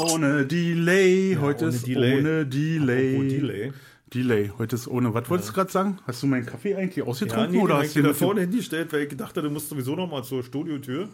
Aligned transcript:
Ohne 0.00 0.46
Delay. 0.46 1.36
Heute 1.40 1.66
ohne 1.66 1.74
ist 1.74 1.86
Delay. 1.86 2.18
ohne 2.20 2.46
Delay. 2.46 3.14
Apropos 3.16 3.32
Delay. 3.32 3.72
Delay. 4.14 4.52
Heute 4.58 4.76
ist 4.76 4.88
ohne. 4.88 5.12
Was 5.14 5.28
wolltest 5.28 5.50
du 5.50 5.52
gerade 5.54 5.70
sagen? 5.70 5.98
Hast 6.06 6.22
du 6.22 6.26
meinen 6.26 6.46
Kaffee 6.46 6.74
eigentlich 6.74 6.96
Ja, 6.96 7.04
ausgetrunken 7.04 7.52
nee, 7.52 7.58
oder 7.58 7.78
hast 7.78 7.94
du 7.96 8.02
den 8.02 8.14
vorne 8.14 8.42
hingestellt, 8.42 8.92
weil 8.92 9.02
ich 9.02 9.16
dachte, 9.16 9.42
du 9.42 9.50
musst 9.50 9.68
sowieso 9.68 9.94
noch 9.96 10.10
mal 10.10 10.22
zur 10.24 10.42
Studiotür. 10.42 11.08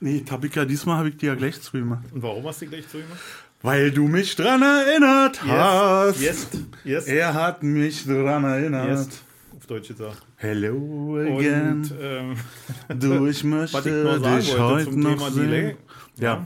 Nee, 0.00 0.20
Tabika, 0.20 0.64
diesmal 0.64 0.98
habe 0.98 1.08
ich 1.10 1.16
dir 1.16 1.26
ja 1.28 1.34
gleich 1.34 1.60
zu 1.60 1.72
gemacht. 1.72 2.04
Und 2.12 2.22
warum 2.22 2.44
hast 2.46 2.60
du 2.62 2.66
gleich 2.66 2.88
zu 2.88 2.98
gemacht? 2.98 3.20
Weil 3.62 3.90
du 3.90 4.06
mich 4.08 4.34
dran 4.36 4.60
erinnert 4.62 5.42
hast. 5.44 6.20
Yes, 6.20 6.48
yes, 6.84 7.06
Er 7.06 7.32
hat 7.32 7.62
mich 7.62 8.04
dran 8.04 8.44
erinnert. 8.44 8.88
yes. 8.88 9.08
Auf 9.56 9.66
Deutsch 9.66 9.88
gesagt. 9.88 10.20
Hello 10.36 11.16
again. 11.16 11.82
Und 11.82 11.94
ähm, 12.00 12.36
du, 13.00 13.26
ich 13.26 13.38
ich 13.38 13.44
möchte 13.44 13.90
noch 14.04 14.22
sagen 14.22 14.38
dich 14.40 14.58
heute 14.58 14.98
noch 14.98 15.30
sehen. 15.30 15.50
Delay. 15.50 15.76
Ja. 16.18 16.44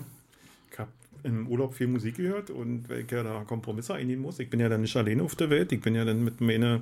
Ich 1.23 1.29
im 1.31 1.47
Urlaub 1.49 1.75
viel 1.75 1.87
Musik 1.87 2.17
gehört 2.17 2.51
und 2.51 2.89
weil 2.89 3.01
ich 3.01 3.11
ja 3.11 3.23
da 3.23 3.45
Kompromisse 3.47 3.95
eingehen 3.95 4.21
muss. 4.21 4.39
Ich 4.39 4.51
bin 4.51 4.61
ja 4.61 4.69
dann 4.69 4.83
nicht 4.83 4.97
alleine 4.97 5.23
auf 5.23 5.35
der 5.35 5.51
Welt. 5.51 5.73
Ich 5.73 5.81
bin 5.81 5.95
ja 5.95 6.05
dann 6.05 6.25
mit 6.25 6.41
meiner 6.41 6.81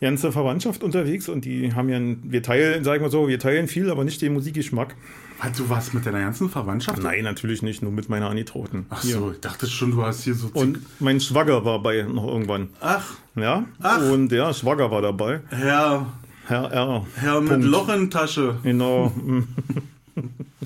ganzen 0.00 0.32
Verwandtschaft 0.32 0.82
unterwegs 0.82 1.28
und 1.28 1.44
die 1.44 1.74
haben 1.74 1.88
ja, 1.88 1.96
ein, 1.96 2.22
wir 2.24 2.42
teilen, 2.42 2.84
sagen 2.84 3.02
wir 3.02 3.10
so, 3.10 3.28
wir 3.28 3.38
teilen 3.38 3.66
viel, 3.66 3.90
aber 3.90 4.04
nicht 4.04 4.22
den 4.22 4.32
Musikgeschmack. 4.34 4.94
Halt, 5.40 5.58
du 5.58 5.68
warst 5.68 5.94
mit 5.94 6.04
deiner 6.06 6.20
ganzen 6.20 6.50
Verwandtschaft? 6.50 7.02
Nein, 7.02 7.24
natürlich 7.24 7.62
nicht, 7.62 7.82
nur 7.82 7.92
mit 7.92 8.08
meiner 8.08 8.28
Angetrauten. 8.28 8.86
Ach 8.90 9.02
Hier. 9.02 9.16
so, 9.18 9.30
ich 9.32 9.40
dachte 9.40 9.66
schon, 9.68 9.92
du 9.92 10.02
hast 10.02 10.24
hier 10.24 10.34
so... 10.34 10.50
Und 10.52 10.78
mein 11.00 11.20
Schwager 11.20 11.64
war 11.64 11.82
bei 11.82 12.02
noch 12.02 12.26
irgendwann. 12.26 12.68
Ach, 12.80 13.14
Ja? 13.36 13.64
Ach. 13.80 14.10
Und 14.10 14.30
der 14.30 14.52
Schwager 14.52 14.90
war 14.90 15.02
dabei. 15.02 15.40
Herr, 15.50 16.06
Herr 16.46 16.72
R. 16.72 17.06
Herr 17.16 17.40
mit 17.40 17.50
Punkt. 17.50 17.66
Loch 17.66 17.88
in 17.88 18.10
Tasche. 18.10 18.56
Genau. 18.62 19.12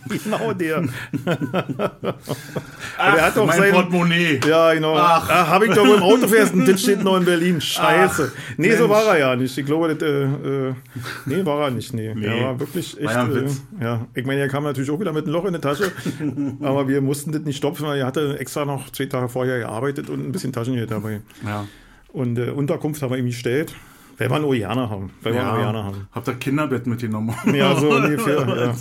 genau 0.24 0.52
der. 0.52 0.84
Ach, 2.98 3.14
der 3.14 3.26
hat 3.26 3.36
doch 3.36 3.46
mein 3.46 3.58
sein- 3.58 3.72
Portemonnaie. 3.72 4.40
Ja, 4.46 4.74
genau. 4.74 4.96
Ach. 4.96 5.28
Ach, 5.30 5.48
habe 5.48 5.66
ich 5.66 5.74
doch 5.74 5.84
im 5.84 6.02
Auto 6.02 6.28
vergessen. 6.28 6.64
das 6.66 6.80
steht 6.82 7.02
noch 7.02 7.16
in 7.16 7.24
Berlin. 7.24 7.60
Scheiße. 7.60 8.32
Ach, 8.34 8.54
nee, 8.56 8.72
so 8.74 8.88
Mensch. 8.88 8.90
war 8.90 9.14
er 9.14 9.18
ja 9.18 9.36
nicht. 9.36 9.56
Ich 9.56 9.66
glaube, 9.66 9.94
das, 9.94 10.02
äh, 10.08 10.22
äh, 10.24 10.74
nee, 11.26 11.44
war 11.44 11.62
er 11.62 11.70
nicht. 11.70 11.92
Nee. 11.94 12.14
Nee. 12.14 12.26
Er 12.26 12.44
war 12.46 12.60
wirklich 12.60 12.98
echt. 13.00 13.14
War 13.14 13.30
ja 13.30 13.40
äh, 13.40 13.46
ja. 13.80 14.06
Ich 14.14 14.26
meine, 14.26 14.40
er 14.40 14.48
kam 14.48 14.64
natürlich 14.64 14.90
auch 14.90 15.00
wieder 15.00 15.12
mit 15.12 15.24
einem 15.24 15.32
Loch 15.34 15.44
in 15.44 15.52
der 15.52 15.62
Tasche. 15.62 15.92
aber 16.62 16.88
wir 16.88 17.00
mussten 17.00 17.32
das 17.32 17.42
nicht 17.42 17.56
stopfen, 17.56 17.86
weil 17.86 18.00
er 18.00 18.06
hatte 18.06 18.38
extra 18.38 18.64
noch 18.64 18.90
zwei 18.90 19.06
Tage 19.06 19.28
vorher 19.28 19.58
gearbeitet 19.60 20.08
und 20.10 20.26
ein 20.26 20.32
bisschen 20.32 20.52
Taschengeld 20.52 20.90
dabei. 20.90 21.20
Ja. 21.46 21.66
Und 22.08 22.38
äh, 22.38 22.50
Unterkunft 22.50 23.00
haben 23.02 23.10
wir 23.10 23.18
ihm 23.18 23.26
gestellt. 23.26 23.74
Weil 24.18 24.30
wir 24.30 24.38
nur 24.40 24.54
gerne 24.54 24.88
haben. 24.90 25.10
Weil 25.22 25.34
wir 25.34 25.42
nur 25.42 25.56
gerne 25.56 25.82
haben. 25.84 26.06
Hab 26.12 26.24
da 26.24 26.32
Kinderbett 26.34 26.86
mitgenommen. 26.86 27.34
Ja, 27.52 27.74
so 27.74 27.88
ungefähr. 27.90 28.46
Ja. 28.46 28.74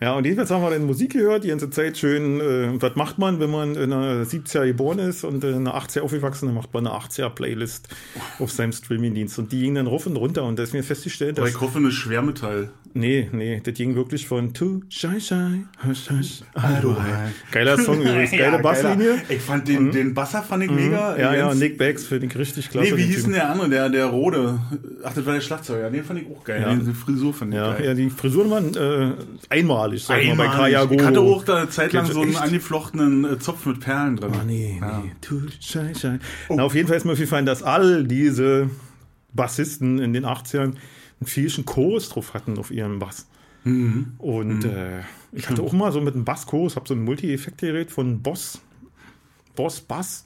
Ja, 0.00 0.14
und 0.14 0.24
jedenfalls 0.24 0.50
haben 0.50 0.62
wir 0.62 0.70
dann 0.70 0.84
Musik 0.86 1.12
gehört, 1.14 1.44
die 1.44 1.48
ganze 1.48 1.70
Zeit 1.70 1.98
schön, 1.98 2.40
äh, 2.40 2.80
was 2.80 2.94
macht 2.94 3.18
man, 3.18 3.40
wenn 3.40 3.50
man 3.50 3.74
in 3.74 3.92
einer 3.92 4.22
70er 4.24 4.66
geboren 4.66 4.98
ist 5.00 5.24
und 5.24 5.42
in 5.42 5.54
einer 5.54 5.74
80er 5.76 6.02
aufgewachsen, 6.02 6.46
dann 6.46 6.54
macht 6.54 6.72
man 6.72 6.86
eine 6.86 6.94
80er 6.96 7.30
Playlist 7.30 7.88
auf 8.38 8.52
seinem 8.52 8.72
Streamingdienst 8.72 9.38
und 9.38 9.50
die 9.50 9.60
ging 9.60 9.74
dann 9.74 9.86
rauf 9.88 10.06
und 10.06 10.16
runter 10.16 10.44
und 10.44 10.58
da 10.58 10.62
ist 10.62 10.72
mir 10.72 10.82
festgestellt, 10.84 11.38
dass, 11.38 11.60
hoffe, 11.60 11.78
eine 11.78 11.90
Schwermetall. 11.90 12.70
nee, 12.94 13.28
nee, 13.32 13.60
das 13.64 13.74
ging 13.74 13.96
wirklich 13.96 14.26
von 14.28 14.54
Too 14.54 14.82
Shy 14.88 15.20
Shy, 15.20 15.64
Hush 15.86 16.08
Hush, 16.10 16.42
Aduhai. 16.54 17.32
Geiler 17.50 17.78
Song 17.78 18.00
übrigens, 18.00 18.30
geile 18.32 18.56
Ja, 18.56 18.58
Basslinie. 18.58 19.08
geiler. 19.10 19.22
Ich 19.30 19.40
fand 19.40 19.66
den, 19.68 19.90
den 19.90 20.14
Basser 20.14 20.42
fand 20.42 20.62
ich 20.64 20.70
mega. 20.70 21.14
Mhm. 21.14 21.20
Ja, 21.20 21.34
ja, 21.34 21.48
Ganz- 21.48 21.58
Nick 21.60 21.76
Baggs 21.78 22.04
finde 22.04 22.26
ich 22.26 22.36
richtig 22.38 22.70
klasse. 22.70 22.92
Nee, 22.94 22.98
wie 22.98 23.02
hieß 23.06 23.24
denn 23.24 23.32
der 23.32 23.50
andere, 23.50 23.68
der, 23.68 23.88
der 23.88 24.06
Rode? 24.06 24.58
Ach, 25.04 25.12
das 25.12 25.26
war 25.26 25.34
der 25.34 25.40
Schlagzeuger. 25.40 25.90
Den 25.90 26.04
fand 26.04 26.20
ich 26.22 26.26
auch 26.28 26.44
geil. 26.44 26.62
Ja. 26.62 26.74
Die 26.74 26.92
Frisur 26.94 27.34
fand 27.34 27.52
ich 27.52 27.56
Ja, 27.58 27.72
geil. 27.74 27.84
ja, 27.86 27.94
die 27.94 28.10
Frisuren 28.10 28.50
waren 28.50 28.74
äh, 28.76 29.12
einmalig, 29.88 30.04
sag 30.04 30.20
ich 30.22 30.28
mal, 30.28 30.36
bei 30.36 30.42
Einmalig. 30.50 30.74
Kaya 30.74 30.90
Ich 30.90 31.02
hatte 31.06 31.20
auch 31.20 31.44
da 31.44 31.56
eine 31.56 31.70
Zeit 31.70 31.92
lang 31.92 32.06
so 32.06 32.20
einen 32.22 32.30
echt? 32.32 32.40
angeflochtenen 32.42 33.24
äh, 33.24 33.38
Zopf 33.38 33.66
mit 33.66 33.80
Perlen 33.80 34.16
drin. 34.16 34.32
Ah, 34.34 34.44
nee, 34.46 34.78
Ja. 34.80 35.02
nee. 35.04 35.12
Shy, 35.60 35.94
shy. 35.94 36.18
Oh. 36.48 36.54
Na, 36.56 36.62
auf 36.64 36.74
jeden 36.74 36.88
Fall 36.88 36.96
ist 36.96 37.04
mir 37.04 37.12
aufgefallen, 37.12 37.46
dass 37.46 37.62
all 37.62 38.04
diese 38.04 38.70
Bassisten 39.32 39.98
in 39.98 40.12
den 40.12 40.24
80ern 40.24 40.62
einen 41.20 41.26
fielschen 41.26 41.64
Chorus 41.64 42.08
drauf 42.10 42.34
hatten 42.34 42.58
auf 42.58 42.70
ihrem 42.70 42.98
Bass. 42.98 43.26
Mhm. 43.64 44.12
Und 44.18 44.64
äh, 44.64 45.00
ich 45.32 45.48
hatte 45.50 45.62
auch 45.62 45.72
mal 45.72 45.92
so 45.92 46.00
mit 46.00 46.14
einem 46.14 46.24
Basschorus, 46.24 46.76
habe 46.76 46.86
so 46.88 46.94
ein 46.94 47.02
Multi-Effekt-Gerät 47.04 47.90
von 47.90 48.22
Boss, 48.22 48.60
Boss 49.56 49.80
Bass. 49.80 50.24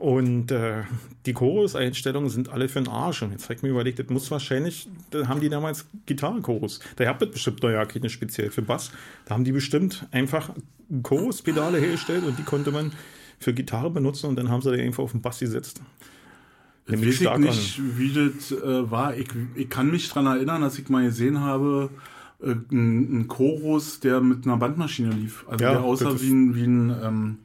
Und 0.00 0.50
äh, 0.50 0.84
die 1.26 1.34
Chorus-Einstellungen 1.34 2.30
sind 2.30 2.48
alle 2.48 2.70
für 2.70 2.80
den 2.80 2.88
Arsch. 2.88 3.20
Und 3.20 3.32
jetzt 3.32 3.44
habe 3.44 3.54
ich 3.54 3.62
mir 3.62 3.68
überlegt, 3.68 3.98
das 3.98 4.08
muss 4.08 4.30
wahrscheinlich, 4.30 4.88
da 5.10 5.28
haben 5.28 5.42
die 5.42 5.50
damals 5.50 5.84
Gitarrenchorus. 6.06 6.80
Da 6.96 7.04
habt 7.04 7.20
ihr 7.20 7.30
bestimmt 7.30 7.62
ja 7.62 7.84
keine 7.84 8.08
speziell 8.08 8.50
für 8.50 8.62
Bass. 8.62 8.92
Da 9.26 9.34
haben 9.34 9.44
die 9.44 9.52
bestimmt 9.52 10.06
einfach 10.10 10.54
Chorus-Pedale 11.02 11.78
hergestellt 11.78 12.24
und 12.24 12.38
die 12.38 12.44
konnte 12.44 12.72
man 12.72 12.92
für 13.38 13.52
Gitarre 13.52 13.90
benutzen 13.90 14.30
und 14.30 14.36
dann 14.36 14.48
haben 14.48 14.62
sie 14.62 14.74
die 14.74 14.80
einfach 14.80 15.04
auf 15.04 15.12
den 15.12 15.20
Bass 15.20 15.40
gesetzt. 15.40 15.82
Weiß 16.86 17.02
ich 17.02 17.16
stark 17.16 17.38
nicht, 17.38 17.78
wie 17.98 18.14
das 18.14 18.52
äh, 18.52 18.90
war. 18.90 19.14
Ich, 19.18 19.28
ich 19.54 19.68
kann 19.68 19.90
mich 19.90 20.08
daran 20.08 20.34
erinnern, 20.34 20.62
dass 20.62 20.78
ich 20.78 20.88
mal 20.88 21.04
gesehen 21.04 21.40
habe, 21.40 21.90
äh, 22.42 22.54
ein, 22.72 23.20
ein 23.20 23.28
Chorus, 23.28 24.00
der 24.00 24.22
mit 24.22 24.46
einer 24.46 24.56
Bandmaschine 24.56 25.10
lief. 25.10 25.44
Also 25.46 25.62
Ja, 25.62 25.72
der 25.72 25.82
aussah 25.82 26.18
wie 26.22 26.30
ein, 26.30 26.54
wie 26.56 26.64
ein 26.64 26.96
ähm, 27.02 27.38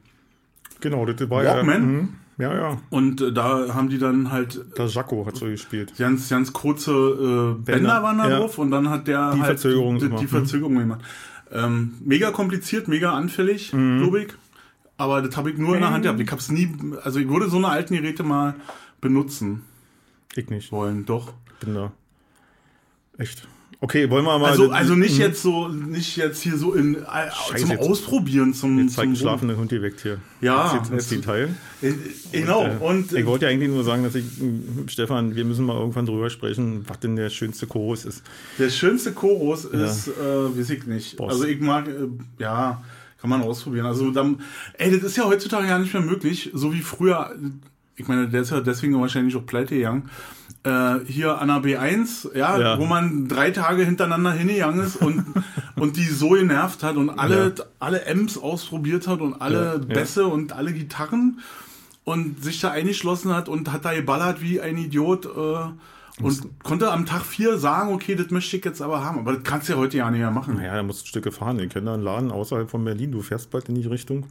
Genau, 0.80 1.04
das 1.04 1.20
war 1.28 1.44
Walkman? 1.44 1.74
ja. 1.74 1.80
mhm. 1.80 2.08
Ja, 2.38 2.54
ja. 2.54 2.76
und 2.90 3.20
äh, 3.22 3.32
da 3.32 3.72
haben 3.74 3.88
die 3.88 3.98
dann 3.98 4.30
halt 4.30 4.60
Der 4.76 4.86
Jaco 4.86 5.24
hat 5.26 5.36
so 5.36 5.46
gespielt. 5.46 5.94
ganz, 5.96 6.28
ganz 6.28 6.52
kurze 6.52 6.92
äh, 6.92 7.62
Bänder 7.62 8.02
waren 8.02 8.18
da 8.18 8.28
ja. 8.28 8.38
drauf 8.38 8.58
und 8.58 8.70
dann 8.70 8.90
hat 8.90 9.06
der 9.08 9.32
Die 9.32 9.40
halt 9.40 9.58
Verzögerung 9.60 9.98
die, 9.98 10.04
gemacht, 10.06 10.20
die 10.20 10.24
mhm. 10.26 10.28
Verzögerung 10.28 10.74
gemacht. 10.76 11.00
Ähm, 11.50 11.94
mega 12.04 12.30
kompliziert, 12.32 12.88
mega 12.88 13.12
anfällig, 13.14 13.72
Mhm. 13.72 13.98
glaube 14.02 14.22
ich. 14.24 14.28
Aber 14.98 15.22
das 15.22 15.36
habe 15.36 15.50
ich 15.50 15.58
nur 15.58 15.74
in 15.76 15.80
der 15.82 15.90
Hand 15.92 16.02
gehabt. 16.04 16.20
Ich 16.20 16.30
habe 16.30 16.40
es 16.40 16.50
nie, 16.50 16.74
also 17.04 17.18
ich 17.20 17.28
würde 17.28 17.48
so 17.48 17.56
eine 17.58 17.68
alten 17.68 17.94
Geräte 17.94 18.22
mal 18.22 18.54
benutzen 19.00 19.62
Ich 20.34 20.48
nicht. 20.50 20.72
wollen, 20.72 21.04
doch. 21.06 21.32
Bin 21.60 21.74
da. 21.74 21.92
Echt. 23.18 23.46
Okay, 23.78 24.08
wollen 24.08 24.24
wir 24.24 24.38
mal. 24.38 24.50
Also, 24.50 24.70
also 24.70 24.94
nicht 24.94 25.18
jetzt 25.18 25.42
so, 25.42 25.68
nicht 25.68 26.16
jetzt 26.16 26.40
hier 26.42 26.56
so 26.56 26.72
in, 26.72 26.94
äh, 26.94 26.98
zum 27.58 27.70
jetzt- 27.70 27.80
Ausprobieren, 27.82 28.54
zum, 28.54 28.78
Jetzt 28.78 28.94
zeigt 28.94 29.04
zum 29.04 29.12
ein 29.12 29.16
schlafender 29.16 29.56
Hund 29.56 29.68
geweckt 29.70 30.00
hier. 30.00 30.18
Ja, 30.40 30.74
Jetzt 30.76 30.90
ins 30.90 31.10
jetzt- 31.10 31.10
Detail. 31.26 31.48
Äh, 31.82 31.92
Genau, 32.32 32.64
Äh, 32.64 32.70
und 32.80 33.12
ich 33.12 33.26
wollte 33.26 33.44
ja 33.44 33.50
eigentlich 33.50 33.68
nur 33.70 33.84
sagen, 33.84 34.02
dass 34.02 34.14
ich, 34.14 34.24
mh, 34.38 34.88
Stefan, 34.88 35.34
wir 35.36 35.44
müssen 35.44 35.66
mal 35.66 35.76
irgendwann 35.78 36.06
drüber 36.06 36.30
sprechen, 36.30 36.84
was 36.88 37.00
denn 37.00 37.16
der 37.16 37.28
schönste 37.28 37.66
Chorus 37.66 38.06
ist. 38.06 38.22
der 38.58 38.70
schönste 38.70 39.12
Chorus 39.12 39.66
ist, 39.66 40.08
äh, 40.08 40.12
weiß 40.58 40.70
ich 40.70 40.86
nicht. 40.86 41.16
Boss. 41.18 41.32
Also 41.34 41.44
ich 41.44 41.60
mag, 41.60 41.86
äh, 41.86 41.92
ja, 42.38 42.82
kann 43.20 43.28
man 43.30 43.42
ausprobieren. 43.42 43.84
Also 43.86 44.10
dann, 44.10 44.40
ey, 44.78 44.90
das 44.90 45.02
ist 45.02 45.16
ja 45.18 45.24
heutzutage 45.24 45.68
ja 45.68 45.78
nicht 45.78 45.92
mehr 45.92 46.02
möglich, 46.02 46.50
so 46.54 46.72
wie 46.72 46.80
früher, 46.80 47.34
ich 47.94 48.08
meine, 48.08 48.26
der 48.28 48.40
ist 48.40 48.50
ja 48.50 48.60
deswegen 48.60 48.98
wahrscheinlich 49.00 49.36
auch 49.36 49.44
pleite 49.46 49.74
gegangen. 49.74 50.08
Äh, 50.66 51.04
hier 51.06 51.38
an 51.40 51.48
der 51.48 51.58
B1, 51.62 52.36
ja, 52.36 52.58
Ja. 52.58 52.78
wo 52.78 52.86
man 52.86 53.28
drei 53.28 53.52
Tage 53.52 53.84
hintereinander 53.84 54.32
hingegangen 54.32 54.84
ist 54.84 54.96
und, 54.96 55.24
und 55.76 55.96
die 55.96 56.02
so 56.04 56.30
genervt 56.30 56.82
hat 56.82 56.96
und 56.96 57.10
alle, 57.10 57.54
alle 57.78 58.06
Amps 58.10 58.36
ausprobiert 58.36 59.06
hat 59.06 59.20
und 59.20 59.40
alle 59.40 59.64
Ja, 59.64 59.72
ja. 59.74 59.78
Bässe 59.78 60.26
und 60.26 60.52
alle 60.52 60.72
Gitarren 60.72 61.38
und 62.04 62.42
sich 62.42 62.60
da 62.60 62.70
eingeschlossen 62.72 63.32
hat 63.34 63.48
und 63.48 63.72
hat 63.72 63.84
da 63.84 63.92
geballert 63.94 64.42
wie 64.42 64.60
ein 64.60 64.76
Idiot 64.76 65.26
äh, 65.26 66.20
und 66.22 66.62
konnte 66.64 66.90
am 66.90 67.04
Tag 67.06 67.22
vier 67.26 67.58
sagen, 67.58 67.92
okay, 67.92 68.14
das 68.16 68.30
möchte 68.30 68.56
ich 68.56 68.64
jetzt 68.64 68.80
aber 68.82 69.04
haben. 69.04 69.18
Aber 69.20 69.34
das 69.34 69.42
kannst 69.44 69.68
du 69.68 69.74
ja 69.74 69.78
heute 69.78 69.98
ja 69.98 70.10
nicht 70.10 70.20
mehr 70.20 70.30
machen. 70.30 70.56
Naja, 70.56 70.74
da 70.74 70.82
musst 70.82 71.02
du 71.02 71.06
Stücke 71.08 71.30
fahren. 71.30 71.58
Ich 71.60 71.68
kenne 71.68 71.86
da 71.86 71.94
einen 71.94 72.02
Laden 72.02 72.32
außerhalb 72.32 72.70
von 72.70 72.84
Berlin. 72.84 73.12
Du 73.12 73.20
fährst 73.22 73.50
bald 73.50 73.68
in 73.68 73.74
die 73.74 73.86
Richtung. 73.86 74.24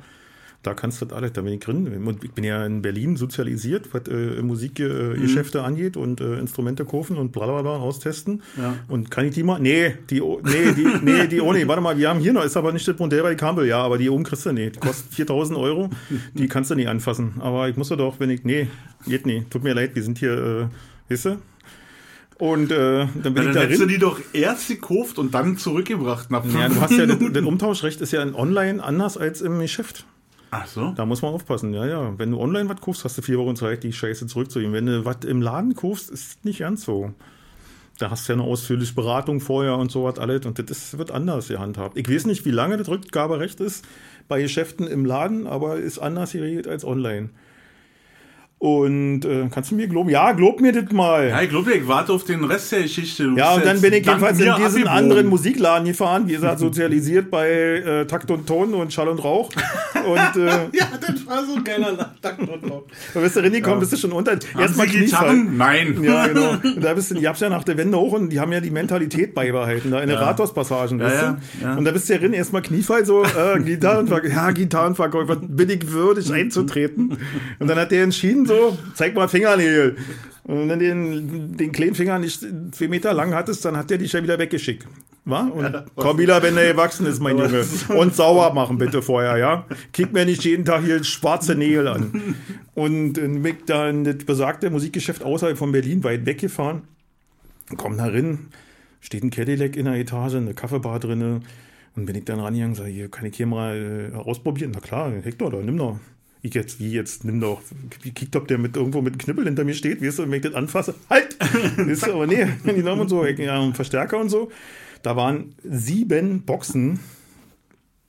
Da 0.66 0.74
kannst 0.74 1.00
du 1.02 1.06
das 1.06 1.16
alles, 1.16 1.34
da 1.34 1.42
bin 1.42 1.54
ich 1.54 1.60
drin. 1.60 2.18
Ich 2.24 2.32
bin 2.32 2.44
ja 2.44 2.66
in 2.66 2.82
Berlin 2.82 3.18
sozialisiert, 3.18 3.94
was 3.94 4.08
äh, 4.08 4.42
Musikgeschäfte 4.42 5.62
angeht 5.64 5.96
und 5.96 6.22
äh, 6.22 6.40
Instrumente 6.40 6.86
kaufen 6.86 7.18
und 7.18 7.32
bla 7.32 7.46
bla 7.46 7.62
bla 7.62 7.72
austesten. 7.78 8.42
Ja. 8.58 8.76
Und 8.88 9.12
kann 9.12 9.26
ich 9.26 9.36
die 9.36 9.44
mal? 9.44 9.60
Nee, 9.60 9.96
die, 10.10 10.22
nee, 10.22 10.74
die, 10.76 10.88
nee, 11.04 11.28
die 11.28 11.42
ohne. 11.42 11.68
Warte 11.68 11.82
mal, 11.82 11.98
wir 11.98 12.10
haben 12.10 12.20
hier 12.20 12.34
noch, 12.34 12.44
ist 12.44 12.58
aber 12.58 12.72
nicht 12.72 12.88
das 12.88 12.98
Modell 12.98 13.22
bei 13.22 13.36
Campbell, 13.36 13.68
ja, 13.68 13.78
aber 13.84 13.98
die 14.00 14.10
oben 14.10 14.24
kriegst 14.24 14.46
du 14.46 14.52
nicht. 14.54 14.78
Die 14.78 14.80
kostet 14.80 15.14
4000 15.14 15.60
Euro, 15.60 15.90
die 16.34 16.48
kannst 16.48 16.72
du 16.72 16.76
nicht 16.76 16.88
anfassen. 16.88 17.34
Aber 17.40 17.70
ich 17.70 17.78
muss 17.78 17.90
doch, 17.90 18.20
wenn 18.20 18.30
ich, 18.32 18.44
nee, 18.44 18.68
geht 19.06 19.26
nicht. 19.28 19.52
Tut 19.52 19.64
mir 19.64 19.74
leid, 19.74 19.96
wir 19.96 20.02
sind 20.04 20.18
hier, 20.18 20.70
äh, 21.10 21.12
weißt 21.14 21.26
du? 21.26 21.38
Und 22.38 22.72
äh, 22.72 23.08
dann 23.24 23.34
bin 23.34 23.36
Ja, 23.36 23.42
ich 23.42 23.46
dann 23.46 23.54
da 23.54 23.62
hättest 23.62 23.82
du 23.82 23.86
die 23.86 23.98
doch 23.98 24.20
erst 24.34 24.68
gekauft 24.68 25.20
und 25.20 25.34
dann 25.34 25.58
zurückgebracht 25.58 26.32
nach 26.32 26.44
Ja, 26.46 26.68
du 26.68 26.82
hast 26.82 26.92
ja, 26.92 27.06
das, 27.06 27.18
Minuten. 27.18 27.34
das 27.34 27.44
Umtauschrecht 27.44 28.02
ist 28.02 28.12
ja 28.12 28.22
in 28.22 28.36
online 28.36 28.84
anders 28.84 29.18
als 29.18 29.42
im 29.42 29.60
Geschäft. 29.60 30.06
Ach 30.58 30.68
so. 30.68 30.94
Da 30.96 31.06
muss 31.06 31.22
man 31.22 31.34
aufpassen, 31.34 31.74
ja, 31.74 31.86
ja. 31.86 32.18
Wenn 32.18 32.32
du 32.32 32.40
online 32.40 32.70
was 32.70 32.80
kaufst, 32.80 33.04
hast 33.04 33.18
du 33.18 33.22
vier 33.22 33.38
Wochen 33.38 33.58
Zeit, 33.58 33.84
die 33.84 33.92
Scheiße 33.92 34.26
zurückzugeben. 34.28 34.74
Wenn 34.74 34.86
du 34.86 35.04
was 35.04 35.18
im 35.26 35.42
Laden 35.42 35.76
kaufst, 35.76 36.10
ist 36.10 36.46
nicht 36.46 36.60
ganz 36.60 36.86
so. 36.86 37.14
Da 37.98 38.10
hast 38.10 38.28
du 38.28 38.34
ja 38.34 38.40
eine 38.40 38.48
ausführliche 38.48 38.94
Beratung 38.94 39.42
vorher 39.42 39.78
und 39.78 39.92
sowas 39.92 40.18
alles 40.18 40.46
und 40.46 40.58
das 40.70 40.98
wird 40.98 41.12
anders 41.12 41.48
gehandhabt. 41.48 41.98
Ich 41.98 42.10
weiß 42.10 42.26
nicht, 42.26 42.46
wie 42.46 42.52
lange 42.52 42.78
das 42.78 42.90
Rückgaberecht 42.90 43.60
ist 43.60 43.86
bei 44.28 44.42
Geschäften 44.42 44.88
im 44.88 45.06
Laden, 45.06 45.48
aber 45.48 45.78
ist 45.78 46.00
anders 46.00 46.32
geregelt 46.32 46.68
als 46.68 46.84
online. 46.84 47.30
Und 48.66 49.26
äh, 49.26 49.48
kannst 49.54 49.70
du 49.70 49.76
mir 49.76 49.88
glauben? 49.88 50.10
Ja, 50.10 50.32
glaub 50.32 50.60
mir 50.60 50.72
das 50.72 50.92
mal. 50.92 51.30
Ja, 51.30 51.40
ich 51.40 51.50
glaube, 51.52 51.72
ich 51.74 51.88
warte 51.88 52.12
auf 52.12 52.24
den 52.24 52.44
Rest 52.46 52.72
der 52.72 52.82
Geschichte. 52.82 53.26
Du 53.26 53.36
Ja, 53.36 53.54
und 53.54 53.64
dann 53.64 53.80
bin 53.80 53.94
ich 53.94 54.04
jedenfalls 54.04 54.40
in 54.40 54.56
diesen 54.56 54.88
anderen 54.88 55.28
Musikladen 55.28 55.86
gefahren, 55.86 56.28
wie 56.28 56.34
gesagt, 56.34 56.58
sozialisiert 56.58 57.30
bei 57.30 57.48
äh, 57.48 58.08
Takt 58.08 58.32
und 58.32 58.48
Ton 58.48 58.74
und 58.74 58.92
Schall 58.92 59.10
und 59.10 59.24
Rauch. 59.24 59.52
Und 60.04 60.42
äh, 60.42 60.48
Ja, 60.74 60.88
das 61.00 61.28
war 61.28 61.46
so 61.46 61.58
ein 61.58 61.64
geiler 61.64 62.16
Takt 62.24 62.40
und 62.40 62.68
Lauf. 62.68 62.86
da 63.14 63.20
bist 63.20 63.36
du 63.36 63.42
reingekommen, 63.42 63.80
bist 63.82 63.94
du 63.94 63.98
schon 63.98 64.12
unter. 64.12 64.32
Erstmal 64.32 64.88
Kniefall. 64.88 65.36
Gitarren? 65.36 65.58
Nein. 65.58 66.04
Ja, 66.04 66.26
genau. 66.26 66.54
Und 66.64 66.82
da 66.84 66.96
bist 66.96 67.12
du, 67.12 67.16
die 67.16 67.28
hab's 67.28 67.42
ja 67.42 67.50
nach 67.50 67.64
der 67.64 67.78
Wende 67.78 68.00
hoch 68.00 68.14
und 68.14 68.30
die 68.30 68.40
haben 68.40 68.52
ja 68.52 68.62
die 68.62 68.72
Mentalität 68.72 69.36
beibehalten, 69.36 69.92
da 69.92 70.02
in 70.02 70.10
den 70.10 70.18
Rathauspassagen, 70.18 71.00
weißt 71.00 71.22
ja, 71.22 71.38
ja. 71.62 71.76
Und 71.76 71.86
da 71.86 71.92
bist 71.92 72.10
du 72.10 72.14
ja 72.14 72.20
drin, 72.20 72.34
erstmal 72.34 72.64
Kniefall 72.64 73.06
so, 73.06 73.24
äh, 73.26 73.60
Gitarrenverkäufer, 73.64 74.34
ja, 74.36 74.50
Gitarrenverkäufer, 74.50 75.36
bin 75.36 75.70
ich 75.70 75.92
würdig 75.92 76.34
einzutreten? 76.34 77.20
Und 77.60 77.68
dann 77.68 77.78
hat 77.78 77.92
der 77.92 78.02
entschieden 78.02 78.48
so, 78.48 78.55
zeig 78.94 79.16
mal 79.16 79.28
Fingernägel. 79.28 79.98
Und 80.44 80.70
wenn 80.70 80.80
du 80.80 80.86
den, 80.86 81.58
den 81.58 81.72
kleinen 81.72 81.96
Finger 81.96 82.20
nicht 82.20 82.46
zwei 82.72 82.88
Meter 82.88 83.14
lang 83.14 83.34
hattest, 83.34 83.66
dann 83.66 83.76
hat 83.76 83.90
der 83.90 83.98
dich 83.98 84.14
ja 84.14 84.22
wieder 84.22 84.38
weggeschickt. 84.38 84.86
Wa? 85.28 85.42
Und 85.42 85.86
komm 85.96 86.20
wieder, 86.20 86.44
wenn 86.44 86.56
er 86.56 86.74
gewachsen 86.74 87.08
ist, 87.08 87.20
mein 87.20 87.40
Junge. 87.40 87.66
Und 87.98 88.16
sauber 88.16 88.54
machen 88.54 88.78
bitte 88.78 89.02
vorher, 89.02 89.38
ja? 89.38 89.66
Kick 89.92 90.14
mir 90.14 90.24
nicht 90.24 90.44
jeden 90.46 90.66
Tag 90.66 90.84
hier 90.84 91.04
schwarze 91.04 91.56
Nägel 91.56 91.88
an. 91.88 92.36
Und 92.76 93.18
äh, 93.18 93.28
bin 93.28 93.46
ich 93.46 93.66
da 93.66 93.90
in 93.90 94.04
das 94.04 94.18
besagte 94.18 94.70
Musikgeschäft 94.70 95.24
außerhalb 95.24 95.58
von 95.58 95.72
Berlin 95.72 96.04
weit 96.04 96.28
weggefahren. 96.28 96.84
Komm 97.76 97.98
da 97.98 98.06
rein, 98.06 98.50
steht 99.02 99.24
ein 99.24 99.32
Cadillac 99.32 99.76
in 99.76 99.86
der 99.86 99.96
Etage, 99.96 100.36
eine 100.36 100.54
Kaffeebar 100.54 101.00
drinne. 101.00 101.42
Und 101.96 102.06
bin 102.06 102.16
ich 102.16 102.26
dann 102.26 102.40
rangegangen, 102.40 102.76
sag, 102.76 102.88
hier, 102.88 103.10
kann 103.10 103.26
ich 103.26 103.36
hier 103.36 103.48
mal 103.48 104.12
äh, 104.14 104.16
ausprobieren? 104.16 104.72
Na 104.76 104.80
klar, 104.80 105.12
Hector, 105.24 105.50
da, 105.50 105.58
nimm 105.58 105.78
doch. 105.78 105.98
Ich 106.46 106.54
jetzt, 106.54 106.80
wie 106.80 106.92
jetzt, 106.92 107.26
nimm 107.26 107.42
doch. 107.42 107.60
Wie 108.04 108.12
kickt, 108.12 108.36
ob 108.36 108.48
der 108.48 108.60
mit 108.60 108.78
irgendwo 108.78 109.02
mit 109.02 109.18
Knüppel 109.18 109.46
hinter 109.46 109.64
mir 109.64 109.74
steht, 109.74 110.00
weißt 110.00 110.20
du, 110.20 110.24
wenn 110.26 110.34
ich 110.34 110.44
das 110.44 110.54
anfasse, 110.54 110.94
halt! 111.10 111.36
weißt 111.42 112.06
du, 112.06 112.14
aber 112.14 112.28
nee, 112.28 112.46
die 112.68 112.84
Namen 112.84 113.02
und 113.02 113.10
so, 113.10 113.26
ich, 113.26 113.40
ja, 113.40 113.60
und 113.60 113.76
Verstärker 113.76 114.20
und 114.20 114.30
so. 114.30 114.52
Da 115.02 115.16
waren 115.16 115.56
sieben 115.64 116.44
Boxen, 116.44 117.00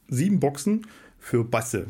sieben 0.09 0.39
Boxen 0.39 0.87
für 1.19 1.45
Basse. 1.45 1.87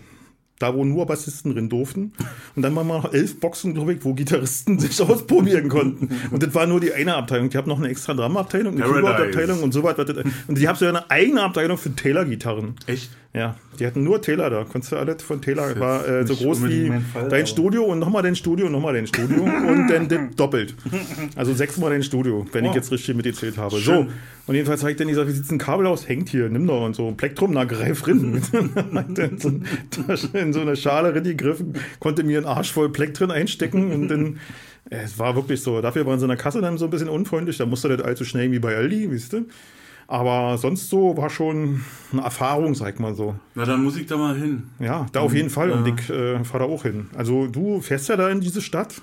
Da, 0.60 0.72
wo 0.72 0.84
nur 0.84 1.04
Bassisten 1.04 1.52
drin 1.52 1.68
durften. 1.68 2.12
Und 2.54 2.62
dann 2.62 2.76
waren 2.76 2.86
noch 2.86 3.12
elf 3.12 3.40
Boxen, 3.40 3.74
glaube 3.74 3.94
ich, 3.94 4.04
wo 4.04 4.14
Gitarristen 4.14 4.78
sich 4.78 5.02
ausprobieren 5.02 5.68
konnten. 5.68 6.08
Und 6.30 6.44
das 6.44 6.54
war 6.54 6.68
nur 6.68 6.78
die 6.80 6.92
eine 6.92 7.16
Abteilung. 7.16 7.48
Ich 7.48 7.56
habe 7.56 7.68
noch 7.68 7.78
eine 7.78 7.88
extra 7.88 8.14
Drumabteilung, 8.14 8.80
eine. 8.80 8.84
Keyboard-Abteilung 8.84 9.64
und 9.64 9.72
so 9.72 9.82
weiter. 9.82 10.06
Und 10.46 10.56
die 10.56 10.68
haben 10.68 10.76
so 10.76 10.86
eine 10.86 11.10
eigene 11.10 11.42
Abteilung 11.42 11.76
für 11.76 11.94
Taylor-Gitarren. 11.94 12.76
Echt? 12.86 13.10
Ja, 13.36 13.54
die 13.78 13.86
hatten 13.86 14.02
nur 14.02 14.22
Taylor 14.22 14.48
da. 14.48 14.64
Konntest 14.64 14.92
du 14.92 14.96
alles 14.96 15.22
von 15.22 15.42
Taylor. 15.42 15.78
War 15.78 16.08
äh, 16.08 16.26
so 16.26 16.34
groß 16.34 16.64
wie 16.68 16.90
Fall, 17.12 17.28
dein 17.28 17.46
Studio 17.46 17.84
und 17.84 17.98
nochmal 17.98 18.22
dein 18.22 18.34
Studio 18.34 18.64
und 18.66 18.72
nochmal 18.72 18.94
dein 18.94 19.06
Studio 19.06 19.42
und 19.68 19.88
dann 19.88 20.30
doppelt. 20.36 20.74
Also 21.36 21.52
sechsmal 21.52 21.90
dein 21.90 22.02
Studio, 22.02 22.46
wenn 22.52 22.64
ich 22.64 22.70
Oh. 22.70 22.74
jetzt 22.74 22.90
richtig 22.90 23.14
mitgezählt 23.14 23.58
habe. 23.58 23.76
Schön. 23.76 24.06
So. 24.06 24.12
Und 24.46 24.54
jedenfalls 24.54 24.80
habe 24.82 24.92
ich 24.92 24.96
dann 24.96 25.08
gesagt, 25.08 25.28
wie 25.28 25.32
sieht 25.32 25.50
ein 25.50 25.58
Kabel 25.58 25.86
aus? 25.86 26.08
Hängt 26.08 26.30
hier, 26.30 26.48
nimm 26.48 26.66
doch 26.66 26.82
und 26.84 26.96
so. 26.96 27.10
Plektrum, 27.12 27.52
na 27.52 27.64
greif 27.64 28.06
rin. 28.06 28.40
so, 29.38 30.28
in 30.38 30.52
so 30.52 30.60
eine 30.60 30.76
Schale 30.76 31.14
rin 31.14 31.24
gegriffen, 31.24 31.74
konnte 32.00 32.22
mir 32.22 32.38
einen 32.38 32.46
Arsch 32.46 32.72
voll 32.72 32.90
Pleck 32.90 33.12
drin 33.14 33.30
einstecken 33.30 33.92
und 33.92 34.08
dann. 34.08 34.38
äh, 34.88 34.96
Es 35.04 35.18
war 35.18 35.36
wirklich 35.36 35.60
so. 35.60 35.82
Dafür 35.82 36.06
waren 36.06 36.18
sie 36.18 36.24
in 36.24 36.28
der 36.30 36.38
Kasse 36.38 36.60
dann 36.62 36.78
so 36.78 36.86
ein 36.86 36.90
bisschen 36.90 37.08
unfreundlich. 37.10 37.58
Da 37.58 37.66
musste 37.66 37.88
das 37.94 38.00
allzu 38.06 38.24
schnell 38.24 38.50
wie 38.52 38.58
bei 38.60 38.74
Aldi, 38.76 39.10
wisst 39.10 39.34
ihr. 39.34 39.44
Aber 40.08 40.56
sonst 40.58 40.88
so 40.88 41.16
war 41.16 41.30
schon 41.30 41.82
eine 42.12 42.22
Erfahrung, 42.22 42.74
sag 42.74 43.00
mal 43.00 43.14
so. 43.14 43.34
Na, 43.54 43.64
dann 43.64 43.82
muss 43.82 43.96
ich 43.96 44.06
da 44.06 44.16
mal 44.16 44.36
hin. 44.36 44.64
Ja, 44.78 45.06
da 45.12 45.20
auf 45.20 45.34
jeden 45.34 45.50
Fall. 45.50 45.70
Und 45.72 45.86
ich 45.88 46.08
äh, 46.10 46.44
fahre 46.44 46.64
da 46.64 46.70
auch 46.70 46.82
hin. 46.84 47.08
Also 47.16 47.46
du 47.48 47.80
fährst 47.80 48.08
ja 48.08 48.16
da 48.16 48.28
in 48.30 48.40
diese 48.40 48.62
Stadt. 48.62 48.94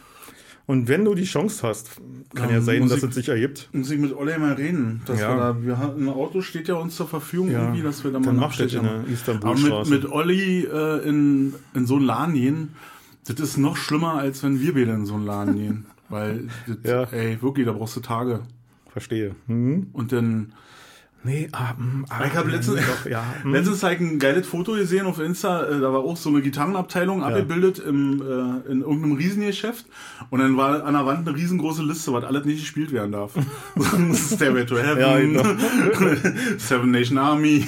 Und 0.66 0.88
wenn 0.88 1.04
du 1.04 1.14
die 1.14 1.26
Chance 1.26 1.68
hast, 1.68 2.00
kann 2.34 2.48
ja, 2.48 2.56
Ja, 2.56 2.62
sein, 2.62 2.80
muss 2.80 2.92
dass 2.92 3.00
ich- 3.04 3.10
es 3.10 3.16
sich 3.16 3.28
ergibt. 3.28 3.68
Muss 3.74 3.92
ich 3.92 4.00
mit 4.00 4.16
Olle 4.16 4.40
mal 4.40 4.54
reden. 4.54 5.02
Dass 5.06 5.20
Ja. 5.20 5.30
wir 5.32 5.38
da, 5.38 5.62
wir 5.62 5.78
haben, 5.78 6.06
ein 6.06 6.10
Auto 6.10 6.40
steht 6.42 6.70
ja 6.70 6.76
uns 6.76 6.96
zur 6.96 7.06
Verfügung, 7.10 7.52
Ja. 7.52 7.64
irgendwie, 7.64 7.82
dass 7.82 8.02
wir 8.06 8.12
da 8.12 8.20
mal 8.20 8.28
Dann 8.28 8.38
macht 8.38 8.58
das 8.62 8.72
in 8.74 8.82
der 8.82 8.84
machen. 8.84 8.96
Aber 8.96 9.02
mit, 9.10 9.14
Istanbulstraße. 9.14 9.92
mit 9.92 10.06
Olli 10.10 10.64
äh, 10.64 11.00
in, 11.06 11.54
in 11.74 11.86
so 11.86 11.98
einen 11.98 12.06
Laden 12.06 12.34
gehen, 12.36 12.70
das 13.28 13.42
ist 13.42 13.58
noch 13.58 13.76
schlimmer, 13.76 14.14
als 14.14 14.42
wenn 14.42 14.62
wir 14.62 14.74
beide 14.74 14.92
in 14.94 15.06
so 15.06 15.16
einen 15.16 15.26
Laden 15.26 15.56
gehen. 15.58 15.86
Weil, 16.08 16.48
das, 16.68 16.78
Ja. 16.90 17.04
ey, 17.12 17.42
wirklich, 17.42 17.66
da 17.66 17.74
brauchst 17.74 17.98
du 17.98 18.00
Tage. 18.00 18.40
Verstehe. 18.90 19.36
Mhm. 19.48 19.88
Und 19.92 20.14
dann, 20.14 20.54
Nee, 21.26 21.48
ah, 21.54 21.74
mm, 21.78 22.06
ah, 22.10 22.26
Ich 22.28 22.34
hab 22.36 22.48
letztens- 22.52 22.82
doch, 22.86 23.10
ja. 23.10 23.24
mm. 23.44 23.52
letztens 23.54 23.82
habe 23.82 23.94
ich 23.96 24.00
ein 24.02 24.20
geiles 24.20 24.46
Foto 24.46 24.74
gesehen 24.74 25.06
auf 25.06 25.20
Insta, 25.20 25.64
äh, 25.68 25.80
da 25.80 25.94
war 25.94 26.00
auch 26.02 26.18
so 26.18 26.30
eine 26.30 26.42
Gitarrenabteilung 26.42 27.24
abgebildet 27.24 27.80
im, 27.80 28.22
äh, 28.22 28.70
in 28.72 28.82
irgendeinem 28.82 29.14
Riesengeschäft 29.14 29.86
und 30.32 30.40
dann 30.40 30.58
war 30.58 30.84
an 30.84 30.94
der 30.94 31.06
Wand 31.06 31.26
eine 31.28 31.38
riesengroße 31.38 31.82
Liste, 31.84 32.12
was 32.12 32.26
alles 32.26 32.44
nicht 32.46 32.60
gespielt 32.60 32.92
werden 32.92 33.14
darf. 33.14 33.32
Stairway 34.34 34.66
to 34.66 34.78
Heaven, 34.78 35.00
Ja, 35.00 35.18
genau. 35.20 35.44
Seven 36.58 36.92
Nation 36.92 37.18
Army. 37.18 37.66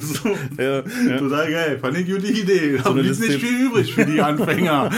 so, 0.00 0.28
Ja, 0.58 0.82
ja. 1.08 1.18
Total 1.18 1.50
geil, 1.50 1.78
fand 1.80 1.98
ich 1.98 2.06
gute 2.10 2.26
Idee. 2.26 2.78
Da 2.82 2.90
eine 2.90 3.02
blieb 3.02 3.18
nicht 3.20 3.40
viel 3.40 3.66
übrig 3.66 3.94
für 3.94 4.04
die 4.04 4.20
Anfänger. 4.20 4.90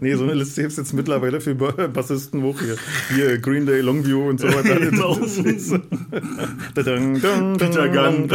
Nee, 0.00 0.14
so 0.14 0.24
eine 0.24 0.34
Liste 0.34 0.62
gibt 0.62 0.72
es 0.72 0.78
jetzt 0.78 0.92
mittlerweile 0.94 1.40
für 1.40 1.54
Ba- 1.54 1.86
Bassisten 1.86 2.42
hoch 2.42 2.58
hier. 2.60 2.76
Hier, 3.14 3.38
Green 3.38 3.66
Day, 3.66 3.80
Longview 3.82 4.28
und 4.28 4.40
so 4.40 4.48
weiter. 4.48 4.80
Genau. 4.80 5.16
Peter 6.74 7.88
Gunn. 7.88 8.30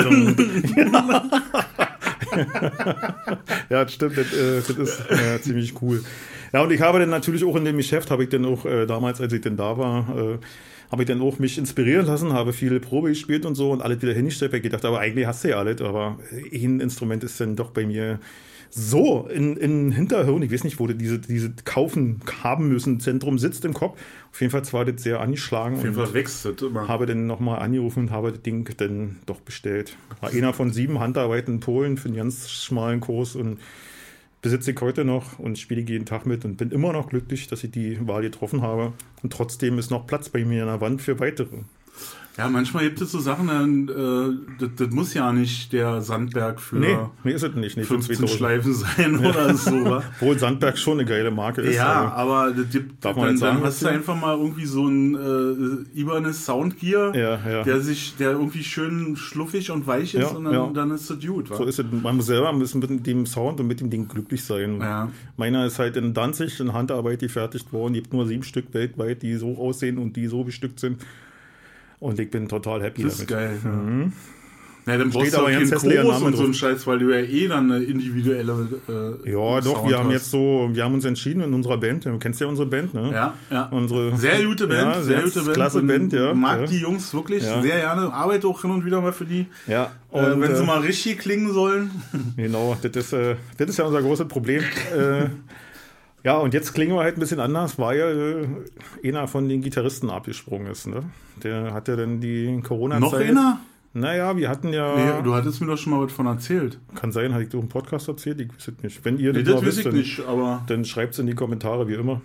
Ja, 3.70 3.84
das 3.84 3.94
stimmt, 3.94 4.18
das, 4.18 4.34
äh, 4.34 4.62
das 4.68 4.70
ist 4.70 5.00
äh, 5.10 5.42
ziemlich 5.42 5.82
cool. 5.82 6.04
Ja, 6.52 6.62
und 6.62 6.72
ich 6.72 6.82
habe 6.82 7.00
dann 7.00 7.10
natürlich 7.10 7.44
auch 7.44 7.56
in 7.56 7.66
dem 7.66 7.78
Geschäft, 7.78 8.12
habe 8.12 8.24
ich 8.24 8.30
dann 8.30 8.46
auch 8.46 8.66
äh, 8.66 8.86
damals, 8.86 9.20
als 9.22 9.34
ich 9.34 9.42
dann 9.42 9.58
da 9.58 9.78
war, 9.78 10.08
äh, 10.16 10.38
habe 10.92 11.04
ich 11.04 11.08
dann 11.08 11.22
auch 11.22 11.40
mich 11.40 11.58
inspirieren 11.58 12.06
lassen, 12.06 12.34
habe 12.34 12.54
viele 12.54 12.80
Probe 12.80 13.10
gespielt 13.10 13.46
und 13.46 13.56
so 13.56 13.72
und 13.72 13.82
alles 13.82 14.02
wieder 14.02 14.14
hingestellt, 14.14 14.52
weil 14.52 14.60
ich 14.60 14.64
gedacht, 14.64 14.86
aber 14.86 15.00
eigentlich 15.00 15.26
hast 15.26 15.44
du 15.44 15.50
ja 15.50 15.58
alles, 15.58 15.82
aber 15.82 16.20
ein 16.32 16.80
Instrument 16.80 17.24
ist 17.24 17.40
dann 17.40 17.56
doch 17.56 17.72
bei 17.72 17.86
mir 17.86 18.20
so 18.76 19.28
in, 19.28 19.56
in 19.58 19.92
Hinterhirn, 19.92 20.42
ich 20.42 20.52
weiß 20.52 20.64
nicht, 20.64 20.80
wo 20.80 20.88
du 20.88 20.96
diese, 20.96 21.20
diese 21.20 21.52
kaufen 21.64 22.22
haben 22.42 22.70
müssen, 22.70 23.00
Zentrum 23.00 23.38
sitzt 23.38 23.66
im 23.66 23.74
Kopf. 23.74 24.00
Auf 24.32 24.42
jeden 24.42 24.52
Fall 24.52 24.64
war 24.74 24.84
das 24.84 25.04
sehr 25.04 25.20
angeschlagen 25.20 25.76
Auf 25.76 25.84
jeden 25.84 25.96
Fall 25.96 26.14
wächst 26.14 26.46
das 26.46 26.62
immer. 26.62 26.88
habe 26.88 27.06
dann 27.06 27.28
nochmal 27.28 27.60
angerufen 27.60 28.06
und 28.06 28.12
habe 28.12 28.32
das 28.32 28.42
Ding 28.42 28.68
dann 28.78 29.18
doch 29.28 29.42
bestellt. 29.42 29.96
War 30.22 30.32
einer 30.32 30.54
von 30.54 30.74
sieben 30.74 31.00
Handarbeiten 31.00 31.56
in 31.56 31.60
Polen 31.60 31.98
für 31.98 32.08
einen 32.08 32.18
ganz 32.18 32.50
schmalen 32.50 33.00
Kurs 33.00 33.36
und 33.36 33.60
besitze 34.42 34.72
ich 34.72 34.82
heute 34.82 35.06
noch 35.06 35.38
und 35.38 35.60
spiele 35.60 35.82
jeden 35.82 36.06
Tag 36.06 36.26
mit 36.26 36.44
und 36.44 36.58
bin 36.58 36.72
immer 36.72 36.94
noch 36.94 37.10
glücklich, 37.10 37.48
dass 37.48 37.64
ich 37.64 37.72
die 37.72 38.06
Wahl 38.08 38.24
getroffen 38.24 38.64
habe. 38.64 38.94
Und 39.22 39.32
trotzdem 39.32 39.78
ist 39.78 39.92
noch 39.92 40.08
Platz 40.08 40.30
bei 40.30 40.44
mir 40.44 40.64
in 40.64 40.68
der 40.68 40.82
Wand 40.82 41.02
für 41.02 41.20
weitere. 41.20 41.58
Ja, 42.36 42.50
manchmal 42.50 42.86
gibt 42.86 43.00
es 43.00 43.12
so 43.12 43.20
Sachen, 43.20 43.46
dann, 43.48 43.88
äh, 43.90 44.56
das, 44.60 44.70
das 44.76 44.90
muss 44.90 45.14
ja 45.14 45.32
nicht 45.32 45.72
der 45.72 46.02
Sandberg 46.02 46.60
für 46.60 46.78
Nee, 46.78 46.98
nee, 47.24 47.32
ist 47.34 47.44
es 47.44 47.54
nicht. 47.54 47.76
Für 47.76 47.84
15 47.86 48.16
2000. 48.16 48.30
Schleifen 48.38 48.74
sein 48.74 49.18
oder 49.24 49.54
so. 49.56 50.02
Obwohl 50.20 50.40
Sandberg 50.40 50.78
schon 50.80 51.00
eine 51.00 51.08
geile 51.08 51.30
Marke 51.30 51.62
ist. 51.62 51.76
Ja, 51.76 52.12
aber- 52.12 52.16
aber 52.48 52.52
das 52.52 52.70
gibt, 52.72 53.06
Darf 53.06 53.16
man 53.16 53.28
dann, 53.28 53.38
sagen, 53.38 53.58
dann 53.58 53.66
hast 53.68 53.84
du 53.84 53.88
einfach 53.88 54.20
mal 54.20 54.36
irgendwie 54.36 54.66
so 54.66 54.88
ein 54.88 55.14
äh, 55.94 56.00
Ibanez 56.00 56.44
Soundgear, 56.44 57.16
Ja, 57.16 57.40
ja. 57.48 57.64
der 57.64 57.82
sich, 57.82 58.16
der 58.18 58.32
irgendwie 58.32 58.64
schön 58.64 59.16
schluffig 59.16 59.70
und 59.70 59.86
weich 59.86 60.16
ist 60.16 60.22
Ja, 60.22 60.28
und 60.30 60.46
dann, 60.46 60.54
ja. 60.54 60.72
dann 60.74 60.90
ist 60.90 61.08
das 61.12 61.20
gut. 61.20 61.52
Wa? 61.52 61.58
So 61.58 61.66
ist 61.66 61.78
es. 61.78 61.86
Man 61.92 62.16
muss 62.16 62.26
selber 62.26 62.52
müssen 62.52 62.80
mit 62.80 63.06
dem 63.06 63.28
Sound 63.28 63.60
und 63.60 63.68
mit 63.68 63.80
dem 63.80 63.92
Ding 63.92 64.08
glücklich 64.08 64.44
sein. 64.44 64.80
Ja. 64.82 65.10
Meiner 65.38 65.68
ist 65.68 65.78
halt 65.78 65.98
in 65.98 66.16
Danzig 66.16 66.60
in 66.60 66.74
Handarbeit 66.74 67.20
gefertigt 67.20 67.72
worden. 67.72 67.94
Es 67.94 68.02
gibt 68.02 68.14
nur 68.14 68.26
sieben 68.26 68.42
Stück 68.44 68.74
weltweit, 68.74 69.22
die 69.22 69.36
so 69.36 69.56
aussehen 69.58 70.00
und 70.00 70.16
die 70.16 70.26
so 70.26 70.44
bestückt 70.44 70.80
sind. 70.80 70.98
Und 72.04 72.20
ich 72.20 72.30
bin 72.30 72.50
total 72.50 72.84
happy 72.84 73.04
das 73.04 73.20
ist 73.20 73.32
damit. 73.32 73.62
geil. 73.64 74.12
Ja. 74.86 74.92
Ja, 74.92 74.98
dann 74.98 75.12
brauchst 75.12 75.28
Steht 75.28 75.34
du 75.36 75.38
auch 75.38 75.48
aber 75.48 75.52
ganz 75.58 75.72
hässlicher 75.72 76.04
Name 76.04 76.26
und 76.26 76.36
so 76.36 76.46
drauf. 76.46 76.56
Scheiß, 76.56 76.86
weil 76.88 77.00
du 77.00 77.10
ja 77.18 77.20
eh 77.26 77.48
dann 77.48 77.72
eine 77.72 77.82
individuelle 77.86 78.68
äh, 79.26 79.32
Ja, 79.32 79.62
doch, 79.62 79.78
Sound 79.78 79.90
wir 79.90 79.98
haben 79.98 80.08
hast. 80.08 80.14
jetzt 80.14 80.32
so, 80.32 80.70
wir 80.74 80.84
haben 80.84 80.94
uns 80.96 81.06
entschieden 81.06 81.42
in 81.42 81.54
unserer 81.54 81.78
Band, 81.78 82.04
du 82.04 82.20
kennst 82.20 82.42
ja 82.42 82.48
unsere 82.48 82.68
Band, 82.68 82.94
ne? 82.94 83.10
Ja, 83.14 83.34
ja. 83.50 83.68
Unsere, 83.72 84.18
Sehr 84.18 84.44
gute 84.44 84.68
Band, 84.68 84.96
Ja, 84.96 85.02
sehr 85.02 85.22
gute 85.22 85.42
Band. 85.44 85.54
klasse 85.54 85.80
und 85.80 85.88
Band, 85.88 86.12
ja. 86.12 86.34
Mag 86.34 86.60
Ja. 86.60 86.66
die 86.68 86.80
Jungs 86.80 87.14
wirklich 87.14 87.44
Ja. 87.46 87.62
sehr 87.62 87.78
gerne. 87.80 88.12
Arbeite 88.12 88.46
auch 88.46 88.62
hin 88.62 88.72
und 88.72 88.84
wieder 88.86 89.00
mal 89.00 89.14
für 89.14 89.24
die. 89.24 89.46
Ja, 89.68 89.90
äh, 90.12 90.22
wenn 90.38 90.52
äh, 90.52 90.56
sie 90.58 90.64
mal 90.66 90.82
richtig 90.82 91.20
klingen 91.20 91.54
sollen. 91.54 91.90
Genau, 92.36 92.76
das 92.82 92.92
ist, 92.94 93.14
äh, 93.14 93.38
das 93.58 93.70
ist 93.70 93.78
ja 93.78 93.86
unser 93.86 94.02
großes 94.02 94.28
Problem. 94.28 94.64
ja, 96.24 96.38
und 96.38 96.54
jetzt 96.54 96.74
klingen 96.74 96.96
wir 96.96 97.02
halt 97.02 97.18
ein 97.18 97.20
bisschen 97.20 97.40
anders, 97.40 97.78
weil 97.80 98.48
äh, 99.04 99.08
einer 99.08 99.28
von 99.28 99.50
den 99.50 99.62
Gitarristen 99.62 100.10
abgesprungen 100.10 100.68
ist. 100.68 100.88
Ne? 100.88 101.04
Der 101.44 101.74
hat 101.74 101.88
ja 101.88 101.96
dann 101.96 102.22
die 102.22 102.62
Corona-Zeit. 102.64 103.02
Noch 103.02 103.14
einer? 103.14 103.60
Naja, 103.96 104.36
wir 104.36 104.50
hatten 104.50 104.74
ja. 104.74 104.96
Nee, 104.96 105.24
du 105.24 105.36
hattest 105.36 105.62
mir 105.62 105.68
doch 105.68 105.78
schon 105.78 105.92
mal 105.94 106.04
was 106.04 106.12
von 106.12 106.26
erzählt. 106.26 106.80
kann 106.96 107.12
sein, 107.12 107.32
hatte 107.34 107.44
ich 107.44 107.50
doch 107.50 107.60
im 107.62 107.70
Podcast 107.70 108.08
erzählt, 108.08 108.42
ich 108.42 108.50
weiß 108.50 108.70
es 108.70 108.84
nicht. 108.84 109.06
Wenn 109.06 109.20
ihr 109.20 109.34
Nee, 109.34 109.44
das 109.44 109.56
das 109.56 109.66
wisst, 109.66 109.78
ich 109.80 109.84
dann, 109.84 109.94
nicht, 109.94 110.20
aber 110.26 110.64
dann 110.66 110.84
schreibt 110.84 111.14
es 111.14 111.20
in 111.20 111.28
die 111.28 111.36
Kommentare, 111.36 111.88
wie 111.88 111.94
immer. 111.94 112.22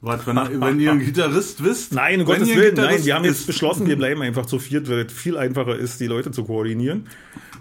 was, 0.00 0.24
wenn, 0.28 0.36
wenn 0.36 0.78
ihr 0.78 0.92
einen 0.92 1.00
Gitarrist 1.00 1.64
wisst. 1.64 1.94
Nein, 1.94 2.20
um 2.20 2.26
Gottes 2.26 2.48
Willen, 2.48 2.76
nein, 2.76 3.04
wir 3.04 3.14
haben 3.16 3.24
jetzt 3.24 3.48
beschlossen, 3.48 3.88
wir 3.88 3.96
bleiben 3.96 4.22
einfach 4.22 4.46
zu 4.46 4.60
viert, 4.60 4.88
weil 4.88 5.00
es 5.00 5.12
viel 5.12 5.36
einfacher 5.36 5.74
ist, 5.74 5.98
die 5.98 6.06
Leute 6.06 6.30
zu 6.30 6.44
koordinieren. 6.44 7.08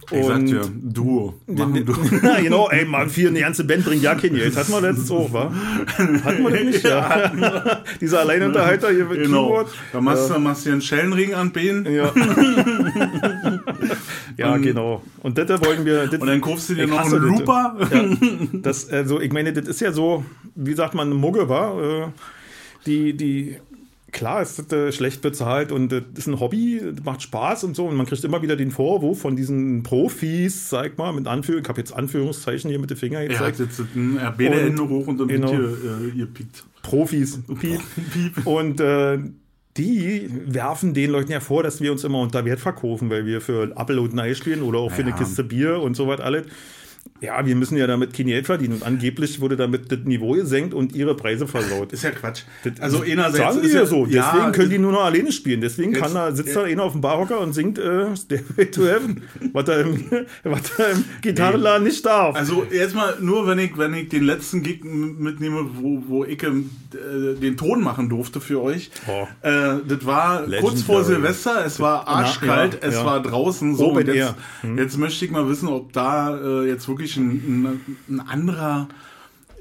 Ich 0.10 0.26
sag 0.26 0.36
Und 0.38 0.46
dir, 0.46 0.62
Duo. 0.74 1.34
Machen 1.48 1.86
Duo. 1.86 1.96
ja, 2.24 2.40
genau, 2.40 2.70
ey, 2.70 2.86
Mann, 2.86 3.10
für 3.10 3.28
eine 3.28 3.42
ganze 3.42 3.66
Band 3.66 3.84
bringt 3.84 4.02
ja 4.04 4.16
kein 4.16 4.34
Geld. 4.34 4.56
Hatten 4.56 4.72
wir 4.72 4.80
letztens 4.82 5.12
auch, 5.12 5.34
wa? 5.34 5.52
Hatten 5.98 6.44
wir 6.44 6.52
das 6.52 6.64
nicht? 6.64 6.84
Ja. 6.84 7.84
Dieser 8.02 8.20
Alleinunterhalter 8.22 8.90
hier 8.92 9.06
mit 9.06 9.24
Genau. 9.24 9.48
Keyboard. 9.48 9.70
Da 9.92 10.02
machst, 10.02 10.30
du 10.30 10.40
machst 10.40 10.66
du 10.66 10.72
einen 10.72 10.82
Schellenring 10.82 11.34
an 11.34 11.52
Bein 11.52 11.86
Ja. 11.92 12.14
ja, 14.38 14.54
Und- 14.54 14.62
genau. 14.62 15.02
Und 15.24 15.38
das 15.38 15.50
wollten 15.66 15.86
wir. 15.86 16.08
Das, 16.08 16.20
und 16.22 16.28
dann 16.28 16.42
kaufst 16.42 16.70
du 16.70 16.76
dir 16.76 16.88
noch 16.88 17.00
einen. 17.06 17.22
Looper. 17.22 17.76
ja, 17.92 18.04
das, 18.54 18.90
also, 18.90 19.20
ich 19.20 19.34
meine, 19.34 19.52
das 19.54 19.68
ist 19.68 19.82
ja 19.82 19.92
so, 19.92 20.24
wie 20.56 20.74
sagt 20.74 20.94
man, 20.94 21.08
eine 21.08 21.16
Mugge, 21.16 21.50
war. 21.50 21.82
Äh, 21.82 22.08
die, 22.86 23.14
die, 23.18 23.58
klar, 24.12 24.42
es 24.42 24.58
ist 24.58 24.72
äh, 24.74 24.92
schlecht 24.92 25.22
bezahlt 25.22 25.72
und 25.72 25.90
das 25.92 26.02
ist 26.16 26.28
ein 26.28 26.40
Hobby, 26.40 26.82
macht 27.04 27.22
Spaß 27.22 27.64
und 27.66 27.76
so. 27.76 27.86
Und 27.86 27.96
man 27.96 28.06
kriegt 28.06 28.24
immer 28.24 28.42
wieder 28.42 28.56
den 28.56 28.72
Vorwurf 28.72 29.20
von 29.22 29.36
diesen 29.36 29.84
Profis, 29.84 30.70
sag 30.70 30.98
mal, 30.98 31.12
mit 31.14 31.28
Anführung, 31.28 31.62
ich 31.64 31.70
habe 31.70 31.80
jetzt 31.80 31.94
Anführungszeichen 31.94 32.70
hier 32.70 32.80
mit 32.80 32.90
den 32.90 32.98
Fingern 32.98 33.24
Er 33.24 33.40
hat 33.40 33.58
gezeigt. 33.58 33.60
jetzt 33.60 33.96
ein 33.96 34.20
beide 34.38 34.52
Und- 34.52 34.58
Hände 34.60 34.90
hoch 34.90 35.08
und 35.08 35.20
dann 35.20 35.28
genau. 35.28 35.52
wird 35.52 35.78
hier, 35.82 36.08
äh, 36.08 36.12
hier 36.14 36.26
piekt. 36.28 36.64
Profis. 36.84 37.40
Piep. 37.60 37.82
Piep. 38.14 38.46
Und 38.48 38.80
äh, 38.80 39.20
die 39.76 40.28
werfen 40.46 40.94
den 40.96 41.12
Leuten 41.12 41.32
ja 41.32 41.40
vor, 41.40 41.62
dass 41.62 41.82
wir 41.82 41.92
uns 41.92 42.04
immer 42.04 42.20
unter 42.20 42.44
Wert 42.46 42.60
verkaufen, 42.60 43.10
weil 43.10 43.26
wir 43.26 43.42
für 43.42 43.74
Apple 43.78 44.02
und 44.02 44.18
Ei 44.18 44.34
spielen 44.34 44.62
oder 44.64 44.80
auch 44.80 44.92
für 44.92 45.02
eine 45.02 45.12
Ja. 45.12 45.18
Kiste 45.18 45.44
Bier 45.44 45.80
und 45.82 45.96
so 45.96 46.08
was 46.08 46.20
alles. 46.20 46.46
Ja, 47.22 47.46
wir 47.46 47.56
müssen 47.56 47.78
ja 47.78 47.88
damit 47.88 48.14
kein 48.14 48.28
Geld 48.28 48.46
verdienen. 48.46 48.76
Und 48.76 48.84
angeblich 48.84 49.40
wurde 49.42 49.58
damit 49.58 49.92
das 49.92 50.00
Niveau 50.06 50.34
gesenkt 50.34 50.74
und 50.74 50.94
ihre 50.94 51.16
Preise 51.16 51.48
versaut. 51.48 51.94
Ist 51.94 52.04
ja 52.04 52.12
Quatsch. 52.12 52.44
Also 52.80 53.02
einerseits 53.02 53.38
Sagen 53.38 53.62
ist 53.62 53.74
die 53.74 53.78
ja 53.78 53.86
so. 53.86 54.06
Deswegen 54.06 54.16
ja, 54.16 54.52
können 54.52 54.70
die 54.70 54.78
nur 54.78 54.92
noch 54.92 55.04
alleine 55.04 55.32
spielen. 55.32 55.62
Deswegen 55.62 55.94
Jetzt- 55.94 56.02
kann 56.02 56.14
da, 56.14 56.32
sitzt 56.32 56.56
da 56.56 56.64
einer 56.64 56.84
auf 56.84 56.92
dem 56.94 57.02
Barhocker 57.02 57.40
und 57.40 57.54
singt 57.54 57.80
äh, 57.80 58.16
Stairway 58.16 58.66
to 58.72 58.86
Heaven, 58.86 59.24
was 59.54 59.68
er 59.68 59.82
im, 59.82 60.06
was 60.44 60.80
er 60.80 60.92
im 60.92 61.06
Gitarrenladen 61.22 61.84
nicht 61.84 62.06
darf. 62.06 62.36
Also 62.36 62.64
erstmal 62.64 63.20
nur, 63.20 63.48
wenn 63.48 63.60
ich, 63.60 63.78
wenn 63.78 63.94
ich 63.94 64.10
den 64.10 64.24
letzten 64.24 64.64
Gig 64.64 64.84
mitnehme, 64.84 65.66
wo, 65.76 66.04
wo 66.08 66.24
ich 66.24 66.42
ähm, 66.44 66.70
äh, 66.94 67.40
den 67.40 67.58
Ton 67.58 67.84
machen 67.84 68.10
durfte 68.10 68.40
für 68.40 68.62
euch. 68.62 68.92
Oh. 69.08 69.28
Äh, 69.42 69.80
das 69.88 70.06
war 70.06 70.42
Legendary. 70.42 70.62
kurz 70.62 70.82
vor 70.82 71.04
Silvester, 71.04 71.66
es 71.66 71.80
war 71.80 72.08
arschkalt, 72.08 72.80
ja, 72.82 72.88
es 72.88 72.96
ja. 72.96 73.06
war 73.06 73.22
draußen 73.22 73.76
so. 73.76 73.88
Open 73.92 74.08
und 74.08 74.16
jetzt. 74.16 74.36
Hm. 74.62 74.78
jetzt 74.78 74.98
möchte 74.98 75.26
ich 75.26 75.32
mal 75.32 75.48
wissen, 75.50 75.68
ob 75.68 75.94
da 75.94 76.38
äh, 76.38 76.68
jetzt 76.68 76.88
wirklich 76.88 76.97
ein, 77.18 77.63
ein, 77.66 77.98
ein 78.10 78.20
anderer 78.20 78.88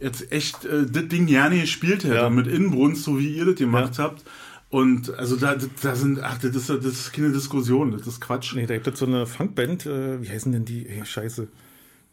jetzt 0.00 0.31
echt 0.33 0.64
äh, 0.64 0.87
das 0.87 1.09
Ding 1.09 1.26
gerne 1.26 1.61
gespielt 1.61 2.05
hätte, 2.05 2.14
Ja. 2.14 2.31
mit 2.31 2.47
Inbrunst, 2.47 3.05
so 3.05 3.19
wie 3.19 3.37
ihr 3.37 3.45
das 3.47 3.57
gemacht 3.57 3.99
habt. 3.99 4.25
Und 4.69 5.14
also 5.14 5.37
da, 5.37 5.57
da 5.83 5.95
sind, 5.95 6.21
ach, 6.23 6.38
das 6.38 6.55
ist, 6.57 6.69
das 6.69 6.85
ist 6.85 7.12
keine 7.12 7.31
Diskussion, 7.33 7.93
das 7.93 8.07
ist 8.07 8.21
Quatsch. 8.21 8.55
Nee, 8.55 8.66
da 8.66 8.75
gibt 8.75 8.88
es 8.88 8.99
so 8.99 9.07
eine 9.07 9.26
Funkband, 9.26 9.87
äh, 9.87 10.21
wie 10.21 10.28
heißen 10.28 10.50
denn 10.52 10.64
die? 10.64 10.88
Ey, 10.88 11.05
scheiße. 11.07 11.49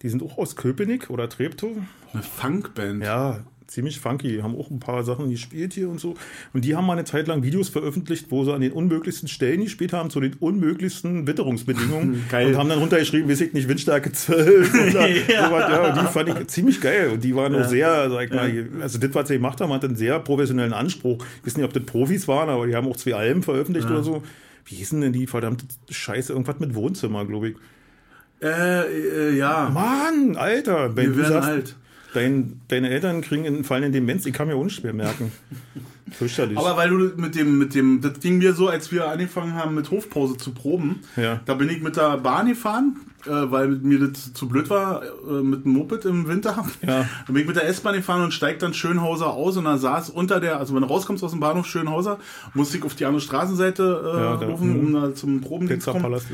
Die 0.02 0.10
sind 0.10 0.22
auch 0.22 0.38
aus 0.38 0.56
Köpenick 0.56 1.10
oder 1.10 1.28
Treptow. 1.30 1.72
Eine 2.14 2.24
Funkband. 2.24 3.04
Ja, 3.04 3.40
ziemlich 3.68 4.00
funky. 4.00 4.40
Haben 4.42 4.56
auch 4.56 4.70
ein 4.70 4.80
paar 4.80 5.04
Sachen 5.04 5.30
gespielt 5.30 5.74
hier 5.74 5.90
und 5.90 6.00
so. 6.00 6.16
Und 6.54 6.66
die 6.66 6.76
haben 6.76 6.86
mal 6.86 6.94
eine 6.94 7.04
Zeit 7.06 7.28
lang 7.28 7.44
Videos 7.44 7.70
veröffentlicht, 7.70 8.28
wo 8.30 8.44
sie 8.46 8.54
an 8.54 8.62
den 8.62 8.72
unmöglichsten 8.72 9.28
Stellen 9.28 9.64
gespielt 9.64 9.94
haben, 9.94 10.10
zu 10.10 10.20
den 10.20 10.34
unmöglichsten 10.36 11.28
Witterungsbedingungen. 11.28 12.26
Geil. 12.32 12.48
Und 12.48 12.58
haben 12.58 12.70
dann 12.70 12.80
runtergeschrieben, 12.80 13.30
weiß 13.30 13.42
ich 13.42 13.54
nicht, 13.54 13.68
Windstärke 13.68 14.12
12 14.12 14.74
oder 14.92 15.08
Ja. 15.10 15.48
sowas. 15.48 15.70
Ja, 15.70 15.94
und 15.94 16.02
die 16.02 16.12
fand 16.12 16.30
ich 16.30 16.48
ziemlich 16.48 16.82
geil. 16.82 17.10
Und 17.14 17.24
die 17.24 17.36
waren 17.36 17.56
auch 17.56 17.68
sehr, 17.68 18.10
sag 18.10 18.26
ich 18.26 18.32
mal, 18.32 18.68
also 18.82 18.98
das, 19.00 19.14
was 19.14 19.28
sie 19.28 19.36
gemacht 19.36 19.60
haben, 19.62 19.72
hat 19.74 19.84
einen 19.86 19.96
sehr 19.96 20.20
professionellen 20.20 20.74
Anspruch. 20.74 21.24
Ich 21.42 21.48
weiß 21.48 21.58
nicht, 21.58 21.66
ob 21.66 21.74
das 21.74 21.84
Profis 21.84 22.28
waren, 22.28 22.50
aber 22.50 22.68
die 22.68 22.76
haben 22.76 22.88
auch 22.88 22.98
zwei 22.98 23.16
Alben 23.16 23.44
veröffentlicht 23.44 23.90
oder 23.90 24.04
so. 24.04 24.24
Wie 24.66 24.76
hießen 24.76 25.02
denn 25.02 25.12
die 25.14 25.28
verdammte 25.28 25.66
Scheiße? 25.90 26.32
Irgendwas 26.32 26.60
mit 26.60 26.74
Wohnzimmer, 26.76 27.26
glaube 27.26 27.50
ich. 27.50 27.56
Äh, 28.42 29.30
äh, 29.30 29.38
ja. 29.38 29.70
Mann, 29.74 30.36
Alter, 30.36 30.96
wenn 30.96 31.08
Wir 31.08 31.12
du 31.14 31.18
werden 31.20 31.34
sagst, 31.34 31.50
alt. 31.50 31.76
Dein, 32.14 32.62
deine 32.68 32.90
Eltern 32.90 33.22
kriegen 33.22 33.46
in, 33.46 33.64
fallen 33.64 33.84
in 33.84 33.92
Demenz, 33.92 34.26
ich 34.26 34.34
kann 34.34 34.48
mir 34.48 34.58
unschwer 34.58 34.94
merken. 34.94 35.32
Fürchterlich. 36.12 36.58
Aber 36.58 36.78
weil 36.78 36.90
du 36.90 36.98
mit 37.20 37.34
dem, 37.36 37.58
mit 37.58 37.74
dem, 37.74 38.02
das 38.02 38.20
ging 38.20 38.38
mir 38.38 38.54
so, 38.54 38.68
als 38.68 38.92
wir 38.92 39.08
angefangen 39.08 39.56
haben 39.56 39.74
mit 39.74 39.90
Hofpause 39.90 40.38
zu 40.38 40.52
proben, 40.52 41.00
Ja. 41.16 41.40
da 41.46 41.56
bin 41.56 41.70
ich 41.70 41.82
mit 41.82 41.96
der 41.98 42.18
Bahn 42.18 42.48
gefahren, 42.48 42.98
äh, 43.26 43.30
weil 43.32 43.70
mir 43.70 44.00
das 44.00 44.32
zu 44.34 44.48
blöd 44.48 44.70
war, 44.70 45.02
äh, 45.04 45.42
mit 45.42 45.66
dem 45.66 45.72
Moped 45.74 46.06
im 46.06 46.28
Winter. 46.28 46.68
Ja. 46.86 46.88
Dann 47.26 47.34
bin 47.34 47.38
ich 47.38 47.48
mit 47.48 47.56
der 47.56 47.68
S-Bahn 47.68 47.96
gefahren 47.96 48.22
und 48.22 48.32
steigt 48.34 48.62
dann 48.62 48.74
Schönhauser 48.76 49.32
aus 49.34 49.58
und 49.58 49.64
da 49.66 49.78
saß 49.78 50.10
unter 50.12 50.40
der, 50.40 50.60
also 50.60 50.76
wenn 50.76 50.82
du 50.82 50.88
rauskommst 50.90 51.24
aus 51.24 51.32
dem 51.32 51.40
Bahnhof 51.40 51.66
Schönhauser, 51.66 52.20
musste 52.54 52.78
ich 52.78 52.84
auf 52.84 52.94
die 52.96 53.06
andere 53.06 53.22
Straßenseite 53.22 53.84
äh, 54.04 54.20
Ja, 54.22 54.36
da- 54.38 54.46
laufen, 54.48 54.80
um 54.80 54.94
da 54.94 55.16
zum 55.16 55.42
Proben 55.42 55.68
zu 55.80 55.92
kommen. 55.94 56.14
Ist. 56.14 56.30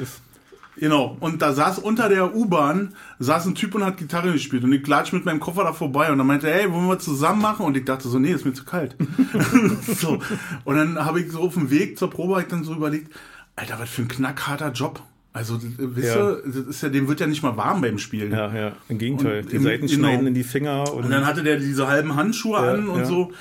Genau. 0.79 1.17
Und 1.19 1.41
da 1.41 1.53
saß 1.53 1.79
unter 1.79 2.07
der 2.09 2.36
U-Bahn, 2.36 2.93
saß 3.19 3.45
ein 3.48 3.55
Typ 3.55 3.75
und 3.75 3.83
hat 3.83 3.98
Gitarre 3.98 4.31
gespielt. 4.31 4.63
Und 4.63 4.71
ich 4.74 4.81
klatsch 4.83 5.12
mit 5.13 5.25
meinem 5.25 5.39
Koffer 5.39 5.63
da 5.63 5.74
vorbei. 5.74 6.12
Und 6.12 6.17
dann 6.17 6.27
meinte 6.27 6.50
er, 6.50 6.59
hey, 6.62 6.71
wollen 6.71 6.88
wir 6.88 7.00
zusammen 7.00 7.41
machen? 7.41 7.65
Und 7.65 7.75
ich 7.77 7.86
dachte 7.86 8.07
so, 8.07 8.17
nee, 8.19 8.31
ist 8.31 8.45
mir 8.45 8.53
zu 8.53 8.63
kalt. 8.65 8.95
so. 9.98 10.19
Und 10.63 10.75
dann 10.75 11.03
habe 11.05 11.19
ich 11.21 11.31
so 11.31 11.39
auf 11.39 11.53
dem 11.53 11.69
Weg 11.69 11.98
zur 11.98 12.09
Probe 12.09 12.36
hab 12.36 12.41
ich 12.43 12.48
dann 12.48 12.63
so 12.63 12.74
überlegt, 12.74 13.12
Alter, 13.55 13.75
was 13.79 13.89
für 13.89 14.03
ein 14.03 14.07
knackharter 14.07 14.71
Job. 14.71 15.01
Also, 15.31 15.59
wisst 15.62 16.15
Ja. 16.15 16.29
ihr, 16.31 16.41
das 16.45 16.55
ist 16.55 16.81
ja, 16.81 16.89
dem 16.89 17.07
wird 17.07 17.19
ja 17.19 17.27
nicht 17.27 17.43
mal 17.43 17.55
warm 17.55 17.81
beim 17.81 18.00
Spielen. 18.00 18.31
Ja, 18.31 18.53
ja, 18.53 18.71
im 18.88 18.98
Gegenteil. 18.98 19.41
Und 19.43 19.51
die 19.51 19.57
im- 19.57 19.63
Seiten 19.63 19.86
genau. 19.88 20.00
schneiden 20.07 20.27
in 20.27 20.33
die 20.33 20.43
Finger 20.43 20.91
und, 20.91 21.03
Und 21.05 21.12
dann 21.12 21.25
hatte 21.25 21.43
der 21.43 21.57
diese 21.57 21.88
halben 21.88 22.15
Handschuhe 22.15 22.53
Ja, 22.59 22.71
an 22.74 22.88
und 22.89 23.00
ja. 23.01 23.05
so. 23.05 23.31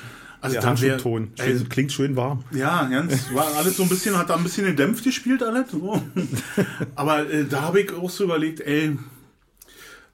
Also 0.40 0.54
der 0.54 0.62
da 0.62 0.80
wär- 0.80 0.90
Handschuhton. 0.92 1.32
ey, 1.38 1.58
klingt 1.68 1.92
schön 1.92 2.14
warm. 2.16 2.44
Ja, 2.52 2.84
ganz, 2.88 3.32
war 3.34 3.46
alles 3.56 3.76
so 3.76 3.82
ein 3.82 3.88
bisschen, 3.88 4.16
hat 4.16 4.30
da 4.30 4.36
ein 4.36 4.42
bisschen 4.44 4.66
gedämpft 4.66 5.02
gespielt, 5.04 5.42
alles. 5.42 5.70
So. 5.70 6.00
Aber 6.94 7.28
äh, 7.30 7.44
da 7.44 7.62
habe 7.62 7.80
ich 7.80 7.92
auch 7.92 8.10
so 8.10 8.24
überlegt, 8.24 8.60
ey, 8.60 8.96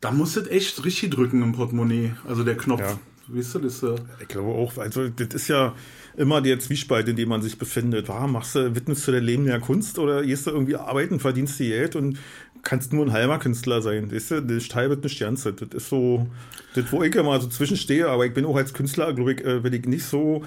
da 0.01 0.11
muss 0.11 0.35
das 0.35 0.47
echt 0.49 0.85
richtig 0.85 1.11
drücken 1.13 1.43
im 1.43 1.53
Portemonnaie. 1.53 2.13
Also 2.29 2.45
der 2.45 2.57
Knopf. 2.57 2.81
Ja. 2.81 2.99
Weißt 3.27 3.55
du, 3.55 3.59
das 3.61 3.83
äh, 3.83 3.95
Ich 4.21 4.29
glaube 4.29 4.51
auch, 4.51 4.77
also 4.77 5.09
das 5.09 5.29
ist 5.29 5.49
ja 5.49 5.75
immer 6.17 6.43
der 6.43 6.59
Zwiespalt, 6.59 7.09
in 7.09 7.17
dem 7.17 7.31
man 7.31 7.41
sich 7.41 7.57
befindet. 7.59 8.07
War, 8.09 8.29
machst 8.29 8.55
du, 8.55 8.75
widmest 8.77 9.09
du 9.09 9.13
dein 9.13 9.25
Leben 9.25 9.47
der 9.47 9.61
Kunst 9.61 9.99
oder 9.99 10.23
gehst 10.23 10.47
du 10.47 10.51
irgendwie 10.51 10.77
arbeiten, 10.77 11.21
verdienst 11.21 11.59
du 11.59 11.65
Geld 11.65 11.97
und 11.97 12.19
kannst 12.65 12.93
nur 12.93 13.05
ein 13.07 13.13
halber 13.13 13.39
Künstler 13.39 13.83
sein. 13.83 14.11
Weißt 14.11 14.31
du, 14.33 14.41
das 14.43 14.65
steibet 14.65 15.05
nicht 15.05 15.21
Ganze. 15.21 15.53
Das 15.53 15.69
ist 15.73 15.89
so, 15.89 16.27
das, 16.75 16.91
wo 16.93 17.03
ich 17.03 17.15
immer 17.15 17.41
so 17.41 17.49
zwischenstehe, 17.49 18.09
aber 18.09 18.27
ich 18.27 18.35
bin 18.35 18.45
auch 18.45 18.57
als 18.57 18.73
Künstler, 18.75 19.13
glaube 19.13 19.35
ich, 19.35 19.45
äh, 19.45 19.63
will 19.63 19.75
ich 19.75 19.87
nicht 19.87 20.05
so, 20.05 20.43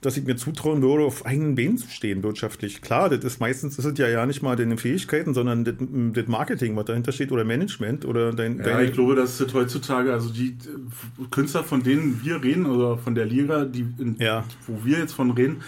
dass 0.00 0.16
ich 0.16 0.24
mir 0.24 0.36
zutrauen 0.36 0.80
würde, 0.80 1.04
auf 1.04 1.26
eigenen 1.26 1.56
Beinen 1.56 1.76
zu 1.76 1.88
stehen 1.90 2.22
wirtschaftlich. 2.22 2.82
Klar, 2.82 3.08
das 3.10 3.24
ist 3.24 3.40
meistens, 3.40 3.74
das 3.76 3.84
sind 3.84 3.98
ja 3.98 4.08
ja 4.08 4.26
nicht 4.26 4.42
mal 4.42 4.54
deine 4.54 4.78
Fähigkeiten, 4.78 5.34
sondern 5.34 5.64
das, 5.64 5.74
das 5.78 6.26
Marketing, 6.28 6.76
was 6.76 6.84
dahinter 6.84 7.10
steht, 7.10 7.32
oder 7.32 7.42
Management 7.44 8.04
oder 8.04 8.32
dein, 8.32 8.58
ja, 8.58 8.64
deine, 8.64 8.84
ich 8.84 8.92
glaube, 8.92 9.16
dass 9.16 9.38
das 9.38 9.52
heutzutage, 9.54 10.12
also 10.12 10.30
die 10.32 10.50
äh, 10.50 11.24
Künstler, 11.32 11.64
von 11.64 11.82
denen 11.82 12.20
wir 12.22 12.42
reden, 12.44 12.66
oder 12.66 12.96
von 12.96 13.16
der 13.16 13.26
Liga, 13.26 13.64
die 13.64 13.86
in, 13.98 14.14
Ja. 14.20 14.44
wo 14.68 14.84
wir 14.84 14.98
jetzt 14.98 15.14
von 15.14 15.32
reden, 15.32 15.62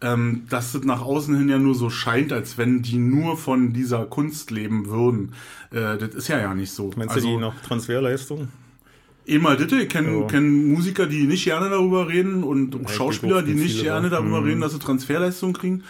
ähm, 0.00 0.42
dass 0.48 0.72
das 0.72 0.84
nach 0.84 1.02
außen 1.02 1.36
hin 1.36 1.48
ja 1.48 1.58
nur 1.58 1.74
so 1.74 1.90
scheint, 1.90 2.32
als 2.32 2.56
wenn 2.58 2.82
die 2.82 2.98
nur 2.98 3.36
von 3.36 3.72
dieser 3.72 4.04
Kunst 4.06 4.50
leben 4.50 4.86
würden. 4.88 5.32
Äh, 5.70 5.98
das 5.98 6.14
ist 6.14 6.28
ja 6.28 6.38
ja 6.38 6.54
nicht 6.54 6.70
so. 6.70 6.90
meinst 6.96 7.14
also, 7.14 7.26
du 7.28 7.34
die 7.34 7.40
noch 7.40 7.60
Transferleistung? 7.62 8.48
Immer 9.24 9.56
Ditte, 9.56 9.76
ich 9.82 9.88
kenne 9.90 10.20
Ja. 10.20 10.26
kenn 10.26 10.72
Musiker, 10.72 11.06
die 11.06 11.24
nicht 11.24 11.44
gerne 11.44 11.68
darüber 11.68 12.08
reden 12.08 12.44
und 12.44 12.74
ich 12.74 12.88
Schauspieler, 12.90 13.42
die 13.42 13.52
nicht 13.54 13.72
viele, 13.72 13.82
gerne 13.84 14.06
ja. 14.06 14.14
darüber 14.14 14.40
Mhm. 14.40 14.46
reden, 14.46 14.60
dass 14.62 14.72
sie 14.72 14.78
Transferleistungen 14.78 15.54
kriegen. 15.54 15.84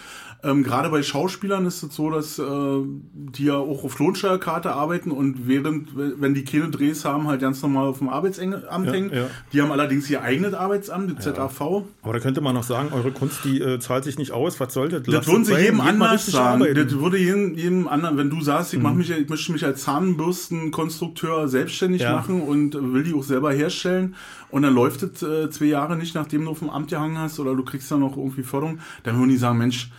Ähm, 0.45 0.63
Gerade 0.63 0.89
bei 0.91 1.03
Schauspielern 1.03 1.67
ist 1.67 1.83
es 1.83 1.97
so, 1.97 2.11
dass 2.11 2.39
äh, 2.39 2.43
die 2.45 3.47
ja 3.47 3.57
auch 3.57 3.83
auf 3.83 3.99
Lohnsteuerkarte 3.99 4.73
arbeiten 4.73 5.11
und 5.11 5.49
während, 5.49 5.89
wenn 5.97 6.33
die 6.33 6.45
keine 6.45 6.71
Drehs 6.71 7.05
haben, 7.05 7.27
halt 7.27 7.41
ganz 7.41 7.61
normal 7.61 7.89
auf 7.89 7.99
dem 7.99 8.09
Arbeitsamt 8.09 8.55
Ja, 8.87 8.93
hängen. 8.93 9.11
ja. 9.13 9.27
Die 9.53 9.61
haben 9.61 9.73
allerdings 9.73 10.09
ihr 10.09 10.23
eigenes 10.23 10.55
Arbeitsamt, 10.55 11.11
die 11.11 11.17
ZAV. 11.17 11.61
Aber 12.03 12.13
da 12.13 12.21
könnte 12.21 12.41
man 12.41 12.55
noch 12.55 12.63
sagen, 12.63 12.91
eure 12.93 13.11
Kunst, 13.11 13.41
die 13.45 13.61
äh, 13.61 13.81
zahlt 13.81 14.05
sich 14.05 14.17
nicht 14.17 14.31
aus. 14.31 14.61
Was 14.61 14.73
soll 14.75 14.89
das? 14.91 15.03
Das 15.03 15.27
würden 15.27 15.45
sie 15.45 15.57
jedem 15.57 15.81
anders 15.81 16.27
sagen. 16.27 16.63
arbeiten. 16.63 16.87
Das 16.87 16.97
würde 17.01 17.19
jedem, 17.19 17.55
jedem 17.57 17.89
anderen, 17.89 18.17
wenn 18.17 18.31
du 18.31 18.41
sagst, 18.41 18.73
ich, 18.75 18.81
mach 18.81 18.93
Mhm. 18.93 18.99
mich, 18.99 19.11
ich 19.11 19.29
möchte 19.29 19.51
mich 19.51 19.65
als 19.65 19.83
Zahnbürstenkonstrukteur 19.83 21.49
selbstständig 21.49 22.03
Ja. 22.03 22.13
machen 22.13 22.43
und 22.43 22.75
will 22.95 23.03
die 23.03 23.15
auch 23.15 23.23
selber 23.25 23.53
herstellen 23.53 24.15
und 24.51 24.63
dann 24.63 24.75
läuft 24.75 25.03
es 25.03 25.23
äh, 25.23 25.51
zwei 25.51 25.67
Jahre 25.67 25.97
nicht, 25.97 26.15
nachdem 26.15 26.45
du 26.45 26.51
auf 26.53 26.61
dem 26.61 26.71
Amt 26.71 26.91
gehangen 26.91 27.19
hast 27.19 27.39
oder 27.41 27.55
du 27.55 27.65
kriegst 27.65 27.91
dann 27.91 28.01
noch 28.01 28.17
irgendwie 28.17 28.43
Förderung, 28.43 28.79
dann 29.03 29.17
würden 29.19 29.31
die 29.31 29.37
sagen, 29.37 29.59
Mensch, 29.59 29.91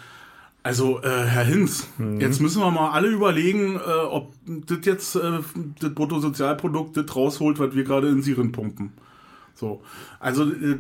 also, 0.64 1.02
äh, 1.02 1.08
Herr 1.26 1.46
Hinz, 1.46 1.88
Mhm. 1.98 2.20
jetzt 2.20 2.42
müssen 2.42 2.62
wir 2.62 2.70
mal 2.72 2.92
alle 2.92 3.08
überlegen, 3.10 3.76
äh, 3.76 3.80
ob 4.10 4.34
das 4.46 4.80
jetzt 4.84 5.16
äh, 5.16 5.40
das 5.80 5.94
Bruttosozialprodukt 5.94 6.98
das 6.98 7.16
rausholt, 7.16 7.60
was 7.60 7.74
wir 7.76 7.84
gerade 7.84 8.10
in 8.10 8.22
Siren 8.22 8.52
pumpen. 8.52 8.92
So. 9.56 9.82
Also, 10.20 10.44
äh, 10.50 10.78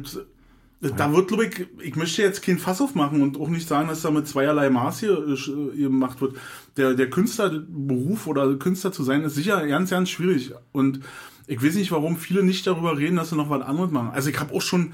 da 0.81 1.13
wird, 1.13 1.27
glaube 1.27 1.45
ich, 1.48 1.67
ich 1.81 1.95
möchte 1.98 2.21
jetzt 2.21 2.41
kein 2.41 2.57
Fass 2.57 2.79
aufmachen 2.79 3.21
und 3.21 3.38
auch 3.38 3.50
nicht 3.50 3.67
sagen, 3.67 3.89
dass 3.89 4.01
da 4.01 4.12
mit 4.12 4.27
zweierlei 4.29 4.69
Maß 4.69 5.00
hier 5.01 5.27
äh, 5.27 5.77
gemacht 5.77 6.21
wird. 6.21 6.38
Der, 6.77 6.93
der 6.93 7.09
Künstlerberuf 7.09 8.27
oder 8.27 8.55
Künstler 8.55 8.93
zu 8.93 9.03
sein, 9.03 9.24
ist 9.24 9.36
sicher 9.36 9.65
ganz, 9.67 9.89
ganz 9.89 10.09
schwierig. 10.09 10.53
Und 10.71 11.01
ich 11.48 11.62
weiß 11.62 11.75
nicht, 11.75 11.91
warum 11.91 12.15
viele 12.15 12.43
nicht 12.43 12.65
darüber 12.65 12.98
reden, 12.98 13.17
dass 13.17 13.29
sie 13.31 13.36
noch 13.36 13.50
was 13.50 13.62
anderes 13.62 13.91
machen. 13.91 14.12
Also 14.12 14.29
ich 14.29 14.39
habe 14.39 14.53
auch 14.53 14.62
schon, 14.62 14.93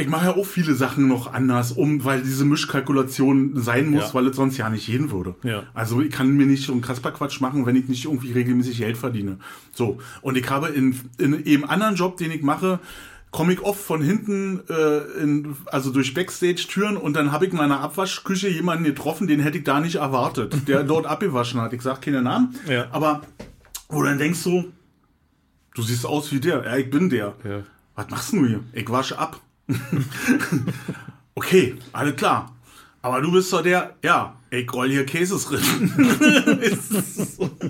ich 0.00 0.08
mache 0.08 0.26
ja 0.26 0.36
auch 0.36 0.44
viele 0.46 0.74
Sachen 0.74 1.06
noch 1.08 1.32
anders, 1.32 1.72
um, 1.72 2.04
weil 2.04 2.22
diese 2.22 2.44
Mischkalkulation 2.44 3.52
sein 3.60 3.90
muss, 3.90 4.08
Ja. 4.08 4.14
weil 4.14 4.26
es 4.26 4.36
sonst 4.36 4.56
ja 4.56 4.68
nicht 4.70 4.86
gehen 4.86 5.10
würde. 5.10 5.34
Ja. 5.42 5.62
Also 5.74 6.00
ich 6.00 6.10
kann 6.10 6.30
mir 6.36 6.46
nicht 6.46 6.64
so 6.66 6.72
einen 6.72 6.80
Kasperquatsch 6.80 7.40
machen, 7.40 7.66
wenn 7.66 7.76
ich 7.76 7.88
nicht 7.88 8.04
irgendwie 8.06 8.32
regelmäßig 8.32 8.78
Geld 8.78 8.96
verdiene. 8.96 9.38
So. 9.74 9.98
Und 10.22 10.36
ich 10.36 10.48
habe 10.50 10.68
in, 10.68 10.98
in 11.18 11.44
eben 11.46 11.64
anderen 11.64 11.94
Job, 11.94 12.16
den 12.16 12.30
ich 12.30 12.42
mache, 12.42 12.80
komme 13.30 13.52
ich 13.52 13.60
oft 13.60 13.80
von 13.80 14.02
hinten, 14.02 14.60
äh, 14.68 15.22
in, 15.22 15.56
also 15.66 15.90
durch 15.92 16.14
Backstage-Türen 16.14 16.96
und 16.96 17.14
dann 17.14 17.30
habe 17.30 17.46
ich 17.46 17.52
in 17.52 17.58
meiner 17.58 17.80
Abwaschküche 17.80 18.48
jemanden 18.48 18.82
getroffen, 18.84 19.28
den 19.28 19.38
hätte 19.40 19.58
ich 19.58 19.64
da 19.64 19.78
nicht 19.80 19.96
erwartet, 19.96 20.56
der 20.68 20.82
dort 20.82 21.06
abgewaschen 21.06 21.60
hat. 21.60 21.72
Ich 21.72 21.82
sag 21.82 22.02
keine 22.02 22.22
Namen, 22.22 22.56
Ja. 22.68 22.88
aber 22.90 23.22
wo 23.88 24.00
du 24.02 24.08
dann 24.08 24.18
denkst 24.18 24.40
so, 24.40 24.64
du 25.74 25.82
siehst 25.82 26.04
aus 26.06 26.32
wie 26.32 26.40
der, 26.40 26.64
ja, 26.64 26.76
ich 26.76 26.90
bin 26.90 27.08
der. 27.08 27.34
Ja. 27.44 27.62
Was 27.94 28.10
machst 28.10 28.32
du 28.32 28.46
hier? 28.46 28.60
Ich 28.72 28.88
wasche 28.90 29.18
ab. 29.18 29.40
okay, 31.34 31.76
alles 31.92 32.16
klar. 32.16 32.52
Aber 33.02 33.20
du 33.20 33.32
bist 33.32 33.52
doch 33.52 33.62
der, 33.62 33.94
ja, 34.02 34.34
ich 34.50 34.72
roll 34.72 34.90
hier 34.90 35.06
Käses 35.06 35.46
drin. 35.46 35.60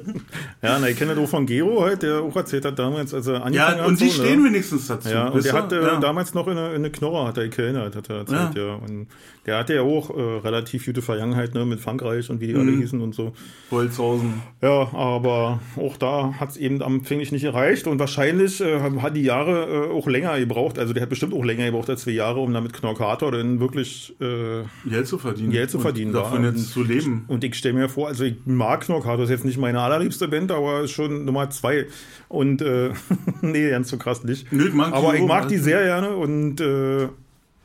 Ja, 0.62 0.78
na, 0.78 0.90
ich 0.90 0.98
kenne 0.98 1.14
das 1.14 1.24
auch 1.24 1.28
von 1.28 1.46
Gero 1.46 1.82
halt, 1.82 2.02
der 2.02 2.20
auch 2.20 2.36
erzählt 2.36 2.66
hat 2.66 2.78
damals, 2.78 3.14
als 3.14 3.26
er 3.26 3.42
angefangen 3.42 3.54
ja, 3.54 3.82
hat. 3.82 3.88
und 3.88 3.98
die 3.98 4.10
so, 4.10 4.22
stehen 4.22 4.42
ne? 4.42 4.50
wenigstens 4.50 4.88
dazu. 4.88 5.08
Ja, 5.08 5.28
und 5.28 5.42
der 5.42 5.54
hat 5.54 5.72
ja. 5.72 5.98
damals 5.98 6.34
noch 6.34 6.46
in 6.48 6.58
eine, 6.58 6.68
in 6.70 6.74
eine 6.76 6.90
Knorre, 6.90 7.26
hat 7.26 7.38
er 7.38 7.44
gekellnert, 7.44 7.96
hat 7.96 8.10
er 8.10 8.18
erzählt, 8.18 8.56
ja. 8.56 8.66
Ja. 8.66 8.74
Und 8.74 9.06
der 9.46 9.56
hatte 9.56 9.74
ja 9.74 9.80
auch 9.80 10.10
äh, 10.10 10.20
relativ 10.20 10.84
gute 10.84 11.00
Vergangenheit, 11.00 11.54
ne, 11.54 11.64
mit 11.64 11.80
Frankreich 11.80 12.28
und 12.28 12.42
wie 12.42 12.48
die 12.48 12.54
alle 12.54 12.72
hießen 12.72 13.00
und 13.00 13.14
so. 13.14 13.32
Holzhausen. 13.70 14.42
Ja, 14.60 14.92
aber 14.92 15.60
auch 15.76 15.96
da 15.96 16.34
hat 16.38 16.50
es 16.50 16.56
eben 16.58 16.82
anfänglich 16.82 17.32
nicht 17.32 17.44
erreicht 17.44 17.86
und 17.86 17.98
wahrscheinlich 17.98 18.60
äh, 18.60 18.80
hat 18.80 19.16
die 19.16 19.22
Jahre 19.22 19.88
äh, 19.88 19.96
auch 19.96 20.08
länger 20.08 20.38
gebraucht. 20.38 20.78
Also 20.78 20.92
der 20.92 21.02
hat 21.02 21.08
bestimmt 21.08 21.32
auch 21.32 21.44
länger 21.44 21.64
gebraucht 21.64 21.88
als 21.88 22.02
zwei 22.02 22.10
Jahre, 22.10 22.40
um 22.40 22.52
damit 22.52 22.74
Knorkator 22.74 23.32
dann 23.32 23.60
wirklich 23.60 24.14
äh, 24.20 24.64
Geld 24.86 25.06
zu 25.06 25.16
verdienen. 25.16 25.50
Geld 25.50 25.70
zu 25.70 25.80
verdienen 25.80 26.14
Und 26.14 26.22
davon 26.22 26.42
war. 26.42 26.50
jetzt 26.50 26.69
zu 26.70 26.82
leben. 26.82 27.24
Und 27.28 27.44
ich 27.44 27.54
stelle 27.54 27.74
mir 27.74 27.88
vor, 27.88 28.08
also 28.08 28.24
ich 28.24 28.36
mag 28.44 28.82
Knorkator, 28.82 29.24
ist 29.24 29.30
jetzt 29.30 29.44
nicht 29.44 29.58
meine 29.58 29.80
allerliebste 29.80 30.28
Band, 30.28 30.52
aber 30.52 30.88
schon 30.88 31.24
Nummer 31.24 31.50
zwei. 31.50 31.86
Und 32.28 32.62
äh, 32.62 32.90
nee, 33.42 33.70
ganz 33.70 33.90
so 33.90 33.98
krass 33.98 34.24
nicht. 34.24 34.52
Nee, 34.52 34.64
ich 34.64 34.74
aber 34.74 35.14
ich 35.14 35.24
mag 35.24 35.48
die 35.48 35.58
sehr 35.58 35.84
gerne 35.84 36.16
und 36.16 36.60
äh, 36.60 37.08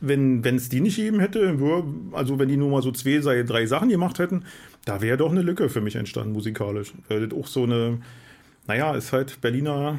wenn 0.01 0.43
es 0.43 0.69
die 0.69 0.81
nicht 0.81 0.97
gegeben 0.97 1.19
hätte, 1.19 1.57
also 2.12 2.38
wenn 2.38 2.50
die 2.50 2.57
nur 2.57 2.69
mal 2.69 2.81
so 2.81 2.91
zwei, 2.91 3.21
sei, 3.21 3.43
drei 3.43 3.65
Sachen 3.65 3.89
gemacht 3.89 4.19
hätten, 4.19 4.43
da 4.85 5.01
wäre 5.01 5.17
doch 5.17 5.31
eine 5.31 5.41
Lücke 5.41 5.69
für 5.69 5.81
mich 5.81 5.95
entstanden 5.95 6.33
musikalisch. 6.33 6.93
Weil 7.07 7.27
das 7.27 7.38
auch 7.38 7.47
so 7.47 7.63
eine, 7.63 8.00
naja, 8.67 8.93
ist 8.95 9.13
halt 9.13 9.41
Berliner, 9.41 9.97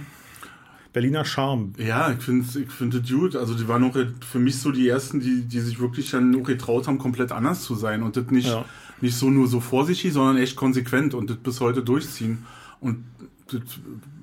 Berliner 0.97 1.27
Charme. 1.27 1.75
Ja, 1.77 2.11
ich 2.11 2.21
finde 2.25 2.47
ich 2.59 2.71
find 2.71 2.95
das 2.95 3.07
gut. 3.11 3.37
Also 3.37 3.53
die 3.55 3.69
waren 3.69 3.85
auch 3.85 3.95
für 4.33 4.39
mich 4.39 4.57
so 4.59 4.73
die 4.73 4.89
ersten, 4.89 5.21
die, 5.21 5.43
die 5.43 5.61
sich 5.61 5.79
wirklich 5.79 6.11
dann 6.11 6.35
auch 6.41 6.43
getraut 6.43 6.87
haben, 6.87 6.97
komplett 6.97 7.33
anders 7.33 7.63
zu 7.65 7.75
sein 7.75 8.03
und 8.03 8.17
das 8.17 8.31
nicht, 8.31 8.49
Ja. 8.49 8.65
nicht 9.03 9.15
so 9.15 9.29
nur 9.29 9.47
so 9.47 9.61
vorsichtig, 9.61 10.15
sondern 10.15 10.39
echt 10.39 10.57
konsequent 10.57 11.13
und 11.13 11.29
das 11.29 11.37
bis 11.37 11.61
heute 11.61 11.83
durchziehen. 11.83 12.47
Und 12.81 13.05
das 13.53 13.61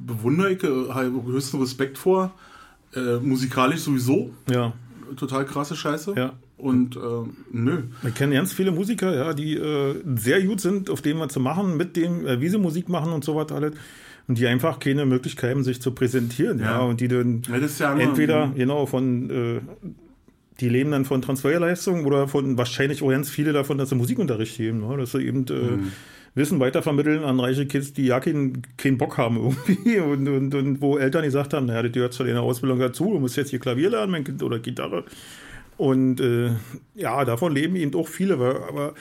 bewundere 0.03 0.51
ich, 0.53 0.63
äh, 0.63 0.67
habe 0.89 1.21
höchsten 1.27 1.59
Respekt 1.61 1.99
vor. 1.99 2.31
Äh, 2.95 3.17
musikalisch 3.19 3.81
sowieso, 3.81 4.31
Ja, 4.49 4.73
total 5.15 5.45
krasse 5.45 5.75
Scheiße. 5.75 6.15
ja. 6.17 6.33
Und 6.57 6.95
äh, 6.95 6.99
nö. 7.51 7.83
Wir 8.01 8.11
kennen 8.11 8.31
ganz 8.33 8.53
viele 8.53 8.71
Musiker, 8.71 9.13
ja, 9.13 9.33
die 9.33 9.55
äh, 9.55 9.95
sehr 10.15 10.41
gut 10.43 10.59
sind, 10.61 10.89
auf 10.89 11.01
dem 11.03 11.19
was 11.19 11.33
zu 11.33 11.39
machen, 11.39 11.77
mit 11.77 11.95
dem, 11.97 12.25
äh, 12.25 12.39
wie 12.41 12.47
sie 12.49 12.57
Musik 12.57 12.87
machen 12.89 13.11
und 13.11 13.23
so 13.23 13.35
alles. 13.51 13.73
Und 14.27 14.37
die 14.37 14.47
einfach 14.47 14.79
keine 14.79 15.05
Möglichkeit 15.05 15.51
haben, 15.51 15.63
sich 15.63 15.81
zu 15.81 15.91
präsentieren, 15.91 16.59
ja. 16.59 16.65
Ja. 16.65 16.79
Und 16.79 17.01
die 17.01 17.09
dann 17.09 17.41
Ja, 17.47 17.97
entweder, 17.97 18.53
genau, 18.55 18.85
von, 18.85 19.29
äh, 19.29 19.61
die 20.59 20.69
leben 20.69 20.91
dann 20.91 21.03
von 21.03 21.21
Transferleistungen 21.21 22.05
oder 22.05 22.27
von 22.27 22.57
wahrscheinlich 22.57 23.01
auch 23.03 23.09
ganz 23.09 23.29
viele 23.29 23.51
davon, 23.51 23.77
dass 23.77 23.89
sie 23.89 23.95
Musikunterricht 23.95 24.55
geben, 24.57 24.87
ne? 24.87 24.97
dass 24.97 25.11
sie 25.11 25.21
eben 25.25 25.45
äh, 25.47 25.53
Mhm. 25.53 25.91
Wissen 26.35 26.59
weitervermitteln 26.59 27.23
an 27.23 27.39
reiche 27.39 27.67
Kids, 27.67 27.93
die 27.93 28.07
ja 28.07 28.19
keinen, 28.19 28.63
keinen 28.77 28.97
Bock 28.97 29.17
haben 29.17 29.37
irgendwie 29.37 29.99
und, 29.99 30.27
und, 30.27 30.55
und 30.55 30.81
wo 30.81 30.97
Eltern 30.97 31.23
gesagt 31.23 31.53
haben, 31.53 31.67
naja, 31.67 31.83
das 31.83 31.91
gehört 31.91 32.13
zu 32.13 32.23
deiner 32.23 32.41
Ausbildung 32.41 32.79
dazu, 32.79 33.13
du 33.13 33.19
musst 33.19 33.37
jetzt 33.37 33.51
hier 33.51 33.59
Klavier 33.59 33.91
lernen, 33.91 34.11
mein 34.11 34.23
Kind, 34.23 34.41
oder 34.41 34.59
Gitarre. 34.59 35.03
Und 35.77 36.21
äh, 36.21 36.51
ja, 36.95 37.23
davon 37.25 37.53
leben 37.53 37.75
eben 37.75 37.93
auch 37.95 38.07
viele, 38.07 38.35
aber, 38.35 38.67
aber 38.67 38.93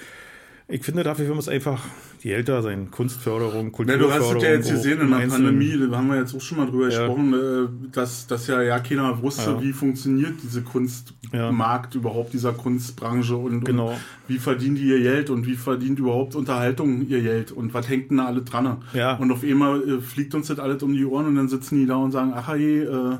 ich 0.68 0.82
finde, 0.84 1.02
dafür 1.02 1.34
muss 1.34 1.48
einfach 1.48 1.82
die 2.22 2.30
älter 2.32 2.62
sein. 2.62 2.90
Kunstförderung, 2.90 3.66
Ja, 3.66 3.70
Kulturförderung. 3.70 4.20
du 4.20 4.24
hast 4.30 4.36
es 4.36 4.42
ja 4.42 4.50
jetzt 4.50 4.70
gesehen 4.70 5.00
in 5.00 5.10
der. 5.10 5.16
Pandemie, 5.26 5.76
da 5.90 5.96
haben 5.96 6.08
wir 6.08 6.16
jetzt 6.18 6.34
auch 6.34 6.40
schon 6.40 6.58
mal 6.58 6.66
drüber 6.66 6.88
Ja. 6.88 7.00
gesprochen, 7.06 7.34
äh, 7.34 7.68
dass, 7.92 8.26
dass 8.28 8.46
ja, 8.46 8.62
ja 8.62 8.78
keiner 8.78 9.20
wusste, 9.20 9.50
Ja. 9.50 9.60
wie 9.62 9.72
funktioniert 9.72 10.34
diese 10.42 10.62
Kunstmarkt 10.62 11.94
überhaupt, 11.94 12.32
dieser 12.32 12.52
Kunstbranche 12.52 13.36
und, 13.36 13.64
Genau. 13.64 13.90
und 13.90 13.96
wie 14.28 14.38
verdienen 14.38 14.76
die 14.76 14.84
ihr 14.88 15.00
Geld 15.00 15.30
und 15.30 15.46
wie 15.46 15.56
verdient 15.56 15.98
überhaupt 15.98 16.34
Unterhaltung 16.36 17.06
ihr 17.08 17.22
Geld 17.22 17.52
und 17.52 17.74
was 17.74 17.88
hängt 17.88 18.10
denn 18.10 18.18
da 18.18 18.26
alle 18.26 18.42
dran? 18.42 18.78
Ja. 18.94 19.16
Und 19.16 19.30
auf 19.32 19.42
einmal 19.42 19.82
äh, 19.82 20.00
fliegt 20.00 20.34
uns 20.34 20.46
das 20.46 20.58
alles 20.58 20.82
um 20.82 20.92
die 20.92 21.04
Ohren 21.04 21.26
und 21.26 21.34
dann 21.34 21.48
sitzen 21.48 21.76
die 21.76 21.86
da 21.86 21.96
und 21.96 22.12
sagen, 22.12 22.32
ach 22.34 22.48
hey, 22.48 22.82
äh, 22.82 23.16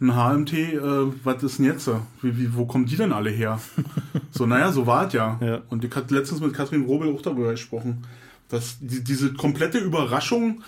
ein 0.00 0.14
HMT, 0.14 0.52
äh, 0.52 0.80
was 1.24 1.42
ist 1.42 1.58
denn 1.58 1.66
jetzt? 1.66 1.88
Wie, 2.22 2.36
wie, 2.38 2.54
wo 2.54 2.66
kommen 2.66 2.86
die 2.86 2.96
denn 2.96 3.12
alle 3.12 3.30
her? 3.30 3.60
so, 4.30 4.46
naja, 4.46 4.72
so 4.72 4.86
war 4.86 5.06
es 5.06 5.12
ja. 5.12 5.38
Ja. 5.40 5.62
Und 5.70 5.84
ich 5.84 5.94
hatte 5.94 6.14
letztens 6.14 6.40
mit 6.40 6.52
Katrin 6.52 6.84
Robel 6.84 7.14
auch 7.14 7.22
darüber 7.22 7.50
gesprochen, 7.52 8.04
dass 8.48 8.76
die, 8.80 9.02
diese 9.02 9.32
komplette 9.32 9.78
Überraschung, 9.78 10.62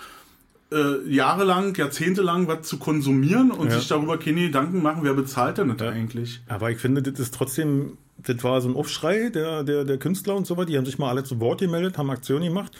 äh, 0.72 1.08
jahrelang, 1.08 1.74
jahrzehntelang 1.76 2.48
was 2.48 2.66
zu 2.66 2.78
konsumieren 2.78 3.50
und 3.50 3.68
Ja. 3.70 3.78
sich 3.78 3.88
darüber 3.88 4.18
keine 4.18 4.42
Gedanken 4.42 4.82
machen, 4.82 5.00
wer 5.02 5.14
bezahlt 5.14 5.58
denn 5.58 5.68
das 5.76 5.86
eigentlich? 5.86 6.40
Aber 6.48 6.70
ich 6.70 6.78
finde, 6.78 7.02
das 7.02 7.20
ist 7.20 7.34
trotzdem, 7.34 7.98
das 8.18 8.42
war 8.42 8.60
so 8.60 8.68
ein 8.68 8.74
Aufschrei 8.74 9.28
der, 9.30 9.62
der, 9.62 9.84
der 9.84 9.98
Künstler 9.98 10.34
und 10.34 10.46
so 10.46 10.56
weiter. 10.56 10.66
Die 10.66 10.76
haben 10.78 10.86
sich 10.86 10.98
mal 10.98 11.10
alle 11.10 11.22
zu 11.24 11.38
Wort 11.40 11.60
gemeldet, 11.60 11.98
haben 11.98 12.10
Aktionen 12.10 12.44
gemacht. 12.44 12.72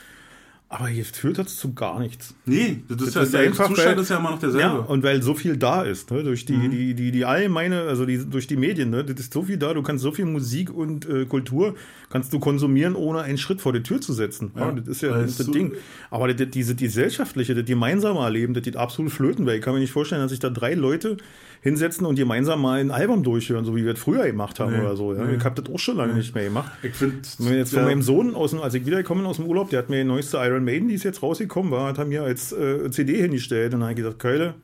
Aber 0.69 0.91
geführt 0.91 1.39
hat 1.39 1.47
es 1.47 1.59
zu 1.59 1.75
gar 1.75 2.01
nichts. 2.01 2.35
Nee, 2.45 2.83
das 2.89 2.97
ist 3.03 3.07
Das 3.07 3.15
ja, 3.15 3.23
ist 3.23 3.35
der 3.35 3.41
einfach, 3.43 3.69
Zustand 3.69 3.97
weil- 3.97 4.03
ist 4.03 4.09
ja 4.11 4.19
immer 4.19 4.31
noch 4.33 4.43
Ja, 4.43 4.49
derselbe. 4.51 4.81
und 4.81 5.03
weil 5.05 5.23
so 5.23 5.35
viel 5.35 5.57
da 5.57 5.83
ist, 5.83 6.11
ne, 6.11 6.25
durch 6.25 6.45
die, 6.45 6.69
die, 6.69 6.95
die, 6.95 7.13
die 7.13 7.25
allgemeine, 7.25 7.83
also 7.83 8.05
die, 8.05 8.19
durch 8.29 8.49
die 8.49 8.57
Medien, 8.57 8.91
ne, 8.91 9.05
das 9.05 9.21
ist 9.21 9.33
so 9.33 9.45
viel 9.45 9.59
da, 9.59 9.75
du 9.75 9.83
kannst 9.83 10.03
so 10.03 10.11
viel 10.11 10.25
Musik 10.25 10.75
und 10.75 11.09
äh, 11.09 11.25
Kultur 11.27 11.77
kannst 12.11 12.33
du 12.33 12.41
konsumieren, 12.41 12.97
ohne 12.97 13.21
einen 13.23 13.39
Schritt 13.39 13.61
vor 13.61 13.73
die 13.73 13.83
Tür 13.85 14.01
zu 14.01 14.13
setzen. 14.13 14.51
Ja, 14.57 14.67
Ja, 14.67 14.73
das 14.73 14.89
ist 14.89 15.03
ja 15.03 15.11
das, 15.17 15.37
das 15.37 15.47
so- 15.47 15.53
Ding. 15.53 15.73
Aber 16.11 16.33
das, 16.35 16.51
diese 16.51 16.75
die 16.75 16.85
gesellschaftliche, 16.87 17.55
das 17.55 17.65
gemeinsame 17.65 18.19
Erleben, 18.19 18.53
das 18.53 18.65
geht 18.65 18.77
absolut 18.77 19.13
flöten, 19.13 19.47
weil 19.47 19.57
ich 19.59 19.63
kann 19.63 19.73
mir 19.73 19.81
nicht 19.81 19.93
vorstellen, 19.93 20.21
dass 20.21 20.33
sich 20.33 20.41
da 20.41 20.51
drei 20.51 20.75
Leute 20.75 21.17
hinsetzen 21.67 22.07
und 22.07 22.15
gemeinsam 22.15 22.63
mal 22.63 22.79
ein 22.79 22.93
Album 22.93 23.25
durchhören, 23.25 23.65
so 23.65 23.75
wie 23.75 23.85
wir 23.85 23.93
das 23.95 24.01
früher 24.01 24.25
gemacht 24.27 24.61
haben 24.61 24.73
Nee, 24.73 24.81
oder 24.81 24.97
so. 24.97 25.13
Ja. 25.13 25.25
nee. 25.25 25.35
Ich 25.37 25.45
habe 25.45 25.61
das 25.61 25.75
auch 25.75 25.79
schon 25.79 25.97
lange 25.97 26.15
nicht 26.15 26.33
mehr 26.35 26.45
gemacht. 26.45 26.71
ich 26.83 26.95
finde, 26.95 27.19
jetzt 27.51 27.75
von 27.75 27.85
meinem 27.85 28.03
Sohn, 28.03 28.35
aus 28.37 28.51
dem, 28.53 28.61
als 28.61 28.75
ich 28.75 28.87
wiedergekommen 28.87 29.25
bin 29.25 29.31
aus 29.31 29.37
dem 29.37 29.47
Urlaub, 29.47 29.71
der 29.71 29.81
hat 29.81 29.91
mir 29.91 29.99
die 29.99 30.05
neueste 30.09 30.37
Iron 30.39 30.65
Maiden, 30.65 30.89
die 30.89 30.95
ist 30.95 31.03
jetzt 31.03 31.23
rausgekommen 31.23 31.73
war, 31.73 31.89
hat 31.89 31.99
er 31.99 32.05
mir 32.05 32.23
als 32.23 32.53
äh, 32.53 32.89
CD 32.91 33.21
hingestellt. 33.21 33.75
Und 33.75 33.81
dann 33.81 33.89
habe 33.89 33.93
ich 33.93 33.97
gesagt, 34.05 34.21
Keule, 34.21 34.55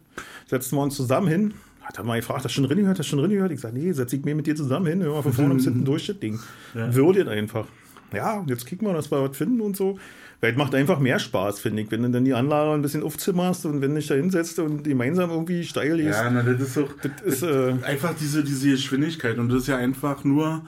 setzen 0.46 0.76
wir 0.76 0.82
uns 0.82 0.94
zusammen 0.94 1.26
hin. 1.26 1.54
Hat 1.80 1.98
er 1.98 2.04
mal 2.04 2.20
gefragt, 2.20 2.44
hast 2.44 2.52
du 2.52 2.54
schon 2.54 2.64
drin 2.64 2.78
gehört, 2.78 3.00
hast 3.00 3.06
du 3.06 3.10
schon 3.10 3.18
drin 3.18 3.30
gehört? 3.32 3.50
Ich 3.50 3.60
sage, 3.60 3.76
nee, 3.76 3.90
setz 3.92 4.12
ich 4.12 4.24
mir 4.24 4.36
mit 4.36 4.46
dir 4.46 4.54
zusammen 4.54 4.86
hin, 4.86 5.02
hör 5.02 5.14
mal 5.14 5.22
von 5.22 5.32
vorne 5.32 5.54
bis 5.56 5.64
hinten 5.64 5.84
durch 5.84 6.06
das 6.06 6.20
Ding. 6.20 6.38
Würdet 6.74 7.26
einfach. 7.26 7.66
Ja, 8.14 8.38
und 8.38 8.48
jetzt 8.50 8.66
kicken 8.66 8.86
wir, 8.86 8.94
dass 8.94 9.10
wir 9.10 9.28
was 9.28 9.36
finden 9.36 9.60
und 9.60 9.76
so. 9.76 9.98
Weil 10.42 10.50
es 10.50 10.58
macht 10.58 10.74
einfach 10.74 10.98
mehr 10.98 11.20
Spaß, 11.20 11.60
finde 11.60 11.82
ich, 11.82 11.92
wenn 11.92 12.02
du 12.02 12.10
dann 12.10 12.24
die 12.24 12.34
Anlage 12.34 12.72
ein 12.72 12.82
bisschen 12.82 13.04
aufzimmerst 13.04 13.64
und 13.64 13.80
wenn 13.80 13.90
du 13.90 14.00
dich 14.00 14.08
da 14.08 14.14
hinsetzt 14.14 14.58
und 14.58 14.82
gemeinsam 14.82 15.30
irgendwie 15.30 15.62
steil 15.62 15.96
gehst. 15.96 16.18
Ja, 16.18 16.28
na, 16.30 16.42
das 16.42 16.60
ist 16.60 16.76
doch 16.76 16.88
Das 17.00 17.22
ist, 17.22 17.42
äh, 17.44 17.74
einfach 17.84 18.12
diese, 18.20 18.42
diese 18.42 18.70
Geschwindigkeit 18.70 19.38
und 19.38 19.50
das 19.50 19.62
ist 19.62 19.66
ja 19.68 19.76
einfach 19.76 20.24
nur, 20.24 20.62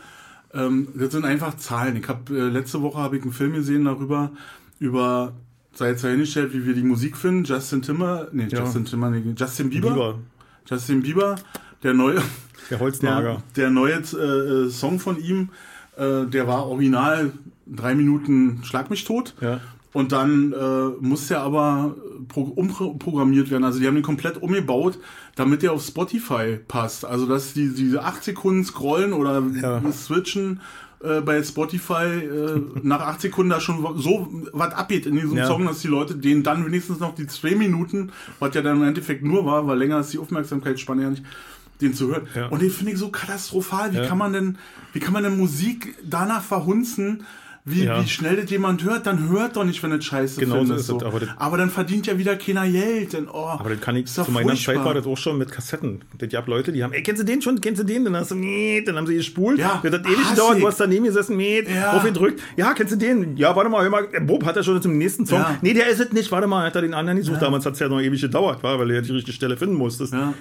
ähm, 0.52 0.86
das 0.94 1.10
sind 1.10 1.24
einfach 1.24 1.56
Zahlen. 1.56 1.96
Ich 1.96 2.06
habe 2.06 2.32
äh, 2.38 2.48
letzte 2.50 2.82
Woche 2.82 2.98
habe 2.98 3.16
ich 3.16 3.24
einen 3.24 3.32
Film 3.32 3.54
gesehen 3.54 3.84
darüber, 3.84 4.30
über, 4.78 5.32
sei 5.72 5.88
jetzt 5.88 6.04
dahingestellt, 6.04 6.54
wie 6.54 6.64
wir 6.64 6.74
die 6.74 6.84
Musik 6.84 7.16
finden, 7.16 7.42
Justin 7.42 7.82
Timber, 7.82 8.28
nee, 8.30 8.46
Ja. 8.48 8.60
Justin 8.60 8.84
Timber, 8.84 9.10
nee, 9.10 9.34
Justin 9.36 9.70
Bieber, 9.70 9.90
Lieber, 9.90 10.18
Justin 10.70 11.02
Bieber, 11.02 11.34
der 11.82 11.94
neue, 11.94 12.14
der 12.14 12.22
der, 12.70 12.78
Holznager. 12.78 13.42
der 13.56 13.70
neue 13.70 13.94
äh, 13.94 14.66
äh, 14.66 14.70
Song 14.70 15.00
von 15.00 15.18
ihm, 15.20 15.48
äh, 15.96 16.26
der 16.26 16.46
war 16.46 16.66
original 16.66 17.32
drei 17.66 17.94
Minuten 17.94 18.60
Schlag 18.64 18.90
mich 18.90 19.04
tot. 19.04 19.34
Ja. 19.40 19.60
Und 19.92 20.10
dann 20.10 20.52
äh, 20.52 20.88
muss 21.00 21.28
der 21.28 21.40
aber 21.42 21.94
pro, 22.28 22.42
umprogrammiert 22.42 23.50
werden. 23.50 23.62
Also 23.62 23.78
die 23.78 23.86
haben 23.86 23.94
den 23.94 24.02
komplett 24.02 24.42
umgebaut, 24.42 24.98
damit 25.36 25.62
der 25.62 25.72
auf 25.72 25.84
Spotify 25.84 26.58
passt. 26.66 27.04
Also 27.04 27.26
dass 27.26 27.54
die 27.54 27.68
diese 27.72 28.02
8 28.02 28.24
Sekunden 28.24 28.64
scrollen 28.64 29.12
oder 29.12 29.40
Ja. 29.62 29.80
switchen 29.92 30.60
äh, 31.00 31.20
bei 31.20 31.40
Spotify 31.44 32.06
äh, 32.24 32.60
nach 32.82 33.02
8 33.02 33.20
Sekunden 33.20 33.50
da 33.50 33.60
schon 33.60 33.86
so 33.96 34.28
was 34.52 34.72
abgeht 34.72 35.06
in 35.06 35.14
diesem 35.14 35.36
Ja. 35.36 35.46
Song, 35.46 35.64
dass 35.64 35.80
die 35.80 35.88
Leute 35.88 36.16
denen 36.16 36.42
dann 36.42 36.66
wenigstens 36.66 36.98
noch 36.98 37.14
die 37.14 37.28
2 37.28 37.54
Minuten, 37.54 38.10
was 38.40 38.52
ja 38.56 38.62
dann 38.62 38.78
im 38.78 38.82
Endeffekt 38.88 39.22
nur 39.24 39.46
war, 39.46 39.68
weil 39.68 39.78
länger 39.78 40.00
ist 40.00 40.12
die 40.12 40.18
Aufmerksamkeitsspanne 40.18 41.02
ja 41.02 41.10
nicht, 41.10 41.22
den 41.84 41.94
zu 41.94 42.08
hören. 42.08 42.26
Ja. 42.34 42.46
Und 42.48 42.62
den 42.62 42.70
finde 42.70 42.92
ich 42.92 42.98
so 42.98 43.08
katastrophal. 43.10 43.92
Wie 43.92 43.98
Ja. 43.98 44.06
kann 44.06 44.18
man 44.18 44.32
denn, 44.32 44.58
wie 44.92 45.00
kann 45.00 45.12
man 45.12 45.22
denn 45.22 45.36
Musik 45.36 45.94
danach 46.04 46.42
verhunzen, 46.42 47.24
wie, 47.66 47.84
Ja. 47.84 48.02
wie 48.02 48.06
schnell 48.06 48.36
das 48.36 48.50
jemand 48.50 48.84
hört, 48.84 49.06
dann 49.06 49.30
hört 49.30 49.56
doch 49.56 49.64
nicht, 49.64 49.82
wenn 49.82 49.90
das 49.90 50.04
scheiße 50.04 50.38
Genau 50.38 50.56
so 50.56 50.60
findest, 50.66 50.90
ist 50.90 50.96
es, 50.96 51.02
aber 51.02 51.18
das- 51.20 51.30
aber 51.38 51.56
dann 51.56 51.70
verdient 51.70 52.06
ja 52.06 52.18
wieder 52.18 52.36
keiner 52.36 52.68
Geld. 52.68 53.14
Denn, 53.14 53.26
oh, 53.26 53.46
Aber 53.46 53.70
das 53.70 53.80
kann 53.80 53.96
ich, 53.96 54.04
zu 54.04 54.20
meiner 54.30 54.48
furchtbar. 54.50 54.74
Zeit 54.74 54.84
war 54.84 54.92
das 54.92 55.06
auch 55.06 55.16
schon 55.16 55.38
mit 55.38 55.50
Kassetten. 55.50 56.02
Das 56.18 56.28
gab 56.28 56.46
Leute, 56.46 56.72
die 56.72 56.84
haben, 56.84 56.92
ey, 56.92 57.02
kennst 57.02 57.22
du 57.22 57.24
den 57.24 57.40
schon? 57.40 57.58
Kennst 57.62 57.80
du 57.80 57.86
den? 57.86 58.04
Dann 58.04 58.14
hast 58.16 58.32
du, 58.32 58.34
nee, 58.34 58.82
dann 58.84 58.96
haben 58.98 59.06
sie 59.06 59.14
gespult. 59.14 59.58
Ja, 59.58 59.80
das 59.82 59.92
hat 59.94 60.04
ewig 60.06 60.28
gedauert, 60.28 60.60
du 60.60 60.66
hast 60.66 60.78
daneben 60.78 61.06
gesessen, 61.06 61.38
nee, 61.38 61.62
Ja. 61.66 61.92
aufgedrückt. 61.96 62.42
Ja, 62.58 62.74
kennst 62.74 62.92
du 62.92 62.98
den? 62.98 63.38
Ja, 63.38 63.56
warte 63.56 63.70
mal, 63.70 63.82
hör 63.82 63.88
mal, 63.88 64.08
Bob 64.26 64.44
hat 64.44 64.58
er 64.58 64.62
schon 64.62 64.82
zum 64.82 64.98
nächsten 64.98 65.24
Song. 65.24 65.38
Ja. 65.38 65.56
Nee, 65.62 65.72
der 65.72 65.88
ist 65.88 66.00
es 66.00 66.12
nicht, 66.12 66.30
warte 66.32 66.46
mal, 66.46 66.66
hat 66.66 66.76
er 66.76 66.82
den 66.82 66.92
anderen 66.92 67.16
gesucht. 67.18 67.40
Damals 67.40 67.64
hat 67.64 67.72
es 67.72 67.78
ja 67.78 67.88
noch 67.88 67.98
ewig 68.02 68.20
gedauert, 68.20 68.62
war, 68.62 68.78
weil 68.78 68.90
ja 68.92 69.00
die 69.00 69.12
richtige 69.12 69.32
Stelle 69.34 69.56
finden 69.56 69.76
musstest. 69.76 70.12
Ja. 70.12 70.34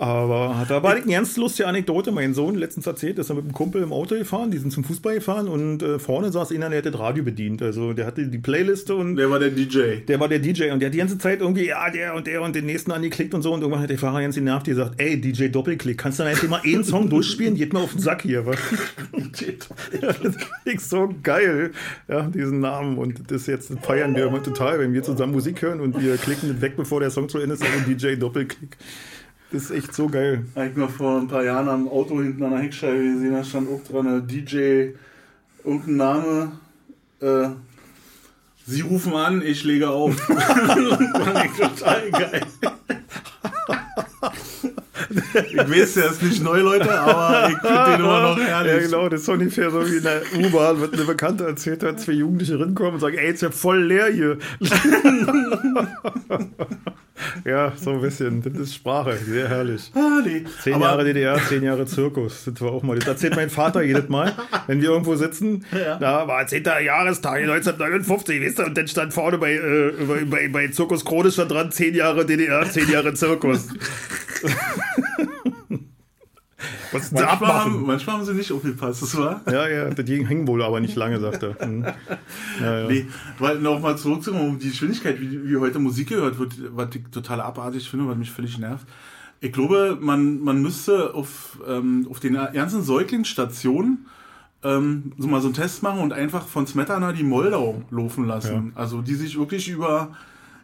Aber 0.00 0.64
da 0.66 0.82
war 0.82 0.94
eine 0.94 1.04
ganz 1.04 1.36
lustige 1.36 1.68
Anekdote. 1.68 2.10
Mein 2.10 2.32
Sohn 2.32 2.54
letztens 2.54 2.86
erzählt, 2.86 3.18
ist 3.18 3.28
er 3.28 3.34
mit 3.34 3.44
einem 3.44 3.52
Kumpel 3.52 3.82
im 3.82 3.92
Auto 3.92 4.14
gefahren, 4.14 4.50
die 4.50 4.56
sind 4.56 4.72
zum 4.72 4.82
Fußball 4.82 5.16
gefahren 5.16 5.46
und 5.46 5.82
äh, 5.82 5.98
vorne 5.98 6.32
saß 6.32 6.52
einer, 6.52 6.70
der 6.70 6.78
hat 6.78 6.86
das 6.86 6.98
Radio 6.98 7.22
bedient. 7.22 7.60
Also 7.60 7.92
der 7.92 8.06
hatte 8.06 8.26
die 8.26 8.38
Playliste 8.38 8.94
und 8.94 9.16
Der 9.16 9.30
war 9.30 9.38
der 9.38 9.50
DJ. 9.50 9.96
der 10.08 10.18
war 10.18 10.28
der 10.28 10.38
DJ 10.38 10.70
und 10.70 10.80
der 10.80 10.86
hat 10.86 10.94
die 10.94 10.98
ganze 10.98 11.18
Zeit 11.18 11.42
irgendwie, 11.42 11.66
ja, 11.66 11.90
der 11.90 12.14
und 12.14 12.26
der 12.26 12.40
und 12.40 12.56
den 12.56 12.64
nächsten 12.64 12.92
angeklickt 12.92 13.34
und 13.34 13.42
so. 13.42 13.52
Und 13.52 13.60
irgendwann 13.60 13.82
hat 13.82 13.90
der 13.90 13.98
Fahrer 13.98 14.22
ganz 14.22 14.36
genervt, 14.36 14.68
die 14.68 14.72
sagt, 14.72 14.98
ey, 14.98 15.20
DJ 15.20 15.48
Doppelklick, 15.48 15.98
kannst 15.98 16.18
du 16.18 16.22
dann 16.22 16.32
einfach 16.32 16.48
mal 16.48 16.62
einen 16.64 16.82
Song 16.82 17.10
durchspielen? 17.10 17.54
Geht 17.54 17.74
mir 17.74 17.80
auf 17.80 17.92
den 17.92 18.00
Sack 18.00 18.22
hier, 18.22 18.46
was? 18.46 18.56
ja, 20.00 20.14
das 20.14 20.34
ich 20.64 20.80
so 20.80 21.14
geil, 21.22 21.72
ja, 22.08 22.22
diesen 22.22 22.60
Namen. 22.60 22.96
Und 22.96 23.30
das 23.30 23.46
jetzt 23.46 23.70
feiern 23.82 24.16
wir 24.16 24.28
immer 24.28 24.42
total, 24.42 24.78
wenn 24.78 24.94
wir 24.94 25.02
zusammen 25.02 25.32
Musik 25.32 25.60
hören 25.60 25.78
und 25.78 26.00
wir 26.00 26.16
klicken 26.16 26.58
weg, 26.62 26.72
bevor 26.78 27.00
der 27.00 27.10
Song 27.10 27.28
zu 27.28 27.36
Ende 27.36 27.56
ist, 27.56 27.60
sagen 27.60 27.84
DJ 27.86 28.14
Doppelklick. 28.14 28.78
Das 29.52 29.64
ist 29.64 29.70
echt 29.70 29.94
so 29.94 30.08
geil. 30.08 30.44
Habe 30.54 30.68
ich 30.68 30.76
mal 30.76 30.88
vor 30.88 31.20
ein 31.20 31.26
paar 31.26 31.42
Jahren 31.42 31.68
am 31.68 31.88
Auto 31.88 32.20
hinten 32.20 32.44
an 32.44 32.52
der 32.52 32.60
Heckscheibe 32.60 32.98
gesehen, 32.98 33.32
da 33.32 33.42
stand 33.42 33.68
auch 33.68 33.82
dran, 33.82 34.18
äh, 34.18 34.22
DJ, 34.22 34.92
irgendein 35.64 35.96
Name, 35.96 36.52
äh, 37.20 37.48
Sie 38.66 38.82
rufen 38.82 39.14
an, 39.14 39.42
ich 39.44 39.64
lege 39.64 39.90
auf. 39.90 40.14
Fand 40.16 41.44
ich 41.44 41.52
total 41.58 42.10
geil. 42.12 42.42
Ich 45.48 45.56
weiß, 45.56 45.94
der 45.94 46.10
ist 46.10 46.22
nicht 46.22 46.42
neu, 46.42 46.60
Leute, 46.60 47.00
aber 47.00 47.48
ich 47.48 47.58
finde 47.58 47.84
den 47.84 48.00
immer 48.00 48.22
noch 48.22 48.38
herrlich. 48.38 48.72
Ja, 48.72 48.78
genau, 48.78 49.08
das 49.08 49.20
ist 49.20 49.26
so 49.26 49.32
ungefähr 49.32 49.70
so 49.72 49.84
wie 49.90 49.96
in 49.96 50.02
der 50.04 50.22
U-Bahn, 50.36 50.80
wird 50.80 50.94
eine 50.94 51.04
Bekannte 51.04 51.46
erzählt 51.46 51.82
hat, 51.82 51.98
zwei 51.98 52.12
Jugendliche 52.12 52.60
rinkommen 52.60 52.94
und 52.94 53.00
sagen, 53.00 53.18
ey, 53.18 53.32
ist 53.32 53.42
ja 53.42 53.50
voll 53.50 53.82
leer 53.82 54.06
hier. 54.06 54.38
ja, 57.44 57.72
so 57.76 57.90
ein 57.90 58.00
bisschen. 58.00 58.42
Das 58.42 58.52
ist 58.54 58.74
Sprache, 58.74 59.16
sehr 59.16 59.48
herrlich. 59.48 59.90
Ah, 59.94 60.20
nee. 60.24 60.44
Zehn 60.62 60.74
aber, 60.74 60.84
Jahre 60.84 61.04
DDR, 61.04 61.38
zehn 61.48 61.62
Jahre 61.62 61.86
Zirkus. 61.86 62.44
Das 62.44 62.60
war 62.60 62.72
auch 62.72 62.82
mal. 62.82 62.98
Das 62.98 63.08
erzählt 63.08 63.36
mein 63.36 63.50
Vater 63.50 63.82
jedes 63.82 64.08
Mal, 64.08 64.32
wenn 64.66 64.80
wir 64.80 64.90
irgendwo 64.90 65.14
sitzen. 65.16 65.64
Ja. 65.72 65.98
Da 65.98 66.28
war 66.28 66.46
10. 66.46 66.64
Jahrestag 66.64 67.40
1959, 67.40 68.42
weißt 68.42 68.58
du, 68.58 68.62
und 68.64 68.76
dann 68.76 68.88
stand 68.88 69.14
vorne 69.14 69.38
bei, 69.38 69.54
äh, 69.54 69.92
bei, 70.06 70.24
bei, 70.24 70.48
bei 70.48 70.68
Zirkus 70.68 71.04
Krone 71.04 71.30
stand 71.30 71.50
dran, 71.50 71.70
zehn 71.70 71.94
Jahre 71.94 72.26
DDR, 72.26 72.68
zehn 72.70 72.90
Jahre 72.90 73.14
Zirkus. 73.14 73.68
Was 76.92 77.12
Manchmal 77.12 77.54
haben, 77.54 77.86
manchmal 77.86 78.16
haben 78.16 78.24
sie 78.24 78.34
nicht 78.34 78.50
aufgepasst, 78.52 79.02
das 79.02 79.16
war. 79.16 79.40
Ja, 79.50 79.68
ja, 79.68 79.90
das 79.90 80.08
hing 80.08 80.46
wohl 80.46 80.62
aber 80.62 80.80
nicht 80.80 80.96
lange, 80.96 81.20
sagt 81.20 81.42
er. 81.42 81.58
Hm. 81.58 81.84
Ja, 82.60 82.80
ja. 82.80 82.88
Nee, 82.88 83.06
weil 83.38 83.58
nochmal 83.58 83.96
zurückzukommen, 83.96 84.48
um 84.48 84.58
die 84.58 84.70
Geschwindigkeit, 84.70 85.20
wie, 85.20 85.48
wie 85.48 85.56
heute 85.56 85.78
Musik 85.78 86.08
gehört 86.08 86.38
wird, 86.38 86.54
was 86.74 86.94
ich 86.94 87.02
total 87.10 87.40
abartig 87.40 87.88
finde, 87.88 88.08
was 88.08 88.16
mich 88.16 88.30
völlig 88.30 88.58
nervt. 88.58 88.86
Ich 89.40 89.52
glaube, 89.52 89.96
man, 90.00 90.40
man 90.40 90.60
müsste 90.60 91.14
auf, 91.14 91.58
ähm, 91.66 92.06
auf 92.10 92.20
den 92.20 92.34
ganzen 92.34 92.82
Säuglingsstationen 92.82 94.06
ähm, 94.62 95.12
so 95.16 95.28
mal 95.28 95.40
so 95.40 95.48
einen 95.48 95.54
Test 95.54 95.82
machen 95.82 96.00
und 96.00 96.12
einfach 96.12 96.46
von 96.46 96.66
Smetana 96.66 97.12
die 97.12 97.22
Moldau 97.22 97.82
laufen 97.90 98.26
lassen. 98.26 98.72
Also 98.74 99.00
die 99.00 99.14
sich 99.14 99.38
wirklich 99.38 99.68
über 99.68 100.10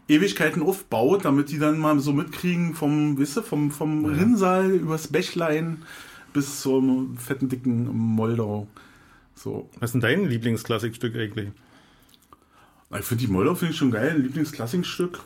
Ewigkeiten 0.08 0.62
aufbaut, 0.62 1.24
damit 1.24 1.50
die 1.50 1.58
dann 1.58 1.78
mal 1.78 1.98
so 1.98 2.12
mitkriegen 2.12 2.74
vom, 2.74 3.18
wisst 3.18 3.38
ihr, 3.38 3.42
vom, 3.42 3.70
vom 3.70 4.04
Rinnsal 4.04 4.70
übers 4.70 5.08
Bächlein 5.08 5.82
bis 6.36 6.60
zum 6.60 7.16
fetten, 7.16 7.48
dicken 7.48 7.86
Moldau. 7.96 8.68
So. 9.34 9.70
Was 9.80 9.88
ist 9.88 9.92
denn 9.94 10.00
dein 10.02 10.28
Lieblingsklassikstück 10.28 11.16
eigentlich? 11.16 11.48
Ich 12.96 13.04
finde 13.06 13.24
die 13.24 13.32
Moldau 13.32 13.54
finde 13.54 13.72
ich 13.72 13.78
schon 13.78 13.90
geil, 13.90 14.10
ein 14.10 14.22
Lieblingsklassikstück. 14.22 15.20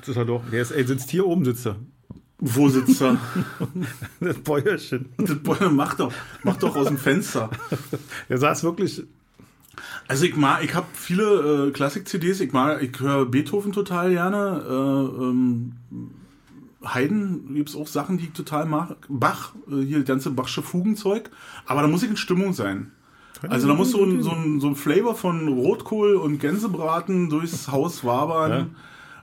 Das 0.00 0.08
ist 0.08 0.16
er 0.16 0.24
doch. 0.24 0.42
Der 0.50 0.60
ist, 0.60 0.72
ey, 0.72 0.84
sitzt 0.84 1.10
hier 1.10 1.28
oben, 1.28 1.44
sitzt 1.44 1.66
er. 1.66 1.76
Wo 2.40 2.68
sitzt 2.68 3.00
er? 3.00 3.18
Das 4.20 4.36
Bäuerchen. 4.38 5.10
Das 5.16 5.38
Boy, 5.38 5.70
mach 5.70 5.94
doch, 5.94 6.12
mach 6.42 6.56
doch 6.56 6.74
aus 6.74 6.88
dem 6.88 6.98
Fenster. 6.98 7.48
Der 8.28 8.38
saß 8.38 8.64
wirklich. 8.64 9.04
Also 10.08 10.24
ich 10.24 10.34
mag, 10.34 10.64
ich 10.64 10.74
habe 10.74 10.88
viele 10.92 11.68
äh, 11.68 11.70
Klassik-CDs, 11.70 12.40
ich 12.40 12.52
mag, 12.52 12.82
ich 12.82 12.98
höre 12.98 13.26
Beethoven 13.26 13.72
total 13.72 14.10
gerne. 14.10 14.64
Äh, 14.68 15.22
ähm, 15.22 15.72
Haydn 16.84 17.54
gibt 17.54 17.68
es 17.68 17.76
auch 17.76 17.86
Sachen, 17.86 18.18
die 18.18 18.24
ich 18.24 18.32
total 18.32 18.66
mag. 18.66 18.96
Bach, 19.08 19.54
äh, 19.70 19.84
hier 19.84 19.98
das 19.98 20.06
ganze 20.06 20.30
Bachsche 20.30 20.62
Fugenzeug. 20.62 21.30
Aber 21.66 21.82
da 21.82 21.88
muss 21.88 22.02
ich 22.02 22.10
in 22.10 22.16
Stimmung 22.16 22.52
sein. 22.52 22.92
Also 23.48 23.66
da 23.66 23.74
muss 23.74 23.90
so 23.90 24.04
ein, 24.04 24.22
so, 24.22 24.30
ein, 24.30 24.60
so 24.60 24.68
ein 24.68 24.76
Flavor 24.76 25.16
von 25.16 25.48
Rotkohl 25.48 26.14
und 26.14 26.38
Gänsebraten 26.38 27.28
durchs 27.28 27.68
Haus 27.72 28.04
wabern. 28.04 28.50
Ja. 28.50 28.66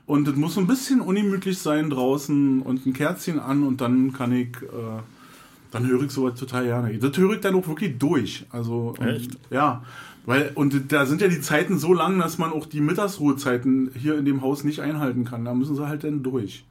Und 0.05 0.27
es 0.27 0.35
muss 0.35 0.55
so 0.55 0.59
ein 0.59 0.67
bisschen 0.67 1.01
ungemütlich 1.01 1.59
sein 1.59 1.89
draußen 1.89 2.63
und 2.63 2.85
ein 2.85 2.93
Kerzchen 2.93 3.39
an 3.39 3.63
und 3.63 3.79
dann 3.79 4.11
kann 4.11 4.31
ich, 4.31 4.47
äh, 4.63 5.01
dann 5.71 5.87
höre 5.87 6.01
ich 6.03 6.11
sowas 6.11 6.37
total 6.37 6.65
gerne. 6.65 6.97
Das 6.97 7.15
höre 7.15 7.33
ich 7.33 7.41
dann 7.41 7.53
auch 7.55 7.67
wirklich 7.67 7.97
durch. 7.99 8.45
Also, 8.49 8.95
ähm, 8.99 9.07
Echt? 9.07 9.37
ja. 9.51 9.83
Weil, 10.25 10.51
und 10.55 10.91
da 10.91 11.05
sind 11.05 11.21
ja 11.21 11.27
die 11.27 11.41
Zeiten 11.41 11.77
so 11.77 11.93
lang, 11.93 12.19
dass 12.19 12.37
man 12.37 12.51
auch 12.51 12.65
die 12.65 12.81
Mittagsruhezeiten 12.81 13.91
hier 13.95 14.17
in 14.17 14.25
dem 14.25 14.41
Haus 14.41 14.63
nicht 14.63 14.81
einhalten 14.81 15.25
kann. 15.25 15.45
Da 15.45 15.53
müssen 15.53 15.75
sie 15.75 15.87
halt 15.87 16.03
dann 16.03 16.23
durch. 16.23 16.65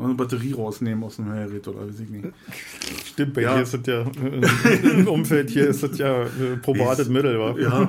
Und 0.00 0.06
eine 0.06 0.14
Batterie 0.14 0.52
rausnehmen 0.54 1.04
aus 1.04 1.16
dem 1.16 1.26
Hörgerät 1.26 1.68
oder 1.68 1.86
weiß 1.86 2.00
ich 2.00 2.08
nicht. 2.08 2.24
Stimmt, 3.06 3.34
bei 3.34 3.42
Ja. 3.42 3.56
dir 3.56 3.62
ist 3.62 3.74
das 3.74 3.80
ja 3.86 4.00
äh, 4.02 5.00
im 5.00 5.08
Umfeld 5.08 5.50
hier 5.50 5.68
ist 5.68 5.82
das 5.82 5.98
ja 5.98 6.22
äh, 6.22 6.56
probates 6.62 7.08
Mittel, 7.08 7.38
wa? 7.38 7.54
Ja, 7.58 7.88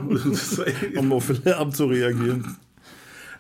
um 1.00 1.14
auf 1.14 1.30
Lärm 1.46 1.72
zu 1.72 1.86
reagieren. 1.86 2.58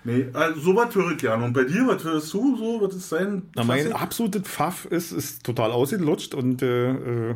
nee, 0.03 0.25
also 0.33 0.59
sowas 0.61 0.95
höre 0.95 1.11
ich 1.11 1.17
gerne. 1.17 1.43
Und 1.45 1.53
bei 1.53 1.65
dir, 1.65 1.85
was 1.87 2.03
hörst 2.03 2.33
du 2.33 2.55
so? 2.55 2.79
Was 2.81 2.95
ist 2.95 3.11
dein 3.11 3.43
Na, 3.55 3.63
mein 3.63 3.91
absolutes 3.91 4.43
Pfaff 4.47 4.85
ist, 4.85 5.11
ist 5.11 5.43
total 5.43 5.71
ausgelutscht 5.71 6.33
und 6.33 6.61
äh, 6.61 6.91
äh, 7.31 7.35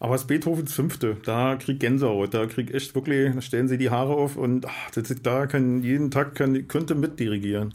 aber 0.00 0.16
es 0.16 0.22
ist 0.22 0.26
Beethovens 0.26 0.72
Fünfte, 0.74 1.16
da 1.24 1.54
krieg 1.54 1.78
Gänsehaut, 1.78 2.34
da 2.34 2.46
krieg 2.46 2.74
echt 2.74 2.94
wirklich, 2.96 3.32
da 3.34 3.40
stellen 3.40 3.68
sie 3.68 3.78
die 3.78 3.90
Haare 3.90 4.14
auf 4.14 4.36
und 4.36 4.66
ach, 4.66 4.90
das 4.94 5.10
ist, 5.10 5.24
da 5.24 5.46
kann 5.46 5.82
jeden 5.84 6.10
Tag 6.10 6.34
kann, 6.34 6.66
könnte 6.66 6.96
mitdirigieren. 6.96 7.72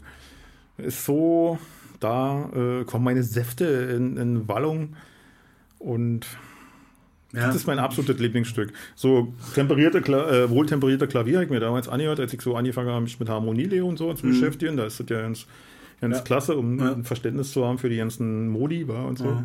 Ist 0.76 1.06
so, 1.06 1.58
da 2.00 2.50
äh, 2.54 2.84
kommen 2.84 3.04
meine 3.04 3.22
Säfte 3.22 3.64
in, 3.66 4.16
in 4.16 4.48
Wallung 4.48 4.96
und 5.78 6.26
Ja. 7.32 7.46
das 7.46 7.56
ist 7.56 7.66
mein 7.66 7.78
absolutes 7.78 8.18
Lieblingsstück. 8.20 8.72
So 8.94 9.32
temperierte, 9.54 10.00
Kla 10.00 10.30
äh, 10.30 10.50
wohltemperierte 10.50 11.06
Klavier 11.06 11.36
habe 11.36 11.44
ich 11.44 11.50
mir 11.50 11.60
damals 11.60 11.88
angehört, 11.88 12.20
als 12.20 12.32
ich 12.32 12.40
so 12.40 12.56
angefangen 12.56 12.88
habe, 12.90 13.02
mich 13.02 13.20
mit 13.20 13.28
Harmonielehre 13.28 13.84
und 13.84 13.98
so 13.98 14.12
zu 14.14 14.22
beschäftigen. 14.26 14.76
Da 14.76 14.86
ist 14.86 14.98
das 15.00 15.08
ja 15.08 15.20
ganz, 15.20 15.46
ganz 16.00 16.12
Mhm. 16.14 16.18
Ja. 16.18 16.20
klasse, 16.22 16.56
um 16.56 16.78
Ja. 16.78 16.92
ein 16.94 17.04
Verständnis 17.04 17.52
zu 17.52 17.66
haben 17.66 17.78
für 17.78 17.88
die 17.90 17.96
ganzen 17.98 18.48
Modi 18.48 18.88
wa, 18.88 19.02
und 19.04 19.18
so. 19.18 19.42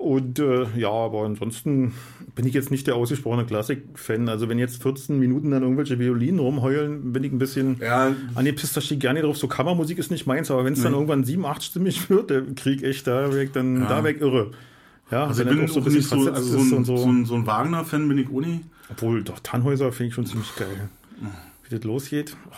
Und 0.00 0.38
äh, 0.38 0.64
ja, 0.78 0.88
aber 0.90 1.24
ansonsten 1.26 1.92
bin 2.34 2.46
ich 2.46 2.54
jetzt 2.54 2.70
nicht 2.70 2.86
der 2.86 2.94
ausgesprochene 2.94 3.44
Klassik-Fan. 3.44 4.30
Also 4.30 4.48
wenn 4.48 4.58
jetzt 4.58 4.82
14 4.82 5.18
Minuten 5.18 5.50
dann 5.50 5.62
irgendwelche 5.62 5.98
Violinen 5.98 6.40
rumheulen, 6.40 7.12
bin 7.12 7.22
ich 7.22 7.30
ein 7.32 7.38
bisschen 7.38 7.76
Ja, 7.82 8.14
angepisst, 8.34 8.74
da 8.74 8.80
stehe 8.80 8.98
gerne 8.98 9.20
drauf. 9.20 9.36
So 9.36 9.46
Kammermusik 9.46 9.98
ist 9.98 10.10
nicht 10.10 10.26
meins, 10.26 10.50
aber 10.50 10.64
wenn 10.64 10.72
es 10.72 10.82
dann 10.82 10.94
irgendwann 10.94 11.24
sieben, 11.24 11.44
achtstimmig 11.44 12.08
wird, 12.08 12.30
der 12.30 12.42
Krieg 12.56 12.82
echt, 12.82 13.06
da 13.06 13.34
weg 13.34 13.52
dann 13.52 13.82
Ja. 13.82 13.88
da 13.88 14.02
weg 14.04 14.22
irre. 14.22 14.52
Ja, 15.10 15.26
also 15.26 15.42
ich 15.42 15.48
wenn 15.48 15.56
bin 15.58 15.70
auch 15.70 15.84
nicht 15.84 16.08
so, 16.08 16.16
versetzt 16.16 16.36
also 16.36 16.48
so, 16.48 16.56
ist 16.64 16.72
ein, 16.72 16.76
und 16.78 16.84
so. 16.86 16.96
so 16.96 17.06
ein, 17.06 17.24
so 17.26 17.34
ein 17.34 17.46
Wagner-Fan 17.46 18.08
bin 18.08 18.16
ich 18.16 18.30
nie. 18.30 18.60
Obwohl, 18.90 19.22
doch, 19.22 19.38
Tannhäuser 19.40 19.92
finde 19.92 20.08
ich 20.08 20.14
schon 20.14 20.24
ziemlich 20.24 20.56
geil. 20.56 20.88
Wie 21.68 21.74
das 21.76 21.84
losgeht. 21.84 22.36
Oh, 22.48 22.54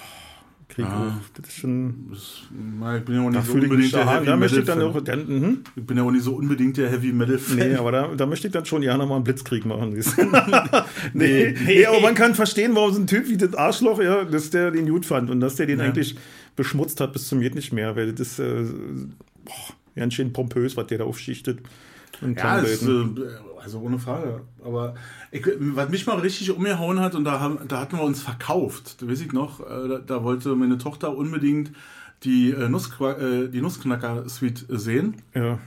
Krieg 0.75 0.85
Ja. 0.85 1.21
Das 1.35 1.49
ist 1.49 1.57
schon. 1.59 2.09
Das, 2.11 2.43
na, 2.81 2.97
ich 2.97 3.05
bin 3.05 3.15
ja 3.17 3.23
auch 3.23 3.31
nicht 3.31 3.45
so 3.47 3.53
unbedingt 3.53 3.93
der 3.93 4.09
Heavy 4.11 4.27
da 4.27 4.37
möchte 4.37 4.59
ich 4.61 4.67
Metal 4.67 4.77
dann 4.79 4.93
Fan. 4.93 5.01
auch. 5.01 5.05
Dann, 5.05 5.41
mhm. 5.41 5.59
Ich 5.77 5.87
bin 5.87 5.97
ja 5.97 6.03
auch 6.03 6.11
nicht 6.11 6.23
so 6.25 6.35
unbedingt 6.35 6.77
der 6.77 6.91
Heavy 6.91 7.13
Metal 7.13 7.39
Fan. 7.39 7.57
Nee, 7.71 7.75
aber 7.77 7.93
da, 7.93 8.09
da 8.17 8.27
möchte 8.27 8.47
ich 8.47 8.53
dann 8.53 8.65
schon 8.65 8.81
gerne 8.83 9.05
mal 9.07 9.17
einen 9.17 9.25
Blitzkrieg 9.25 9.65
machen. 9.67 9.93
nee, 11.13 11.55
nee, 11.67 11.87
aber 11.87 12.01
man 12.01 12.15
kann 12.15 12.35
verstehen, 12.35 12.75
warum 12.75 12.93
so 12.95 13.01
ein 13.01 13.07
Typ 13.07 13.29
wie 13.29 13.37
das 13.37 13.55
Arschloch, 13.55 14.01
ja, 14.01 14.25
dass 14.25 14.51
der 14.51 14.71
den 14.71 14.89
gut 14.89 15.05
fand 15.07 15.31
und 15.31 15.41
dass 15.41 15.57
der 15.57 15.67
den 15.67 15.79
Ja. 15.79 15.85
eigentlich 15.87 16.17
beschmutzt 16.57 17.01
hat 17.01 17.13
bis 17.13 17.29
zum 17.29 17.41
Geht 17.41 17.55
nicht 17.55 17.73
mehr, 17.73 17.95
weil 17.97 18.13
das 18.13 18.33
ist 18.33 18.39
äh, 18.39 18.65
boah, 19.45 19.75
ganz 19.97 20.15
schön 20.15 20.33
pompös, 20.33 20.77
was 20.77 20.87
der 20.87 20.99
da 20.99 21.05
aufschichtet. 21.05 21.61
Ja, 22.21 22.33
Klangwelten. 22.33 23.17
äh, 23.19 23.52
also 23.63 23.81
ohne 23.81 23.99
Frage. 23.99 24.43
Aber 24.65 24.95
ich, 25.31 25.47
was 25.59 25.89
mich 25.89 26.07
mal 26.07 26.19
richtig 26.19 26.51
umgehauen 26.51 27.01
hat, 27.01 27.15
und 27.15 27.25
da, 27.25 27.41
haben, 27.41 27.59
da 27.69 27.81
hatten 27.81 27.97
wir 27.97 28.05
uns 28.05 28.21
verkauft, 28.23 29.01
da 29.01 29.09
weiß 29.09 29.21
ich 29.21 29.33
noch, 29.33 29.61
äh, 29.61 29.89
da, 29.89 29.99
da 29.99 30.25
wollte 30.25 30.55
meine 30.57 30.79
Tochter 30.79 31.17
unbedingt 31.17 31.73
die, 32.25 32.51
äh, 32.51 32.65
äh, 32.67 33.49
die 33.49 33.61
Nussknacker-Suite 33.61 34.67
sehen. 34.69 35.17
ja. 35.35 35.59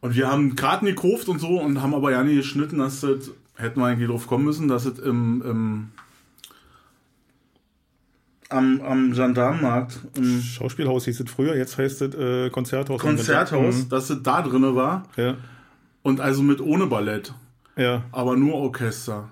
Und 0.00 0.14
wir 0.14 0.30
haben 0.30 0.54
Karten 0.54 0.86
gekauft 0.86 1.28
und 1.28 1.40
so 1.40 1.60
und 1.60 1.82
haben 1.82 1.92
aber 1.92 2.12
ja 2.12 2.22
nicht 2.22 2.36
geschnitten, 2.36 2.78
dass 2.78 3.00
das, 3.00 3.32
hätten 3.56 3.80
wir 3.80 3.86
eigentlich 3.86 4.08
drauf 4.08 4.28
kommen 4.28 4.44
müssen, 4.44 4.68
dass 4.68 4.84
es 4.84 5.00
im, 5.00 5.42
im 5.44 5.88
am, 8.48 8.80
am 8.80 9.12
Gendarmenmarkt. 9.12 9.98
Im 10.16 10.40
Schauspielhaus 10.40 11.04
hieß 11.04 11.18
es 11.18 11.30
früher, 11.30 11.56
jetzt 11.56 11.76
heißt 11.78 12.02
es 12.02 12.14
äh, 12.14 12.50
Konzerthaus. 12.50 13.00
Konzerthaus, 13.00 13.76
Mhm. 13.84 13.88
dass 13.88 14.08
es 14.10 14.22
da 14.22 14.42
drinne 14.42 14.76
war. 14.76 15.02
Ja, 15.16 15.34
Und 16.02 16.20
also 16.20 16.42
mit 16.42 16.60
ohne 16.60 16.86
Ballett. 16.86 17.34
ja. 17.76 18.04
aber 18.12 18.36
nur 18.36 18.54
Orchester. 18.54 19.30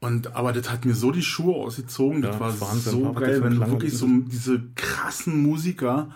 Und, 0.00 0.34
aber 0.34 0.52
das 0.52 0.70
hat 0.70 0.84
mir 0.86 0.94
so 0.94 1.10
die 1.10 1.22
Schuhe 1.22 1.54
ausgezogen. 1.56 2.22
Das 2.22 2.34
Ja, 2.36 2.40
war 2.40 2.60
Wahnsinn. 2.60 2.92
so 2.92 3.06
Aber 3.06 3.20
das 3.20 3.28
geil, 3.30 3.42
wenn 3.44 3.54
du 3.60 3.66
wirklich 3.70 3.96
so 3.96 4.06
diese 4.08 4.62
krassen 4.74 5.42
Musiker 5.42 6.10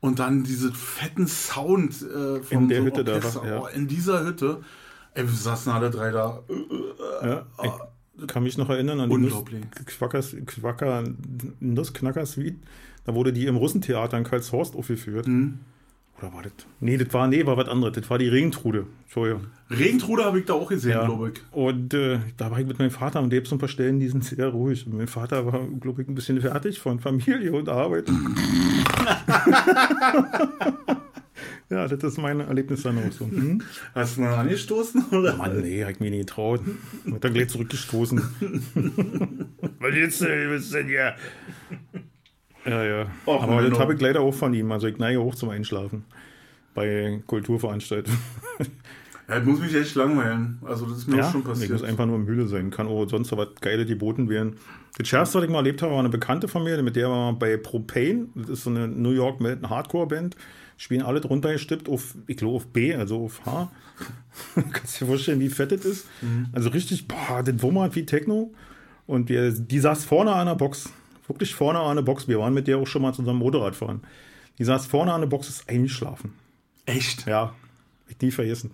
und 0.00 0.18
dann 0.18 0.44
diese 0.44 0.72
fetten 0.72 1.26
Sound 1.26 1.90
äh, 2.02 2.40
von 2.42 2.62
In 2.62 2.68
der 2.68 2.80
so 2.80 2.86
Hütte 2.86 3.04
da 3.04 3.14
Orchester. 3.14 3.40
war, 3.42 3.48
ja. 3.48 3.60
oh, 3.60 3.66
in 3.66 3.86
dieser 3.86 4.24
Hütte. 4.24 4.62
Ey, 5.14 5.24
wir 5.24 5.30
saßen 5.34 5.70
alle 5.72 5.90
drei 5.90 6.10
da. 6.10 6.40
ja. 7.22 7.46
Ich 8.20 8.26
kann 8.26 8.42
mich 8.42 8.56
noch 8.58 8.68
erinnern 8.70 9.00
an 9.00 9.10
die. 9.10 9.16
Nuss- 9.16 9.44
Quacker, 9.86 11.04
Nussknacker 11.60 12.26
Suite. 12.26 12.56
Da 13.04 13.14
wurde 13.14 13.32
die 13.32 13.46
im 13.46 13.56
Russentheater 13.56 14.18
in 14.18 14.24
Karlshorst 14.24 14.74
aufgeführt. 14.74 15.26
Mhm. 15.26 15.60
Oder 16.18 16.32
war 16.32 16.42
das? 16.42 16.52
Nee, 16.80 16.96
das 16.96 17.12
war, 17.14 17.28
nee, 17.28 17.46
war 17.46 17.56
was 17.56 17.68
anderes. 17.68 17.94
Das 17.94 18.10
war 18.10 18.18
die 18.18 18.26
Regentrude. 18.28 18.86
Entschuldigung. 19.04 19.46
Regentrude 19.70 20.24
habe 20.24 20.40
ich 20.40 20.46
da 20.46 20.54
auch 20.54 20.68
gesehen, 20.68 20.90
Ja. 20.92 21.04
glaube 21.06 21.30
ich. 21.32 21.40
Und 21.52 21.94
äh, 21.94 22.18
da 22.36 22.50
war 22.50 22.58
ich 22.58 22.66
mit 22.66 22.78
meinem 22.78 22.90
Vater 22.90 23.20
und 23.20 23.30
der 23.30 23.40
hat 23.40 23.46
so 23.46 23.54
ein 23.54 23.58
paar 23.60 23.68
Stellen, 23.68 24.00
die 24.00 24.08
sind 24.08 24.24
sehr 24.24 24.48
ruhig. 24.48 24.84
Und 24.86 24.96
mein 24.96 25.06
Vater 25.06 25.46
war, 25.46 25.66
glaube 25.80 26.02
ich, 26.02 26.08
ein 26.08 26.14
bisschen 26.16 26.40
fertig 26.40 26.80
von 26.80 26.98
Familie 26.98 27.52
und 27.52 27.68
Arbeit. 27.68 28.08
ja, 31.70 31.86
das 31.86 32.02
ist 32.02 32.18
mein 32.18 32.40
Erlebnis 32.40 32.82
dann 32.82 32.98
auch 32.98 33.12
so. 33.12 33.26
Hm? 33.26 33.62
Hast 33.94 34.16
du 34.16 34.22
noch 34.22 34.36
angestoßen? 34.38 35.04
Oder? 35.12 35.36
Mann, 35.36 35.60
nee, 35.60 35.84
hab 35.84 35.90
ich 35.90 36.00
mir 36.00 36.10
nicht 36.10 36.26
getraut. 36.26 36.62
Hat 37.12 37.22
dann 37.24 37.34
gleich 37.34 37.48
zurückgestoßen. 37.48 38.18
Was 39.78 39.94
ist 39.94 40.74
denn 40.74 40.86
hier? 40.88 41.14
Ja, 42.68 42.84
ja. 42.84 43.06
Och, 43.26 43.42
Aber 43.42 43.62
das 43.62 43.78
habe 43.78 43.94
ich 43.94 44.00
leider 44.00 44.20
auch 44.20 44.34
von 44.34 44.54
ihm. 44.54 44.70
Also 44.72 44.86
ich 44.86 44.98
neige 44.98 45.22
hoch 45.22 45.34
zum 45.34 45.48
Einschlafen. 45.50 46.04
Bei 46.74 47.20
Kulturveranstaltungen. 47.26 48.18
Ja, 49.28 49.36
das 49.36 49.44
muss 49.44 49.60
mich 49.60 49.74
echt 49.74 49.94
langweilen. 49.94 50.58
Also, 50.64 50.86
das 50.86 50.98
ist 50.98 51.08
mir 51.08 51.24
auch 51.24 51.30
schon 51.30 51.42
ich 51.42 51.46
passiert. 51.46 51.70
muss 51.70 51.82
einfach 51.82 52.06
nur 52.06 52.18
Mühle 52.18 52.46
sein. 52.46 52.70
Kann 52.70 52.88
auch 52.88 53.06
sonst 53.06 53.30
noch 53.30 53.36
was 53.38 53.48
Geiles 53.60 53.86
geboten 53.86 54.30
werden. 54.30 54.56
Das 54.96 55.06
Schärfste, 55.06 55.38
was 55.38 55.44
ich 55.44 55.50
mal 55.50 55.58
erlebt 55.58 55.82
habe, 55.82 55.92
war 55.92 55.98
eine 55.98 56.08
Bekannte 56.08 56.48
von 56.48 56.64
mir, 56.64 56.82
mit 56.82 56.96
der 56.96 57.10
war 57.10 57.34
bei 57.34 57.58
Propane. 57.58 58.28
Das 58.34 58.48
ist 58.48 58.64
so 58.64 58.70
eine 58.70 58.88
New 58.88 59.10
York 59.10 59.40
Melton 59.40 59.68
Hardcore-Band. 59.68 60.34
Spielen 60.78 61.02
alle 61.02 61.20
drunter 61.20 61.52
gestippt 61.52 61.88
auf, 61.88 62.14
ich 62.26 62.38
glaube, 62.38 62.56
auf 62.56 62.66
B, 62.68 62.94
also 62.94 63.24
auf 63.24 63.44
H. 63.44 63.70
Kannst 64.72 65.00
dir 65.00 65.06
vorstellen, 65.06 65.40
wie 65.40 65.48
fett 65.50 65.72
das 65.72 65.84
ist. 65.84 66.06
Mhm. 66.22 66.46
Also 66.52 66.70
richtig, 66.70 67.06
boah, 67.06 67.42
das 67.44 67.62
wummert 67.62 67.96
wie 67.96 68.06
Techno. 68.06 68.54
Und 69.06 69.28
wir, 69.28 69.50
die 69.50 69.78
saß 69.78 70.06
vorne 70.06 70.32
an 70.32 70.46
der 70.46 70.54
Box. 70.54 70.90
Wirklich 71.28 71.54
vorne 71.54 71.78
an 71.78 71.96
der 71.96 72.02
Box. 72.02 72.26
Wir 72.26 72.38
waren 72.38 72.54
mit 72.54 72.66
der 72.66 72.78
auch 72.78 72.86
schon 72.86 73.02
mal 73.02 73.12
zusammen 73.12 73.38
Motorrad 73.38 73.76
fahren. 73.76 74.02
Die 74.58 74.64
saß 74.64 74.86
vorne 74.86 75.12
an 75.12 75.20
der 75.20 75.28
Box, 75.28 75.48
ist 75.48 75.68
eingeschlafen. 75.68 76.32
Echt? 76.86 77.26
Ja, 77.26 77.54
ich 78.08 78.20
nie 78.20 78.30
vergessen. 78.30 78.72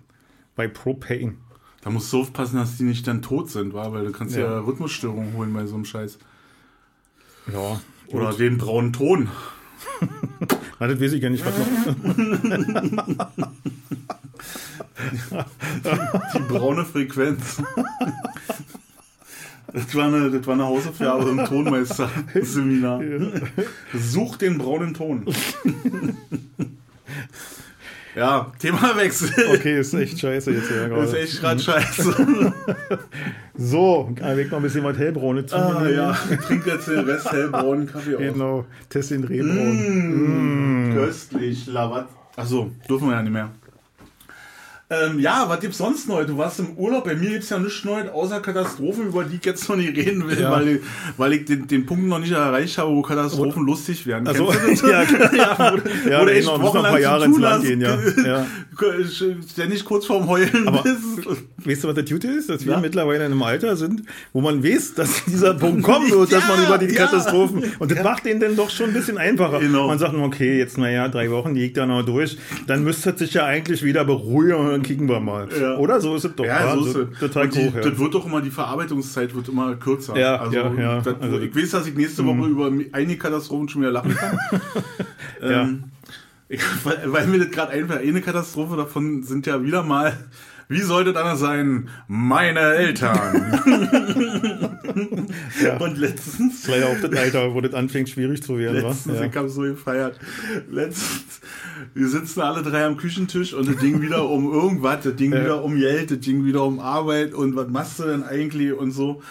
Bei 0.55 0.67
Propane. 0.67 1.35
Da 1.81 1.89
musst 1.89 2.11
du 2.11 2.21
aufpassen, 2.21 2.55
dass 2.55 2.77
die 2.77 2.83
nicht 2.83 3.05
dann 3.05 3.21
tot 3.21 3.51
sind, 3.51 3.73
wa? 3.73 3.91
weil 3.91 4.05
du 4.05 4.11
kannst 4.11 4.35
ja, 4.35 4.43
Ja. 4.43 4.59
Rhythmusstörungen 4.59 5.33
holen 5.33 5.53
bei 5.53 5.65
so 5.65 5.75
einem 5.75 5.85
Scheiß. 5.85 6.17
Ja. 7.53 7.79
Oder 8.07 8.33
den 8.33 8.57
braunen 8.57 8.93
Ton. 8.93 9.29
Na, 10.79 10.87
das 10.87 10.99
weiß 10.99 11.13
ich 11.13 11.21
gar 11.21 11.29
nicht, 11.29 11.45
was 11.45 11.57
noch. 11.57 13.25
Die 16.33 16.39
braune 16.47 16.85
Frequenz. 16.85 17.61
Das 19.73 19.95
war 19.95 20.05
eine, 20.05 20.31
das 20.31 20.45
war 20.47 20.53
eine 20.53 20.65
Hausaufgabe 20.65 21.29
im 21.29 21.45
Tonmeister-Seminar. 21.45 23.01
Such 23.93 24.37
den 24.37 24.57
braunen 24.57 24.93
Ton. 24.93 25.25
Ja, 28.15 28.51
Themawechsel. 28.59 29.29
Okay, 29.53 29.79
ist 29.79 29.93
echt 29.93 30.19
scheiße 30.19 30.51
jetzt 30.51 30.69
hier 30.69 30.87
Das 30.87 31.11
ist 31.11 31.11
gerade. 31.11 31.23
echt 31.23 31.41
gerade 31.41 31.59
scheiße. 31.61 32.53
So, 33.57 34.13
ich 34.13 34.51
noch 34.51 34.57
ein 34.57 34.63
bisschen 34.63 34.83
was 34.83 34.97
hellbraune 34.97 35.45
zu 35.45 35.55
Ah 35.55 35.87
ja, 35.87 36.11
trink 36.45 36.65
jetzt 36.65 36.89
den 36.89 36.99
Rest 37.05 37.31
hellbraunen 37.31 37.87
Kaffee 37.87 38.15
aus. 38.15 38.21
Genau, 38.21 38.65
Test 38.89 39.11
den 39.11 39.23
Rehbraun. 39.23 40.91
Köstlich, 40.93 41.65
Lavat. 41.67 42.09
Achso, 42.35 42.71
dürfen 42.89 43.07
wir 43.07 43.15
ja 43.15 43.21
nicht 43.21 43.31
mehr. 43.31 43.51
Ähm, 44.87 45.19
ja, 45.19 45.45
was 45.49 45.59
gibt's 45.61 45.79
sonst 45.79 46.07
neu? 46.07 46.25
Du 46.25 46.37
warst 46.37 46.59
im 46.59 46.77
Urlaub, 46.77 47.05
bei 47.05 47.15
mir 47.15 47.31
gibt's 47.31 47.49
ja 47.49 47.57
nichts 47.57 47.83
neu, 47.85 48.07
außer 48.07 48.39
Katastrophen, 48.39 49.07
über 49.07 49.23
die 49.23 49.37
ich 49.37 49.45
jetzt 49.45 49.67
noch 49.67 49.75
nicht 49.77 49.97
reden 49.97 50.27
will, 50.29 50.39
Ja. 50.39 50.51
weil, 50.51 50.67
ich- 50.67 50.81
weil 51.17 51.33
ich 51.33 51.45
den, 51.45 51.65
den 51.67 51.87
Punkt 51.87 52.05
noch 52.05 52.19
nicht 52.19 52.31
erreicht 52.33 52.77
habe, 52.77 52.91
wo 52.91 53.01
Katastrophen 53.01 53.65
lustig 53.65 54.05
werden. 54.05 54.27
Also, 54.27 54.45
Kennst 54.45 54.83
du 54.83 54.87
das? 54.87 55.09
ja, 55.11 55.29
ja, 55.33 55.73
wo, 55.73 56.09
Ja, 56.09 56.21
wo 56.21 56.25
du 56.25 56.31
echt 56.31 56.41
genau, 56.41 56.51
noch 56.51 56.59
ein 56.59 56.61
wochenlang 56.67 56.91
paar 56.91 56.99
Jahre 56.99 57.21
zu 57.23 57.29
ins 57.31 57.39
Land 57.39 57.63
gehen, 57.63 57.81
ja. 57.81 57.97
ja. 58.27 58.47
Ständig 59.49 59.85
kurz 59.85 60.05
vorm 60.05 60.27
Heulen 60.27 60.67
Aber- 60.67 60.83
bist. 60.83 61.25
Weißt 61.65 61.83
du, 61.83 61.87
was 61.87 61.95
der 61.95 62.05
Tute 62.05 62.27
ist? 62.27 62.49
Dass 62.49 62.65
wir 62.65 62.73
Ja. 62.73 62.79
mittlerweile 62.79 63.25
in 63.25 63.31
einem 63.31 63.41
Alter 63.43 63.75
sind, 63.75 64.03
wo 64.33 64.41
man 64.41 64.63
weiß, 64.63 64.93
dass 64.95 65.25
dieser 65.25 65.53
Punkt 65.55 65.83
kommen 65.83 66.09
wird, 66.11 66.31
dass 66.31 66.43
man 66.47 66.61
Ja, 66.61 66.67
über 66.67 66.77
die 66.77 66.93
ja. 66.93 67.05
Katastrophen. 67.05 67.63
Und 67.79 67.91
das 67.91 68.03
macht 68.03 68.25
den 68.25 68.39
dann 68.39 68.55
doch 68.55 68.69
schon 68.69 68.87
ein 68.89 68.93
bisschen 68.93 69.17
einfacher. 69.17 69.59
Genau. 69.59 69.87
Man 69.87 69.97
sagt, 69.99 70.13
okay, 70.13 70.57
jetzt, 70.57 70.77
naja, 70.77 71.07
drei 71.07 71.31
Wochen 71.31 71.55
liegt 71.55 71.77
da 71.77 71.85
noch 71.85 72.03
durch. 72.03 72.37
Dann 72.67 72.83
müsste 72.83 73.11
es 73.11 73.19
sich 73.19 73.33
ja 73.33 73.45
eigentlich 73.45 73.83
wieder 73.83 74.05
beruhigen 74.05 74.55
und 74.55 74.67
dann 74.69 74.83
kicken 74.83 75.07
wir 75.07 75.19
mal. 75.19 75.47
Ja. 75.59 75.77
Oder? 75.77 75.99
So 76.01 76.15
ist 76.15 76.25
es 76.25 76.35
doch. 76.35 76.45
Ja, 76.45 76.75
so 76.75 76.85
ist 76.85 76.95
es. 76.95 77.19
Total 77.19 77.45
Und 77.45 77.55
die, 77.55 77.59
hoch, 77.67 77.75
ja. 77.75 77.81
Das 77.81 77.97
wird 77.99 78.13
doch 78.13 78.25
immer, 78.25 78.41
die 78.41 78.49
Verarbeitungszeit 78.51 79.33
wird 79.35 79.47
immer 79.49 79.75
kürzer. 79.75 80.17
Ja, 80.17 80.37
also, 80.37 80.55
ja, 80.55 80.73
ja. 80.73 81.01
Das, 81.01 81.15
Also- 81.21 81.39
ich 81.39 81.55
weiß, 81.55 81.71
dass 81.71 81.87
ich 81.87 81.95
nächste 81.95 82.25
Woche 82.25 82.47
über 82.47 82.71
einige 82.91 83.17
Katastrophen 83.17 83.69
schon 83.69 83.81
wieder 83.81 83.91
lachen 83.91 84.15
kann. 84.15 84.37
Ja. 85.41 85.63
ähm, 85.63 85.83
ich, 86.55 86.61
weil, 86.85 87.01
weil 87.05 87.27
mir 87.27 87.39
das 87.39 87.51
gerade 87.51 87.71
einfällt, 87.73 88.01
eine 88.07 88.21
Katastrophe 88.21 88.75
davon 88.77 89.23
sind 89.23 89.45
ja 89.47 89.61
wieder 89.63 89.83
mal, 89.83 90.17
wie 90.67 90.81
sollte 90.81 91.13
das 91.13 91.21
anders 91.21 91.39
sein? 91.39 91.89
Meine 92.07 92.59
Eltern. 92.59 93.61
Ja. 95.61 95.77
Und 95.77 95.97
letztens, 95.97 96.61
Das 96.61 96.63
ist 96.63 96.67
leider 96.67 96.87
auch 96.87 97.01
das 97.01 97.19
Alter, 97.19 97.53
wo 97.53 97.61
das 97.61 97.73
anfängt 97.73 98.09
schwierig 98.09 98.41
zu 98.43 98.57
werden. 98.57 98.81
letztens, 98.81 99.19
Ja. 99.19 99.25
ich 99.25 99.35
habe 99.35 99.49
so 99.49 99.61
gefeiert. 99.61 100.19
Letztens, 100.69 101.41
wir 101.93 102.07
sitzen 102.07 102.41
alle 102.41 102.63
drei 102.63 102.85
am 102.85 102.97
Küchentisch 102.97 103.53
und 103.53 103.67
das 103.67 103.77
Ding 103.77 104.01
wieder 104.01 104.29
um 104.29 104.51
irgendwas, 104.51 105.03
das 105.03 105.15
Ding 105.15 105.33
Ja. 105.33 105.41
wieder 105.41 105.63
um 105.63 105.75
Geld, 105.77 106.11
das 106.11 106.19
Ding 106.19 106.45
wieder 106.45 106.63
um 106.63 106.79
Arbeit 106.79 107.33
und 107.33 107.55
was 107.55 107.67
machst 107.69 107.99
du 107.99 108.03
denn 108.03 108.23
eigentlich 108.23 108.73
und 108.73 108.91
so. 108.91 109.21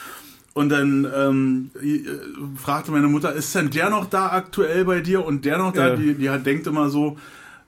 Und 0.55 0.69
dann 0.69 1.07
ähm, 1.15 1.71
äh, 1.83 2.09
fragte 2.57 2.93
meine 2.93 3.09
Mutter, 3.09 3.33
ist 3.33 3.55
denn 3.57 3.71
der 3.71 3.91
noch 3.91 4.07
da 4.07 4.29
aktuell 4.29 4.85
bei 4.85 5.01
dir 5.01 5.25
und 5.27 5.45
der 5.45 5.59
noch 5.59 5.73
da? 5.73 5.89
Ja. 5.89 5.97
Die, 5.97 6.15
die 6.15 6.31
hat, 6.31 6.47
denkt 6.47 6.69
immer 6.69 6.91
so, 6.91 7.19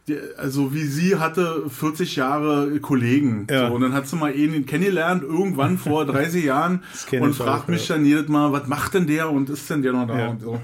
die, 0.07 0.16
also 0.37 0.72
wie 0.72 0.85
sie 0.85 1.16
hatte 1.16 1.64
40 1.68 2.14
Jahre 2.14 2.79
Kollegen. 2.79 3.49
Ja. 3.51 3.68
So, 3.68 3.75
und 3.75 3.81
dann 3.81 3.92
hat 3.92 4.07
sie 4.07 4.14
mal 4.14 4.35
ihn 4.35 4.66
kennengelernt, 4.66 5.25
irgendwann 5.25 5.79
vor 5.79 6.07
30 6.07 6.44
Jahren 6.44 6.85
und 7.11 7.35
fragt 7.35 7.64
auch, 7.64 7.68
mich 7.68 7.88
ja. 7.88 7.96
dann 7.96 8.07
jedes 8.07 8.29
Mal, 8.29 8.53
was 8.53 8.68
macht 8.68 8.94
denn 8.94 9.09
der 9.09 9.31
und 9.31 9.51
ist 9.51 9.68
denn 9.68 9.83
der 9.83 9.92
noch 9.92 10.07
da 10.07 10.29
und 10.29 10.40
so. 10.40 10.61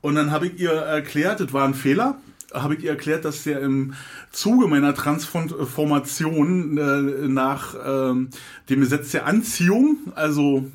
Und 0.00 0.14
dann 0.14 0.30
habe 0.30 0.46
ich 0.46 0.60
ihr 0.60 0.70
erklärt, 0.70 1.40
das 1.40 1.52
war 1.52 1.66
ein 1.66 1.74
Fehler, 1.74 2.18
habe 2.54 2.76
ich 2.76 2.84
ihr 2.84 2.90
erklärt, 2.90 3.24
dass 3.24 3.42
der 3.42 3.60
im 3.60 3.94
Zuge 4.30 4.68
meiner 4.68 4.94
Transformation 4.94 6.78
äh, 6.78 7.26
nach 7.26 7.74
ähm, 7.84 8.28
dem 8.70 8.80
Gesetz 8.80 9.10
der 9.10 9.26
Anziehung, 9.26 9.96
also 10.14 10.70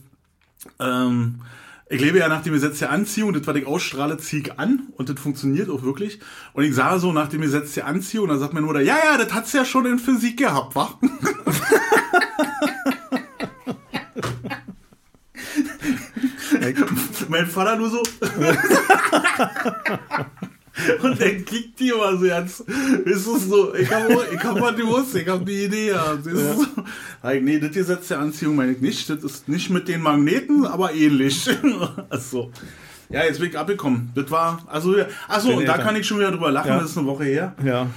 ähm, 0.79 1.41
ich 1.89 2.01
lebe 2.01 2.17
ja 2.17 2.27
nach 2.27 2.41
dem 2.41 2.53
Gesetz 2.53 2.79
der 2.79 2.91
Anziehung, 2.91 3.33
das, 3.33 3.45
was 3.45 3.55
ich 3.55 3.67
ausstrahle, 3.67 4.17
ziehe 4.17 4.41
ich 4.41 4.59
an 4.59 4.87
und 4.97 5.09
das 5.09 5.19
funktioniert 5.19 5.69
auch 5.69 5.83
wirklich. 5.83 6.19
Und 6.53 6.63
ich 6.63 6.73
sah 6.73 6.97
so 6.97 7.11
nach 7.11 7.27
dem 7.27 7.41
Gesetz 7.41 7.73
der 7.73 7.87
Anziehung, 7.87 8.29
da 8.29 8.37
sagt 8.37 8.53
meine 8.53 8.65
Mutter, 8.65 8.81
ja, 8.81 8.97
ja, 8.97 9.17
das 9.17 9.33
hat's 9.33 9.53
ja 9.53 9.65
schon 9.65 9.85
in 9.85 9.99
Physik 9.99 10.37
gehabt, 10.37 10.75
wa? 10.75 10.97
mein 17.29 17.47
Vater 17.47 17.75
nur 17.75 17.89
so. 17.89 18.03
Und 21.03 21.21
dann 21.21 21.45
kickt 21.45 21.79
die 21.79 21.89
immer 21.89 22.17
so 22.17 22.25
ganz. 22.27 22.59
Ist 23.05 23.27
es 23.27 23.45
so, 23.47 23.73
ich 23.75 23.89
hab, 23.93 24.09
ich 24.09 24.43
hab 24.43 24.59
was 24.61 24.75
gewusst, 24.75 25.15
ich 25.15 25.27
hab 25.27 25.45
die 25.45 25.65
Idee 25.65 25.87
gehabt. 25.89 26.25
Das 26.25 26.33
ist 26.33 26.55
so, 26.59 26.65
Sag 27.21 27.35
ich, 27.35 27.41
nee, 27.43 27.59
das 27.59 27.71
Gesetz 27.71 28.07
der 28.09 28.19
Anziehung 28.19 28.55
meine 28.55 28.71
ich 28.73 28.81
nicht. 28.81 29.09
Das 29.09 29.23
ist 29.23 29.47
nicht 29.47 29.69
mit 29.69 29.87
den 29.87 30.01
Magneten, 30.01 30.65
aber 30.65 30.93
ähnlich. 30.93 31.47
Achso. 32.09 32.51
Ja, 33.09 33.23
jetzt 33.25 33.39
bin 33.39 33.49
ich 33.49 33.57
abgekommen. 33.57 34.11
Das 34.15 34.31
war, 34.31 34.63
also, 34.67 34.95
achso, 35.27 35.51
und 35.57 35.65
da 35.67 35.77
kann 35.77 35.95
ich 35.95 36.07
schon 36.07 36.17
wieder 36.19 36.31
drüber 36.31 36.51
lachen, 36.51 36.69
Ja. 36.69 36.79
das 36.79 36.91
ist 36.91 36.97
eine 36.97 37.05
Woche 37.07 37.25
her. 37.25 37.53
ja. 37.63 37.87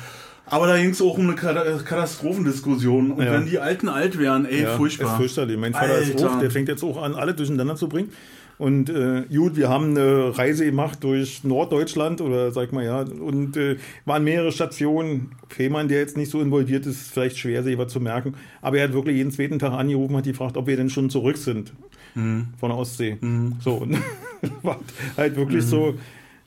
Aber 0.49 0.69
da 0.69 0.77
ging 0.77 0.91
es 0.91 1.03
auch 1.03 1.19
um 1.19 1.27
eine 1.27 1.35
Kata- 1.35 1.65
Katastrophendiskussion. 1.85 3.11
Und 3.13 3.25
Ja. 3.25 3.33
wenn 3.33 3.47
die 3.47 3.59
Alten 3.59 3.89
alt 3.89 4.17
wären, 4.19 4.45
ey, 4.47 4.63
Ja, 4.63 4.77
furchtbar. 4.77 5.13
Ist 5.13 5.17
fürchterlich. 5.17 5.57
Mein 5.59 5.73
Vater 5.73 5.99
ist 5.99 6.13
Alter. 6.13 6.35
hoch, 6.35 6.39
der 6.41 6.51
fängt 6.53 6.69
jetzt 6.69 6.85
auch 6.85 7.03
an, 7.03 7.15
alle 7.17 7.35
durcheinander 7.35 7.75
zu 7.77 7.89
bringen. 7.89 8.13
Und 8.59 8.89
äh, 8.89 9.25
gut, 9.35 9.57
wir 9.57 9.69
haben 9.69 9.91
eine 9.91 10.37
Reise 10.37 10.65
gemacht 10.65 11.05
durch 11.05 11.45
Norddeutschland 11.45 12.23
oder 12.23 12.53
sag 12.53 12.73
mal 12.73 12.85
ja, 12.85 13.01
und 13.01 13.57
äh, 13.57 13.77
waren 14.07 14.25
mehrere 14.25 14.51
Stationen. 14.51 15.33
Jemanden, 15.59 15.89
der 15.89 16.01
jetzt 16.01 16.17
nicht 16.17 16.31
so 16.31 16.41
involviert 16.41 16.87
ist, 16.87 17.11
vielleicht 17.11 17.39
schwer, 17.39 17.63
sich 17.63 17.77
was 17.77 17.93
zu 17.93 18.01
merken. 18.01 18.35
Aber 18.63 18.79
er 18.79 18.85
hat 18.85 18.95
wirklich 18.95 19.17
jeden 19.17 19.31
zweiten 19.31 19.59
Tag 19.59 19.73
angerufen, 19.73 20.17
hat 20.17 20.25
gefragt, 20.25 20.57
ob 20.57 20.67
wir 20.67 20.77
denn 20.77 20.91
schon 20.91 21.11
zurück 21.11 21.37
sind 21.37 21.73
Mhm. 22.17 22.49
von 22.59 22.71
der 22.71 22.79
Ostsee. 22.79 23.19
So, 23.61 23.75
und 23.75 23.99
war 24.63 24.81
halt 25.17 25.37
wirklich 25.37 25.65
mhm. 25.65 25.69
so, 25.69 25.95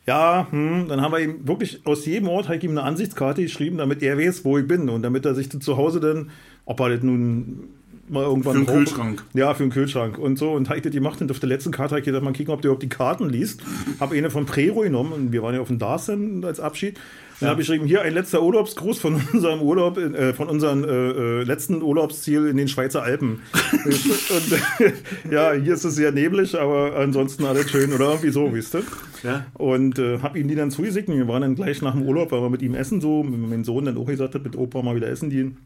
ja, 0.07 0.47
hm, 0.49 0.87
dann 0.89 1.01
haben 1.01 1.11
wir 1.11 1.19
ihm 1.19 1.47
wirklich 1.47 1.85
aus 1.85 2.05
jedem 2.05 2.27
Ort 2.27 2.47
halt 2.49 2.63
ihm 2.63 2.71
eine 2.71 2.83
Ansichtskarte 2.83 3.43
geschrieben, 3.43 3.77
damit 3.77 4.01
er 4.01 4.17
weiß, 4.17 4.43
wo 4.43 4.57
ich 4.57 4.67
bin 4.67 4.89
und 4.89 5.03
damit 5.03 5.25
er 5.25 5.35
sich 5.35 5.49
zu 5.49 5.77
Hause 5.77 5.99
dann, 5.99 6.31
ob 6.65 6.79
er 6.79 6.89
das 6.89 7.03
nun 7.03 7.69
mal 8.09 8.23
irgendwann. 8.23 8.65
Für 8.65 8.71
einen 8.71 8.85
Kühlschrank. 8.85 9.23
Ja, 9.33 9.53
für 9.53 9.63
einen 9.63 9.71
Kühlschrank 9.71 10.17
und 10.17 10.37
so. 10.37 10.51
Und 10.51 10.69
habe 10.69 10.77
ich 10.77 10.83
das 10.83 10.91
gemacht 10.91 11.21
und 11.21 11.31
auf 11.31 11.39
der 11.39 11.49
letzten 11.49 11.71
Karte 11.71 11.91
habe 11.91 11.99
ich 11.99 12.05
gedacht, 12.05 12.23
mal 12.23 12.33
kicken, 12.33 12.53
ob 12.53 12.61
der 12.61 12.69
überhaupt 12.69 12.83
die 12.83 12.89
Karten 12.89 13.29
liest. 13.29 13.61
Habe 13.99 14.15
eine 14.15 14.29
von 14.29 14.45
Prero 14.45 14.81
genommen 14.81 15.11
und 15.11 15.31
wir 15.31 15.43
waren 15.43 15.55
ja 15.55 15.61
auf 15.61 15.67
dem 15.67 15.79
Dasein 15.79 16.43
als 16.43 16.59
Abschied. 16.59 16.99
Dann 17.39 17.47
ja. 17.47 17.51
habe 17.51 17.61
ich 17.61 17.67
geschrieben, 17.67 17.85
hier 17.85 18.01
ein 18.01 18.13
letzter 18.13 18.43
Urlaubsgruß 18.43 18.99
von 18.99 19.15
unserem 19.33 19.61
Urlaub, 19.61 19.97
äh, 19.97 20.33
von 20.33 20.49
unserem 20.49 20.83
äh, 20.83 20.87
äh, 20.87 21.43
letzten 21.43 21.81
Urlaubsziel 21.81 22.47
in 22.47 22.57
den 22.57 22.67
Schweizer 22.67 23.01
Alpen. 23.01 23.41
und 23.85 24.51
äh, 24.81 24.91
ja, 25.31 25.53
hier 25.53 25.73
ist 25.73 25.85
es 25.85 25.95
sehr 25.95 26.11
neblig, 26.11 26.59
aber 26.59 26.97
ansonsten 26.97 27.45
alles 27.45 27.69
schön 27.69 27.93
oder 27.93 28.09
irgendwie 28.09 28.31
so, 28.31 28.53
wisst 28.53 28.75
ihr? 28.75 28.83
Ja. 29.23 29.45
Und 29.53 29.99
äh, 29.99 30.19
habe 30.19 30.37
ihm 30.37 30.49
die 30.49 30.55
dann 30.55 30.71
zugeschickt. 30.71 31.07
Wir 31.07 31.27
waren 31.27 31.41
dann 31.41 31.55
gleich 31.55 31.81
nach 31.81 31.93
dem 31.93 32.03
Urlaub, 32.03 32.31
weil 32.31 32.41
wir 32.41 32.49
mit 32.49 32.61
ihm 32.61 32.75
essen 32.75 32.99
so, 32.99 33.23
mit 33.23 33.39
meinem 33.39 33.63
Sohn 33.63 33.85
dann 33.85 33.97
auch 33.97 34.05
gesagt 34.05 34.35
hat, 34.35 34.43
mit 34.43 34.57
Opa 34.57 34.81
mal 34.81 34.95
wieder 34.95 35.07
essen 35.07 35.29
gehen. 35.29 35.57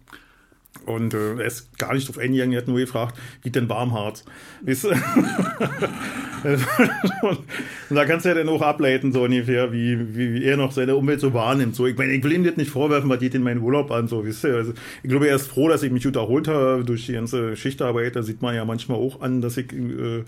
Und 0.86 1.14
äh, 1.14 1.36
er 1.36 1.46
ist 1.46 1.78
gar 1.78 1.94
nicht 1.94 2.08
drauf 2.08 2.18
eingegangen, 2.18 2.54
er 2.54 2.62
hat 2.62 2.68
nur 2.68 2.80
gefragt, 2.80 3.18
wie 3.42 3.50
denn 3.50 3.70
Warmharz? 3.70 4.26
Weißt 4.62 4.84
du? 4.86 4.90
und 7.24 7.40
da 7.90 8.06
kannst 8.06 8.26
du 8.26 8.30
ja 8.30 8.36
dann 8.36 8.50
auch 8.50 8.62
ableiten, 8.62 9.14
so 9.14 9.24
ungefähr, 9.24 9.72
wie, 9.72 10.16
wie, 10.16 10.34
wie 10.34 10.44
er 10.44 10.58
noch 10.58 10.72
seine 10.72 10.96
Umwelt 10.96 11.22
so 11.22 11.34
wahrnimmt. 11.34 11.76
So, 11.76 11.88
ich 11.88 11.98
meine, 11.98 12.12
ich 12.14 12.24
will 12.24 12.34
ihm 12.34 12.44
das 12.44 12.58
nicht 12.58 12.72
vorwerfen, 12.72 13.10
was 13.10 13.20
geht 13.20 13.34
in 13.34 13.44
meinen 13.44 13.62
Urlaub 13.62 13.92
an, 13.92 14.08
so, 14.08 14.26
weißt 14.26 14.44
du? 14.44 14.58
Also, 14.58 14.74
ich 15.04 15.10
glaube, 15.10 15.28
er 15.28 15.36
ist 15.36 15.48
froh, 15.48 15.70
dass 15.70 15.84
ich 15.84 15.92
mich 15.92 16.04
gut 16.04 16.16
erholt 16.16 16.48
habe 16.48 16.84
durch 16.84 17.06
die 17.06 17.14
ganze 17.14 17.56
Schichtarbeit. 17.56 18.16
Da 18.16 18.24
sieht 18.24 18.42
man 18.42 18.56
ja 18.56 18.66
manchmal 18.66 18.98
auch 18.98 19.22
an, 19.22 19.42
dass 19.42 19.56
ich 19.58 19.72
äh, 19.72 20.24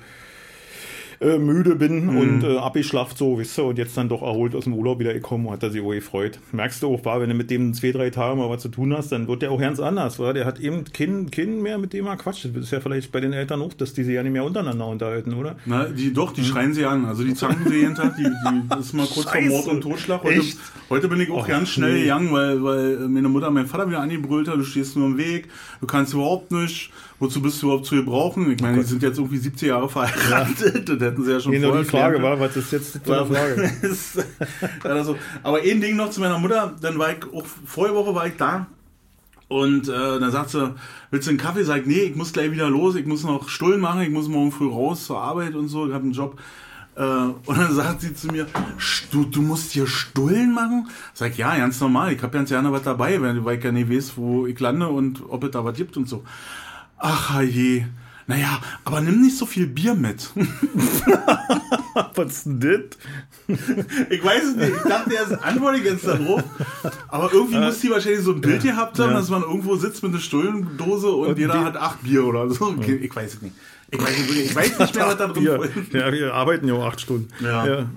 äh, 1.19 1.37
müde 1.37 1.75
bin 1.75 2.05
mhm. 2.05 2.17
und 2.17 2.43
äh, 2.43 2.57
abgeschlafft 2.57 3.17
so, 3.17 3.37
wisst 3.37 3.57
ihr, 3.57 3.65
und 3.65 3.77
jetzt 3.77 3.95
dann 3.97 4.09
doch 4.09 4.21
erholt 4.21 4.55
aus 4.55 4.65
dem 4.65 4.73
Urlaub 4.73 4.99
wieder 4.99 5.13
gekommen, 5.13 5.49
hat 5.49 5.63
er 5.63 5.71
sich 5.71 5.81
auch 5.81 5.91
gefreut. 5.91 6.39
Merkst 6.51 6.83
du 6.83 6.93
auch, 6.93 7.05
war, 7.05 7.21
wenn 7.21 7.29
du 7.29 7.35
mit 7.35 7.49
dem 7.49 7.73
zwei, 7.73 7.91
drei 7.91 8.09
Tage 8.09 8.35
mal 8.35 8.49
was 8.49 8.61
zu 8.61 8.69
tun 8.69 8.93
hast, 8.95 9.11
dann 9.11 9.27
wird 9.27 9.41
der 9.41 9.51
auch 9.51 9.59
ganz 9.59 9.79
anders, 9.79 10.19
weil 10.19 10.33
der 10.33 10.45
hat 10.45 10.59
eben 10.59 10.83
kein 10.85 11.31
Kind 11.31 11.61
mehr, 11.61 11.77
mit 11.77 11.93
dem 11.93 12.07
er 12.07 12.17
quatscht. 12.17 12.45
Das 12.45 12.63
ist 12.63 12.71
ja 12.71 12.79
vielleicht 12.79 13.11
bei 13.11 13.19
den 13.19 13.33
Eltern 13.33 13.61
auch, 13.61 13.73
dass 13.73 13.93
die 13.93 14.03
sich 14.03 14.15
ja 14.15 14.23
nicht 14.23 14.33
mehr 14.33 14.43
untereinander 14.43 14.87
unterhalten, 14.87 15.33
oder? 15.33 15.55
Na, 15.65 15.85
die 15.85 16.13
doch, 16.13 16.33
die 16.33 16.41
mhm. 16.41 16.45
schreien 16.45 16.73
sie 16.73 16.85
an. 16.85 17.05
Also 17.05 17.23
die 17.23 17.33
zanken 17.33 17.69
sie 17.69 17.77
jeden 17.77 17.95
Tag, 17.95 18.15
die, 18.17 18.23
die 18.23 18.67
das 18.69 18.87
ist 18.87 18.93
mal 18.93 19.07
kurz 19.07 19.29
vor 19.29 19.41
Mord 19.41 19.67
und 19.67 19.81
Totschlag. 19.81 20.23
Heute, 20.23 20.41
heute 20.89 21.07
bin 21.07 21.21
ich 21.21 21.29
auch 21.31 21.45
oh, 21.45 21.47
ganz 21.47 21.69
schnell 21.69 21.93
nee. 21.93 22.01
gegangen, 22.01 22.31
weil, 22.31 22.63
weil 22.63 23.07
meine 23.07 23.29
Mutter 23.29 23.51
mein 23.51 23.67
Vater 23.67 23.87
wieder 23.87 23.99
angebrüllt 23.99 24.47
hat, 24.47 24.55
du 24.55 24.63
stehst 24.63 24.95
nur 24.95 25.07
im 25.07 25.17
Weg, 25.17 25.47
du 25.81 25.87
kannst 25.87 26.13
überhaupt 26.13 26.51
nicht 26.51 26.91
wozu 27.25 27.41
bist 27.41 27.61
du 27.61 27.67
überhaupt 27.67 27.85
zu 27.85 27.95
gebrauchen? 27.95 28.51
Ich 28.51 28.61
meine, 28.61 28.77
oh 28.77 28.81
die 28.81 28.87
sind 28.87 29.01
jetzt 29.01 29.17
irgendwie 29.17 29.37
70 29.37 29.67
Jahre 29.67 29.89
verheiratet, 29.89 30.87
das 30.87 30.99
hätten 30.99 31.23
sie 31.23 31.31
ja 31.31 31.39
schon 31.39 31.51
nee, 31.51 31.59
vorher 31.59 31.83
die 31.83 31.89
Frage 31.89 32.21
war, 32.21 32.39
was 32.39 32.55
ist 32.55 32.71
jetzt 32.71 32.95
die 32.95 32.99
Frage? 32.99 33.71
also, 34.83 35.17
aber 35.43 35.59
ein 35.59 35.81
Ding 35.81 35.95
noch 35.95 36.11
zu 36.11 36.19
meiner 36.19 36.37
Mutter, 36.37 36.75
dann 36.79 36.99
war 36.99 37.11
ich 37.11 37.23
auch, 37.33 37.45
vorige 37.65 37.95
Woche 37.95 38.13
war 38.13 38.27
ich 38.27 38.35
da 38.37 38.67
und 39.47 39.87
äh, 39.87 40.19
dann 40.19 40.31
sagt 40.31 40.51
sie, 40.51 40.75
willst 41.11 41.27
du 41.27 41.31
einen 41.31 41.39
Kaffee? 41.39 41.63
Sag 41.63 41.81
ich, 41.81 41.87
nee, 41.87 42.03
ich 42.03 42.15
muss 42.15 42.31
gleich 42.31 42.51
wieder 42.51 42.69
los, 42.69 42.95
ich 42.95 43.05
muss 43.05 43.23
noch 43.23 43.49
Stullen 43.49 43.79
machen, 43.79 44.01
ich 44.01 44.09
muss 44.09 44.27
morgen 44.27 44.51
früh 44.51 44.69
raus 44.69 45.05
zur 45.05 45.19
Arbeit 45.19 45.55
und 45.55 45.67
so, 45.67 45.87
ich 45.87 45.93
habe 45.93 46.03
einen 46.03 46.13
Job. 46.13 46.39
Äh, 46.95 47.01
und 47.01 47.57
dann 47.57 47.73
sagt 47.75 48.01
sie 48.01 48.13
zu 48.13 48.27
mir, 48.27 48.47
du, 49.11 49.25
du 49.25 49.41
musst 49.41 49.71
hier 49.71 49.87
Stullen 49.87 50.53
machen? 50.53 50.89
Sag 51.13 51.31
ich, 51.31 51.37
ja, 51.37 51.57
ganz 51.57 51.79
normal, 51.79 52.13
ich 52.13 52.21
habe 52.21 52.33
ganz 52.33 52.49
gerne 52.49 52.71
was 52.71 52.83
dabei, 52.83 53.21
weil 53.21 53.57
ich 53.57 53.63
ja 53.63 53.71
nicht 53.71 53.89
weiß, 53.89 54.13
wo 54.15 54.45
ich 54.45 54.59
lande 54.59 54.87
und 54.87 55.23
ob 55.27 55.43
es 55.43 55.51
da 55.51 55.65
was 55.65 55.75
gibt 55.75 55.97
und 55.97 56.07
so. 56.07 56.23
Ach 56.97 57.41
je. 57.41 57.85
Naja, 58.27 58.59
aber 58.83 59.01
nimm 59.01 59.21
nicht 59.21 59.37
so 59.37 59.45
viel 59.45 59.67
Bier 59.67 59.93
mit. 59.93 60.31
Was 62.15 62.27
ist 62.27 62.45
denn 62.47 62.59
das? 62.59 63.57
Ich 64.09 64.23
weiß 64.23 64.43
es 64.43 64.55
nicht. 64.55 64.73
Ich 64.75 64.89
dachte 64.89 65.13
erst, 65.13 65.43
antworte 65.43 65.77
ich 65.77 65.83
jetzt 65.83 66.07
darauf. 66.07 66.43
Aber 67.07 67.31
irgendwie 67.31 67.59
muss 67.59 67.79
die 67.79 67.91
wahrscheinlich 67.91 68.21
so 68.21 68.33
ein 68.33 68.41
Bild 68.41 68.63
gehabt 68.63 68.97
haben, 68.97 69.11
ja. 69.11 69.17
dass 69.17 69.29
man 69.29 69.43
irgendwo 69.43 69.75
sitzt 69.75 70.01
mit 70.01 70.11
einer 70.11 70.21
Stullendose 70.21 71.09
und, 71.09 71.29
und 71.29 71.37
jeder 71.37 71.63
hat 71.63 71.77
acht 71.77 72.01
Bier 72.01 72.25
oder 72.25 72.49
so. 72.49 72.65
Okay, 72.65 72.95
ich 72.95 73.15
weiß 73.15 73.35
es 73.35 73.41
nicht. 73.43 73.55
Ich 73.91 74.01
weiß, 74.01 74.11
ich 74.11 74.55
weiß 74.55 74.79
nicht 74.79 74.95
mehr, 74.95 75.05
was 75.05 75.17
da 75.17 75.27
drin 75.27 75.45
ist. 75.45 75.93
Ja, 75.93 76.11
wir 76.11 76.33
arbeiten 76.33 76.67
ja 76.67 76.73
auch 76.73 76.85
acht 76.85 77.01
Stunden. 77.01 77.27
Ja. 77.43 77.67
ja. 77.67 77.89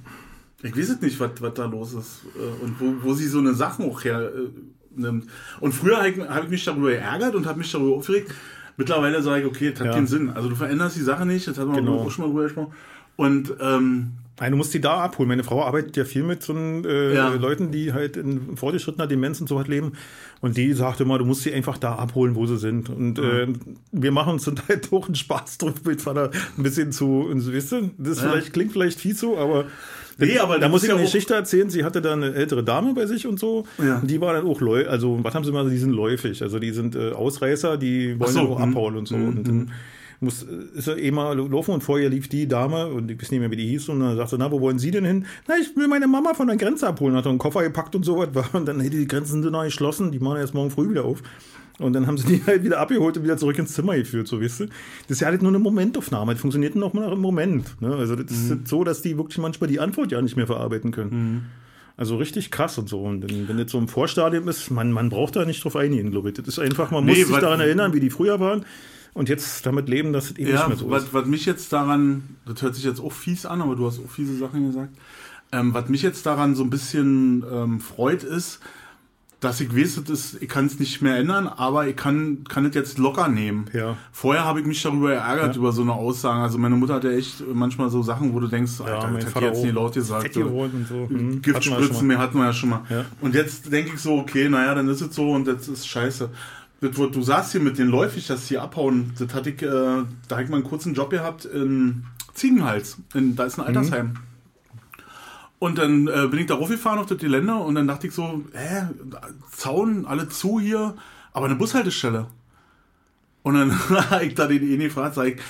Ich 0.62 0.76
weiß 0.76 0.90
es 0.90 1.00
nicht, 1.00 1.18
was, 1.18 1.30
was 1.40 1.54
da 1.54 1.64
los 1.64 1.94
ist. 1.94 2.26
Äh, 2.36 2.64
und 2.64 2.78
wo, 2.78 3.08
wo 3.08 3.14
sie 3.14 3.28
so 3.28 3.38
eine 3.38 3.54
Sachen 3.54 3.88
auch 3.88 4.04
her 4.04 4.30
äh, 4.34 5.00
nimmt. 5.00 5.26
Und 5.60 5.72
früher 5.72 5.96
habe 5.96 6.10
ich, 6.10 6.20
hab 6.20 6.44
ich 6.44 6.50
mich 6.50 6.64
darüber 6.64 6.90
geärgert 6.90 7.34
und 7.34 7.46
habe 7.46 7.58
mich 7.58 7.72
darüber 7.72 7.96
aufgeregt 7.96 8.32
Mittlerweile 8.78 9.20
sage 9.22 9.42
ich, 9.42 9.46
okay, 9.46 9.72
das 9.72 9.80
hat 9.80 9.88
ja. 9.88 9.92
keinen 9.92 10.06
Sinn. 10.06 10.30
Also 10.30 10.48
du 10.48 10.54
veränderst 10.54 10.96
die 10.96 11.02
Sache 11.02 11.26
nicht, 11.26 11.46
das 11.46 11.58
hat 11.58 11.66
man 11.66 11.76
genau. 11.76 11.98
auch 11.98 12.10
schon 12.10 12.24
mal 12.24 12.30
drüber 12.30 12.44
gesprochen. 12.44 12.72
Und 13.16 13.52
ähm, 13.60 14.12
Nein, 14.40 14.52
du 14.52 14.56
musst 14.56 14.72
die 14.72 14.80
da 14.80 14.98
abholen. 14.98 15.28
Meine 15.28 15.42
Frau 15.42 15.64
arbeitet 15.64 15.96
ja 15.96 16.04
viel 16.04 16.22
mit 16.22 16.44
so 16.44 16.54
äh, 16.54 17.14
ja. 17.14 17.28
Leuten, 17.30 17.72
die 17.72 17.92
halt 17.92 18.16
in 18.16 18.56
fortgeschrittener 18.56 19.08
Demenz 19.08 19.40
und 19.40 19.48
so 19.48 19.58
halt 19.58 19.66
leben. 19.66 19.94
Und 20.40 20.56
die 20.56 20.72
sagt 20.74 21.00
immer, 21.00 21.18
du 21.18 21.24
musst 21.24 21.42
sie 21.42 21.52
einfach 21.52 21.76
da 21.76 21.96
abholen, 21.96 22.36
wo 22.36 22.46
sie 22.46 22.56
sind. 22.56 22.88
Und 22.88 23.18
ja. 23.18 23.24
äh, 23.24 23.48
wir 23.90 24.12
machen 24.12 24.34
uns 24.34 24.44
dann 24.44 24.60
halt 24.68 24.88
auch 24.92 25.06
einen 25.06 25.16
Spaß 25.16 25.58
drauf, 25.58 25.74
mit 25.84 26.00
Vater 26.00 26.30
ein 26.56 26.62
bisschen 26.62 26.92
zu, 26.92 27.28
weißt 27.28 27.72
du, 27.72 27.90
das 27.98 28.22
ja. 28.22 28.30
vielleicht, 28.30 28.52
klingt 28.52 28.72
vielleicht 28.72 29.00
fies 29.00 29.18
so, 29.18 29.36
aber 29.36 29.64
Nee, 30.18 30.38
aber 30.38 30.58
da 30.58 30.68
muss 30.68 30.82
ich 30.82 30.90
eine 30.90 31.00
Geschichte 31.02 31.34
erzählen. 31.34 31.70
Sie 31.70 31.84
hatte 31.84 32.02
da 32.02 32.12
eine 32.12 32.34
ältere 32.34 32.64
Dame 32.64 32.92
bei 32.92 33.06
sich 33.06 33.26
und 33.26 33.38
so. 33.38 33.64
Ja. 33.78 33.98
Und 33.98 34.10
die 34.10 34.20
war 34.20 34.32
dann 34.34 34.46
auch 34.46 34.60
läufig. 34.60 34.90
Also, 34.90 35.18
was 35.22 35.34
haben 35.34 35.44
sie 35.44 35.52
mal? 35.52 35.68
Die 35.70 35.78
sind 35.78 35.92
läufig. 35.92 36.42
Also, 36.42 36.58
die 36.58 36.72
sind 36.72 36.96
äh, 36.96 37.12
Ausreißer, 37.12 37.76
die 37.76 38.18
wollen 38.18 38.32
so, 38.32 38.40
auch 38.40 38.60
hm. 38.60 38.70
abhauen 38.70 38.96
und 38.96 39.06
so. 39.06 39.14
Hm, 39.14 39.28
und 39.28 39.46
dann 39.46 39.70
muss, 40.20 40.42
ist 40.74 40.88
er 40.88 40.98
eh 40.98 41.10
mal 41.12 41.38
laufen 41.38 41.72
und 41.74 41.82
vorher 41.82 42.10
lief 42.10 42.28
die 42.28 42.48
Dame 42.48 42.88
und 42.88 43.08
ich 43.10 43.22
weiß 43.22 43.30
nicht 43.30 43.40
mehr, 43.40 43.50
wie 43.50 43.56
die 43.56 43.68
hieß. 43.68 43.88
Und 43.88 44.00
dann 44.00 44.16
sagte 44.16 44.36
sie, 44.36 44.38
na, 44.38 44.50
wo 44.50 44.60
wollen 44.60 44.78
Sie 44.78 44.90
denn 44.90 45.04
hin? 45.04 45.26
Na, 45.46 45.54
ich 45.60 45.76
will 45.76 45.86
meine 45.86 46.08
Mama 46.08 46.34
von 46.34 46.48
der 46.48 46.56
Grenze 46.56 46.88
abholen. 46.88 47.14
Hat 47.14 47.26
einen 47.26 47.38
Koffer 47.38 47.62
gepackt 47.62 47.94
und 47.94 48.04
so 48.04 48.18
was. 48.18 48.48
Und 48.52 48.66
dann, 48.66 48.80
hey, 48.80 48.90
die 48.90 49.06
Grenzen 49.06 49.42
sind 49.42 49.52
noch 49.52 49.64
geschlossen. 49.64 50.10
Die 50.10 50.18
machen 50.18 50.38
erst 50.38 50.54
morgen 50.54 50.70
früh 50.70 50.90
wieder 50.90 51.04
auf. 51.04 51.22
Und 51.78 51.92
dann 51.92 52.06
haben 52.06 52.18
sie 52.18 52.26
die 52.38 52.44
halt 52.44 52.64
wieder 52.64 52.80
abgeholt 52.80 53.16
und 53.16 53.24
wieder 53.24 53.36
zurück 53.36 53.58
ins 53.58 53.72
Zimmer 53.72 53.96
geführt, 53.96 54.28
so 54.28 54.40
weißt 54.40 54.60
du. 54.60 54.66
Das 54.66 55.16
ist 55.16 55.20
ja 55.20 55.28
halt 55.28 55.42
nur 55.42 55.50
eine 55.50 55.58
Momentaufnahme. 55.58 56.34
Die 56.34 56.40
funktioniert 56.40 56.74
noch 56.74 56.92
mal 56.92 57.12
im 57.12 57.20
Moment. 57.20 57.80
Ne? 57.80 57.94
Also 57.94 58.16
das 58.16 58.36
mhm. 58.36 58.52
ist 58.52 58.68
so, 58.68 58.84
dass 58.84 59.02
die 59.02 59.16
wirklich 59.16 59.38
manchmal 59.38 59.68
die 59.68 59.80
Antwort 59.80 60.12
ja 60.12 60.20
nicht 60.20 60.36
mehr 60.36 60.46
verarbeiten 60.46 60.90
können. 60.90 61.10
Mhm. 61.10 61.42
Also 61.96 62.16
richtig 62.16 62.52
krass 62.52 62.78
und 62.78 62.88
so. 62.88 63.02
Und 63.02 63.26
wenn 63.48 63.58
jetzt 63.58 63.72
so 63.72 63.78
ein 63.78 63.88
Vorstadium 63.88 64.46
ist, 64.48 64.70
man, 64.70 64.92
man 64.92 65.08
braucht 65.08 65.34
da 65.34 65.44
nicht 65.44 65.64
drauf 65.64 65.74
eingehen, 65.74 66.12
glaube 66.12 66.28
ich. 66.28 66.36
Das 66.36 66.46
ist 66.46 66.60
einfach, 66.60 66.92
man 66.92 67.04
nee, 67.04 67.18
muss 67.18 67.28
sich 67.28 67.38
daran 67.38 67.58
erinnern, 67.58 67.92
wie 67.92 68.00
die 68.00 68.10
früher 68.10 68.38
waren. 68.38 68.64
Und 69.14 69.28
jetzt 69.28 69.66
damit 69.66 69.88
leben, 69.88 70.12
dass 70.12 70.26
es 70.26 70.36
eben 70.36 70.50
ja, 70.50 70.58
nicht 70.58 70.68
mehr 70.68 70.76
so 70.76 70.90
was, 70.90 71.04
ist. 71.04 71.14
Was 71.14 71.26
mich 71.26 71.44
jetzt 71.44 71.72
daran, 71.72 72.36
das 72.46 72.62
hört 72.62 72.76
sich 72.76 72.84
jetzt 72.84 73.00
auch 73.00 73.10
fies 73.12 73.46
an, 73.46 73.60
aber 73.62 73.74
du 73.74 73.86
hast 73.86 73.98
auch 73.98 74.08
fiese 74.08 74.36
Sachen 74.36 74.66
gesagt. 74.66 74.96
Ähm, 75.50 75.74
was 75.74 75.88
mich 75.88 76.02
jetzt 76.02 76.24
daran 76.24 76.54
so 76.54 76.62
ein 76.62 76.70
bisschen 76.70 77.44
ähm, 77.50 77.80
freut, 77.80 78.22
ist, 78.22 78.60
dass 79.40 79.60
ich 79.60 79.74
weiß, 79.74 80.02
das 80.04 80.34
ich 80.34 80.48
kann 80.48 80.66
es 80.66 80.80
nicht 80.80 81.00
mehr 81.00 81.16
ändern, 81.16 81.46
aber 81.46 81.86
ich 81.86 81.94
kann, 81.94 82.42
kann 82.44 82.64
es 82.66 82.74
jetzt 82.74 82.98
locker 82.98 83.28
nehmen. 83.28 83.66
Ja. 83.72 83.96
Vorher 84.10 84.44
habe 84.44 84.60
ich 84.60 84.66
mich 84.66 84.82
darüber 84.82 85.10
geärgert, 85.10 85.54
ja. 85.54 85.60
über 85.60 85.70
so 85.70 85.82
eine 85.82 85.92
Aussage. 85.92 86.42
Also 86.42 86.58
meine 86.58 86.74
Mutter 86.74 86.94
hatte 86.94 87.14
echt 87.14 87.44
manchmal 87.52 87.88
so 87.88 88.02
Sachen, 88.02 88.34
wo 88.34 88.40
du 88.40 88.48
denkst, 88.48 88.72
ja, 88.80 88.86
Alter, 88.86 89.16
das 89.16 89.34
hat 89.34 89.42
jetzt 89.42 89.62
nicht 89.62 89.74
laut 89.74 89.94
gesagt. 89.94 90.34
So. 90.34 90.42
Und 90.42 90.88
so. 90.88 91.06
Mhm. 91.08 91.40
Giftspritzen, 91.40 92.06
mehr 92.08 92.18
hatten 92.18 92.38
wir 92.38 92.46
ja 92.46 92.52
schon 92.52 92.70
mal. 92.70 92.82
Ja. 92.90 93.04
Und 93.20 93.34
jetzt 93.34 93.70
denke 93.70 93.92
ich 93.94 94.00
so, 94.00 94.18
okay, 94.18 94.48
naja, 94.48 94.74
dann 94.74 94.88
ist 94.88 95.00
es 95.00 95.14
so 95.14 95.30
und 95.30 95.46
das 95.46 95.68
ist 95.68 95.86
scheiße. 95.86 96.30
Das, 96.80 96.96
wo 96.96 97.06
du 97.06 97.22
sagst 97.22 97.52
hier 97.52 97.60
mit 97.60 97.78
den 97.78 97.88
läufig, 97.88 98.26
dass 98.26 98.48
sie 98.48 98.58
abhauen, 98.58 99.12
das 99.18 99.34
hatte 99.34 99.50
ich, 99.50 99.62
äh, 99.62 99.66
da 99.66 100.06
habe 100.30 100.42
ich 100.42 100.48
mal 100.48 100.56
einen 100.56 100.64
kurzen 100.64 100.94
Job 100.94 101.10
gehabt 101.10 101.44
in 101.44 102.04
Ziegenhals. 102.34 102.98
In, 103.14 103.36
da 103.36 103.44
ist 103.44 103.58
ein 103.58 103.62
mhm. 103.62 103.76
Altersheim. 103.76 104.06
Mhm. 104.06 104.27
Und 105.58 105.78
dann 105.78 106.06
äh, 106.06 106.28
bin 106.28 106.38
ich 106.38 106.46
da 106.46 106.54
raufgefahren 106.54 107.00
auf 107.00 107.06
das 107.06 107.18
Gelände 107.18 107.54
und 107.54 107.74
dann 107.74 107.88
dachte 107.88 108.06
ich 108.06 108.12
so, 108.12 108.44
hä, 108.52 108.82
Zaun, 109.50 110.06
alle 110.06 110.28
zu 110.28 110.60
hier, 110.60 110.94
aber 111.32 111.46
eine 111.46 111.56
Bushaltestelle. 111.56 112.28
Und 113.42 113.54
dann 113.54 113.88
habe 114.10 114.24
ich 114.24 114.34
da 114.34 114.46
den 114.46 114.62
Eni 114.62 114.84
gefragt, 114.84 115.14
sag 115.14 115.26
ich, 115.26 115.40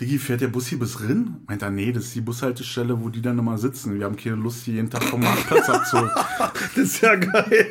Digi, 0.00 0.18
fährt 0.18 0.40
der 0.40 0.48
Bus 0.48 0.68
hier 0.68 0.78
bis 0.78 1.02
Rinn? 1.02 1.42
Meint 1.46 1.60
er, 1.60 1.70
nee, 1.70 1.92
das 1.92 2.04
ist 2.04 2.14
die 2.14 2.22
Bushaltestelle, 2.22 3.02
wo 3.02 3.10
die 3.10 3.20
dann 3.20 3.38
immer 3.38 3.58
sitzen. 3.58 3.98
Wir 3.98 4.06
haben 4.06 4.16
keine 4.16 4.36
Lust, 4.36 4.64
hier 4.64 4.74
jeden 4.74 4.88
Tag 4.88 5.04
vom 5.04 5.20
Marktplatz 5.20 5.68
abzuholen. 5.68 6.10
das 6.74 6.76
ist 6.76 7.02
ja 7.02 7.16
geil. 7.16 7.66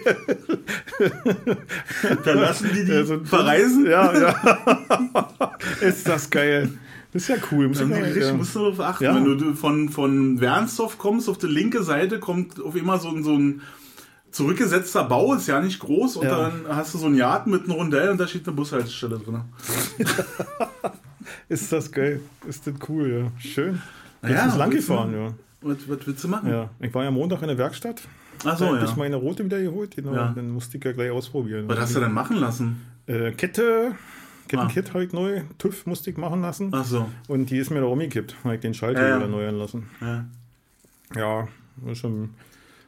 dann 2.23 2.38
lassen 2.38 2.69
die 2.71 2.86
die 2.86 2.91
also, 2.91 3.19
verreisen? 3.23 3.88
Ja, 3.88 4.15
ja. 4.15 5.56
ist 5.82 6.08
das 6.08 6.30
geil. 6.30 6.69
Das 7.12 7.24
ist 7.24 7.28
ja 7.30 7.38
cool. 7.52 7.67
Muss, 7.67 7.80
ja, 7.80 7.88
ich, 7.88 8.34
musst 8.34 8.56
du 8.56 8.60
darauf 8.60 8.80
achten. 8.80 9.04
Ja. 9.04 9.15
Wenn 9.15 9.26
du 9.26 9.54
von, 9.56 9.89
von 9.89 10.39
Wernsdorf 10.39 10.98
kommst, 10.98 11.28
auf 11.28 11.38
der 11.38 11.50
linke 11.50 11.84
Seite 11.84 12.19
kommt 12.19 12.62
auf 12.62 12.76
immer 12.76 13.00
so 13.00 13.10
ein, 13.10 13.24
so 13.24 13.36
ein 13.36 13.62
zurückgesetzter 14.32 15.06
Bau, 15.06 15.34
ist 15.34 15.48
ja 15.48 15.60
nicht 15.60 15.80
groß. 15.80 16.17
Und 16.17 16.26
ja. 16.26 16.38
dann 16.38 16.65
hast 16.69 16.93
du 16.93 17.00
so 17.00 17.08
ein 17.08 17.16
Yard 17.16 17.47
mit 17.47 17.64
einem 17.64 17.72
Rondell 17.72 18.10
und 18.10 18.20
da 18.20 18.28
steht 18.28 18.47
eine 18.47 18.55
Bushaltestelle 18.55 19.18
drin. 19.18 19.41
ist 21.49 21.72
das 21.72 21.91
geil. 21.91 22.22
Ist 22.47 22.68
das 22.68 22.76
cool, 22.88 23.10
ja. 23.10 23.32
Schön. 23.39 23.82
Du 24.22 24.32
ja, 24.32 24.45
bist 24.45 24.57
lang 24.57 24.70
gefahren, 24.70 25.14
ja. 25.14 25.34
Was, 25.62 25.78
was 25.88 26.05
willst 26.05 26.24
du 26.24 26.28
machen? 26.28 26.49
Ja, 26.49 26.70
ich 26.80 26.93
war 26.93 27.03
ja 27.03 27.12
Montag 27.12 27.41
in 27.41 27.47
der 27.47 27.57
Werkstatt. 27.57 28.01
Ach 28.45 28.57
so, 28.57 28.74
da 28.74 28.78
ja. 28.78 28.86
ich 28.86 28.95
meine 28.95 29.18
rote 29.18 29.43
wieder 29.43 29.62
geholt, 29.62 29.95
genau. 29.95 30.14
Ja. 30.14 30.32
Dann 30.34 30.51
musste 30.51 30.78
ich 30.78 30.84
ja 30.84 30.93
gleich 30.93 31.12
ausprobieren. 31.12 31.68
Was 31.68 31.80
hast 31.80 31.95
du 31.95 31.99
denn 31.99 32.14
machen 32.14 32.38
lassen? 32.38 32.82
Äh, 33.07 33.32
Kette, 33.32 33.95
Kettenkit 34.50 34.93
ah. 34.93 35.00
ich 35.00 35.14
neu, 35.14 35.43
TÜV 35.58 35.86
musste 35.86 36.10
ich 36.10 36.18
machen 36.18 36.41
lassen. 36.41 36.72
Ach 36.74 36.84
so. 36.84 37.10
Und 37.28 37.50
die 37.50 37.58
ist 37.58 37.70
mir 37.70 37.80
da 37.80 37.86
umgekippt. 37.86 38.36
Habe 38.43 38.56
ich 38.56 38.62
den 38.62 38.74
Schalter 38.74 39.08
ja, 39.08 39.18
wieder 39.18 39.28
neu 39.28 39.47
anlassen. 39.47 39.89
Ja. 40.02 40.26
Ja, 41.16 41.47
schon 41.95 42.32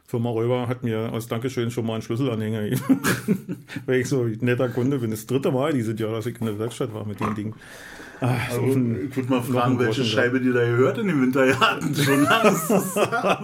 Firma 0.06 0.28
Räuber 0.28 0.68
hat 0.68 0.82
mir 0.82 1.12
als 1.12 1.26
Dankeschön 1.28 1.70
schon 1.70 1.86
mal 1.86 1.94
einen 1.94 2.02
Schlüsselanhänger 2.02 2.64
gegeben. 2.64 3.64
Weil 3.86 4.00
ich 4.00 4.08
so 4.08 4.24
ein 4.24 4.38
netter 4.40 4.68
Kunde 4.68 4.98
bin. 4.98 5.10
Das 5.10 5.26
dritte 5.26 5.50
Mal 5.50 5.72
dieses 5.72 5.98
Jahr, 5.98 6.12
dass 6.12 6.26
ich 6.26 6.38
in 6.38 6.46
der 6.46 6.58
Werkstatt 6.58 6.92
war 6.92 7.06
mit 7.06 7.20
dem 7.20 7.34
Ding. 7.34 7.54
Also, 8.22 8.62
ich 8.64 9.16
würde 9.16 9.30
mal 9.30 9.42
fragen, 9.42 9.80
welche 9.80 10.04
Scheibe 10.04 10.40
die 10.40 10.52
da 10.52 10.60
gehört 10.60 10.96
in 10.98 11.08
den 11.08 11.20
Winterjahren 11.20 11.92
schon 11.92 12.22
ja, 12.24 13.42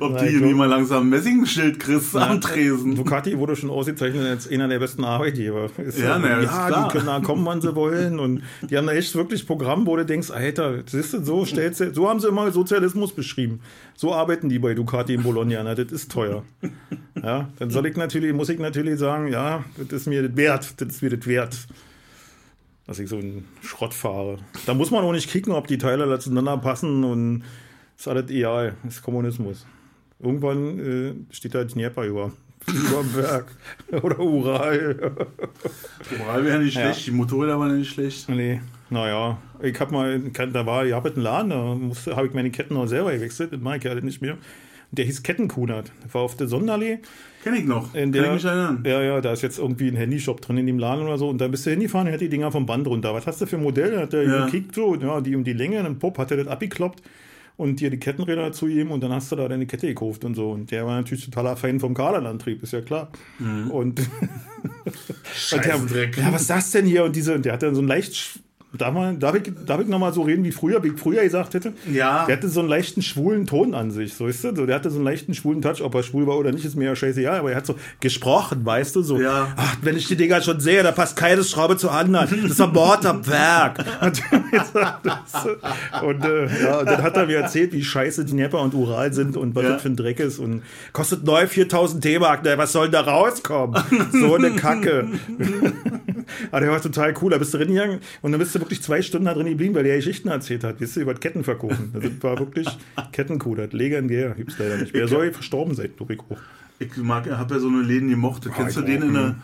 Ob 0.00 0.18
du 0.18 0.24
hier 0.24 0.40
nicht 0.40 0.56
mal 0.56 0.66
langsam 0.66 1.04
ein 1.04 1.10
Messingschild 1.10 1.78
kriegst 1.78 2.14
ja, 2.14 2.28
am 2.28 2.40
Tresen. 2.40 2.96
Ducati 2.96 3.38
wurde 3.38 3.54
schon 3.54 3.70
ausgezeichnet 3.70 4.26
als 4.26 4.50
einer 4.50 4.66
der 4.66 4.80
besten 4.80 5.04
Arbeitgeber. 5.04 5.70
Ist 5.78 6.00
ja, 6.00 6.08
ja, 6.08 6.18
na, 6.18 6.42
ja 6.42 6.82
die 6.82 6.92
können 6.92 7.06
da 7.06 7.20
kommen, 7.20 7.46
wann 7.46 7.60
sie 7.60 7.72
wollen. 7.76 8.18
Und 8.18 8.42
die 8.62 8.76
haben 8.76 8.88
da 8.88 8.92
echt 8.94 9.14
wirklich 9.14 9.46
Programm, 9.46 9.86
wo 9.86 9.96
du 9.96 10.04
denkst, 10.04 10.32
Alter, 10.32 10.82
siehst 10.86 11.12
du, 11.12 11.24
so 11.24 11.44
stellst 11.44 11.78
du, 11.78 11.94
so 11.94 12.08
haben 12.08 12.18
sie 12.18 12.26
immer 12.26 12.50
Sozialismus 12.50 13.12
beschrieben. 13.12 13.60
So 13.94 14.12
arbeiten 14.12 14.48
die 14.48 14.58
bei 14.58 14.74
Ducati 14.74 15.14
in 15.14 15.22
Bologna. 15.22 15.62
Na, 15.62 15.76
das 15.76 15.92
ist 15.92 16.10
teuer. 16.10 16.42
Ja, 17.22 17.48
dann 17.60 17.70
soll 17.70 17.86
ich 17.86 17.96
natürlich, 17.96 18.32
muss 18.32 18.48
ich 18.48 18.58
natürlich 18.58 18.98
sagen, 18.98 19.28
ja, 19.28 19.64
das 19.76 19.92
ist 19.92 20.06
mir 20.08 20.26
das 20.26 20.36
wert, 20.36 20.80
das 20.80 20.88
ist 20.88 21.02
mir 21.02 21.10
das 21.10 21.26
wert 21.26 21.56
dass 22.90 22.98
ich 22.98 23.08
so 23.08 23.18
einen 23.18 23.46
Schrott 23.62 23.94
fahre. 23.94 24.38
Da 24.66 24.74
muss 24.74 24.90
man 24.90 25.04
auch 25.04 25.12
nicht 25.12 25.30
kicken, 25.30 25.52
ob 25.52 25.68
die 25.68 25.78
Teile 25.78 26.18
zueinander 26.18 26.56
passen 26.56 27.04
und 27.04 27.44
ist 27.96 28.08
alles 28.08 28.28
egal. 28.30 28.74
Das 28.82 28.96
ist 28.96 29.02
Kommunismus. 29.02 29.64
Irgendwann 30.18 30.80
äh, 30.80 31.14
steht 31.32 31.54
da 31.54 31.62
Dnieper 31.62 32.02
über. 32.02 32.32
über 32.66 33.02
dem 33.02 33.12
Berg. 33.12 33.46
Oder 34.02 34.18
Ural. 34.18 35.12
Ural 36.18 36.44
wäre 36.44 36.58
nicht 36.58 36.72
schlecht, 36.72 37.06
ja. 37.06 37.12
die 37.12 37.16
Motorräder 37.16 37.60
waren 37.60 37.78
nicht 37.78 37.92
schlecht. 37.92 38.28
Nee, 38.28 38.60
naja. 38.90 39.38
Ich 39.62 39.78
hab 39.78 39.92
mal, 39.92 40.18
da 40.18 40.66
war, 40.66 40.84
ich 40.84 40.92
habe 40.92 41.10
einen 41.10 41.22
Laden, 41.22 41.94
da 42.06 42.16
habe 42.16 42.26
ich 42.26 42.34
meine 42.34 42.50
Ketten 42.50 42.76
auch 42.76 42.86
selber 42.86 43.12
gewechselt, 43.12 43.52
das 43.52 43.60
mache 43.60 43.76
ich 43.76 43.84
ja 43.84 43.94
nicht 43.94 44.20
mehr. 44.20 44.36
Der 44.90 45.04
hieß 45.04 45.22
Kettenkunert. 45.22 45.92
War 46.10 46.22
auf 46.22 46.36
der 46.36 46.48
Sonderlee. 46.48 46.98
Kenn 47.42 47.54
ich 47.54 47.64
noch. 47.64 47.94
In 47.94 48.12
der, 48.12 48.24
Kann 48.24 48.36
ich 48.36 48.42
mich 48.42 48.52
erinnern. 48.52 48.82
Ja, 48.86 49.02
ja, 49.02 49.20
da 49.20 49.32
ist 49.32 49.42
jetzt 49.42 49.58
irgendwie 49.58 49.88
ein 49.88 49.96
Handyshop 49.96 50.40
drin 50.42 50.58
in 50.58 50.66
dem 50.66 50.78
Laden 50.78 51.04
oder 51.04 51.16
so. 51.16 51.28
Und 51.28 51.40
da 51.40 51.48
bist 51.48 51.64
du 51.64 51.70
hingefahren 51.70 52.06
und 52.06 52.12
hat 52.12 52.20
die 52.20 52.28
Dinger 52.28 52.52
vom 52.52 52.66
Band 52.66 52.86
runter. 52.86 53.14
Was 53.14 53.26
hast 53.26 53.40
du 53.40 53.46
für 53.46 53.56
ein 53.56 53.62
Modell? 53.62 53.98
Hat 53.98 54.12
der 54.12 54.24
ja. 54.24 54.44
gekickt 54.44 54.74
so, 54.74 54.94
ja, 54.94 55.20
die 55.20 55.34
um 55.34 55.44
die 55.44 55.54
Länge, 55.54 55.78
einen 55.78 55.98
Pop 55.98 56.18
hat 56.18 56.30
er 56.30 56.36
das 56.36 56.48
abgekloppt 56.48 57.02
und 57.56 57.80
dir 57.80 57.90
die 57.90 57.98
Kettenräder 57.98 58.42
dazu 58.42 58.66
gegeben 58.66 58.90
und 58.90 59.02
dann 59.02 59.12
hast 59.12 59.30
du 59.32 59.36
da 59.36 59.46
deine 59.46 59.66
Kette 59.66 59.86
gekauft 59.86 60.24
und 60.24 60.34
so. 60.34 60.50
Und 60.50 60.70
der 60.70 60.86
war 60.86 60.96
natürlich 60.96 61.26
totaler 61.26 61.56
Fan 61.56 61.78
vom 61.78 61.94
Kaderlandtrieb, 61.94 62.62
ist 62.62 62.72
ja 62.72 62.80
klar. 62.80 63.10
Mhm. 63.38 63.70
Und, 63.70 64.00
und 65.52 65.64
der, 65.64 66.10
ja, 66.10 66.32
was 66.32 66.42
ist 66.42 66.50
das 66.50 66.70
denn 66.70 66.86
hier? 66.86 67.04
Und 67.04 67.16
diese, 67.16 67.38
der 67.38 67.54
hat 67.54 67.62
dann 67.62 67.74
so 67.74 67.82
ein 67.82 67.86
leicht 67.86 68.40
Darf, 68.72 68.94
man, 68.94 69.18
darf, 69.18 69.34
ich, 69.34 69.52
darf 69.66 69.80
ich 69.80 69.88
nochmal 69.88 70.12
so 70.12 70.22
reden 70.22 70.44
wie 70.44 70.52
früher, 70.52 70.80
wie 70.84 70.88
ich 70.88 70.98
früher 70.98 71.24
gesagt 71.24 71.54
hätte? 71.54 71.72
Ja. 71.92 72.26
Der 72.26 72.36
hatte 72.36 72.48
so 72.48 72.60
einen 72.60 72.68
leichten 72.68 73.02
schwulen 73.02 73.46
Ton 73.46 73.74
an 73.74 73.90
sich, 73.90 74.14
so 74.14 74.28
ist 74.28 74.44
das? 74.44 74.54
So, 74.54 74.64
der 74.64 74.76
hatte 74.76 74.90
so 74.90 74.96
einen 74.96 75.04
leichten 75.04 75.34
schwulen 75.34 75.60
Touch, 75.60 75.82
ob 75.82 75.92
er 75.96 76.04
schwul 76.04 76.28
war 76.28 76.38
oder 76.38 76.52
nicht, 76.52 76.64
ist 76.64 76.76
mir 76.76 76.84
ja 76.84 76.94
scheißegal, 76.94 77.40
aber 77.40 77.50
er 77.50 77.56
hat 77.56 77.66
so 77.66 77.74
gesprochen, 77.98 78.64
weißt 78.64 78.94
du, 78.94 79.02
so, 79.02 79.20
ja. 79.20 79.48
ach, 79.56 79.76
wenn 79.82 79.96
ich 79.96 80.06
die 80.06 80.14
Dinger 80.14 80.40
schon 80.40 80.60
sehe, 80.60 80.84
da 80.84 80.92
passt 80.92 81.16
keine 81.16 81.42
Schraube 81.42 81.78
zur 81.78 81.90
anderen. 81.90 82.28
Das 82.30 82.52
ist 82.52 82.60
ein 82.60 82.72
Mord 82.72 83.04
am 83.06 83.26
Werk. 83.26 83.84
und, 86.02 86.24
äh, 86.24 86.62
ja, 86.62 86.78
und 86.78 86.86
dann 86.86 87.02
hat 87.02 87.16
er 87.16 87.26
mir 87.26 87.38
erzählt, 87.38 87.72
wie 87.72 87.82
scheiße 87.82 88.24
die 88.24 88.32
Dnieper 88.32 88.60
und 88.60 88.72
Ural 88.74 89.12
sind 89.12 89.36
und 89.36 89.56
was 89.56 89.64
ja. 89.64 89.70
das 89.70 89.82
für 89.82 89.88
ein 89.88 89.96
Dreck 89.96 90.20
ist 90.20 90.38
und 90.38 90.62
kostet 90.92 91.24
neu 91.24 91.48
4000 91.48 92.04
D-Mark, 92.04 92.42
was 92.56 92.70
soll 92.70 92.88
da 92.88 93.00
rauskommen? 93.00 93.82
So 94.12 94.36
eine 94.36 94.52
Kacke. 94.52 95.08
aber 96.50 96.60
der 96.60 96.70
war 96.70 96.80
total 96.80 97.14
cool, 97.20 97.30
da 97.30 97.38
bist 97.38 97.54
du 97.54 97.58
drin 97.58 97.68
gegangen 97.68 98.00
und 98.22 98.32
dann 98.32 98.38
bist 98.38 98.54
du 98.54 98.59
wirklich 98.60 98.82
zwei 98.82 99.02
Stunden 99.02 99.26
da 99.26 99.34
drin 99.34 99.46
geblieben, 99.46 99.74
weil 99.74 99.84
der 99.84 99.96
Geschichten 99.96 100.28
erzählt 100.28 100.64
hat. 100.64 100.80
Wisst 100.80 100.96
ihr, 100.96 101.02
über 101.02 101.14
Ketten 101.14 101.44
verkaufen. 101.44 101.92
Das 101.92 102.22
war 102.22 102.38
wirklich 102.38 102.68
Kettenkuder. 103.12 103.68
Legendär. 103.68 104.30
Gibt 104.30 104.52
es 104.52 104.58
leider 104.58 104.78
nicht 104.78 104.92
mehr. 104.92 105.02
Er 105.02 105.08
soll 105.08 105.32
verstorben 105.32 105.74
sein, 105.74 105.96
Toriko. 105.96 106.36
Ich 106.78 106.96
mag, 106.96 107.28
habe 107.30 107.54
ja 107.54 107.60
so 107.60 107.68
eine 107.68 107.82
Läden 107.82 108.08
gemocht. 108.08 108.46
Oh, 108.46 108.52
Kennst 108.54 108.76
du 108.76 108.82
den 108.82 109.02
in 109.02 109.12
der, 109.14 109.34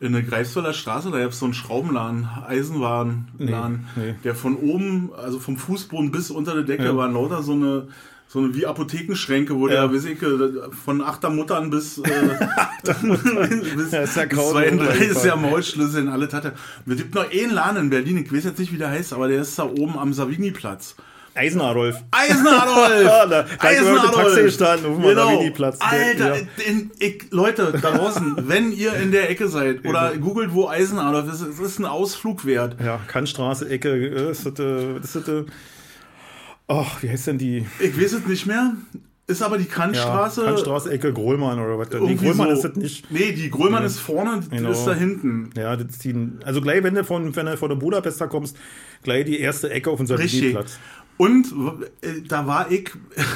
in 0.00 0.12
der 0.12 0.22
Greifswalder 0.22 0.72
Straße? 0.74 1.10
Da 1.10 1.20
gab 1.20 1.30
es 1.30 1.38
so 1.38 1.46
einen 1.46 1.54
Schraubenladen, 1.54 2.28
Eisenwarenladen, 2.46 3.86
nee, 3.96 4.02
nee. 4.02 4.14
der 4.22 4.34
von 4.34 4.56
oben, 4.56 5.10
also 5.16 5.38
vom 5.38 5.56
Fußboden 5.56 6.10
bis 6.10 6.30
unter 6.30 6.54
der 6.54 6.64
Decke, 6.64 6.84
ja. 6.84 6.96
war 6.96 7.10
lauter 7.10 7.42
so 7.42 7.52
eine 7.52 7.88
so 8.34 8.40
eine 8.40 8.52
wie 8.52 8.66
Apothekenschränke, 8.66 9.54
wo 9.54 9.68
ja. 9.68 9.86
der, 9.86 9.94
weiß 9.94 10.06
ich, 10.06 10.18
von 10.84 11.00
Achtermuttern 11.02 11.70
bis, 11.70 11.98
äh, 11.98 12.02
bis, 12.82 13.92
ja, 13.92 14.00
bis 14.00 14.12
32 14.12 15.02
ist 15.02 15.24
ja 15.24 15.36
Maulschlüssel 15.36 16.02
in 16.02 16.08
alle 16.08 16.26
Tatte. 16.26 16.52
Es 16.84 16.96
gibt 16.96 17.14
noch 17.14 17.30
einen 17.30 17.52
Laden 17.52 17.76
in 17.76 17.90
Berlin, 17.90 18.16
ich 18.16 18.32
weiß 18.32 18.42
jetzt 18.42 18.58
nicht, 18.58 18.72
wie 18.72 18.76
der 18.76 18.90
heißt, 18.90 19.12
aber 19.12 19.28
der 19.28 19.42
ist 19.42 19.56
da 19.56 19.62
oben 19.62 19.96
am 19.96 20.12
Savigny-Platz. 20.12 20.96
Eisenadolf. 21.36 22.02
Eisenadolf! 22.10 23.04
da, 23.04 23.26
da 23.26 23.46
Eisenadolf! 23.60 24.14
Taxi 24.16 24.42
gestanden 24.42 24.86
auf 24.86 25.00
genau. 25.00 25.26
Savigny-Platz. 25.26 25.78
Alter, 25.78 26.36
ja. 26.36 26.42
in, 26.66 26.90
ich, 26.98 27.30
Leute 27.30 27.72
da 27.80 27.92
draußen, 27.92 28.34
wenn 28.48 28.72
ihr 28.72 28.94
in 28.94 29.12
der 29.12 29.30
Ecke 29.30 29.46
seid 29.46 29.86
oder 29.86 30.16
googelt, 30.16 30.52
wo 30.52 30.66
Eisenadolf 30.68 31.32
ist, 31.32 31.40
es 31.40 31.60
ist 31.60 31.78
ein 31.78 31.86
Ausflug 31.86 32.44
wert. 32.44 32.78
Ja, 32.84 32.98
Kantstraße, 33.06 33.68
Ecke, 33.68 33.90
äh, 33.90 34.30
ist 34.32 34.44
das, 34.44 34.58
äh, 34.58 34.96
ist 34.96 35.14
das, 35.14 35.28
äh, 35.28 35.44
Ach, 36.66 37.02
wie 37.02 37.10
heißt 37.10 37.26
denn 37.26 37.38
die? 37.38 37.66
Ich 37.80 38.00
weiß 38.00 38.12
es 38.14 38.26
nicht 38.26 38.46
mehr. 38.46 38.74
Ist 39.26 39.42
aber 39.42 39.56
die 39.56 39.64
Kantstraße. 39.64 40.42
Ja, 40.42 40.48
Kantstraße, 40.48 40.90
Ecke 40.90 41.12
Grollmann 41.12 41.58
oder 41.58 41.78
was? 41.78 41.88
Nee, 41.90 42.14
Grollmann 42.14 42.48
so. 42.48 42.54
ist 42.54 42.64
das 42.64 42.76
nicht. 42.76 43.10
Nee, 43.10 43.32
die 43.32 43.50
Grollmann 43.50 43.82
nee. 43.82 43.86
ist 43.86 43.98
vorne, 43.98 44.40
die 44.40 44.56
genau. 44.56 44.70
ist 44.70 44.84
da 44.84 44.94
hinten. 44.94 45.50
Ja, 45.56 45.76
das 45.76 45.92
ist 45.92 46.04
die, 46.04 46.14
also 46.44 46.60
gleich, 46.60 46.82
wenn 46.82 46.94
du 46.94 47.04
von, 47.04 47.34
wenn 47.34 47.46
du 47.46 47.56
von 47.56 47.70
der 47.70 47.76
Budapester 47.76 48.28
kommst, 48.28 48.56
gleich 49.02 49.24
die 49.24 49.40
erste 49.40 49.70
Ecke 49.70 49.90
auf 49.90 49.98
unserem 49.98 50.26
Platz. 50.50 50.78
Und 51.16 51.46
äh, 52.02 52.22
da 52.26 52.46
war 52.46 52.70
ich. 52.70 52.90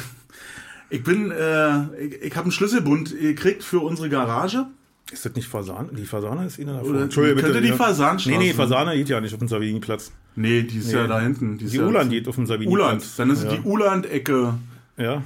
Ich 0.91 1.03
bin, 1.03 1.29
äh, 1.29 2.03
ich, 2.03 2.19
ich 2.23 2.35
habe 2.35 2.45
einen 2.45 2.51
Schlüsselbund 2.51 3.15
gekriegt 3.15 3.63
für 3.63 3.79
unsere 3.79 4.09
Garage. 4.09 4.65
Ist 5.11 5.25
das 5.25 5.35
nicht 5.35 5.47
Fasan? 5.47 5.89
Die 5.95 6.05
Fasane 6.05 6.45
ist 6.45 6.59
Ihnen 6.59 6.75
da 6.75 6.81
vorne. 6.81 7.03
Entschuldigung, 7.03 7.41
könnte 7.41 7.61
die 7.61 7.71
Fasanstraße. 7.71 8.37
Nee, 8.37 8.47
nee, 8.49 8.53
Fasane 8.53 8.95
geht 8.95 9.09
ja 9.09 9.19
nicht 9.19 9.33
auf 9.33 9.39
dem 9.39 9.47
Saviniplatz. 9.47 10.11
Nee, 10.35 10.63
die 10.63 10.77
ist 10.77 10.87
nee. 10.87 10.93
ja 10.93 11.07
da 11.07 11.19
hinten. 11.19 11.57
Die, 11.57 11.65
die 11.65 11.79
Uland 11.79 12.11
geht 12.11 12.27
auf 12.27 12.35
dem 12.35 12.45
Saviniplatz. 12.45 12.73
Uland, 12.73 13.05
dann 13.17 13.29
ist 13.31 13.43
ja. 13.43 13.55
die 13.55 13.61
Uland-Ecke. 13.61 14.53
Ja. 14.97 15.23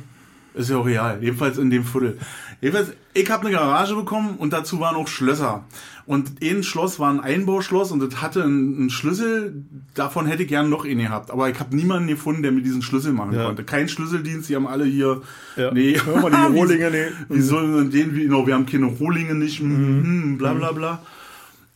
Ist 0.53 0.69
ja 0.69 0.77
auch 0.77 0.85
real, 0.85 1.17
jedenfalls 1.21 1.57
in 1.57 1.69
dem 1.69 1.83
Viertel. 1.83 2.17
Jedenfalls, 2.63 2.93
ich 3.13 3.29
habe 3.29 3.45
eine 3.45 3.51
Garage 3.53 3.93
bekommen 3.93 4.37
und 4.37 4.53
dazu 4.53 4.79
waren 4.79 4.95
auch 4.95 5.09
Schlösser. 5.09 5.65
Und 6.05 6.41
ein 6.41 6.63
Schloss 6.63 6.97
war 6.97 7.11
ein 7.11 7.19
Einbauschloss 7.19 7.91
und 7.91 7.99
das 7.99 8.21
hatte 8.21 8.41
einen, 8.41 8.89
Schlüssel, 8.89 9.65
davon 9.95 10.27
hätte 10.27 10.43
ich 10.43 10.49
gern 10.49 10.69
noch 10.69 10.85
einen 10.85 10.99
gehabt. 10.99 11.29
Aber 11.29 11.49
ich 11.49 11.59
habe 11.59 11.75
niemanden 11.75 12.07
gefunden, 12.07 12.41
der 12.41 12.53
mir 12.53 12.61
diesen 12.61 12.81
Schlüssel 12.81 13.11
machen 13.11 13.33
ja. 13.33 13.43
konnte. 13.43 13.65
Kein 13.65 13.89
Schlüsseldienst, 13.89 14.47
die 14.47 14.55
haben 14.55 14.65
alle 14.65 14.85
hier. 14.85 15.21
Ja. 15.57 15.73
Nee, 15.73 15.99
Hör 16.05 16.21
mal 16.21 16.31
die 16.31 16.57
Rohlinge, 16.57 16.89
nee. 16.89 17.07
Wie 17.27 17.41
sollen 17.41 17.91
den, 17.91 18.15
wie, 18.15 18.23
genau, 18.23 18.47
wir 18.47 18.53
haben 18.53 18.65
keine 18.65 18.85
Rohlinge 18.85 19.35
nicht, 19.35 19.61
mhm. 19.61 20.37
bla 20.37 20.53
bla 20.53 20.71
bla. 20.71 21.01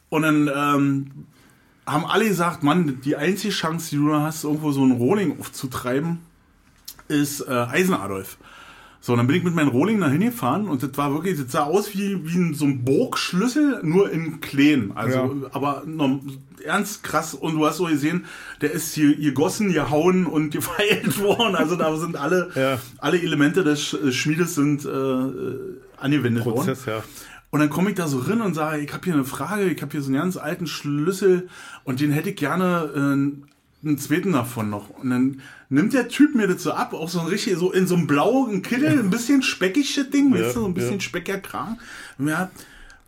Und 0.07 0.21
dann 0.21 0.49
ähm, 0.55 1.11
haben 1.85 2.05
alle 2.05 2.29
gesagt, 2.29 2.63
Mann, 2.63 3.01
die 3.03 3.17
einzige 3.17 3.53
Chance, 3.53 3.89
die 3.89 3.97
du 3.97 4.13
hast, 4.13 4.45
irgendwo 4.45 4.71
so 4.71 4.83
einen 4.83 4.93
Rohling 4.93 5.37
aufzutreiben, 5.37 6.19
ist 7.09 7.41
äh, 7.41 7.51
Eisenadolf. 7.51 8.37
So, 8.99 9.15
dann 9.15 9.27
bin 9.27 9.35
ich 9.35 9.43
mit 9.43 9.55
meinem 9.55 9.69
Rohling 9.69 9.99
da 9.99 10.09
hingefahren 10.09 10.67
und 10.67 10.83
das 10.83 10.91
war 10.95 11.13
wirklich, 11.13 11.39
das 11.39 11.51
sah 11.51 11.63
aus 11.63 11.93
wie, 11.93 12.19
wie 12.25 12.53
so 12.53 12.65
ein 12.65 12.83
Burgschlüssel, 12.83 13.79
nur 13.83 14.11
in 14.11 14.41
Kleen. 14.41 14.91
Also, 14.95 15.17
ja. 15.17 15.49
aber 15.51 15.83
noch, 15.85 16.19
ernst 16.63 17.03
krass. 17.03 17.33
Und 17.33 17.55
du 17.55 17.65
hast 17.65 17.77
so 17.77 17.85
gesehen, 17.85 18.25
der 18.61 18.71
ist 18.71 18.93
hier 18.93 19.15
gegossen, 19.15 19.71
gehauen 19.71 20.25
und 20.25 20.49
gefeilt 20.51 21.19
worden. 21.21 21.55
Also 21.55 21.75
da 21.75 21.95
sind 21.97 22.15
alle, 22.15 22.49
ja. 22.55 22.79
alle 22.97 23.21
Elemente 23.21 23.63
des 23.63 23.97
Schmiedes 24.11 24.55
sind 24.55 24.85
äh, 24.85 24.89
angewendet 25.97 26.43
Prozess, 26.43 26.85
worden. 26.87 26.97
Ja. 26.97 27.03
Und 27.49 27.61
dann 27.61 27.69
komme 27.69 27.89
ich 27.89 27.95
da 27.95 28.07
so 28.07 28.19
rein 28.19 28.41
und 28.41 28.55
sage, 28.55 28.81
ich 28.81 28.93
habe 28.93 29.05
hier 29.05 29.13
eine 29.13 29.23
Frage, 29.23 29.65
ich 29.65 29.81
habe 29.81 29.91
hier 29.91 30.01
so 30.01 30.07
einen 30.07 30.19
ganz 30.19 30.35
alten 30.35 30.67
Schlüssel 30.67 31.47
und 31.85 32.01
den 32.01 32.11
hätte 32.11 32.31
ich 32.31 32.35
gerne 32.35 32.91
äh, 32.93 33.56
einen 33.87 33.97
zweiten 33.97 34.33
davon 34.33 34.69
noch. 34.69 34.89
Und 34.89 35.09
dann 35.09 35.41
nimmt 35.69 35.93
der 35.93 36.07
Typ 36.07 36.35
mir 36.35 36.47
das 36.47 36.63
so 36.63 36.71
ab, 36.73 36.93
auch 36.93 37.09
so 37.09 37.19
ein 37.19 37.27
richtig, 37.27 37.57
so 37.57 37.71
in 37.71 37.87
so 37.87 37.95
einem 37.95 38.07
blauen 38.07 38.61
Kittel, 38.61 38.99
ein 38.99 39.09
bisschen 39.09 39.41
speckiges 39.41 40.09
Ding, 40.09 40.33
ja, 40.33 40.41
weißt 40.41 40.55
du, 40.55 40.61
so 40.61 40.65
ein 40.65 40.73
bisschen 40.73 40.95
ja. 40.95 41.01
speckiger 41.01 41.39
Kram. 41.39 41.79
Und 42.17 42.25
mir 42.25 42.49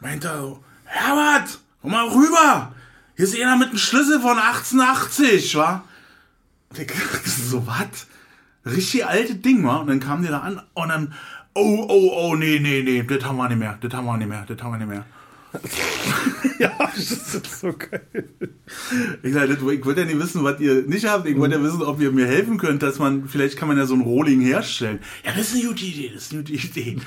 meint 0.02 0.26
er 0.26 0.42
so, 0.42 0.64
Herbert, 0.86 1.60
komm 1.82 1.92
mal 1.92 2.08
rüber! 2.08 2.74
Hier 3.16 3.26
ist 3.26 3.36
einer 3.36 3.58
mit 3.58 3.70
einem 3.70 3.78
Schlüssel 3.78 4.22
von 4.22 4.38
1880, 4.38 5.56
wa? 5.56 5.84
Und 6.70 6.80
ich 6.80 6.88
dachte 6.88 7.30
so, 7.30 7.68
was? 7.68 8.08
Richtig 8.66 9.06
alte 9.06 9.36
Ding, 9.36 9.66
wa? 9.66 9.78
Und 9.78 9.88
dann 9.88 10.00
kam 10.00 10.22
der 10.22 10.32
da 10.32 10.40
an 10.40 10.62
und 10.74 10.90
dann 10.90 11.14
oh, 11.54 11.86
oh, 11.88 12.12
oh, 12.16 12.36
nee, 12.36 12.60
nee, 12.60 12.82
nee, 12.84 13.04
das 13.04 13.24
haben 13.24 13.38
wir 13.38 13.50
nicht 13.50 13.58
mehr, 13.58 13.78
das 13.82 13.94
haben 13.94 14.06
wir 14.06 14.18
nicht 14.18 14.30
mehr, 14.30 14.46
das 14.48 14.62
haben 14.62 14.72
wir 14.72 14.78
nicht 14.78 14.90
mehr. 14.90 15.06
ja, 16.60 16.78
das 16.78 17.12
ist 17.12 17.60
so 17.60 17.74
geil. 17.74 18.30
Ich, 19.24 19.34
sag, 19.34 19.50
ich 19.50 19.62
wollte 19.62 20.02
ja 20.02 20.06
nicht 20.06 20.20
wissen, 20.20 20.44
was 20.44 20.60
ihr 20.60 20.84
nicht 20.84 21.06
habt. 21.06 21.28
Ich 21.28 21.38
wollte 21.38 21.56
ja 21.56 21.64
wissen, 21.64 21.82
ob 21.82 22.00
ihr 22.00 22.12
mir 22.12 22.28
helfen 22.28 22.58
könnt, 22.58 22.84
dass 22.84 23.00
man, 23.00 23.28
vielleicht 23.28 23.58
kann 23.58 23.68
man 23.68 23.78
ja 23.78 23.86
so 23.86 23.96
ein 23.96 24.02
Rohling 24.02 24.42
herstellen. 24.42 25.00
Ja, 25.26 25.32
das 25.32 25.50
ist 25.50 25.56
eine 25.56 25.70
gute 25.70 25.86
Idee, 25.86 26.12
das 26.14 26.24
ist 26.24 26.34
eine 26.34 26.44
gute 26.44 26.54
Idee. 26.54 26.98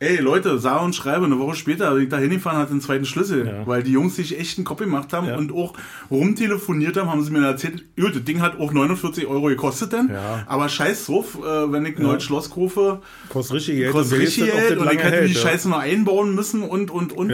Ey, 0.00 0.18
Leute, 0.18 0.60
sah 0.60 0.76
und 0.78 0.94
schreibe, 0.94 1.24
eine 1.24 1.38
Woche 1.40 1.56
später 1.56 1.92
bin 1.92 2.04
ich 2.04 2.08
da 2.08 2.18
hingefahren, 2.18 2.58
hatte 2.60 2.70
den 2.70 2.80
zweiten 2.80 3.04
Schlüssel, 3.04 3.46
Ja. 3.46 3.66
weil 3.66 3.82
die 3.82 3.90
Jungs 3.90 4.14
sich 4.14 4.38
echt 4.38 4.56
einen 4.56 4.64
Kopf 4.64 4.78
gemacht 4.78 5.12
haben 5.12 5.26
Ja. 5.26 5.36
und 5.36 5.52
auch 5.52 5.74
rumtelefoniert 6.08 6.96
haben, 6.96 7.10
haben 7.10 7.22
sie 7.24 7.30
mir 7.32 7.44
erzählt, 7.44 7.84
gut, 7.96 8.14
das 8.14 8.24
Ding 8.24 8.40
hat 8.40 8.60
auch 8.60 8.72
49 8.72 9.26
Euro 9.26 9.46
gekostet 9.46 9.92
denn, 9.92 10.08
Ja. 10.08 10.44
aber 10.46 10.68
scheiß 10.68 11.06
drauf, 11.06 11.38
äh, 11.42 11.72
wenn 11.72 11.84
ich 11.86 11.96
ein 11.96 12.02
neues 12.04 12.22
Schloss 12.22 12.48
kaufe, 12.50 13.00
Kostet 13.28 13.56
richtig 13.56 13.76
Geld. 13.78 13.92
kostet 13.92 14.12
und 14.18 14.24
richtig 14.24 14.44
Geld 14.52 14.78
und 14.78 14.92
ich 14.92 14.98
hätte 15.02 15.26
die. 15.26 15.34
Scheiße 15.34 15.68
noch 15.68 15.78
einbauen 15.80 16.34
müssen 16.34 16.62
und, 16.62 16.90
und, 16.90 17.12
und. 17.12 17.32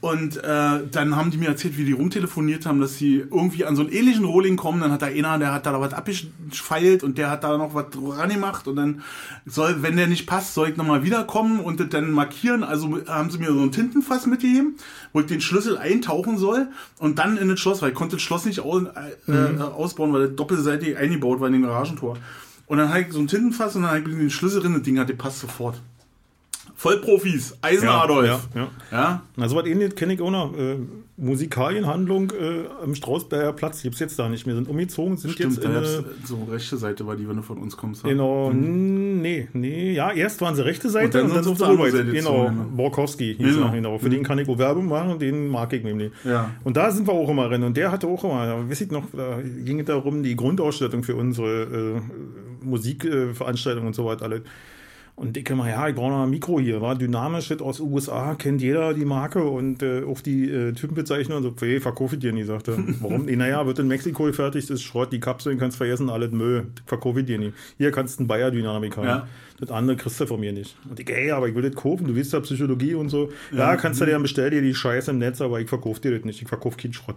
Und 0.00 0.36
äh, 0.38 0.40
dann 0.90 1.16
haben 1.16 1.30
die 1.30 1.36
mir 1.38 1.48
erzählt, 1.48 1.76
wie 1.76 1.84
die 1.84 1.92
rumtelefoniert 1.92 2.66
haben, 2.66 2.80
dass 2.80 2.96
sie 2.96 3.16
irgendwie 3.30 3.64
an 3.64 3.76
so 3.76 3.82
einen 3.82 3.92
ähnlichen 3.92 4.24
Rolling 4.24 4.56
kommen. 4.56 4.80
Dann 4.80 4.90
hat 4.92 5.02
da 5.02 5.06
einer, 5.06 5.38
der 5.38 5.52
hat 5.52 5.66
da 5.66 5.78
was 5.80 5.92
abgefeilt 5.92 7.02
und 7.02 7.18
der 7.18 7.30
hat 7.30 7.44
da 7.44 7.56
noch 7.58 7.74
was 7.74 7.90
dran 7.90 8.30
gemacht. 8.30 8.66
Und 8.68 8.76
dann 8.76 9.02
soll, 9.46 9.82
wenn 9.82 9.96
der 9.96 10.06
nicht 10.06 10.26
passt, 10.26 10.54
soll 10.54 10.70
ich 10.70 10.76
nochmal 10.76 11.02
wiederkommen 11.04 11.60
und 11.60 11.80
das 11.80 11.89
dann 11.90 12.10
markieren. 12.10 12.64
Also 12.64 12.98
haben 13.06 13.30
sie 13.30 13.38
mir 13.38 13.52
so 13.52 13.60
ein 13.60 13.72
Tintenfass 13.72 14.26
mitgegeben, 14.26 14.76
wo 15.12 15.20
ich 15.20 15.26
den 15.26 15.40
Schlüssel 15.40 15.78
eintauchen 15.78 16.38
soll 16.38 16.68
und 16.98 17.18
dann 17.18 17.36
in 17.36 17.48
das 17.48 17.60
Schloss, 17.60 17.82
weil 17.82 17.90
ich 17.90 17.94
konnte 17.94 18.16
das 18.16 18.22
Schloss 18.22 18.44
nicht 18.44 18.60
aus, 18.60 18.82
äh, 19.28 19.32
äh, 19.32 19.60
ausbauen, 19.60 20.12
weil 20.12 20.28
das 20.28 20.36
doppelseitig 20.36 20.96
eingebaut 20.96 21.40
war 21.40 21.48
in 21.48 21.54
den 21.54 21.62
Garagentor. 21.62 22.16
Und 22.66 22.78
dann 22.78 22.88
habe 22.88 23.00
ich 23.00 23.12
so 23.12 23.18
ein 23.18 23.26
Tintenfass 23.26 23.74
und 23.76 23.82
dann 23.82 23.90
habe 23.90 24.00
ich 24.00 24.16
den 24.16 24.30
Schlüssel 24.30 24.62
drin, 24.62 24.74
das 24.74 24.82
Ding 24.82 24.98
hat 24.98 25.08
gepasst 25.08 25.40
sofort. 25.40 25.80
Vollprofis, 26.74 27.56
Eisenadolf. 27.62 28.26
Ja, 28.26 28.40
ja, 28.54 28.60
ja. 28.60 28.68
ja. 28.98 29.22
Na, 29.36 29.48
so 29.48 29.56
was 29.56 29.66
ähnliches 29.66 29.94
kenne 29.94 30.14
ich 30.14 30.20
auch 30.20 30.30
noch. 30.30 30.56
Äh, 30.56 30.76
Musikalienhandlung 31.16 32.30
äh, 32.30 32.64
am 32.82 32.94
Strausberger 32.94 33.52
Platz 33.52 33.82
gibt 33.82 33.92
es 33.94 34.00
jetzt 34.00 34.18
da 34.18 34.30
nicht 34.30 34.46
mehr. 34.46 34.54
Sind 34.54 34.68
umgezogen, 34.68 35.18
sind 35.18 35.32
Stimmt, 35.32 35.52
jetzt 35.56 35.64
da 35.64 35.68
in 35.68 35.76
eine, 35.76 36.04
so 36.24 36.44
rechte 36.50 36.78
Seite 36.78 37.06
war 37.06 37.14
die, 37.14 37.28
wenn 37.28 37.36
du 37.36 37.42
von 37.42 37.58
uns 37.58 37.76
kommst. 37.76 38.04
ja. 38.04 38.08
Genau, 38.08 38.50
n- 38.50 39.20
nee, 39.20 39.46
nee, 39.52 39.92
ja, 39.92 40.12
erst 40.12 40.40
waren 40.40 40.54
sie 40.54 40.64
rechte 40.64 40.88
Seite 40.88 41.18
Und 41.18 41.24
und 41.30 41.36
dann 41.36 41.44
dann, 41.44 41.56
sind 41.56 41.58
sie 41.58 42.12
Genau, 42.16 42.44
gezogen, 42.46 42.72
Borkowski 42.74 43.34
hieß 43.36 43.54
Genau. 43.56 43.70
genau. 43.70 43.98
Für 43.98 44.08
den 44.08 44.22
kann 44.22 44.38
ich 44.38 44.48
auch 44.48 44.56
Werbung 44.56 44.86
machen 44.88 45.10
und 45.10 45.20
den 45.20 45.48
mag 45.48 45.70
ich 45.74 45.84
nämlich. 45.84 46.10
Ja. 46.24 46.50
Und 46.64 46.78
da 46.78 46.90
sind 46.90 47.06
wir 47.06 47.12
auch 47.12 47.28
immer 47.28 47.48
drin. 47.50 47.64
Und 47.64 47.76
der 47.76 47.92
hatte 47.92 48.06
auch 48.06 48.24
immer, 48.24 48.46
da 48.46 48.68
weiß 48.70 48.80
ich 48.80 48.90
noch, 48.90 49.04
da 49.12 49.40
ging 49.42 49.78
es 49.80 49.86
darum, 49.86 50.22
die 50.22 50.34
Grundausstattung 50.36 51.02
für 51.02 51.16
unsere 51.16 51.98
äh, 51.98 52.00
Musikveranstaltungen 52.64 53.88
und 53.88 53.94
so 53.94 54.06
weiter 54.06 54.24
alles. 54.24 54.40
Und 55.20 55.36
ich 55.36 55.50
immer, 55.50 55.68
ja, 55.68 55.86
ich 55.86 55.94
brauche 55.94 56.12
noch 56.12 56.22
ein 56.22 56.30
Mikro 56.30 56.58
hier, 56.60 56.80
war 56.80 56.96
dynamisch, 56.96 57.52
aus 57.60 57.78
USA, 57.78 58.34
kennt 58.36 58.62
jeder 58.62 58.94
die 58.94 59.04
Marke 59.04 59.44
und 59.44 59.82
äh, 59.82 60.02
auch 60.02 60.22
die 60.22 60.50
äh, 60.50 60.72
Typenbezeichnung 60.72 61.36
und 61.36 61.42
so, 61.42 61.54
hey, 61.60 61.78
verkaufe 61.78 62.14
ich 62.14 62.22
dir 62.22 62.32
nicht, 62.32 62.46
sagte 62.46 62.70
er. 62.70 62.78
Warum? 63.02 63.26
nee, 63.26 63.36
naja, 63.36 63.66
wird 63.66 63.78
in 63.80 63.86
Mexiko 63.86 64.24
gefertigt, 64.24 64.70
ist 64.70 64.82
Schrott, 64.82 65.12
die 65.12 65.20
Kapseln 65.20 65.58
kannst 65.58 65.76
vergessen, 65.76 66.08
alles 66.08 66.30
Müll, 66.30 66.68
verkaufe 66.86 67.20
ich 67.20 67.26
dir 67.26 67.38
nicht. 67.38 67.52
Hier 67.76 67.90
kannst 67.90 68.18
du 68.18 68.22
einen 68.22 68.28
Bayer-Dynamik 68.28 68.96
haben. 68.96 69.06
Ja. 69.06 69.28
Das 69.58 69.70
andere 69.70 69.98
kriegst 69.98 70.18
du 70.18 70.26
von 70.26 70.40
mir 70.40 70.54
nicht. 70.54 70.78
Und 70.88 70.98
ich, 70.98 71.10
ey, 71.10 71.32
aber 71.32 71.48
ich 71.48 71.54
will 71.54 71.68
das 71.68 71.74
kaufen, 71.74 72.06
du 72.06 72.14
willst 72.14 72.32
ja 72.32 72.40
Psychologie 72.40 72.94
und 72.94 73.10
so. 73.10 73.28
Ja, 73.52 73.76
kannst 73.76 74.00
du 74.00 74.06
dir 74.06 74.12
dann 74.12 74.22
bestell 74.22 74.48
dir 74.48 74.62
die 74.62 74.74
Scheiße 74.74 75.10
im 75.10 75.18
Netz, 75.18 75.42
aber 75.42 75.60
ich 75.60 75.68
verkaufe 75.68 76.00
dir 76.00 76.12
das 76.12 76.24
nicht, 76.24 76.40
ich 76.40 76.48
verkaufe 76.48 76.78
keinen 76.78 76.94
Schrott. 76.94 77.16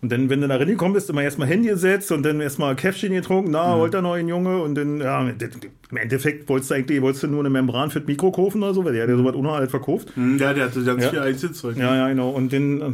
Und 0.00 0.12
dann, 0.12 0.30
wenn 0.30 0.40
du 0.40 0.46
da 0.46 0.56
reingekommen 0.56 0.92
bist, 0.94 1.10
immer 1.10 1.22
erstmal 1.24 1.48
Handy 1.48 1.68
gesetzt 1.70 2.12
und 2.12 2.22
dann 2.22 2.40
erstmal 2.40 2.76
Käffchen 2.76 3.12
getrunken, 3.12 3.50
na, 3.50 3.76
wollt 3.78 3.94
ihr 3.94 4.00
noch 4.02 4.12
einen 4.14 4.28
Junge? 4.28 4.62
Und 4.62 4.76
dann, 4.76 5.00
ja, 5.00 5.20
im 5.20 5.96
Endeffekt 5.96 6.48
wolltest 6.48 6.70
du 6.70 6.74
eigentlich, 6.76 7.02
wolltest 7.02 7.24
du 7.24 7.26
nur 7.26 7.40
eine 7.40 7.50
Membran 7.50 7.90
für 7.90 7.98
das 8.00 8.06
Mikro 8.06 8.30
kaufen 8.30 8.62
oder 8.62 8.74
so, 8.74 8.84
weil 8.84 8.92
der 8.92 9.02
hat 9.02 9.10
ja 9.10 9.16
sowas 9.16 9.34
unerhalt 9.34 9.70
verkauft. 9.70 10.10
Hm, 10.14 10.38
Ja, 10.38 10.54
der 10.54 10.66
hatte 10.66 10.84
ganz 10.84 11.02
Ja. 11.02 11.10
viel 11.10 11.18
Einzelzeug. 11.18 11.76
Ja, 11.76 11.96
ja, 11.96 12.08
genau. 12.08 12.30
Und 12.30 12.52
den, 12.52 12.80
äh, 12.80 12.84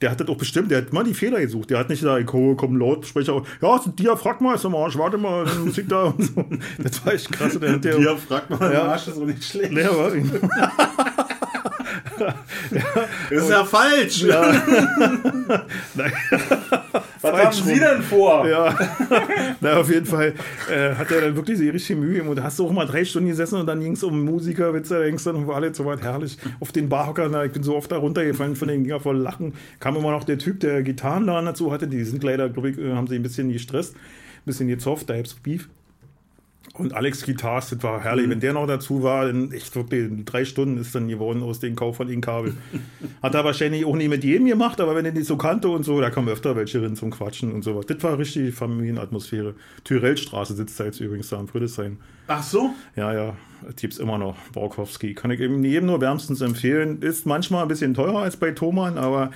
der 0.00 0.12
hat 0.12 0.20
das 0.20 0.28
auch 0.28 0.36
bestimmt, 0.36 0.70
der 0.70 0.78
hat 0.78 0.92
mal 0.92 1.02
die 1.02 1.12
Fehler 1.14 1.40
gesucht. 1.40 1.70
Der 1.70 1.78
hat 1.80 1.88
nicht 1.88 2.02
gesagt, 2.02 2.32
oh, 2.32 2.54
komm, 2.54 2.76
Lautsprecher, 2.76 3.42
ja, 3.60 3.76
ist 3.76 3.86
ein 3.86 3.96
Diaphragma 3.96 4.54
ist 4.54 4.64
am 4.64 4.76
Arsch, 4.76 4.96
warte 4.96 5.18
mal, 5.18 5.44
dann 5.44 5.64
Musik 5.64 5.88
da 5.88 6.04
und 6.04 6.22
so. 6.22 6.44
Das 6.80 7.04
war 7.04 7.14
echt 7.14 7.32
krass. 7.32 7.58
Der, 7.58 7.78
der, 7.78 7.98
mal, 7.98 8.08
Ja. 8.60 8.68
der 8.68 8.82
Arsch 8.84 9.08
ist 9.08 9.18
auch 9.18 9.26
nicht 9.26 9.42
schlecht. 9.42 9.76
der 9.76 9.90
war, 9.90 10.12
ist 13.30 13.50
ja 13.50 13.64
falsch. 13.64 14.22
Nein. 15.94 16.12
Was 17.20 17.32
haben 17.32 17.52
Sie 17.52 17.78
denn 17.78 18.02
vor? 18.02 18.48
Ja, 18.48 18.76
na, 19.60 19.78
auf 19.78 19.90
jeden 19.90 20.06
Fall 20.06 20.34
äh, 20.70 20.94
hat 20.94 21.10
er 21.10 21.22
dann 21.22 21.36
wirklich 21.36 21.58
sehr 21.58 21.72
richtig 21.72 21.96
Mühe. 21.96 22.22
Und 22.22 22.36
da 22.36 22.44
hast 22.44 22.58
du 22.58 22.66
auch 22.66 22.72
mal 22.72 22.86
drei 22.86 23.04
Stunden 23.04 23.28
gesessen 23.28 23.58
und 23.60 23.66
dann 23.66 23.80
ging 23.80 23.92
es 23.92 24.02
um 24.02 24.24
Musiker, 24.24 24.72
Witze, 24.74 24.94
da 24.94 25.04
denkst 25.04 25.24
du, 25.24 25.32
dann 25.32 25.46
war 25.46 25.56
alles 25.56 25.76
so 25.76 25.84
weit 25.84 26.02
herrlich. 26.02 26.38
Auf 26.60 26.72
den 26.72 26.88
Barhocker, 26.88 27.28
na, 27.28 27.44
ich 27.44 27.52
bin 27.52 27.62
so 27.62 27.76
oft 27.76 27.90
da 27.90 27.96
runtergefallen 27.96 28.56
von 28.56 28.68
den 28.68 28.84
Dinger 28.84 29.00
voll 29.00 29.18
Lachen. 29.18 29.54
Kam 29.80 29.96
immer 29.96 30.12
noch 30.12 30.24
der 30.24 30.38
Typ, 30.38 30.60
der 30.60 30.82
Gitarrenladen 30.82 31.46
dazu 31.46 31.72
hatte. 31.72 31.88
Die 31.88 32.04
sind 32.04 32.22
leider, 32.22 32.48
glaube 32.48 32.70
ich, 32.70 32.78
äh, 32.78 32.94
haben 32.94 33.06
sie 33.06 33.16
ein 33.16 33.22
bisschen 33.22 33.52
gestresst, 33.52 33.94
ein 33.94 34.44
bisschen 34.44 34.68
gezofft, 34.68 35.10
da 35.10 35.16
gibt's 35.16 35.34
Beef. 35.34 35.68
Und 36.74 36.94
Alex 36.94 37.24
Guitars, 37.24 37.70
das 37.70 37.82
war 37.82 38.02
herrlich. 38.02 38.28
Wenn 38.28 38.40
der 38.40 38.52
noch 38.52 38.66
dazu 38.66 39.02
war, 39.02 39.26
dann 39.26 39.52
echt 39.52 39.74
wirklich 39.74 40.04
in 40.04 40.24
drei 40.24 40.44
Stunden 40.44 40.78
ist 40.78 40.94
dann 40.94 41.08
geworden 41.08 41.42
aus 41.42 41.60
dem 41.60 41.74
Kauf 41.74 41.96
von 41.96 42.06
den 42.06 42.20
Kabel. 42.20 42.54
Hat 43.22 43.34
er 43.34 43.44
wahrscheinlich 43.44 43.84
auch 43.84 43.96
nie 43.96 44.08
mit 44.08 44.22
jedem 44.22 44.46
gemacht, 44.46 44.80
aber 44.80 44.94
wenn 44.94 45.04
er 45.04 45.12
die 45.12 45.22
so 45.22 45.36
kannte 45.36 45.68
und 45.68 45.84
so, 45.84 46.00
da 46.00 46.10
kamen 46.10 46.28
öfter 46.28 46.56
welche 46.56 46.82
rein 46.82 46.94
zum 46.94 47.10
Quatschen 47.10 47.52
und 47.52 47.62
sowas. 47.62 47.86
Das 47.86 48.02
war 48.02 48.18
richtig 48.18 48.54
Familienatmosphäre. 48.54 49.54
Tyrellstraße 49.84 50.54
sitzt 50.54 50.78
da 50.78 50.84
jetzt 50.84 51.00
übrigens 51.00 51.28
da 51.30 51.38
am 51.38 51.48
Friedrichshain. 51.48 51.98
Ach 52.28 52.42
so? 52.42 52.74
Ja, 52.94 53.12
ja, 53.12 53.36
gibt's 53.76 53.98
immer 53.98 54.18
noch. 54.18 54.36
Borkowski. 54.52 55.14
Kann 55.14 55.30
ich 55.30 55.40
eben 55.40 55.64
jedem 55.64 55.86
nur 55.86 56.00
wärmstens 56.00 56.42
empfehlen. 56.42 57.00
Ist 57.00 57.26
manchmal 57.26 57.62
ein 57.62 57.68
bisschen 57.68 57.94
teurer 57.94 58.20
als 58.20 58.36
bei 58.36 58.52
Thomann, 58.52 58.98
aber 58.98 59.30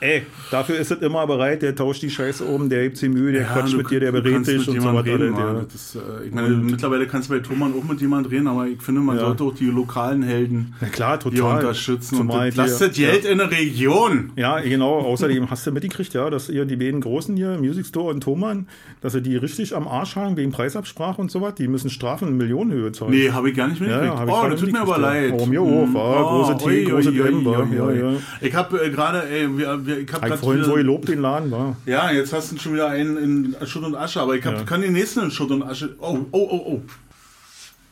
ey, 0.00 0.22
dafür 0.50 0.76
ist 0.78 0.90
es 0.90 1.00
immer 1.00 1.26
bereit. 1.26 1.62
Der 1.62 1.74
tauscht 1.74 2.02
die 2.02 2.10
Scheiße 2.10 2.44
um, 2.44 2.68
der 2.68 2.84
gibt 2.84 2.96
sich 2.98 3.08
Mühe, 3.08 3.32
der 3.32 3.44
quatscht 3.44 3.72
du- 3.72 3.78
mit 3.78 3.90
dir, 3.90 4.00
der 4.00 4.12
berät 4.12 4.46
dich 4.46 4.68
und 4.68 4.80
so 4.80 4.94
weiter. 4.94 5.04
reden, 5.06 5.30
Mann. 5.32 5.66
Das 5.72 5.96
äh, 5.96 6.26
ich 6.26 6.32
meine, 6.34 6.48
mittlerweile 6.48 7.06
kannst 7.06 7.30
du 7.30 7.34
bei 7.34 7.40
Thomann 7.40 7.72
auch 7.78 7.84
mit 7.88 8.00
jemandem 8.00 8.30
reden, 8.32 8.48
aber 8.48 8.66
ich 8.66 8.80
finde, 8.82 9.00
man 9.00 9.16
Ja. 9.16 9.22
sollte 9.26 9.44
auch 9.44 9.54
die 9.54 9.66
lokalen 9.66 10.22
Helden 10.22 10.74
Na 10.80 10.88
klar, 10.88 11.18
hier 11.22 11.32
total. 11.32 11.58
unterstützen. 11.58 12.16
Zumal 12.16 12.48
und 12.48 12.58
das 12.58 12.78
hier- 12.78 12.88
das 12.88 12.96
Geld 12.96 13.24
in 13.24 13.38
der 13.38 13.50
Region. 13.50 14.32
Ja, 14.36 14.60
genau. 14.60 14.98
Außerdem 15.00 15.50
hast 15.50 15.66
du 15.66 15.72
mitgekriegt, 15.72 16.12
ja, 16.14 16.28
dass 16.30 16.48
ihr 16.48 16.64
die 16.64 16.76
beiden 16.76 17.00
Großen 17.00 17.36
hier, 17.36 17.56
Music 17.58 17.86
Store 17.86 18.12
und 18.12 18.22
Thomann, 18.22 18.68
dass 19.00 19.12
sie 19.14 19.22
die 19.22 19.36
richtig 19.36 19.74
am 19.74 19.88
Arsch 19.88 20.16
haben 20.16 20.36
wegen 20.36 20.52
Preisabsprache 20.52 21.20
und 21.20 21.30
so 21.30 21.40
was. 21.42 21.54
Die 21.54 21.68
müssen 21.68 21.90
Strafen 21.90 22.28
in 22.28 22.36
Millionenhöhe 22.36 22.92
zahlen. 22.92 23.12
Nee, 23.12 23.30
habe 23.30 23.50
ich 23.50 23.56
gar 23.56 23.68
nicht 23.68 23.80
Ja, 23.80 23.86
mitgekriegt. 23.86 24.28
ja, 24.28 24.42
oh, 24.44 24.48
das 24.50 24.60
tut 24.60 24.72
mir 24.72 24.80
aber 24.80 24.98
leid. 24.98 25.30
ja. 25.30 25.36
Oh, 25.38 25.46
mir 25.46 25.60
auch, 25.60 26.46
große 26.46 26.58
T, 26.58 26.64
ui, 26.66 26.84
große 26.84 27.12
ja, 27.12 27.90
ja. 27.92 28.12
Ich 28.40 28.54
habe 28.54 28.84
äh, 28.84 28.90
gerade, 28.90 29.22
ey, 29.28 29.46
ich 29.88 30.12
habe 30.12 30.30
Hab 30.30 30.38
vorhin 30.40 30.64
so 30.64 30.74
gelobt 30.74 31.08
den 31.08 31.20
Laden, 31.20 31.50
war. 31.50 31.76
Ja, 31.86 32.10
jetzt 32.10 32.32
hast 32.32 32.52
du 32.52 32.58
schon 32.58 32.74
wieder 32.74 32.88
einen 32.88 33.16
in 33.16 33.66
Schutt 33.66 33.84
und 33.84 33.94
Asche, 33.94 34.20
aber 34.20 34.34
ich 34.36 34.44
hab, 34.44 34.54
Ja. 34.54 34.62
kann 34.64 34.80
den 34.80 34.92
nächsten 34.92 35.20
in 35.20 35.30
Schutt 35.30 35.50
und 35.50 35.62
Asche. 35.62 35.94
Oh, 36.00 36.18
oh, 36.32 36.48
oh, 36.50 36.72
oh. 36.74 36.82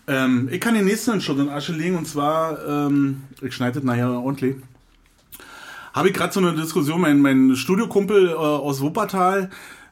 Ähm, 0.06 0.48
ich 0.52 0.60
kann 0.60 0.74
den 0.74 0.84
nächsten 0.84 1.12
in 1.12 1.20
Schutt 1.20 1.38
und 1.38 1.48
Asche 1.48 1.72
legen 1.72 1.96
und 1.96 2.06
zwar, 2.06 2.58
ähm, 2.66 3.22
ich 3.40 3.54
schneide 3.54 3.74
das 3.76 3.84
nachher 3.84 4.10
ordentlich. 4.10 4.56
Habe 5.94 6.08
ich 6.08 6.14
gerade 6.14 6.32
so 6.32 6.40
eine 6.40 6.54
Diskussion, 6.54 7.00
mein, 7.00 7.20
mein 7.20 7.54
Studiokumpel 7.56 8.30
äh, 8.30 8.34
aus 8.34 8.80
Wuppertal, 8.80 9.50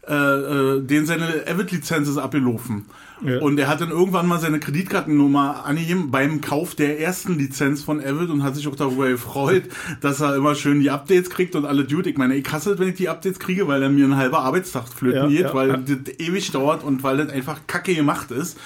äh, 0.08 0.14
äh, 0.14 0.80
den 0.82 1.06
seine 1.06 1.44
Avid-Lizenz 1.46 2.08
ist 2.08 2.18
abgelaufen. 2.18 2.86
Ja. 3.24 3.38
Und 3.38 3.56
er 3.58 3.68
hat 3.68 3.80
dann 3.80 3.90
irgendwann 3.90 4.26
mal 4.26 4.40
seine 4.40 4.58
Kreditkartennummer 4.58 5.64
angegeben 5.64 6.10
beim 6.10 6.40
Kauf 6.40 6.74
der 6.74 6.98
ersten 6.98 7.38
Lizenz 7.38 7.84
von 7.84 8.00
Avid 8.00 8.30
und 8.30 8.42
hat 8.42 8.56
sich 8.56 8.66
auch 8.66 8.74
darüber 8.74 9.08
gefreut, 9.08 9.64
dass 10.00 10.20
er 10.20 10.34
immer 10.34 10.56
schön 10.56 10.80
die 10.80 10.90
Updates 10.90 11.30
kriegt 11.30 11.54
und 11.54 11.66
alle 11.66 11.84
Dude. 11.84 12.10
Ich 12.10 12.18
meine, 12.18 12.34
ich 12.34 12.50
hasse 12.50 12.72
es, 12.72 12.78
wenn 12.80 12.88
ich 12.88 12.96
die 12.96 13.08
Updates 13.08 13.38
kriege, 13.38 13.68
weil 13.68 13.80
dann 13.80 13.94
mir 13.94 14.06
ein 14.06 14.16
halber 14.16 14.40
Arbeitstag 14.40 14.88
flöten 14.88 15.28
geht, 15.28 15.42
ja, 15.42 15.54
weil 15.54 15.84
das 15.84 16.18
ewig 16.18 16.50
dauert 16.50 16.82
und 16.82 17.04
weil 17.04 17.18
das 17.18 17.28
einfach 17.28 17.60
kacke 17.68 17.94
gemacht 17.94 18.32
ist. 18.32 18.58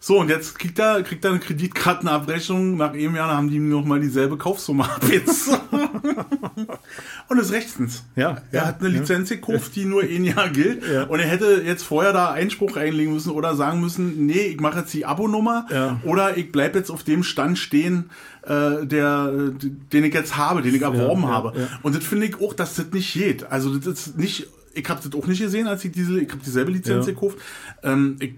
So, 0.00 0.18
und 0.18 0.28
jetzt 0.28 0.58
kriegt 0.58 0.78
er, 0.80 1.02
kriegt 1.02 1.24
er 1.24 1.30
eine 1.30 1.40
Kreditkartenabrechnung. 1.40 2.78
Nach 2.78 2.94
einem 2.94 3.14
Jahr 3.14 3.36
haben 3.36 3.48
die 3.48 3.56
ihm 3.56 3.68
nochmal 3.68 4.00
dieselbe 4.00 4.38
Kaufsumme 4.38 4.84
abgezogen. 4.84 5.60
und 7.28 7.38
ist 7.38 7.52
rechtens. 7.52 8.04
Ja, 8.16 8.42
Er 8.52 8.60
ja, 8.60 8.66
hat 8.66 8.80
eine. 8.80 8.88
Lizenz 8.88 9.28
gekauft, 9.30 9.74
die 9.76 9.84
nur 9.84 10.02
ein 10.02 10.24
Jahr 10.24 10.48
gilt. 10.50 10.82
Ja. 10.86 11.04
Und 11.04 11.20
er 11.20 11.26
hätte 11.26 11.62
jetzt 11.64 11.82
vorher 11.82 12.12
da 12.12 12.30
Einspruch 12.32 12.76
einlegen 12.76 13.12
müssen 13.12 13.30
oder 13.30 13.54
sagen 13.56 13.80
müssen, 13.80 14.26
nee, 14.26 14.46
ich 14.48 14.60
mache 14.60 14.80
jetzt 14.80 14.92
die 14.94 15.04
Abonummer 15.06 15.66
oder 16.04 16.36
ich 16.36 16.50
bleib 16.52 16.74
jetzt 16.74 16.90
auf 16.90 17.02
dem 17.02 17.22
Stand 17.22 17.58
stehen, 17.58 18.10
äh, 18.42 18.86
der, 18.86 19.32
den 19.92 20.04
ich 20.04 20.14
jetzt 20.14 20.36
habe, 20.36 20.62
den 20.62 20.74
ich 20.74 20.82
erworben 20.82 21.26
habe. 21.28 21.68
Und 21.82 21.94
das 21.96 22.04
finde 22.04 22.26
ich 22.26 22.40
auch, 22.40 22.54
dass 22.54 22.74
das 22.76 22.86
nicht 22.92 23.12
geht. 23.12 23.44
Also 23.50 23.76
das 23.76 23.86
ist 24.08 24.18
nicht, 24.18 24.46
ich 24.74 24.88
habe 24.88 25.00
das 25.02 25.12
auch 25.20 25.26
nicht 25.26 25.40
gesehen, 25.40 25.66
als 25.66 25.84
ich 25.84 25.92
diese, 25.92 26.18
ich 26.20 26.30
habe 26.30 26.40
dieselbe 26.44 26.70
Lizenz 26.72 27.06
Ja. 27.06 27.12
gekauft. 27.12 27.38
Ähm, 27.82 28.16
ich, 28.20 28.34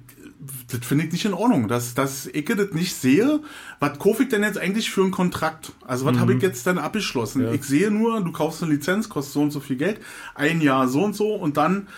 das 0.71 0.87
finde 0.87 1.05
ich 1.05 1.13
nicht 1.13 1.25
in 1.25 1.35
Ordnung, 1.35 1.69
dass, 1.69 1.95
dass 1.95 2.27
ich 2.27 2.45
das 2.45 2.73
nicht 2.73 2.95
sehe. 2.95 3.41
Was 3.81 3.99
kaufe 3.99 4.25
ich 4.25 4.29
denn 4.29 4.43
jetzt 4.43 4.59
eigentlich 4.59 4.91
für 4.91 5.03
einen 5.03 5.11
Kontrakt? 5.11 5.73
Also 5.87 6.05
was 6.05 6.19
habe 6.19 6.35
ich 6.35 6.43
jetzt 6.43 6.67
dann 6.67 6.79
abgeschlossen? 6.79 7.43
Mhm. 7.43 7.49
Ja. 7.49 7.53
Ich 7.53 7.65
sehe 7.65 7.91
nur, 7.91 8.21
du 8.21 8.33
kaufst 8.33 8.63
eine 8.63 8.73
Lizenz, 8.73 9.09
kostet 9.09 9.35
so 9.35 9.43
und 9.43 9.51
so 9.51 9.61
viel 9.61 9.77
Geld, 9.77 10.01
ein 10.35 10.61
Jahr 10.61 10.89
so 10.89 11.05
und 11.05 11.15
so 11.15 11.35
und 11.35 11.57
dann 11.57 11.89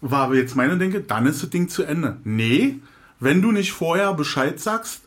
war 0.00 0.24
aber 0.24 0.36
jetzt 0.36 0.54
meine 0.54 0.78
Denke, 0.78 1.00
dann 1.00 1.26
ist 1.26 1.42
das 1.42 1.50
Ding 1.50 1.68
zu 1.68 1.82
Ende. 1.82 2.18
Nee, 2.24 2.78
wenn 3.20 3.42
du 3.42 3.52
nicht 3.52 3.72
vorher 3.72 4.12
Bescheid 4.14 4.60
sagst, 4.60 5.02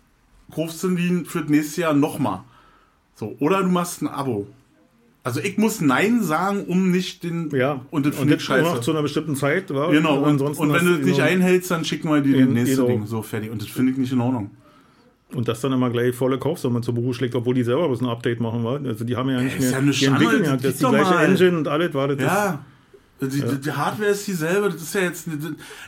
kaufst 0.53 0.83
du 0.83 0.89
die 0.89 1.23
für 1.25 1.41
das 1.41 1.49
nächste 1.49 1.81
Jahr 1.81 1.93
nochmal. 1.93 2.43
So, 3.15 3.35
oder 3.39 3.61
du 3.61 3.69
machst 3.69 4.01
ein 4.01 4.07
Abo. 4.07 4.47
Also 5.23 5.39
ich 5.39 5.57
muss 5.57 5.81
Nein 5.81 6.23
sagen, 6.23 6.63
um 6.65 6.89
nicht 6.89 7.23
den 7.23 7.49
Ja, 7.51 7.85
und 7.91 8.05
das 8.07 8.15
ich 8.15 8.25
jetzt 8.25 8.49
nur 8.49 8.57
noch 8.57 8.65
scheiße. 8.71 8.81
zu 8.81 8.91
einer 8.91 9.03
bestimmten 9.03 9.35
Zeit. 9.35 9.71
War, 9.73 9.91
Genau, 9.91 10.17
und, 10.19 10.25
ansonsten 10.29 10.63
und 10.63 10.73
wenn 10.73 10.85
du 10.85 10.97
das 10.97 11.05
nicht 11.05 11.21
einhältst, 11.21 11.69
dann 11.69 11.85
schicken 11.85 12.09
wir 12.09 12.21
dir 12.21 12.31
das 12.37 12.39
Genau. 12.47 12.51
nächste 12.53 12.85
Ding. 12.85 13.05
So, 13.05 13.21
fertig. 13.21 13.51
Und 13.51 13.61
das 13.61 13.69
finde 13.69 13.91
ich 13.91 13.97
nicht 13.99 14.11
in 14.11 14.19
Ordnung. 14.21 14.49
Und 15.33 15.47
das 15.47 15.61
dann 15.61 15.71
immer 15.73 15.89
gleich 15.91 16.15
volle 16.15 16.39
Kaufsumme 16.39 16.81
zu 16.81 16.93
Buche 16.93 17.13
schlägt, 17.13 17.35
obwohl 17.35 17.53
die 17.53 17.63
selber 17.63 17.87
bloß 17.87 18.01
ein 18.01 18.07
Update 18.07 18.39
machen, 18.41 18.63
war. 18.63 18.83
Also 18.83 19.05
die 19.05 19.15
haben 19.15 19.29
ja 19.29 19.39
nicht 19.41 19.55
ist 19.57 19.61
mehr, 19.61 19.71
ja 19.71 19.77
eine 19.77 19.91
die 19.91 20.05
entwickeln 20.05 20.43
ja, 20.43 20.53
das 20.53 20.61
das 20.63 20.71
ist 20.73 20.81
die 20.83 20.87
gleiche 20.89 21.13
mal. 21.13 21.23
Engine 21.25 21.57
und 21.57 21.67
alles 21.67 21.93
war 21.93 22.07
das. 22.07 22.19
Ja. 22.19 22.65
Die, 23.21 23.27
die, 23.29 23.61
die 23.61 23.71
Hardware 23.71 24.09
ist 24.09 24.27
dieselbe, 24.27 24.69
das 24.69 24.81
ist 24.81 24.95
ja 24.95 25.01
jetzt. 25.01 25.27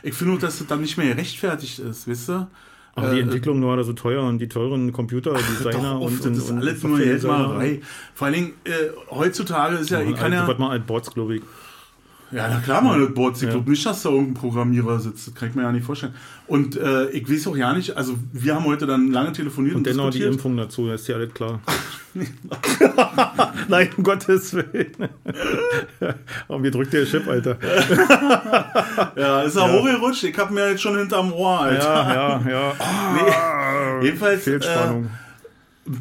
Ich 0.04 0.14
finde 0.14 0.30
nur, 0.34 0.40
dass 0.40 0.58
das 0.58 0.66
dann 0.68 0.80
nicht 0.80 0.96
mehr 0.96 1.08
gerechtfertigt 1.08 1.80
ist, 1.80 2.06
wisst 2.06 2.30
ihr? 2.30 2.46
Aber 2.96 3.10
die 3.10 3.18
Äh, 3.18 3.22
Entwicklung 3.22 3.64
war 3.64 3.76
da 3.76 3.84
so 3.84 3.92
teuer 3.92 4.22
und 4.22 4.38
die 4.38 4.48
teuren 4.48 4.92
Computerdesigner 4.92 6.00
und, 6.00 6.24
und 6.24 6.36
das 6.36 6.50
und, 6.50 6.58
alles 6.58 6.82
nur 6.82 6.96
Softwaredesigner. 6.96 7.36
Geldmacherei. 7.36 7.80
Vor 8.14 8.26
allen 8.26 8.34
Dingen, 8.34 8.52
äh, 8.64 8.70
heutzutage 9.10 9.76
ist 9.76 9.90
ja, 9.90 10.00
ich 10.00 10.14
kann 10.14 10.32
ja. 10.32 10.46
Was 10.46 10.58
mal 10.58 10.78
Bots, 10.80 11.12
glaube 11.12 11.36
ich. 11.36 11.42
Ja, 12.34 12.48
na 12.48 12.58
klar, 12.60 12.82
mal 12.82 12.98
das 13.00 13.14
Boards. 13.14 13.40
Ich 13.42 13.46
Ja. 13.46 13.52
glaube 13.54 13.70
nicht, 13.70 13.86
dass 13.86 14.02
da 14.02 14.08
irgendein 14.10 14.34
Programmierer 14.34 14.98
sitzt. 14.98 15.28
Das 15.28 15.34
kann 15.34 15.50
ich 15.50 15.54
mir 15.54 15.62
ja 15.62 15.70
nicht 15.72 15.84
vorstellen. 15.86 16.14
Und 16.48 16.76
äh, 16.76 17.08
ich 17.10 17.30
weiß 17.30 17.46
auch 17.46 17.56
ja 17.56 17.72
nicht, 17.72 17.96
also 17.96 18.14
wir 18.32 18.54
haben 18.56 18.64
heute 18.64 18.86
dann 18.86 19.12
lange 19.12 19.32
telefoniert 19.32 19.74
und, 19.76 19.78
Und 19.78 19.86
dennoch 19.86 20.06
die 20.10 20.18
diskutiert. 20.18 20.34
Impfung 20.34 20.56
dazu, 20.56 20.88
das 20.88 21.02
ist 21.02 21.06
ja 21.08 21.14
alles 21.16 21.32
klar. 21.32 21.60
Nein, 23.68 23.88
um 23.96 24.04
Gottes 24.04 24.52
Willen. 24.54 24.92
Aber 26.48 26.58
mir 26.60 26.70
drückt 26.70 26.92
der 26.92 27.04
Chip, 27.06 27.26
Alter. 27.28 27.56
Ja, 29.16 29.42
ist 29.42 29.56
er 29.56 29.72
hochgerutscht. 29.72 30.24
Ich 30.24 30.36
hab 30.38 30.50
mir 30.50 30.70
jetzt 30.70 30.82
schon 30.82 30.96
hinterm 30.98 31.32
Ohr, 31.32 31.60
Alter. 31.60 31.84
Ja, 31.84 32.40
ja, 32.44 32.50
ja. 32.50 32.72
Nee. 34.00 34.06
Jedenfalls 34.06 34.42
Fehlspannung. 34.44 35.04
äh, 35.06 35.08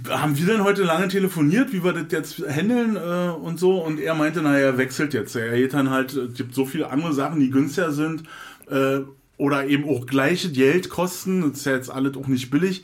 haben 0.10 0.38
wir 0.38 0.46
dann 0.48 0.64
heute 0.64 0.84
lange 0.84 1.08
telefoniert, 1.10 1.74
wie 1.74 1.84
wir 1.84 1.94
das 1.94 2.06
jetzt 2.10 2.42
handeln 2.48 2.96
äh, 2.96 3.30
und 3.32 3.60
so. 3.60 3.84
Und 3.84 4.00
er 4.00 4.16
meinte, 4.16 4.42
naja, 4.42 4.60
er 4.68 4.78
wechselt 4.78 5.14
jetzt. 5.14 5.36
Er 5.36 5.56
geht 5.58 5.74
dann 5.74 5.90
halt, 5.90 6.14
es 6.14 6.36
gibt 6.36 6.56
so 6.56 6.66
viele 6.66 6.90
andere 6.90 7.14
Sachen, 7.14 7.40
die 7.40 7.50
günstiger 7.50 7.92
sind 7.92 8.24
äh, 8.70 9.00
oder 9.38 9.68
eben 9.68 9.84
auch 9.90 10.06
gleiche 10.06 10.52
Geld 10.52 10.90
kosten. 10.90 11.42
Das 11.42 11.60
ist 11.60 11.66
ja 11.66 11.74
jetzt 11.74 11.90
alles 11.90 12.16
auch 12.16 12.28
nicht 12.28 12.50
billig. 12.50 12.84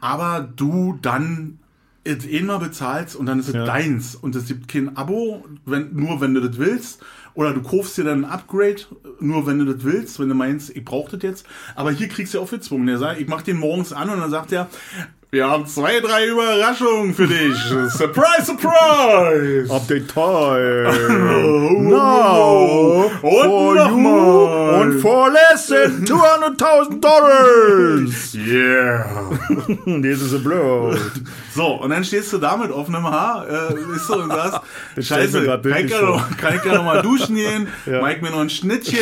Aber 0.00 0.48
du 0.56 0.98
dann 1.02 1.58
es 2.02 2.26
eh 2.26 2.40
mal 2.40 2.58
bezahlst 2.58 3.14
und 3.14 3.26
dann 3.26 3.38
ist 3.38 3.48
es 3.48 3.54
Ja. 3.54 3.66
deins. 3.66 4.14
Und 4.16 4.34
es 4.34 4.46
gibt 4.46 4.68
kein 4.68 4.96
Abo, 4.96 5.44
wenn, 5.66 5.94
nur 5.94 6.20
wenn 6.20 6.34
du 6.34 6.40
das 6.40 6.58
willst. 6.58 7.00
Oder 7.34 7.52
du 7.54 7.62
kaufst 7.62 7.96
dir 7.96 8.04
dann 8.04 8.24
ein 8.24 8.30
Upgrade, 8.30 8.82
nur 9.20 9.46
wenn 9.46 9.58
du 9.60 9.66
das 9.72 9.84
willst, 9.84 10.18
wenn 10.18 10.28
du 10.28 10.34
meinst, 10.34 10.74
ich 10.74 10.84
brauche 10.84 11.16
das 11.16 11.22
jetzt. 11.22 11.46
Aber 11.76 11.92
hier 11.92 12.08
kriegst 12.08 12.34
du 12.34 12.38
ja 12.38 12.42
aufgezwungen. 12.42 12.86
Der 12.86 12.98
sagt, 12.98 13.20
ich 13.20 13.28
mach 13.28 13.42
den 13.42 13.58
morgens 13.58 13.92
an 13.92 14.08
und 14.10 14.18
dann 14.18 14.30
sagt 14.30 14.50
er, 14.50 14.68
wir 15.32 15.48
haben 15.48 15.64
zwei, 15.66 16.00
drei 16.00 16.26
Überraschungen 16.26 17.14
für 17.14 17.26
dich. 17.28 17.54
Surprise, 17.96 18.46
surprise! 18.46 19.70
Update 19.72 20.08
time. 20.08 20.90
Oh, 21.42 21.80
Now 21.80 23.10
Und 23.22 23.44
for 23.44 23.74
nochmal. 23.74 23.92
you 23.94 24.80
und 24.82 25.00
for 25.00 25.30
less 25.30 25.66
than 25.68 26.04
200.000 26.06 27.00
Dollars. 27.00 28.34
Yeah! 28.34 29.04
This 30.02 30.20
is 30.22 30.34
a 30.34 30.38
blow. 30.38 30.96
So, 31.54 31.74
und 31.80 31.90
dann 31.90 32.04
stehst 32.04 32.32
du 32.32 32.38
da 32.38 32.56
mit 32.56 32.70
offenem 32.70 33.04
Haar, 33.04 33.46
äh, 33.48 33.74
bist 33.92 34.08
du 34.08 34.14
und 34.14 34.30
sagst, 34.30 34.60
scheiße, 34.98 35.44
kann 35.46 35.86
ich, 35.86 35.90
noch, 36.00 36.36
kann 36.36 36.56
ich 36.56 36.64
ja 36.64 36.74
noch 36.74 36.84
mal 36.84 37.02
duschen 37.02 37.34
gehen, 37.36 37.68
Ja. 37.86 38.06
ich 38.08 38.20
mir 38.22 38.30
noch 38.30 38.40
ein 38.40 38.50
Schnittchen 38.50 38.98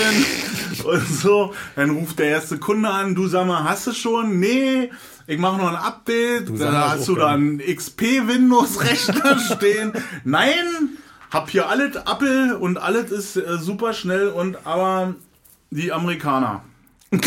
und 0.85 1.07
so. 1.09 1.55
Dann 1.77 1.91
ruft 1.91 2.19
der 2.19 2.27
erste 2.29 2.59
Kunde 2.59 2.89
an, 2.89 3.15
du 3.15 3.27
sag 3.29 3.47
mal, 3.47 3.65
hast 3.65 3.87
du 3.87 3.93
schon? 3.93 4.39
Nee, 4.41 4.91
ich 5.29 5.39
mache 5.39 5.59
noch 5.59 5.69
ein 5.69 5.77
Dann 6.59 6.73
mal, 6.73 6.91
hast 6.91 7.07
du 7.07 7.15
da 7.15 7.29
einen 7.29 7.59
XP-Windows-Rechner 7.59 9.39
stehen. 9.57 9.93
Nein, 10.25 10.97
hab 11.31 11.51
hier 11.51 11.69
alles 11.69 11.97
Apple 11.97 12.57
und 12.59 12.79
alles 12.79 13.11
ist 13.11 13.37
äh, 13.37 13.59
super 13.59 13.93
schnell 13.93 14.29
und 14.29 14.67
aber 14.67 15.15
die 15.71 15.93
Amerikaner. 15.93 16.63
das 17.11 17.21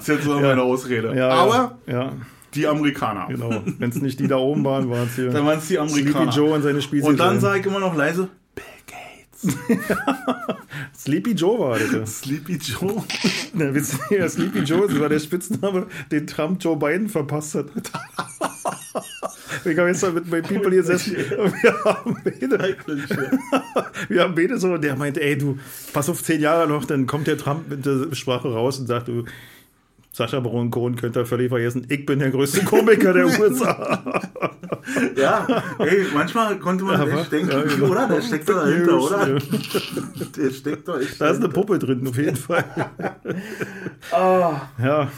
ist 0.00 0.08
jetzt 0.08 0.24
so 0.24 0.40
meine 0.40 0.62
Ausrede. 0.62 1.14
Ja, 1.14 1.28
aber 1.28 1.78
ja, 1.86 1.92
ja, 1.92 2.12
die 2.54 2.66
Amerikaner. 2.66 3.26
genau. 3.28 3.62
Wenn 3.78 3.90
es 3.90 4.00
nicht 4.00 4.20
die 4.20 4.26
da 4.26 4.36
oben 4.36 4.64
waren, 4.64 4.88
waren 4.88 5.06
es 5.06 5.16
hier. 5.16 5.28
Dann 5.30 5.44
waren 5.44 5.58
es 5.58 5.68
die 5.68 5.74
Sleepy 5.74 5.92
Amerikaner. 5.92 6.32
Joe 6.32 6.54
und 6.54 6.62
seine 6.62 6.80
Spieße. 6.80 7.06
und 7.06 7.20
dann 7.20 7.40
sage 7.40 7.60
ich 7.60 7.66
immer 7.66 7.80
noch 7.80 7.94
leise. 7.94 8.28
Sleepy 10.96 11.32
Joe 11.32 11.58
war 11.58 11.78
das. 11.78 11.92
ja. 11.92 12.06
Sleepy 12.06 12.54
Joe. 12.56 13.02
Na, 13.54 13.72
wisst 13.72 13.98
ihr, 14.10 14.28
Sleepy 14.28 14.60
Joe, 14.60 14.86
das 14.86 14.98
war 14.98 15.08
der 15.08 15.18
Spitzname, 15.18 15.86
den 16.10 16.26
Trump 16.26 16.62
Joe 16.62 16.76
Biden 16.76 17.08
verpasst 17.08 17.54
hat. 17.54 17.66
Ich 19.64 19.76
habe 19.76 19.88
jetzt 19.88 20.02
mal 20.02 20.12
mit 20.12 20.30
meinen 20.30 20.42
People 20.42 20.70
gesessen 20.70 21.16
und 21.16 21.52
wir 21.62 21.84
haben 21.84 22.16
beide, 22.24 22.76
wir 24.08 24.22
haben 24.22 24.34
beide 24.34 24.58
so, 24.58 24.72
und 24.72 24.82
der 24.82 24.96
meinte, 24.96 25.20
ey, 25.20 25.36
du, 25.36 25.58
pass 25.92 26.08
auf 26.08 26.22
zehn 26.22 26.40
Jahre 26.40 26.66
noch, 26.68 26.84
dann 26.84 27.06
kommt 27.06 27.26
der 27.26 27.36
Trump 27.36 27.68
mit 27.68 27.84
der 27.84 28.14
Sprache 28.14 28.48
raus 28.48 28.78
und 28.78 28.86
sagt, 28.86 29.08
du, 29.08 29.24
Sascha 30.12 30.40
Baron 30.40 30.70
Cohen 30.70 30.96
könnt 30.96 31.16
ihr 31.16 31.24
völlig 31.24 31.50
vergessen, 31.50 31.86
ich 31.88 32.04
bin 32.04 32.18
der 32.18 32.30
größte 32.30 32.64
Komiker 32.64 33.12
der 33.12 33.26
USA. 33.40 34.20
Ja, 35.16 35.46
ey, 35.78 36.04
manchmal 36.12 36.58
konnte 36.58 36.84
man 36.84 37.00
Aber- 37.00 37.20
echt 37.20 37.30
denken, 37.30 37.50
ja, 37.52 37.62
genau. 37.62 37.86
oder? 37.86 38.08
Der 38.08 38.20
steckt 38.22 38.48
da 38.48 38.54
dahinter, 38.54 39.00
oder? 39.00 39.26
Der 40.36 40.50
steckt 40.50 40.88
da 40.88 40.98
echt 40.98 41.20
Da 41.20 41.28
ist 41.30 41.36
eine 41.38 41.48
Puppe 41.48 41.78
drin, 41.78 42.06
auf 42.08 42.16
jeden 42.16 42.36
Fall. 42.48 42.64
Ah, 44.10 44.62
Ja, 44.82 45.08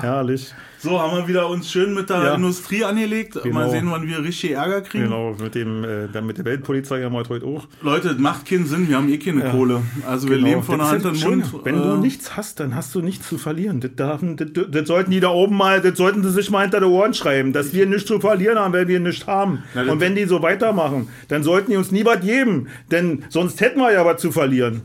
herrlich. 0.00 0.54
So, 0.84 1.00
haben 1.00 1.16
wir 1.16 1.26
wieder 1.28 1.48
uns 1.48 1.70
schön 1.72 1.94
mit 1.94 2.10
der 2.10 2.22
Ja. 2.22 2.34
Industrie 2.34 2.84
angelegt. 2.84 3.36
Mal 3.36 3.42
Genau. 3.42 3.70
sehen, 3.70 3.88
wann 3.90 4.06
wir 4.06 4.22
richtig 4.22 4.50
Ärger 4.52 4.82
kriegen. 4.82 5.04
Genau, 5.04 5.34
mit, 5.42 5.54
dem, 5.54 5.82
äh, 5.82 6.08
dann 6.12 6.26
mit 6.26 6.36
der 6.36 6.44
Weltpolizei 6.44 7.02
haben 7.02 7.14
wir 7.14 7.24
heute 7.26 7.46
auch. 7.46 7.66
Leute, 7.80 8.08
das 8.08 8.18
macht 8.18 8.44
keinen 8.46 8.66
Sinn, 8.66 8.86
wir 8.90 8.96
haben 8.96 9.08
eh 9.08 9.16
keine 9.16 9.40
Kohle. 9.50 9.80
Also 10.06 10.28
wir 10.28 10.36
Genau, 10.36 10.48
leben 10.48 10.62
von 10.62 10.78
der 10.78 10.88
Hand 10.88 11.04
das 11.04 11.24
Mund. 11.24 11.44
Wenn 11.64 11.76
du 11.82 11.94
Äh, 11.94 11.96
nichts 11.96 12.36
hast, 12.36 12.60
dann 12.60 12.74
hast 12.74 12.94
du 12.94 13.00
nichts 13.00 13.26
zu 13.26 13.38
verlieren. 13.38 13.80
Das, 13.80 13.94
dürfen, 13.94 14.36
das, 14.36 14.48
das 14.70 14.86
sollten 14.86 15.10
die 15.10 15.20
da 15.20 15.28
oben 15.30 15.56
mal, 15.56 15.80
das 15.80 15.96
sollten 15.96 16.22
sie 16.22 16.30
sich 16.30 16.50
mal 16.50 16.60
hinter 16.62 16.80
die 16.80 16.86
Ohren 16.86 17.14
schreiben, 17.14 17.54
dass 17.54 17.72
wir 17.72 17.86
nichts 17.86 18.04
zu 18.06 18.20
verlieren 18.20 18.58
haben, 18.58 18.74
weil 18.74 18.86
wir 18.86 19.00
nichts 19.00 19.26
haben. 19.26 19.62
Na, 19.74 19.90
Und 19.90 20.00
wenn 20.00 20.14
die 20.14 20.26
so 20.26 20.42
weitermachen, 20.42 21.08
dann 21.28 21.42
sollten 21.42 21.70
die 21.70 21.78
uns 21.78 21.92
nie 21.92 22.04
was 22.04 22.20
geben, 22.20 22.68
denn 22.90 23.24
sonst 23.30 23.58
hätten 23.62 23.80
wir 23.80 23.90
ja 23.92 24.04
was 24.04 24.20
zu 24.20 24.30
verlieren. 24.32 24.82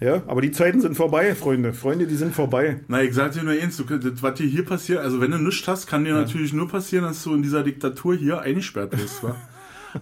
Ja, 0.00 0.22
aber 0.28 0.40
die 0.42 0.52
Zeiten 0.52 0.80
sind 0.80 0.96
vorbei, 0.96 1.34
Freunde. 1.34 1.72
Freunde, 1.72 2.06
die 2.06 2.14
sind 2.14 2.32
vorbei. 2.34 2.80
Na, 2.86 3.02
ich 3.02 3.14
sag 3.14 3.32
dir 3.32 3.42
nur 3.42 3.54
eins, 3.54 3.76
du, 3.76 3.84
das, 3.84 4.22
was 4.22 4.34
dir 4.34 4.46
hier 4.46 4.64
passiert, 4.64 5.00
also 5.00 5.20
wenn 5.20 5.32
du 5.32 5.38
nichts 5.38 5.66
hast, 5.66 5.86
kann 5.88 6.04
dir 6.04 6.14
natürlich 6.14 6.52
nur 6.52 6.68
passieren, 6.68 7.04
dass 7.04 7.24
du 7.24 7.34
in 7.34 7.42
dieser 7.42 7.64
Diktatur 7.64 8.14
hier 8.14 8.40
eingesperrt 8.40 8.96
wirst, 8.96 9.24
wa? 9.24 9.34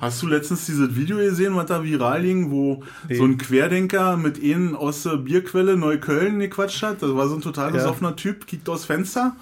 Hast 0.01 0.21
du 0.21 0.27
letztens 0.27 0.67
dieses 0.67 0.97
Video 0.97 1.17
gesehen, 1.17 1.55
was 1.55 1.67
da 1.67 1.83
viral 1.83 2.21
ging, 2.23 2.51
wo 2.51 2.83
so 3.09 3.25
ein 3.25 3.39
Querdenker 3.39 4.17
mit 4.17 4.37
ihnen 4.37 4.75
aus 4.75 5.05
der 5.05 5.17
Bierquelle 5.17 5.77
Neukölln 5.77 6.41
gequatscht 6.41 6.83
hat? 6.83 7.01
Das 7.03 7.15
war 7.15 7.29
so 7.29 7.37
ein 7.37 7.41
total 7.41 7.69
Ja. 7.71 7.77
besoffener 7.77 8.17
Typ, 8.17 8.47
kickt 8.47 8.69
aus 8.69 8.85
Fenster, 8.85 9.37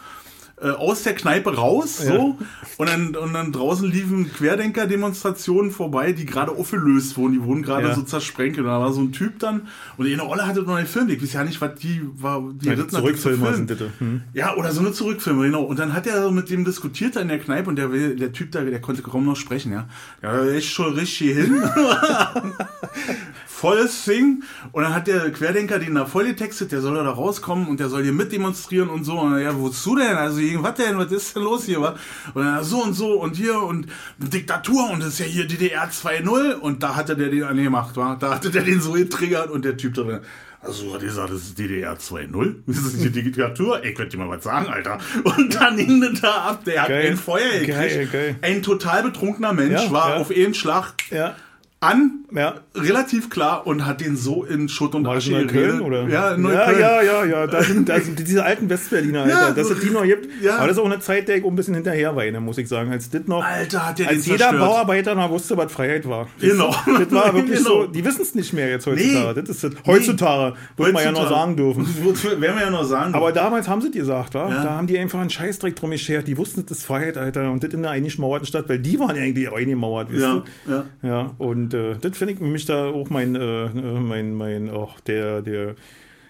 äh, 0.60 0.68
aus 0.70 1.02
der 1.02 1.14
Kneipe 1.14 1.54
raus, 1.56 1.98
so, 1.98 2.38
und 2.78 2.88
dann, 2.88 3.16
und 3.16 3.32
dann 3.34 3.50
draußen 3.52 3.90
liefen 3.90 4.32
Querdenker-Demonstrationen 4.32 5.70
vorbei, 5.72 6.12
die 6.12 6.26
gerade 6.26 6.52
aufgelöst 6.52 7.16
wurden, 7.16 7.32
die 7.34 7.42
wurden 7.42 7.62
gerade 7.62 7.88
Ja. 7.88 7.94
so 7.94 8.02
zersprenkelt. 8.02 8.64
Und 8.64 8.72
da 8.72 8.78
war 8.80 8.92
so 8.92 9.00
ein 9.00 9.12
Typ 9.12 9.38
dann, 9.40 9.68
und 9.96 10.06
eine 10.06 10.24
Olle 10.26 10.46
hatte 10.46 10.62
noch 10.62 10.76
nicht 10.76 10.86
gefilmt, 10.92 11.10
ich 11.10 11.22
weiß 11.22 11.32
ja 11.32 11.44
nicht, 11.44 11.60
was 11.60 11.74
die 11.76 12.00
war, 12.20 12.42
die 12.54 12.68
Ja, 12.68 12.88
Zurückfilmer 12.88 13.54
sind 13.54 13.70
das. 13.70 13.78
Hm. 13.98 14.22
Ja, 14.32 14.54
oder 14.56 14.70
so 14.72 14.80
eine 14.80 14.92
Zurückfilme, 14.92 15.44
genau. 15.46 15.62
Und 15.64 15.78
dann 15.78 15.92
hat 15.92 16.06
er 16.06 16.22
so 16.22 16.30
mit 16.30 16.48
dem 16.50 16.64
diskutiert 16.64 17.16
da 17.16 17.20
in 17.20 17.28
der 17.28 17.38
Kneipe 17.40 17.68
und 17.68 17.76
der, 17.76 17.88
der 17.88 18.32
Typ 18.32 18.52
da, 18.52 18.62
der 18.62 18.80
konnte 18.80 19.02
kaum 19.02 19.24
noch 19.26 19.36
sprechen, 19.36 19.72
ja. 19.72 19.88
Ja, 20.22 20.38
ist 20.38 20.66
schon 20.66 20.94
richtig 20.94 21.36
hin. 21.36 21.62
Volles 23.54 24.04
Ding. 24.04 24.42
Und 24.72 24.82
dann 24.82 24.94
hat 24.94 25.06
der 25.06 25.30
Querdenker 25.30 25.78
den 25.78 25.94
da 25.94 26.06
voll 26.06 26.24
getextet, 26.26 26.72
der 26.72 26.80
soll 26.80 26.94
da 26.96 27.08
rauskommen 27.08 27.68
und 27.68 27.78
der 27.80 27.88
soll 27.88 28.02
hier 28.02 28.12
mitdemonstrieren 28.12 28.88
und 28.88 29.04
so. 29.04 29.18
Und 29.18 29.38
ja, 29.38 29.56
wozu 29.58 29.94
denn? 29.96 30.16
Also, 30.16 30.40
was 30.62 30.74
denn? 30.74 30.98
Was 30.98 31.12
ist 31.12 31.36
denn 31.36 31.44
los 31.44 31.64
hier? 31.64 31.80
Und 31.80 31.94
dann 32.44 32.64
so 32.64 32.82
und 32.82 32.94
so 32.94 33.12
und 33.20 33.36
hier 33.36 33.60
und 33.60 33.86
Diktatur 34.18 34.90
und 34.90 35.00
das 35.00 35.10
ist 35.14 35.18
ja 35.20 35.26
hier 35.26 35.46
DDR 35.46 35.88
2.0. 35.88 36.54
Und 36.54 36.82
da 36.82 36.96
hatte 36.96 37.16
der 37.16 37.28
den 37.28 37.44
angemacht, 37.44 37.96
wa? 37.96 38.16
Da 38.18 38.34
hatte 38.34 38.50
der 38.50 38.62
den 38.62 38.80
so 38.80 38.92
getriggert 38.92 39.50
und 39.50 39.64
der 39.64 39.76
Typ 39.76 39.94
da 39.94 40.02
drin. 40.02 40.20
Also, 40.60 40.94
hat 40.94 41.02
er 41.02 41.08
gesagt, 41.08 41.30
das 41.30 41.42
ist 41.42 41.58
DDR 41.58 41.94
2.0? 41.98 42.54
Das 42.66 42.76
ist 42.78 43.02
die 43.04 43.10
Diktatur? 43.10 43.84
Ich 43.84 43.94
könnte 43.94 44.16
dir 44.16 44.24
mal 44.24 44.34
was 44.34 44.42
sagen, 44.44 44.66
Alter. 44.66 44.98
Und 45.22 45.54
dann 45.54 45.76
hing 45.76 46.00
das 46.00 46.20
da 46.22 46.30
ab. 46.48 46.64
Der 46.64 46.82
hat 46.82 46.88
Geil. 46.88 47.10
ein 47.10 47.16
Feuer 47.18 47.50
gekriegt. 47.50 47.68
Geil, 47.68 48.08
geil. 48.10 48.36
Ein 48.40 48.62
total 48.62 49.02
betrunkener 49.02 49.52
Mensch 49.52 49.82
Ja, 49.82 49.90
war 49.92 50.10
ja. 50.10 50.16
auf 50.16 50.30
einen 50.30 50.54
Schlag 50.54 50.94
Ja, 51.10 51.36
an, 51.84 52.24
ja. 52.34 52.54
relativ 52.74 53.28
klar, 53.30 53.66
und 53.66 53.84
hat 53.86 54.00
den 54.00 54.16
so 54.16 54.44
in 54.44 54.68
Schutt 54.68 54.94
und 54.94 55.04
das 55.04 55.16
Asche 55.18 55.46
geredet. 55.46 55.80
oder? 55.80 56.08
Ja, 56.08 56.36
ja, 56.36 56.72
ja, 56.72 57.02
ja, 57.02 57.24
ja. 57.24 57.46
Da 57.46 57.62
sind, 57.62 57.88
da 57.88 58.00
sind 58.00 58.18
diese 58.18 58.44
alten 58.44 58.68
Westberliner, 58.70 59.22
Alter. 59.24 59.40
Ja, 59.48 59.50
dass 59.50 59.70
es 59.70 59.80
die 59.80 59.90
noch 59.90 60.04
gibt. 60.04 60.28
ja. 60.42 60.56
Aber 60.56 60.68
das 60.68 60.76
ist 60.76 60.82
auch 60.82 60.86
eine 60.86 61.00
Zeit, 61.00 61.28
der 61.28 61.36
ich 61.36 61.44
auch 61.44 61.48
ein 61.48 61.56
bisschen 61.56 61.74
hinterher 61.74 62.16
weine, 62.16 62.40
muss 62.40 62.58
ich 62.58 62.68
sagen. 62.68 62.90
Als 62.90 63.10
das 63.10 63.26
noch. 63.26 63.44
Alter, 63.44 63.86
hat 63.86 63.98
der 63.98 64.08
als 64.08 64.24
jeder 64.26 64.38
zerstört. 64.38 64.60
Bauarbeiter 64.60 65.14
noch 65.14 65.30
wusste, 65.30 65.56
was 65.56 65.70
Freiheit 65.72 66.08
war. 66.08 66.28
Genau. 66.40 66.74
Das 66.86 67.10
war 67.12 67.34
wirklich 67.34 67.58
Genau. 67.64 67.82
so. 67.82 67.86
Die 67.86 68.04
wissen 68.04 68.22
es 68.22 68.34
nicht 68.34 68.52
mehr 68.52 68.68
jetzt 68.68 68.86
heutzutage. 68.86 69.40
Nee. 69.40 69.40
Das 69.42 69.48
ist 69.50 69.64
das. 69.64 69.72
Heutzutage, 69.86 70.56
würde 70.76 70.92
man 70.92 71.04
ja 71.04 71.12
noch 71.12 71.28
sagen 71.28 71.56
dürfen. 71.56 71.86
Werden 72.40 72.40
wir 72.56 72.62
ja 72.64 72.70
noch 72.70 72.84
sagen. 72.84 73.14
Aber 73.14 73.32
damals 73.32 73.68
haben 73.68 73.80
sie 73.82 73.88
es 73.88 73.94
gesagt, 73.94 74.34
wa? 74.34 74.48
Da 74.48 74.70
haben 74.70 74.86
die 74.86 74.98
einfach 74.98 75.20
einen 75.20 75.30
Scheißdreck 75.30 75.76
drum 75.76 75.90
geschert. 75.90 76.26
Die 76.26 76.36
wussten, 76.38 76.64
das 76.66 76.78
ist 76.78 76.86
Freiheit, 76.86 77.16
Alter. 77.18 77.50
Und 77.50 77.62
das 77.62 77.72
in 77.72 77.80
einer 77.80 77.90
eingemauerten 77.90 78.46
Stadt, 78.46 78.68
weil 78.68 78.78
die 78.78 78.98
waren 78.98 79.14
ja 79.16 79.22
eigentlich 79.22 79.52
eingemauert, 79.52 80.10
wisst 80.10 80.22
ja, 80.22 80.42
ihr? 80.66 80.84
ja. 81.02 81.08
Ja, 81.14 81.30
und 81.38 81.73
äh, 81.74 81.96
das 82.00 82.16
finde 82.16 82.34
ich 82.34 82.40
mich 82.40 82.64
da 82.66 82.86
auch 82.86 83.10
mein, 83.10 83.34
äh, 83.34 83.64
äh, 83.66 84.00
mein, 84.00 84.34
mein, 84.34 84.70
auch 84.70 85.00
der, 85.00 85.42
der, 85.42 85.74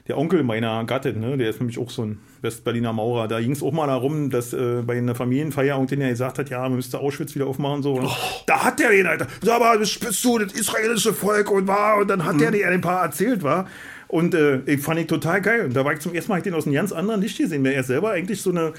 der 0.08 0.18
Onkel 0.18 0.42
meiner 0.42 0.84
Gattin, 0.84 1.20
ne, 1.20 1.36
der 1.36 1.50
ist 1.50 1.60
nämlich 1.60 1.78
auch 1.78 1.90
so 1.90 2.02
ein 2.02 2.18
Westberliner 2.42 2.92
Maurer. 2.92 3.28
Da 3.28 3.40
ging 3.40 3.52
es 3.52 3.62
auch 3.62 3.72
mal 3.72 3.86
darum, 3.86 4.30
dass 4.30 4.52
äh, 4.52 4.82
bei 4.84 4.98
einer 4.98 5.14
Familienfeier 5.14 5.76
irgendjemand 5.76 6.08
ja 6.08 6.12
gesagt 6.12 6.38
hat, 6.38 6.50
ja, 6.50 6.62
man 6.62 6.76
müsste 6.76 6.98
Auschwitz 6.98 7.34
wieder 7.34 7.46
aufmachen 7.46 7.76
und 7.76 7.82
so. 7.82 8.00
Oh. 8.02 8.10
Da 8.46 8.64
hat 8.64 8.80
der 8.80 8.90
den, 8.90 9.06
Alter, 9.06 9.26
sag 9.42 9.60
mal, 9.60 9.78
das 9.78 9.98
bist 9.98 10.24
du, 10.24 10.38
das 10.38 10.52
israelische 10.52 11.12
Volk 11.12 11.50
und 11.50 11.66
war, 11.66 11.98
und 11.98 12.08
dann 12.08 12.24
hat 12.24 12.34
mhm. 12.34 12.38
der 12.38 12.50
dir 12.50 12.68
ein 12.68 12.80
paar 12.80 13.04
erzählt, 13.04 13.42
war. 13.42 13.66
Und 14.08 14.34
äh, 14.34 14.60
ich 14.66 14.80
fand 14.80 15.00
ich 15.00 15.06
total 15.06 15.40
geil. 15.40 15.66
Und 15.66 15.76
da 15.76 15.84
war 15.84 15.92
ich 15.92 16.00
zum 16.00 16.14
ersten 16.14 16.30
Mal 16.30 16.38
ich 16.38 16.44
den 16.44 16.54
aus 16.54 16.66
einem 16.66 16.74
ganz 16.74 16.92
anderen 16.92 17.20
Licht 17.20 17.38
gesehen. 17.38 17.64
Er 17.64 17.80
ist 17.80 17.88
selber 17.88 18.10
eigentlich 18.10 18.40
so 18.40 18.50
eine, 18.50 18.72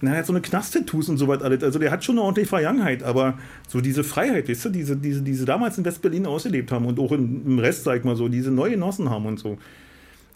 na, 0.00 0.12
er 0.12 0.18
hat 0.18 0.26
so 0.26 0.32
eine 0.32 0.42
Knast-Tattoos 0.42 1.08
und 1.08 1.18
so 1.18 1.28
was 1.28 1.42
alles. 1.42 1.62
Also 1.62 1.78
der 1.78 1.90
hat 1.90 2.04
schon 2.04 2.16
eine 2.16 2.22
ordentliche 2.22 2.48
Vergangenheit, 2.48 3.02
aber 3.02 3.38
so 3.68 3.80
diese 3.80 4.04
Freiheit, 4.04 4.48
weißt 4.48 4.66
du, 4.66 4.68
diese, 4.70 4.96
diese, 4.96 5.22
diese 5.22 5.44
damals 5.44 5.78
in 5.78 5.84
West-Berlin 5.84 6.26
ausgelebt 6.26 6.72
haben 6.72 6.86
und 6.86 6.98
auch 6.98 7.12
im 7.12 7.58
Rest, 7.58 7.84
sag 7.84 7.98
ich 7.98 8.04
mal 8.04 8.16
so, 8.16 8.28
diese 8.28 8.50
neu 8.50 8.70
genossen 8.70 9.08
haben 9.08 9.26
und 9.26 9.38
so 9.38 9.58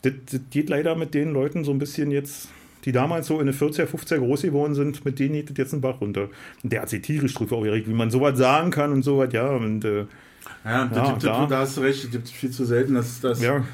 das, 0.07 0.13
das 0.31 0.41
geht 0.51 0.69
leider 0.69 0.95
mit 0.97 1.15
den 1.15 1.33
Leuten 1.33 1.65
so 1.65 1.73
ein 1.73 1.79
bisschen 1.79 2.11
jetzt 2.11 2.49
die 2.85 2.93
damals 2.93 3.27
so 3.27 3.41
in 3.41 3.47
den 3.47 3.55
40er, 3.55 3.87
50er 3.87 4.19
groß 4.19 4.43
geworden 4.43 4.77
sind, 4.77 5.05
mit 5.05 5.19
denen 5.19 5.35
geht 5.35 5.51
das 5.51 5.57
jetzt 5.57 5.73
ein 5.73 5.81
Bach 5.81 6.01
runter. 6.01 6.29
Und 6.63 6.73
der 6.73 6.83
hat 6.83 6.89
sich 6.89 7.03
tierisch 7.03 7.35
drüber 7.35 7.57
aufgeregt, 7.57 7.89
wie 7.89 7.93
man 7.93 8.13
sowas 8.13 8.39
sagen 8.39 8.71
kann 8.71 8.93
und 8.93 9.03
sowas, 9.03 9.29
ja. 9.33 9.49
Und, 9.49 9.85
äh, 9.85 10.07
ja, 10.65 10.85
ja 10.85 11.19
da, 11.21 11.47
da, 11.47 11.59
hast 11.59 11.77
du 11.77 11.81
recht, 11.81 12.05
das 12.05 12.11
gibt 12.13 12.29
viel 12.29 12.51
zu 12.51 12.65
selten, 12.65 12.95
dass, 12.95 13.21
dass 13.21 13.43
ja. 13.43 13.65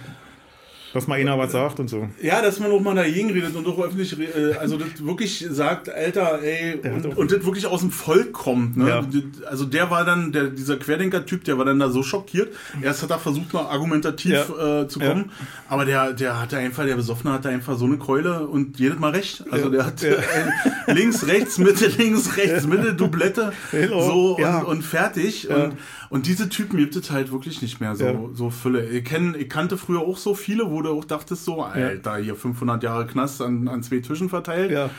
Dass 0.92 1.06
mal 1.06 1.18
einer 1.18 1.38
was 1.38 1.52
sagt 1.52 1.80
und 1.80 1.88
so. 1.88 2.08
Ja, 2.20 2.42
dass 2.42 2.60
man 2.60 2.70
auch 2.70 2.80
mal 2.80 2.94
dagegen 2.94 3.30
redet 3.30 3.56
und 3.56 3.66
auch 3.66 3.78
öffentlich, 3.78 4.18
äh, 4.18 4.54
also 4.60 4.76
das 4.76 5.04
wirklich 5.04 5.46
sagt, 5.50 5.88
Alter, 5.88 6.42
ey, 6.42 6.78
und, 6.82 7.16
und, 7.16 7.32
das 7.32 7.44
wirklich 7.44 7.66
aus 7.66 7.80
dem 7.80 7.90
Volk 7.90 8.32
kommt. 8.32 8.76
Ne? 8.76 8.88
Ja. 8.88 9.04
Also 9.48 9.64
der 9.64 9.90
war 9.90 10.04
dann, 10.04 10.32
der, 10.32 10.48
dieser 10.48 10.76
Querdenker-Typ, 10.76 11.44
der 11.44 11.56
war 11.56 11.64
dann 11.64 11.78
da 11.78 11.88
so 11.88 12.02
schockiert. 12.02 12.54
Erst 12.82 13.02
hat 13.02 13.10
er 13.10 13.18
versucht, 13.18 13.54
noch 13.54 13.70
argumentativ 13.70 14.32
ja. 14.32 14.82
äh, 14.82 14.88
zu 14.88 15.00
kommen, 15.00 15.30
ja. 15.30 15.46
aber 15.68 15.84
der, 15.86 16.12
der 16.12 16.40
hatte 16.40 16.58
einfach, 16.58 16.84
der 16.84 16.96
Besoffene 16.96 17.32
hatte 17.32 17.48
einfach 17.48 17.78
so 17.78 17.86
eine 17.86 17.96
Keule 17.96 18.46
und 18.46 18.78
jedes 18.78 18.98
Mal 18.98 19.12
recht. 19.12 19.44
Also 19.50 19.70
der 19.70 19.86
hat 19.86 20.04
links, 20.88 21.26
rechts, 21.26 21.56
Mitte, 21.56 21.86
links, 21.86 22.36
rechts, 22.36 22.66
Mitte, 22.66 22.92
Doublette, 22.92 23.52
so 23.70 24.36
und, 24.36 24.64
und, 24.64 24.82
fertig. 24.82 25.48
Und, 25.48 25.72
und 26.12 26.26
diese 26.26 26.50
Typen 26.50 26.76
gibt 26.76 26.94
es 26.94 27.10
halt 27.10 27.32
wirklich 27.32 27.62
nicht 27.62 27.80
mehr 27.80 27.96
so, 27.96 28.32
so 28.34 28.50
Fülle. 28.50 28.86
Ich, 28.86 29.02
kenn, 29.02 29.34
ich 29.34 29.48
kannte 29.48 29.78
früher 29.78 30.00
auch 30.00 30.18
so 30.18 30.34
viele, 30.34 30.70
wo 30.70 30.82
du 30.82 30.90
auch 30.90 31.06
dachtest 31.06 31.46
so, 31.46 31.62
Alter, 31.62 32.16
hier 32.16 32.36
500 32.36 32.82
Jahre 32.82 33.06
Knast 33.06 33.40
an, 33.40 33.66
an 33.66 33.82
zwei 33.82 34.00
Tischen 34.00 34.28
verteilt. 34.28 34.72
Ja. 34.72 34.90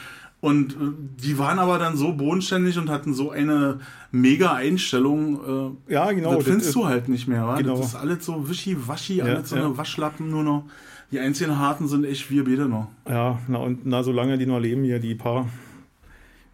Und 0.41 0.74
äh, 0.74 0.78
die 1.24 1.38
waren 1.38 1.59
aber 1.59 1.78
dann 1.78 1.97
so 1.97 2.14
bodenständig 2.14 2.80
und 2.80 2.89
hatten 2.89 3.14
so 3.14 3.30
eine 3.30 3.82
mega 4.09 4.53
Einstellung. 4.53 5.78
Äh, 5.88 5.93
ja, 5.93 6.11
genau. 6.14 6.34
Das 6.34 6.45
findest 6.45 6.70
das 6.70 6.74
du 6.74 6.88
halt 6.88 7.07
nicht 7.09 7.28
mehr, 7.28 7.45
wa? 7.45 7.57
Genau. 7.57 7.78
Das 7.78 7.89
ist 7.89 7.95
alles 7.95 8.26
so 8.26 8.49
wischiwaschi, 8.49 9.18
ja, 9.18 9.26
alles 9.26 9.49
so 9.49 9.55
ja. 9.55 9.66
eine 9.66 9.78
Waschlappen 9.78 10.32
nur 10.32 10.41
noch. 10.41 10.66
Die 11.11 11.20
einzigen 11.20 11.59
Harten 11.59 11.88
sind 11.88 12.05
echt 12.05 12.32
wir 12.32 12.43
beide 12.43 12.68
noch. 12.68 12.88
Ja, 13.07 13.38
na 13.47 13.59
und 13.59 13.86
na, 13.86 14.01
solange 14.01 14.39
die 14.39 14.47
noch 14.47 14.59
leben 14.59 14.84
hier, 14.84 14.97
die 14.97 15.14
paar 15.14 15.45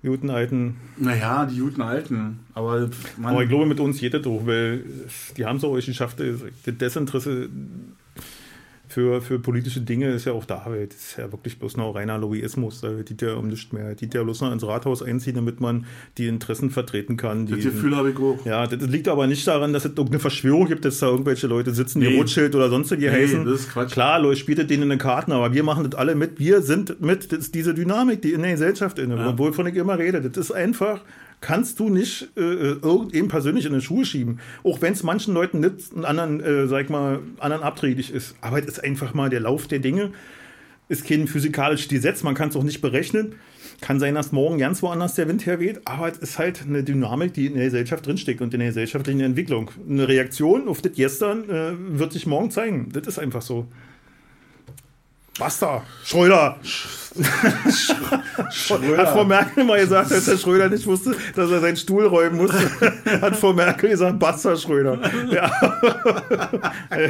guten 0.08 0.30
Alten. 0.30 0.78
Naja, 0.98 1.46
die 1.46 1.60
guten 1.60 1.82
Alten. 1.82 2.40
Aber, 2.54 2.90
aber 3.22 3.44
ich 3.44 3.50
glaube, 3.50 3.66
mit 3.66 3.80
uns 3.80 4.00
das 4.14 4.22
doch, 4.22 4.46
weil 4.46 4.84
die 5.36 5.46
haben 5.46 5.60
auch 5.64 5.76
geschafft, 5.76 6.20
das 6.20 6.78
Desinteresse 6.78 7.50
für, 8.90 9.22
für 9.22 9.38
politische 9.38 9.82
Dinge 9.82 10.10
ist 10.10 10.26
ja 10.26 10.34
auch 10.34 10.46
da, 10.46 10.66
das 10.66 10.98
ist 10.98 11.18
ja 11.18 11.32
wirklich 11.32 11.60
bloß 11.60 11.78
noch 11.78 11.94
reiner 11.94 12.18
Lobbyismus, 12.18 12.82
da 12.82 12.92
geht 13.04 13.22
ja 13.22 13.36
um 13.36 13.48
nichts 13.48 13.72
mehr. 13.72 13.94
Die 13.94 14.10
ja 14.12 14.24
bloß 14.24 14.42
noch 14.42 14.52
ins 14.52 14.66
Rathaus 14.66 15.04
einziehen, 15.04 15.36
damit 15.36 15.62
man 15.62 15.86
die 16.18 16.28
Interessen 16.28 16.72
vertreten 16.72 17.16
kann. 17.16 17.46
Die, 17.46 17.54
das 17.54 17.66
Gefühl 17.66 17.96
habe 17.96 18.10
ich 18.10 18.18
auch. 18.18 18.44
Ja, 18.46 18.66
das 18.66 18.90
liegt 18.90 19.08
aber 19.08 19.28
nicht 19.28 19.48
daran, 19.48 19.74
dass 19.74 19.86
es 19.86 19.92
irgendeine 19.92 20.20
Verschwörung 20.20 20.68
gibt, 20.68 20.86
dass 20.86 20.98
da 21.00 21.06
irgendwelche 21.06 21.46
Leute 21.46 21.72
sitzen, 21.72 22.00
nee. 22.00 22.10
die 22.10 22.18
Rothschild 22.18 22.56
oder 22.56 22.70
sonstige 22.70 23.12
nee, 23.12 23.12
heißen. 23.12 23.46
Das 23.46 23.62
ist 23.62 23.70
Quatsch. 23.70 23.92
Klar, 23.92 24.20
Leute, 24.20 24.38
spielt 24.38 24.68
denen 24.70 24.84
in 24.84 24.90
den 24.90 25.00
Karten, 25.00 25.34
aber 25.34 25.54
wir 25.54 25.64
machen 25.64 25.88
das 25.88 25.94
alle 25.94 26.16
mit. 26.16 26.40
Wir 26.40 26.64
sind 26.64 27.00
mit, 27.00 27.32
das 27.32 27.40
ist 27.40 27.56
diese 27.56 27.76
Dynamik, 27.76 28.24
die 28.24 28.34
in 28.34 28.42
der 28.42 28.52
Gesellschaft 28.52 28.98
inne, 28.98 29.18
ja. 29.18 29.38
wovon 29.38 29.68
ich 29.68 29.76
immer 29.76 30.00
rede. 30.00 30.20
Das 30.20 30.36
ist 30.36 30.52
einfach 30.52 31.02
kannst 31.42 31.80
du 31.80 31.90
nicht 31.90 32.30
äh, 32.36 32.42
irgendjemand 32.42 33.32
persönlich 33.32 33.66
in 33.66 33.72
den 33.72 33.82
Schuhe 33.82 34.06
schieben. 34.06 34.40
Auch 34.64 34.82
wenn 34.82 34.94
es 34.94 35.04
manchen 35.04 35.34
Leuten 35.34 35.60
nicht 35.62 35.94
einen 35.94 36.06
anderen, 36.06 36.42
äh, 36.42 36.68
sag 36.68 36.90
mal, 36.90 37.20
anderen 37.40 37.64
abträglich 37.64 38.12
ist. 38.14 38.36
Aber 38.42 38.60
es 38.60 38.66
ist 38.66 38.84
einfach 38.84 39.14
mal 39.14 39.30
der 39.30 39.40
Lauf 39.40 39.68
der 39.68 39.80
Dinge. 39.80 40.12
Ist 40.90 41.06
kein 41.06 41.28
physikalisches 41.28 41.88
Gesetz, 41.88 42.24
man 42.24 42.34
kann 42.34 42.50
es 42.50 42.56
auch 42.56 42.64
nicht 42.64 42.82
berechnen. 42.82 43.36
Kann 43.80 44.00
sein, 44.00 44.16
dass 44.16 44.32
morgen 44.32 44.58
ganz 44.58 44.82
woanders 44.82 45.14
der 45.16 45.28
Wind 45.30 45.46
herweht, 45.46 45.82
aber 45.86 46.10
es 46.10 46.18
ist 46.18 46.40
halt 46.40 46.64
eine 46.68 46.84
Dynamik, 46.84 47.34
die 47.34 47.46
in 47.46 47.54
der 47.54 47.66
Gesellschaft 47.66 48.06
drinsteckt 48.06 48.42
und 48.42 48.54
in 48.54 48.60
der 48.60 48.70
gesellschaftlichen 48.70 49.22
Entwicklung. 49.22 49.72
Eine 49.88 50.08
Reaktion 50.08 50.68
auf 50.68 50.82
das 50.82 50.94
Gestern 50.94 51.50
äh, 51.50 51.74
wird 52.00 52.12
sich 52.12 52.26
morgen 52.26 52.52
zeigen. 52.52 52.90
Das 52.92 53.08
ist 53.08 53.20
einfach 53.20 53.42
so. 53.42 53.68
Basta, 55.40 55.84
Schröder. 56.04 56.60
Schröder. 58.52 58.98
Hat 58.98 59.10
Frau 59.10 59.24
Merkel 59.24 59.64
mal 59.64 59.80
gesagt, 59.80 60.12
als 60.12 60.28
Herr 60.28 60.38
Schröder 60.38 60.70
nicht 60.70 60.86
wusste, 60.86 61.16
dass 61.34 61.50
er 61.50 61.62
seinen 61.62 61.78
Stuhl 61.78 62.06
räumen 62.06 62.38
musste, 62.38 62.60
hat 63.22 63.38
Frau 63.38 63.54
Merkel 63.54 63.92
gesagt, 63.92 64.20
Basta, 64.20 64.58
Schröder. 64.58 65.00
Ja. 65.32 65.50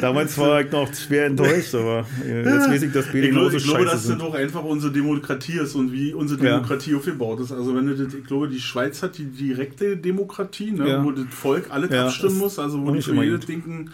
Damals 0.00 0.38
war 0.38 0.60
ich 0.60 0.70
noch 0.70 0.92
schwer 0.94 1.26
enttäuscht, 1.26 1.74
aber 1.74 2.06
jetzt 2.24 2.70
weiß 2.70 2.82
ich, 2.82 2.92
dass 2.92 3.06
BD 3.06 3.26
ich 3.26 3.32
glaube, 3.32 3.56
ich 3.56 3.64
glaube, 3.64 3.84
dass 3.86 4.06
das 4.06 4.18
doch 4.18 4.34
einfach 4.34 4.62
unsere 4.62 4.92
Demokratie 4.92 5.58
ist 5.58 5.74
und 5.74 5.92
wie 5.92 6.14
unsere 6.14 6.40
Demokratie 6.40 6.92
ja. 6.92 6.96
aufgebaut 6.98 7.40
ist. 7.40 7.50
Also 7.50 7.74
wenn 7.74 7.86
du 7.86 7.96
das, 7.96 8.14
ich 8.14 8.24
glaube, 8.24 8.48
die 8.48 8.60
Schweiz 8.60 9.02
hat 9.02 9.18
die 9.18 9.26
direkte 9.26 9.96
Demokratie, 9.96 10.70
ne, 10.70 10.88
ja. 10.88 11.04
wo 11.04 11.10
das 11.10 11.26
Volk 11.30 11.66
alles 11.70 11.90
ja, 11.90 12.06
abstimmen 12.06 12.38
muss, 12.38 12.60
also 12.60 12.86
wo 12.86 12.92
die 12.92 13.02
für 13.02 13.20
jedes 13.22 13.46
Ding 13.46 13.90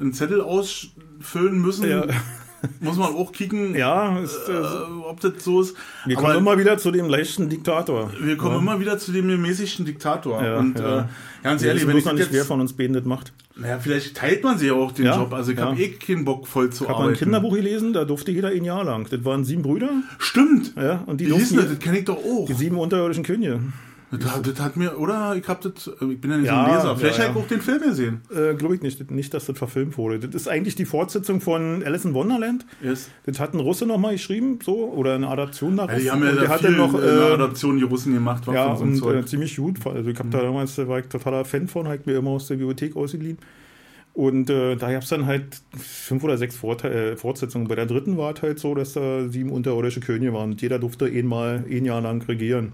einen 0.00 0.12
Zettel 0.12 0.40
ausfüllen 0.40 1.60
müssen. 1.60 1.88
Ja 1.88 2.06
muss 2.80 2.96
man 2.96 3.14
auch 3.14 3.32
kicken, 3.32 3.74
ja, 3.74 4.18
ist, 4.18 4.48
äh, 4.48 4.52
ob 5.08 5.20
das 5.20 5.44
so 5.44 5.62
ist. 5.62 5.76
Wir 6.04 6.16
kommen 6.16 6.30
Aber 6.30 6.38
immer 6.38 6.58
wieder 6.58 6.78
zu 6.78 6.90
dem 6.90 7.08
leichten 7.08 7.48
Diktator. 7.48 8.10
Wir 8.20 8.36
kommen 8.36 8.54
ja. 8.54 8.58
immer 8.60 8.80
wieder 8.80 8.98
zu 8.98 9.12
dem 9.12 9.40
mäßigen 9.40 9.84
Diktator. 9.84 10.42
Ja, 10.42 10.58
und 10.58 10.78
ja. 10.78 11.00
Äh, 11.00 11.04
ganz 11.42 11.62
ehrlich, 11.62 11.86
wenn 11.86 11.96
ich 11.96 12.04
nicht, 12.04 12.18
jetzt, 12.18 12.32
wer 12.32 12.44
von 12.44 12.60
uns 12.60 12.72
beiden 12.72 12.94
das 12.94 13.04
macht. 13.04 13.32
Naja, 13.56 13.78
vielleicht 13.78 14.16
teilt 14.16 14.42
man 14.44 14.58
sich 14.58 14.70
auch 14.70 14.92
den 14.92 15.06
Job. 15.06 15.32
Also 15.32 15.52
ich 15.52 15.58
habe 15.58 15.80
eh 15.80 15.90
keinen 15.90 16.24
Bock 16.24 16.46
voll 16.46 16.70
zu 16.70 16.84
ich 16.84 16.90
arbeiten. 16.90 17.14
Ich 17.14 17.20
habe 17.20 17.30
ein 17.30 17.40
Kinderbuch 17.40 17.54
gelesen, 17.54 17.92
da 17.92 18.04
durfte 18.04 18.30
jeder 18.30 18.48
ein 18.48 18.64
Jahr 18.64 18.84
lang. 18.84 19.08
Das 19.10 19.24
waren 19.24 19.44
sieben 19.44 19.62
Brüder. 19.62 19.90
Stimmt. 20.18 20.74
Ja, 20.76 21.02
und 21.06 21.20
die 21.20 21.26
Wie 21.26 21.30
durften, 21.30 21.56
das? 21.56 21.68
Das 21.68 21.78
kenne 21.78 21.98
ich 21.98 22.04
doch 22.04 22.16
auch. 22.16 22.46
Die 22.46 22.54
sieben 22.54 22.78
unterirdischen 22.78 23.24
Könige. 23.24 23.60
Das, 24.18 24.42
das, 24.42 24.60
hat 24.60 24.76
mir, 24.76 24.98
oder 24.98 25.34
ich 25.36 25.48
habe 25.48 25.70
das, 25.70 25.86
ich 25.88 26.20
bin 26.20 26.30
ja 26.30 26.36
nicht 26.36 26.46
ja, 26.46 26.64
so 26.64 26.70
ein 26.70 26.76
Leser. 26.76 26.96
Vielleicht 26.98 27.18
ja, 27.18 27.24
ja. 27.24 27.28
habe 27.30 27.38
ich 27.38 27.44
auch 27.44 27.48
den 27.48 27.60
Film 27.62 27.80
gesehen. 27.80 28.20
Äh, 28.30 28.54
Glaube 28.54 28.74
ich 28.74 28.82
nicht, 28.82 29.10
nicht, 29.10 29.32
dass 29.32 29.46
das 29.46 29.56
verfilmt 29.56 29.96
wurde. 29.96 30.18
Das 30.18 30.34
ist 30.34 30.48
eigentlich 30.48 30.74
die 30.74 30.84
Fortsetzung 30.84 31.40
von 31.40 31.82
Alice 31.82 32.04
in 32.04 32.12
Wonderland. 32.12 32.66
Yes. 32.82 33.08
Das 33.24 33.40
hat 33.40 33.54
ein 33.54 33.60
Russe 33.60 33.86
nochmal 33.86 34.12
geschrieben, 34.12 34.58
so, 34.62 34.92
oder 34.92 35.14
eine 35.14 35.28
Adaption 35.28 35.78
daraus. 35.78 35.92
Ja, 35.92 35.98
die 35.98 36.10
haben 36.10 36.24
ja 36.24 36.44
da 36.44 36.58
viel 36.58 36.70
noch, 36.72 36.94
äh, 36.94 36.98
eine 36.98 37.22
Adaption 37.32 37.78
die 37.78 37.84
Russen 37.84 38.12
gemacht. 38.12 38.42
Ja, 38.52 38.72
und 38.72 39.02
äh, 39.02 39.24
ziemlich 39.24 39.56
gut. 39.56 39.78
Also 39.86 40.10
ich 40.10 40.18
habe 40.18 40.28
mhm. 40.28 40.32
da 40.32 40.42
damals, 40.42 40.76
da 40.76 40.86
war 40.86 40.98
ich 40.98 41.06
totaler 41.06 41.46
Fan 41.46 41.66
von, 41.68 41.90
ich 41.90 42.04
mir 42.04 42.18
immer 42.18 42.30
aus 42.30 42.48
der 42.48 42.56
Bibliothek 42.56 42.94
ausgeliehen. 42.96 43.38
Und 44.14 44.50
äh, 44.50 44.76
da 44.76 44.92
gab 44.92 45.04
es 45.04 45.08
dann 45.08 45.24
halt 45.24 45.62
fünf 45.74 46.22
oder 46.22 46.36
sechs 46.36 46.56
Vorte 46.56 46.90
äh, 46.90 47.16
Fortsetzungen. 47.16 47.66
Bei 47.66 47.76
der 47.76 47.86
dritten 47.86 48.18
war 48.18 48.34
es 48.34 48.42
halt 48.42 48.58
so, 48.58 48.74
dass 48.74 48.92
da 48.92 49.26
sieben 49.28 49.50
unterirdische 49.50 50.00
Könige 50.00 50.34
waren. 50.34 50.50
Und 50.50 50.60
jeder 50.60 50.78
durfte 50.78 51.06
einmal 51.06 51.64
ein 51.66 51.86
Jahr 51.86 52.02
lang 52.02 52.22
regieren. 52.28 52.72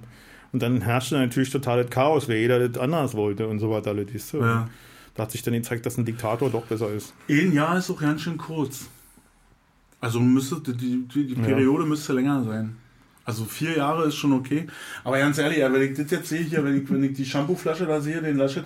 Und 0.53 0.63
dann 0.63 0.81
herrschte 0.81 1.17
natürlich 1.17 1.51
totales 1.51 1.91
Chaos, 1.91 2.29
weil 2.29 2.37
jeder 2.37 2.69
das 2.69 2.81
anders 2.81 3.15
wollte 3.15 3.47
und 3.49 3.59
so 3.59 3.71
weiter. 3.71 3.91
Alles, 3.91 4.33
ja. 4.33 4.69
Da 5.15 5.23
hat 5.25 5.33
sich 5.33 5.43
dann 5.43 5.55
gezeigt, 5.55 5.85
dass 5.85 5.99
ein 5.99 6.05
Diktator 6.05 6.49
doch 6.49 6.67
besser 6.67 6.91
ist. 6.91 7.13
Ein 7.29 7.53
Jahr 7.53 7.77
ist 7.77 7.91
auch 7.91 8.01
ganz 8.01 8.23
schön 8.23 8.39
kurz. 8.39 8.89
Also 10.01 10.21
müsste 10.21 10.61
die, 10.61 11.07
die, 11.09 11.27
die 11.27 11.35
Periode 11.35 11.83
ja. 11.83 11.89
müsste 11.89 12.13
länger 12.13 12.45
sein. 12.45 12.77
Also 13.25 13.45
vier 13.45 13.77
Jahre 13.77 14.07
ist 14.07 14.15
schon 14.15 14.33
okay. 14.33 14.67
Aber 15.05 15.19
ganz 15.19 15.37
ehrlich, 15.37 15.59
wenn 15.59 15.83
ich 15.83 15.99
das 15.99 16.11
jetzt 16.11 16.29
sehe 16.29 16.41
hier, 16.41 16.65
wenn 16.65 16.83
ich, 16.83 16.91
wenn 16.91 17.03
ich 17.03 17.15
die 17.15 17.27
Shampooflasche 17.27 17.85
da 17.85 18.01
sehe, 18.01 18.23
den 18.23 18.39
Laschet, 18.39 18.65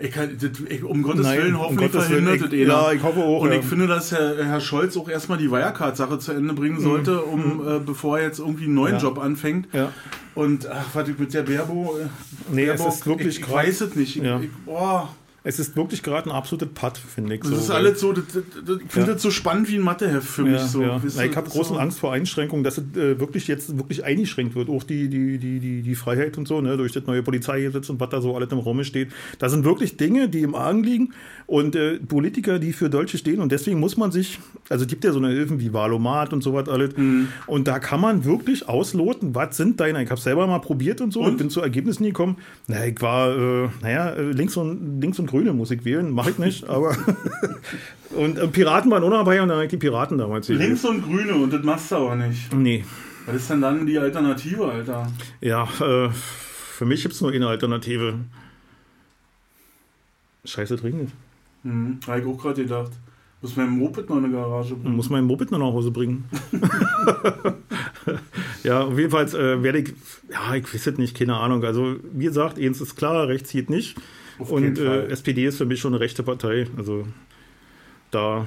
ich 0.00 0.12
kann, 0.12 0.38
das, 0.40 0.50
ich, 0.68 0.84
um 0.84 1.02
Gottes 1.02 1.26
Nein, 1.26 1.38
Willen 1.38 1.58
hoffentlich 1.58 1.92
um 1.92 2.00
verhindert 2.00 2.42
das 2.42 2.52
Ja, 2.52 2.92
ich 2.92 3.02
hoffe 3.02 3.18
auch. 3.18 3.40
Und 3.40 3.50
ja. 3.50 3.58
ich 3.58 3.64
finde, 3.64 3.88
dass 3.88 4.12
Herr, 4.12 4.44
Herr 4.44 4.60
Scholz 4.60 4.96
auch 4.96 5.08
erstmal 5.08 5.38
die 5.38 5.50
Wirecard-Sache 5.50 6.20
zu 6.20 6.32
Ende 6.32 6.54
bringen 6.54 6.80
sollte, 6.80 7.14
mhm. 7.26 7.32
um, 7.32 7.56
mhm. 7.56 7.68
äh, 7.68 7.80
bevor 7.80 8.18
er 8.18 8.26
jetzt 8.26 8.38
irgendwie 8.38 8.66
einen 8.66 8.74
neuen 8.74 8.94
ja. 8.94 9.00
Job 9.00 9.18
anfängt. 9.18 9.66
Ja. 9.72 9.92
Und 10.36 10.68
ach, 10.68 10.86
was 10.94 11.08
ich 11.08 11.18
mit 11.18 11.34
der 11.34 11.42
Berbo. 11.42 11.98
Äh, 11.98 12.06
nee, 12.52 12.66
Baerbock, 12.66 12.88
es 12.88 12.94
ist 12.94 13.06
wirklich 13.08 13.38
ich, 13.38 13.44
ich 13.44 13.52
weiß 13.52 13.80
es 13.80 13.96
nicht. 13.96 14.16
Ich, 14.16 14.22
ja. 14.22 14.38
ich, 14.40 14.50
oh. 14.66 15.02
Es 15.48 15.58
ist 15.58 15.76
wirklich 15.76 16.02
gerade 16.02 16.28
ein 16.28 16.36
absoluter 16.36 16.66
Putt, 16.66 16.98
finde 16.98 17.36
ich. 17.36 17.40
Das 17.40 17.48
so, 17.48 17.56
ist 17.56 17.70
alles 17.70 18.00
so, 18.00 18.12
das, 18.12 18.24
das, 18.26 18.42
ich 18.44 18.92
finde 18.92 19.08
ja. 19.08 19.14
das 19.14 19.22
so 19.22 19.30
spannend 19.30 19.70
wie 19.70 19.76
ein 19.76 19.82
Matheheft 19.82 20.28
für 20.28 20.42
mich. 20.42 20.60
so. 20.60 20.82
Ja. 20.82 21.00
Na, 21.16 21.24
ich 21.24 21.34
habe 21.34 21.48
große 21.48 21.70
so. 21.70 21.78
Angst 21.78 21.98
vor 21.98 22.12
Einschränkungen, 22.12 22.64
dass 22.64 22.76
es 22.76 22.84
äh, 22.94 23.18
wirklich 23.18 23.48
jetzt 23.48 23.78
wirklich 23.78 24.04
eingeschränkt 24.04 24.54
wird. 24.54 24.68
Auch 24.68 24.82
die, 24.82 25.08
die, 25.08 25.38
die, 25.38 25.58
die, 25.58 25.80
die 25.80 25.94
Freiheit 25.94 26.36
und 26.36 26.46
so, 26.46 26.60
ne, 26.60 26.76
durch 26.76 26.92
das 26.92 27.06
neue 27.06 27.22
Polizeigesetz 27.22 27.88
und 27.88 27.98
was 27.98 28.10
da 28.10 28.20
so 28.20 28.36
alles 28.36 28.52
im 28.52 28.58
Raum 28.58 28.84
steht. 28.84 29.08
Da 29.38 29.48
sind 29.48 29.64
wirklich 29.64 29.96
Dinge, 29.96 30.28
die 30.28 30.42
im 30.42 30.54
Argen 30.54 30.84
liegen 30.84 31.14
und 31.46 31.74
äh, 31.74 31.98
Politiker, 31.98 32.58
die 32.58 32.74
für 32.74 32.90
Deutsche 32.90 33.16
stehen. 33.16 33.40
Und 33.40 33.50
deswegen 33.50 33.80
muss 33.80 33.96
man 33.96 34.12
sich, 34.12 34.38
also 34.68 34.84
es 34.84 34.90
gibt 34.90 35.02
ja 35.02 35.12
so 35.12 35.18
eine 35.18 35.30
Hilfen 35.30 35.60
wie 35.60 35.72
Valomat 35.72 36.34
und 36.34 36.42
so 36.42 36.52
was 36.52 36.68
alles. 36.68 36.94
Mhm. 36.94 37.28
Und 37.46 37.68
da 37.68 37.78
kann 37.78 38.02
man 38.02 38.26
wirklich 38.26 38.68
ausloten, 38.68 39.34
was 39.34 39.56
sind 39.56 39.80
deine. 39.80 40.02
Ich 40.02 40.10
habe 40.10 40.20
selber 40.20 40.46
mal 40.46 40.58
probiert 40.58 41.00
und 41.00 41.10
so 41.10 41.20
und, 41.20 41.30
und 41.30 41.36
bin 41.38 41.48
zu 41.48 41.62
Ergebnissen 41.62 42.04
gekommen. 42.04 42.36
Na, 42.66 42.84
ich 42.84 43.00
war, 43.00 43.34
äh, 43.34 43.68
naja, 43.80 44.12
links 44.12 44.54
und, 44.58 45.00
links 45.00 45.18
und 45.18 45.24
grün 45.24 45.37
Grüne 45.38 45.52
muss 45.52 45.70
ich 45.70 45.84
wählen, 45.84 46.10
mache 46.10 46.30
ich 46.30 46.38
nicht, 46.38 46.68
aber 46.68 46.96
und 48.10 48.38
äh, 48.38 48.48
Piraten 48.48 48.90
waren 48.90 49.04
auch 49.04 49.10
dabei 49.10 49.40
und 49.40 49.48
dann 49.48 49.58
habe 49.58 49.66
ich 49.66 49.70
die 49.70 49.76
Piraten 49.76 50.18
damals 50.18 50.48
gewählt. 50.48 50.68
Links 50.68 50.84
und 50.84 51.02
Grüne 51.02 51.34
und 51.34 51.52
das 51.52 51.62
machst 51.62 51.92
du 51.92 51.96
aber 51.96 52.16
nicht. 52.16 52.52
Nee. 52.52 52.84
Was 53.26 53.36
ist 53.36 53.50
denn 53.50 53.60
dann 53.60 53.86
die 53.86 53.98
Alternative, 53.98 54.66
Alter? 54.66 55.06
Ja, 55.40 55.68
äh, 55.80 56.10
für 56.10 56.86
mich 56.86 57.02
gibt 57.02 57.14
es 57.14 57.20
nur 57.20 57.30
eine 57.30 57.46
Alternative. 57.46 58.14
Scheiße, 60.44 60.76
dringend. 60.76 61.12
Mhm. 61.62 62.00
Habe 62.06 62.20
ich 62.20 62.26
auch 62.26 62.38
gerade 62.38 62.62
gedacht. 62.62 62.92
Muss 63.40 63.54
mein 63.54 63.70
Moped 63.70 64.10
noch 64.10 64.16
in 64.16 64.24
eine 64.24 64.34
Garage 64.34 64.74
bringen. 64.74 64.96
muss 64.96 65.10
mein 65.10 65.22
Moped 65.22 65.52
noch 65.52 65.58
nach 65.58 65.66
Hause 65.66 65.92
bringen. 65.92 66.24
ja, 68.64 68.80
auf 68.80 68.98
jeden 68.98 69.12
Fall 69.12 69.26
äh, 69.26 69.62
werde 69.62 69.78
ich, 69.78 69.94
ja, 70.32 70.56
ich 70.56 70.74
weiß 70.74 70.88
es 70.88 70.98
nicht, 70.98 71.16
keine 71.16 71.36
Ahnung. 71.36 71.62
Also, 71.62 71.96
wie 72.12 72.24
gesagt, 72.24 72.58
eins 72.58 72.80
ist 72.80 72.96
klar, 72.96 73.28
rechts 73.28 73.52
geht 73.52 73.70
nicht. 73.70 73.96
Auf 74.38 74.50
Und 74.50 74.78
äh. 74.78 75.06
SPD 75.08 75.46
ist 75.46 75.58
für 75.58 75.66
mich 75.66 75.80
schon 75.80 75.92
eine 75.94 76.00
rechte 76.00 76.22
Partei. 76.22 76.66
Also, 76.76 77.06
da 78.10 78.46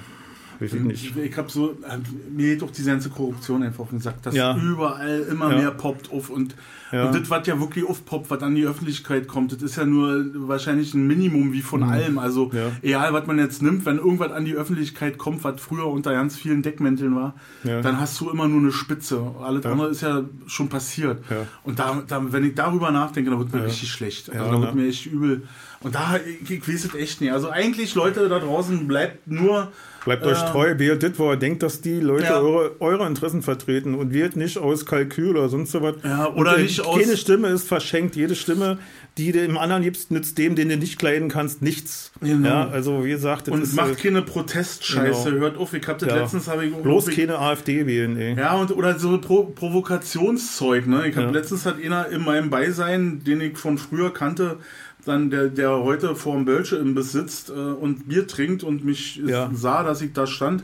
weiß 0.60 0.74
ich 0.74 0.82
nicht. 0.82 1.04
Ich, 1.06 1.18
ich 1.18 1.38
habe 1.38 1.50
so, 1.50 1.72
äh, 1.72 1.98
mir 2.32 2.50
geht 2.54 2.62
doch 2.62 2.70
diese 2.70 2.92
ganze 2.92 3.10
Korruption 3.10 3.64
einfach 3.64 3.80
auf 3.80 3.90
den 3.90 4.00
Sack, 4.00 4.22
dass 4.22 4.36
Ja. 4.36 4.56
überall 4.56 5.26
immer 5.32 5.50
Ja. 5.52 5.58
mehr 5.58 5.72
poppt 5.72 6.12
auf 6.12 6.30
und, 6.30 6.56
Ja. 6.92 7.08
und 7.08 7.16
das, 7.20 7.32
was 7.32 7.48
ja 7.48 7.60
wirklich 7.60 7.84
aufpoppt, 7.84 8.30
was 8.30 8.44
an 8.44 8.54
die 8.54 8.66
Öffentlichkeit 8.68 9.28
kommt, 9.28 9.54
das 9.54 9.64
ist 9.64 9.76
ja 9.78 9.86
nur 9.86 10.24
wahrscheinlich 10.48 10.94
ein 10.94 11.08
Minimum 11.08 11.52
wie 11.52 11.64
von 11.64 11.82
allem. 11.82 12.20
Also 12.20 12.48
Mhm. 12.54 12.60
Egal, 12.84 13.12
was 13.12 13.26
man 13.26 13.40
jetzt 13.40 13.64
nimmt, 13.64 13.88
wenn 13.88 13.98
irgendwas 13.98 14.32
an 14.32 14.46
die 14.46 14.54
Öffentlichkeit 14.54 15.18
kommt, 15.18 15.44
was 15.44 15.60
früher 15.60 15.88
unter 15.88 16.12
ganz 16.14 16.36
vielen 16.38 16.62
Deckmänteln 16.62 17.16
war, 17.16 17.34
dann 17.64 18.00
hast 18.00 18.22
du 18.22 18.30
immer 18.30 18.48
nur 18.48 18.60
eine 18.60 18.72
Spitze. 18.72 19.20
Alles 19.42 19.66
andere 19.66 19.88
ist 19.90 20.02
ja 20.02 20.26
schon 20.46 20.70
passiert. 20.70 21.24
Und 21.64 21.80
da, 21.80 22.04
da, 22.08 22.22
wenn 22.32 22.44
ich 22.44 22.54
darüber 22.54 22.92
nachdenke, 22.92 23.32
dann 23.32 23.40
wird 23.40 23.52
mir 23.52 23.66
richtig 23.66 23.90
schlecht. 23.90 24.30
Also 24.30 24.52
da 24.52 24.62
wird 24.62 24.76
mir 24.76 24.88
echt 24.88 25.08
übel. 25.08 25.42
Und 25.84 25.96
da, 25.96 26.20
ich, 26.44 26.50
ich 26.52 26.68
weiß 26.68 26.86
es 26.86 26.96
echt 26.96 27.22
nicht. 27.22 27.32
Also 27.34 27.50
eigentlich, 27.50 27.96
Leute 27.96 28.30
da 28.30 28.40
draußen, 28.40 28.88
bleibt 28.88 29.28
nur 29.28 29.72
Bleibt 30.04 30.26
euch 30.26 30.42
äh, 30.42 30.46
treu, 30.52 30.74
wählt 30.80 31.04
das, 31.04 31.12
wo 31.20 31.30
ihr 31.32 31.38
denkt, 31.38 31.62
dass 31.62 31.82
die 31.82 32.00
Leute 32.00 32.24
Ja. 32.26 32.40
eure, 32.40 32.76
eure 32.80 33.06
Interessen 33.06 33.44
vertreten 33.44 33.94
und 33.94 34.14
wählt 34.14 34.36
nicht 34.36 34.58
aus 34.58 34.86
Kalkül 34.88 35.32
oder 35.38 35.48
sonst 35.50 35.72
so 35.72 35.82
was. 35.84 35.96
Ja, 36.04 36.28
oder 36.34 36.54
Und, 36.54 36.60
äh, 36.60 36.64
nicht 36.64 36.82
aus- 36.84 37.00
Keine 37.00 37.18
Stimme 37.18 37.48
ist 37.50 37.68
verschenkt. 37.68 38.16
Jede 38.16 38.34
Stimme, 38.36 38.80
die 39.20 39.32
du 39.32 39.44
im 39.44 39.58
anderen 39.60 39.84
gibst, 39.84 40.10
nützt 40.10 40.40
dem, 40.40 40.56
den 40.56 40.70
du 40.70 40.78
nicht 40.78 40.98
kleiden 40.98 41.30
kannst, 41.30 41.62
nichts. 41.62 42.12
Genau. 42.20 42.48
Ja, 42.50 42.68
also 42.70 43.04
wie 43.06 43.10
gesagt, 43.10 43.48
das 43.48 43.54
Und 43.54 43.62
ist, 43.62 43.76
macht 43.76 43.92
äh, 43.92 43.96
keine 43.96 44.24
Protestscheiße. 44.24 45.30
genau. 45.32 45.42
Hört 45.42 45.58
auf, 45.58 45.74
ich 45.74 45.88
hab 45.88 46.00
das 46.00 46.10
Ja. 46.10 46.16
letztens 46.18 46.48
habe 46.48 46.66
ich 46.66 46.74
bloß 46.76 47.08
ich, 47.10 47.18
keine 47.18 47.38
AfD 47.38 47.86
wählen, 47.86 48.18
ey. 48.18 48.36
Ja, 48.36 48.56
und, 48.56 48.72
oder 48.76 48.98
so 48.98 49.20
Pro 49.20 49.44
Provokationszeug, 49.44 50.88
ne? 50.88 51.08
Ich 51.08 51.16
habe 51.16 51.28
Ja. 51.28 51.32
letztens 51.32 51.66
hat 51.66 51.76
einer 51.84 52.08
in 52.10 52.24
meinem 52.24 52.50
Beisein, 52.50 53.24
den 53.24 53.42
ich 53.42 53.58
von 53.58 53.78
früher 53.78 54.12
kannte, 54.14 54.58
dann 55.06 55.30
der, 55.30 55.48
der 55.50 55.72
heute 55.80 56.16
vor 56.16 56.36
dem 56.36 56.46
Bölsche 56.46 56.78
im 56.78 56.94
Besitz 56.96 57.50
äh, 57.50 57.54
und 57.54 58.08
Bier 58.08 58.28
trinkt 58.28 58.64
und 58.64 58.84
mich 58.86 59.18
Ja. 59.26 59.50
sah, 59.54 59.84
dass 59.84 60.02
ich 60.02 60.14
da 60.14 60.28
stand, 60.28 60.64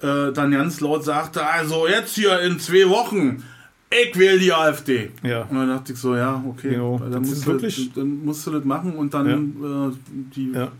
äh, 0.00 0.32
dann 0.32 0.50
ganz 0.52 0.80
laut 0.80 1.04
sagte, 1.04 1.46
also 1.46 1.86
jetzt 1.88 2.14
hier 2.14 2.40
in 2.40 2.58
zwei 2.58 2.88
Wochen, 2.88 3.42
ich 3.90 4.18
wähle 4.18 4.38
die 4.38 4.52
AfD. 4.52 5.10
Ja. 5.22 5.42
Und 5.42 5.56
dann 5.56 5.68
dachte 5.68 5.92
ich 5.92 5.98
so, 5.98 6.16
ja, 6.16 6.42
okay, 6.48 6.70
Genau. 6.70 6.98
dann, 6.98 7.12
Das 7.12 7.44
musst 7.44 7.46
du, 7.46 7.90
dann 7.94 8.24
musst 8.24 8.46
du 8.46 8.50
das 8.52 8.64
machen 8.64 8.94
und 8.96 9.12
dann 9.14 9.92
äh, 9.92 10.16
die 10.34 10.52
Ja. 10.52 10.72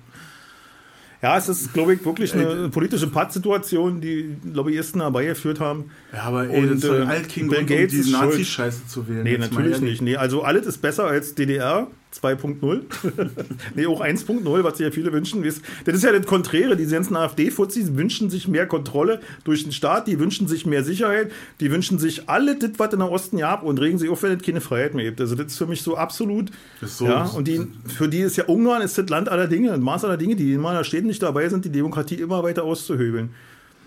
Ja, 1.21 1.39
es 1.39 1.49
ist, 1.49 1.73
glaube 1.73 1.95
ich, 1.95 2.05
wirklich 2.05 2.35
eine 2.35 2.69
politische 2.69 3.07
Pattsituation, 3.07 4.01
die 4.01 4.35
Lobbyisten 4.53 5.01
herbeigeführt 5.03 5.61
haben. 5.61 5.85
Ja, 6.13 6.23
aber 6.25 6.49
ey, 6.51 6.63
das 6.63 6.73
Und, 6.73 6.85
doch 6.85 6.95
äh, 6.99 7.03
alt 7.03 7.29
King 7.29 7.49
Bill 7.49 7.61
um 7.61 7.67
Gates 7.67 7.93
diese 7.93 8.03
ist 8.11 8.17
schuld. 8.17 8.31
Nazi-Scheiße 8.31 8.87
zu 8.89 9.07
wählen. 9.09 9.23
Nee, 9.23 9.39
natürlich 9.39 9.81
nicht. 9.81 10.03
Nee, 10.03 10.17
also 10.17 10.43
alles 10.43 10.67
ist 10.67 10.79
besser 10.79 11.05
als 11.05 11.37
DDR 11.37 11.87
2.0. 12.13 12.81
nee, 13.75 13.87
auch 13.87 14.01
1.0, 14.03 14.65
was 14.65 14.77
sich 14.79 14.85
ja 14.85 14.91
viele 14.93 15.13
wünschen. 15.13 15.43
Das 15.43 15.61
ist 15.95 16.05
ja 16.05 16.13
das 16.13 16.27
Konträre. 16.27 16.77
Die 16.77 16.87
ganzen 16.87 17.17
AfD-Fuzis 17.17 17.95
wünschen 17.97 18.29
sich 18.29 18.49
mehr 18.49 18.67
Kontrolle 18.67 19.21
durch 19.45 19.63
den 19.63 19.73
Staat, 19.73 20.07
die 20.09 20.19
wünschen 20.19 20.47
sich 20.47 20.67
mehr 20.67 20.85
Sicherheit, 20.85 21.33
die 21.61 21.71
wünschen 21.71 21.99
sich 21.99 22.29
alle 22.29 22.57
das, 22.59 22.73
was 22.77 22.93
in 22.93 22.99
der 22.99 23.11
Osten 23.11 23.39
gab 23.39 23.63
und 23.63 23.81
regen 23.81 23.99
sich 23.99 24.11
auf, 24.11 24.23
wenn 24.23 24.33
es 24.33 24.43
keine 24.43 24.61
Freiheit 24.61 24.95
mehr 24.95 25.07
gibt. 25.07 25.21
Also 25.21 25.35
das 25.35 25.47
ist 25.47 25.59
für 25.59 25.67
mich 25.67 25.83
so 25.83 25.97
absolut. 25.97 26.51
Ist 26.81 26.99
so- 26.99 27.07
ja, 27.07 27.25
und 27.25 27.49
die, 27.49 27.67
für 27.89 28.09
die 28.09 28.21
ist 28.21 28.37
ja 28.37 28.45
Ungarn 28.45 28.83
ist 28.83 28.99
das 28.99 29.09
Land 29.09 29.29
aller 29.29 29.47
Dinge, 29.49 29.73
ein 29.73 29.81
Maß 29.81 30.05
aller 30.05 30.17
Dinge, 30.19 30.37
die 30.37 30.53
in 30.53 30.61
meiner 30.61 30.85
Städten 30.85 31.07
nicht 31.07 31.23
dabei 31.23 31.49
sind, 31.49 31.65
die 31.65 31.71
Demokratie 31.73 32.17
immer 32.17 32.43
weiter 32.43 32.65
auszuhöhlen. 32.65 33.31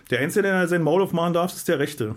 Der 0.09 0.19
Einzige, 0.19 0.43
der 0.43 0.67
sein 0.67 0.82
Maul 0.84 1.01
aufmachen 1.01 1.34
darf, 1.34 1.53
ist 1.55 1.67
der 1.67 1.80
Rechte. 1.80 2.15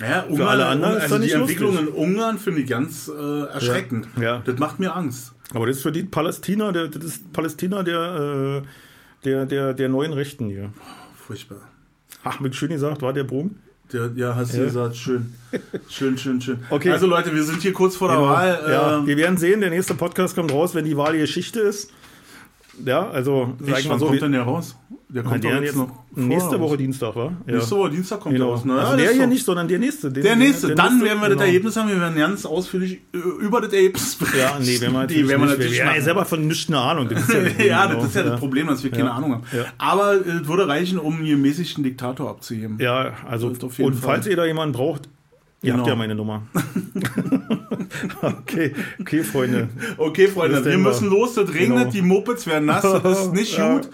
Ja, 0.00 0.22
Ungarn, 0.28 0.48
alle 0.48 0.66
anderen 0.66 0.96
ist 0.96 1.02
also 1.04 1.16
das 1.16 1.20
die 1.20 1.26
nicht 1.26 1.34
Entwicklung 1.36 1.72
lustig. 1.74 1.88
in 1.88 1.94
Ungarn 1.94 2.38
finde 2.38 2.60
ich 2.62 2.68
ganz 2.70 3.08
äh, 3.08 3.42
erschreckend. 3.52 4.08
Ja, 4.16 4.22
ja. 4.22 4.42
Das 4.44 4.58
macht 4.58 4.80
mir 4.80 4.94
Angst. 4.96 5.32
Aber 5.54 5.66
das 5.66 5.76
ist 5.76 5.82
für 5.82 5.92
die 5.92 6.04
Palästina, 6.04 6.72
der, 6.72 6.88
das 6.88 7.04
ist 7.04 7.32
Palästina 7.32 7.82
der, 7.82 8.62
äh, 8.64 9.24
der, 9.24 9.46
der, 9.46 9.74
der 9.74 9.88
neuen 9.88 10.12
Rechten 10.12 10.48
hier. 10.48 10.70
Furchtbar. 11.26 11.58
Ach, 12.24 12.40
mit 12.40 12.54
schön 12.54 12.70
gesagt, 12.70 13.02
war 13.02 13.12
der 13.12 13.24
Brum? 13.24 13.56
Der, 13.92 14.10
ja, 14.14 14.36
hast 14.36 14.54
du 14.54 14.58
Ja. 14.58 14.64
gesagt, 14.64 14.96
schön. 14.96 15.34
Schön, 15.88 16.16
schön, 16.16 16.40
schön. 16.40 16.60
Okay. 16.70 16.92
Also 16.92 17.06
Leute, 17.06 17.34
wir 17.34 17.42
sind 17.42 17.60
hier 17.60 17.72
kurz 17.72 17.96
vor 17.96 18.08
der 18.08 18.20
Wahl. 18.22 18.60
ja, 18.70 18.98
ähm, 18.98 19.06
wir 19.06 19.16
werden 19.16 19.36
sehen, 19.36 19.60
der 19.60 19.70
nächste 19.70 19.94
Podcast 19.94 20.36
kommt 20.36 20.52
raus, 20.52 20.74
wenn 20.74 20.84
die 20.84 20.96
Wahl 20.96 21.18
Geschichte 21.18 21.60
ist. 21.60 21.90
Ja, 22.84 23.08
also 23.10 23.54
sag 23.60 23.80
ich 23.80 23.88
mal 23.88 23.98
so. 23.98 24.06
kommt 24.06 24.22
denn 24.22 24.32
der 24.32 24.42
raus? 24.42 24.76
Der 25.08 25.22
kommt 25.24 25.42
der 25.42 25.54
jetzt 25.56 25.64
jetzt 25.64 25.76
noch 25.76 25.90
nächste 26.14 26.50
raus. 26.56 26.60
Woche 26.60 26.76
Dienstag, 26.76 27.16
war? 27.16 27.32
Ja. 27.46 27.54
Nächste 27.56 27.76
Woche 27.76 27.90
Dienstag 27.90 28.20
kommt 28.20 28.34
Genau. 28.36 28.50
raus. 28.52 28.64
Ne? 28.64 28.74
also 28.74 28.92
Ja, 28.92 28.96
der 28.96 29.06
das 29.06 29.14
hier 29.14 29.22
doch- 29.24 29.28
nicht, 29.30 29.44
sondern 29.44 29.68
der 29.68 29.78
nächste. 29.80 30.10
Den- 30.12 30.22
Der 30.22 30.36
nächste. 30.36 30.66
der 30.68 30.76
Dann 30.76 30.86
nächste, 30.98 31.04
werden 31.08 31.18
wir 31.20 31.28
das 31.28 31.36
genau. 31.36 31.46
Ergebnis 31.46 31.76
haben. 31.76 31.88
Wir 31.88 32.00
werden 32.00 32.16
ganz 32.16 32.46
ausführlich 32.46 33.00
über 33.40 33.60
das 33.60 33.72
Ergebnis 33.72 34.14
berichten. 34.14 34.38
Ja, 34.38 34.56
nee, 34.60 34.80
wenn 34.80 34.92
man 34.92 35.08
Die 35.08 35.28
werden 35.28 35.40
wir 35.42 35.48
natürlich 35.48 35.78
ja, 35.78 35.86
machen. 35.86 36.02
selber 36.02 36.24
von 36.24 36.46
nichts 36.46 36.68
eine 36.68 36.78
Ahnung. 36.78 37.08
Das 37.08 37.26
ja, 37.28 37.34
ja, 37.64 37.86
genau, 37.86 38.00
das 38.00 38.08
ist 38.10 38.14
ja 38.16 38.22
das 38.22 38.38
Problem, 38.40 38.66
dass 38.68 38.84
wir 38.84 38.90
keine 38.92 39.10
Ahnung 39.12 39.32
haben. 39.34 39.42
Ja. 39.52 39.64
Aber 39.78 40.14
äh, 40.14 40.18
es 40.42 40.46
würde 40.48 40.68
reichen, 40.68 40.98
um 40.98 41.16
einen 41.16 41.26
gemäßigten 41.26 41.82
Diktator 41.82 42.30
abzuheben. 42.30 42.78
Ja, 42.80 43.12
also 43.28 43.50
Das 43.50 43.62
und 43.62 43.72
Fall. 43.72 43.92
falls 44.00 44.26
ihr 44.26 44.36
da 44.36 44.44
jemanden 44.46 44.72
braucht, 44.74 45.08
ihr 45.62 45.72
Genau. 45.72 45.78
habt 45.78 45.88
ja 45.88 45.94
meine 45.96 46.14
Nummer. 46.14 46.42
okay, 48.22 48.74
okay, 49.00 49.22
Freunde. 49.22 49.68
Okay, 49.96 50.28
Freunde, 50.28 50.64
wir 50.64 50.78
müssen 50.78 51.08
mal. 51.08 51.16
los. 51.18 51.34
Das 51.34 51.48
regnet, 51.52 51.78
Genau. 51.78 51.90
die 51.90 52.02
Mopeds 52.02 52.46
werden 52.46 52.66
nass. 52.66 52.82
Das 52.82 53.20
ist 53.26 53.32
nicht 53.32 53.56
Ja, 53.56 53.76
gut. 53.78 53.88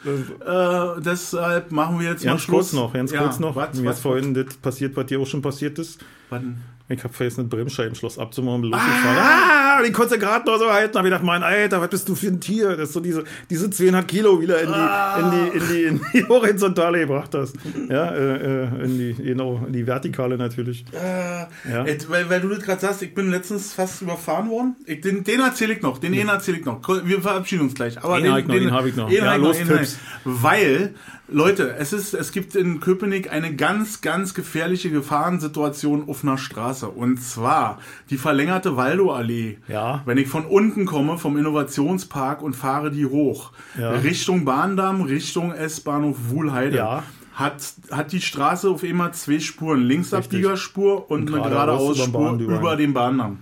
Äh, 0.46 1.00
deshalb 1.02 1.70
machen 1.72 1.98
wir 2.00 2.10
jetzt 2.10 2.24
mal 2.24 2.32
Ganz 2.32 2.42
Schluss. 2.42 2.70
kurz 2.70 2.72
noch, 2.72 2.92
ganz 2.92 3.12
Ja, 3.12 3.22
kurz 3.22 3.38
noch. 3.38 3.56
Was, 3.56 3.74
Mir 3.78 3.88
was, 3.88 4.00
vorhin 4.00 4.34
das 4.34 4.54
passiert, 4.56 4.96
was 4.96 5.06
dir 5.06 5.20
auch 5.20 5.26
schon 5.26 5.42
passiert 5.42 5.78
ist. 5.78 6.00
was? 6.30 6.40
Ich 6.88 7.02
habe 7.02 7.12
vergessen, 7.12 7.40
ein 7.40 7.48
Bremsscheibenschloss 7.48 8.16
abzumachen, 8.16 8.62
losgefahren. 8.62 9.18
Ah, 9.18 9.82
den 9.82 9.92
konntest 9.92 10.22
du 10.22 10.24
gerade 10.24 10.48
noch 10.48 10.56
so 10.58 10.70
halten. 10.72 10.92
Da 10.92 10.98
habe 11.00 11.08
ich 11.08 11.12
gedacht, 11.12 11.24
mein 11.26 11.42
Alter, 11.42 11.80
was 11.80 11.88
bist 11.88 12.08
du 12.08 12.14
für 12.14 12.28
ein 12.28 12.40
Tier? 12.40 12.76
Das 12.76 12.88
ist 12.90 12.92
so 12.92 13.00
diese, 13.00 13.24
diese 13.50 13.68
200 13.70 14.06
Kilo 14.06 14.40
wieder 14.40 14.60
in 14.60 14.68
die, 14.68 14.72
Ah. 14.74 15.18
in 15.18 15.30
die, 15.32 15.58
in 15.58 15.68
die, 15.68 15.82
in 15.82 16.00
die 16.14 16.24
Horizontale 16.28 17.00
gebracht 17.00 17.34
hast. 17.34 17.56
Ja, 17.88 18.12
äh, 18.14 18.64
äh, 18.66 18.84
in 18.84 18.98
die, 18.98 19.14
genau, 19.14 19.64
in 19.66 19.72
die 19.72 19.84
Vertikale 19.84 20.38
natürlich. 20.38 20.84
Äh, 20.92 21.46
Ja. 21.72 21.84
äh, 21.84 21.98
weil, 22.08 22.30
weil 22.30 22.40
du 22.40 22.48
das 22.50 22.60
gerade 22.60 22.80
sagst, 22.80 23.02
ich 23.02 23.12
bin 23.14 23.32
letztens 23.32 23.72
fast 23.72 24.02
überfahren 24.02 24.48
worden. 24.48 24.76
Ich, 24.86 25.00
den 25.00 25.24
den 25.24 25.40
erzähle 25.40 25.72
ich 25.74 25.82
noch, 25.82 25.98
den 25.98 26.14
einen 26.14 26.28
erzähle 26.28 26.58
ich 26.58 26.64
noch. 26.64 26.80
Wir 27.04 27.20
verabschieden 27.20 27.62
uns 27.62 27.74
gleich. 27.74 28.00
Aber 28.02 28.20
Den 28.20 28.26
ich 28.36 28.46
noch, 28.46 28.54
den 28.54 28.70
hab 28.72 28.86
ich 28.86 28.94
noch. 28.94 29.08
Den 29.08 29.24
Ja, 29.24 29.34
los, 29.34 29.56
den 29.58 29.66
Tipps. 29.66 29.98
Weil, 30.24 30.94
Leute, 31.28 31.74
es, 31.76 31.92
ist, 31.92 32.14
es 32.14 32.30
gibt 32.30 32.54
in 32.54 32.78
Köpenick 32.78 33.32
eine 33.32 33.54
ganz, 33.56 34.00
ganz 34.00 34.32
gefährliche 34.32 34.90
Gefahrensituation 34.90 36.08
auf 36.08 36.22
einer 36.22 36.38
Straße. 36.38 36.88
Und 36.88 37.20
zwar 37.20 37.78
die 38.10 38.16
verlängerte 38.16 38.76
Waldoallee. 38.76 39.58
Ja. 39.66 40.02
Wenn 40.06 40.18
ich 40.18 40.28
von 40.28 40.44
unten 40.46 40.86
komme, 40.86 41.18
vom 41.18 41.36
Innovationspark 41.36 42.42
und 42.42 42.54
fahre 42.54 42.92
die 42.92 43.06
hoch, 43.06 43.50
Ja. 43.76 43.90
Richtung 43.90 44.44
Bahndamm, 44.44 45.00
Richtung 45.02 45.52
S-Bahnhof 45.52 46.16
Wuhlheide, 46.28 46.76
Ja. 46.76 47.02
hat, 47.34 47.56
hat 47.90 48.12
die 48.12 48.20
Straße 48.20 48.70
auf 48.70 48.84
immer 48.84 49.10
zwei 49.10 49.40
Spuren. 49.40 49.80
Linksabbiegerspur 49.82 51.10
und, 51.10 51.28
Und 51.28 51.34
eine 51.34 51.48
geradeaus 51.48 51.96
geradeaus 51.96 51.96
über 51.96 52.04
den 52.04 52.08
Spur 52.12 52.22
Bahndamm. 52.22 52.58
über 52.58 52.76
den 52.76 52.94
Bahndamm. 52.94 53.38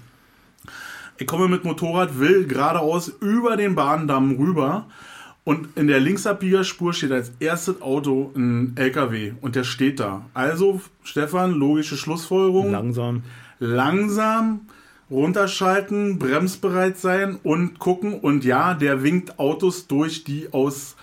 Ich 1.19 1.27
komme 1.27 1.49
mit 1.49 1.65
Motorrad, 1.65 2.19
will 2.19 2.47
geradeaus 2.47 3.09
über 3.21 3.57
den 3.59 3.75
Bahndamm 3.75 4.37
rüber. 4.37 4.87
Und 5.45 5.77
in 5.77 5.89
der 5.89 6.01
Linksabbiegerspur 6.01 6.95
steht 6.95 7.13
als 7.13 7.33
erstes 7.39 7.83
Auto 7.83 8.33
ein 8.35 8.73
LKW 8.77 9.35
und 9.43 9.57
der 9.57 9.65
steht 9.65 10.01
da. 10.01 10.25
Also, 10.33 10.81
Stefan, 11.03 11.53
logische 11.53 11.99
Schlussfolgerung 11.99 12.73
Langsam. 12.73 13.23
langsam 13.59 14.61
runterschalten, 15.11 16.19
bremsbereit 16.19 16.97
sein 16.97 17.39
und 17.43 17.79
gucken. 17.79 18.19
Und 18.19 18.45
ja, 18.45 18.73
der 18.73 19.03
winkt 19.03 19.39
Autos 19.39 19.87
durch, 19.87 20.25
die 20.25 20.49
aus 20.53 20.97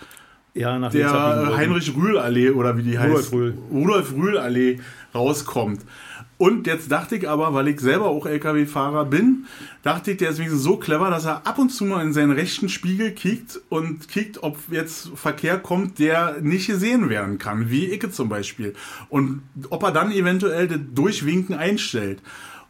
Ja, 0.54 0.78
nach 0.78 0.92
der. 0.92 1.56
Heinrich-Rühl-Allee 1.56 2.50
oder 2.50 2.76
wie 2.76 2.82
die 2.82 2.96
Rudolf 2.96 3.18
heißt. 3.18 3.32
Rühl. 3.32 3.58
Rudolf-Rühl-Allee 3.70 4.80
rauskommt. 5.14 5.80
Und 6.38 6.66
jetzt 6.66 6.90
dachte 6.90 7.14
ich 7.14 7.28
aber, 7.28 7.54
weil 7.54 7.68
ich 7.68 7.78
selber 7.78 8.06
auch 8.06 8.26
LKW-Fahrer 8.26 9.04
bin, 9.04 9.46
dachte 9.84 10.10
ich, 10.10 10.16
der 10.16 10.30
ist 10.30 10.38
wenigstens 10.38 10.64
so 10.64 10.76
clever, 10.76 11.08
dass 11.08 11.24
er 11.24 11.46
ab 11.46 11.58
und 11.58 11.68
zu 11.68 11.84
mal 11.84 12.04
in 12.04 12.12
seinen 12.12 12.32
rechten 12.32 12.68
Spiegel 12.68 13.12
kickt 13.12 13.60
und 13.68 14.08
kickt, 14.08 14.42
ob 14.42 14.58
jetzt 14.68 15.10
Verkehr 15.14 15.58
kommt, 15.58 16.00
der 16.00 16.38
nicht 16.40 16.66
gesehen 16.66 17.08
werden 17.08 17.38
kann, 17.38 17.70
wie 17.70 17.92
Icke 17.92 18.10
zum 18.10 18.28
Beispiel. 18.28 18.74
Und 19.08 19.42
ob 19.70 19.84
er 19.84 19.92
dann 19.92 20.10
eventuell 20.10 20.66
das 20.66 20.80
Durchwinken 20.92 21.54
einstellt. 21.54 22.20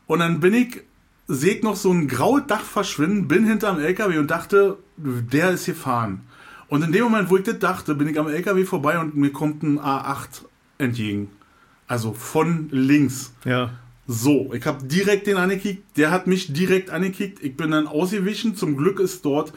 Und 0.07 0.19
dann 0.19 0.41
bin 0.41 0.53
ich, 0.53 0.83
sehe 1.27 1.55
ich 1.55 1.63
noch 1.63 1.77
so 1.77 1.91
ein 1.91 2.09
graues 2.09 2.43
Dach 2.47 2.65
verschwinden, 2.65 3.27
bin 3.27 3.47
hinterm 3.47 3.81
LKW 3.81 4.19
und 4.19 4.31
dachte, 4.31 4.77
der 4.99 5.53
ist 5.53 5.65
gefahren. 5.65 6.21
Und 6.73 6.83
in 6.83 6.91
dem 6.91 7.03
Moment, 7.03 7.29
wo 7.29 7.37
ich 7.37 7.43
das 7.43 7.59
dachte, 7.59 7.95
bin 7.95 8.09
ich 8.09 8.19
am 8.19 8.29
LKW 8.29 8.65
vorbei 8.65 8.99
und 8.99 9.15
mir 9.15 9.31
kommt 9.31 9.63
ein 9.63 9.79
A8 9.79 10.47
entgegen. 10.79 11.29
Also 11.87 12.15
von 12.15 12.69
links. 12.71 13.35
Ja. 13.45 13.73
So, 14.07 14.55
ich 14.55 14.65
habe 14.65 14.83
direkt 14.87 15.27
den 15.27 15.37
angekickt, 15.37 15.99
der 15.99 16.11
hat 16.11 16.27
mich 16.27 16.51
direkt 16.55 16.89
angekickt, 16.89 17.45
ich 17.45 17.59
bin 17.59 17.73
dann 17.73 17.87
ausgewichen. 17.87 18.57
Zum 18.57 18.79
Glück 18.79 19.01
ist 19.01 19.23
dort 19.27 19.53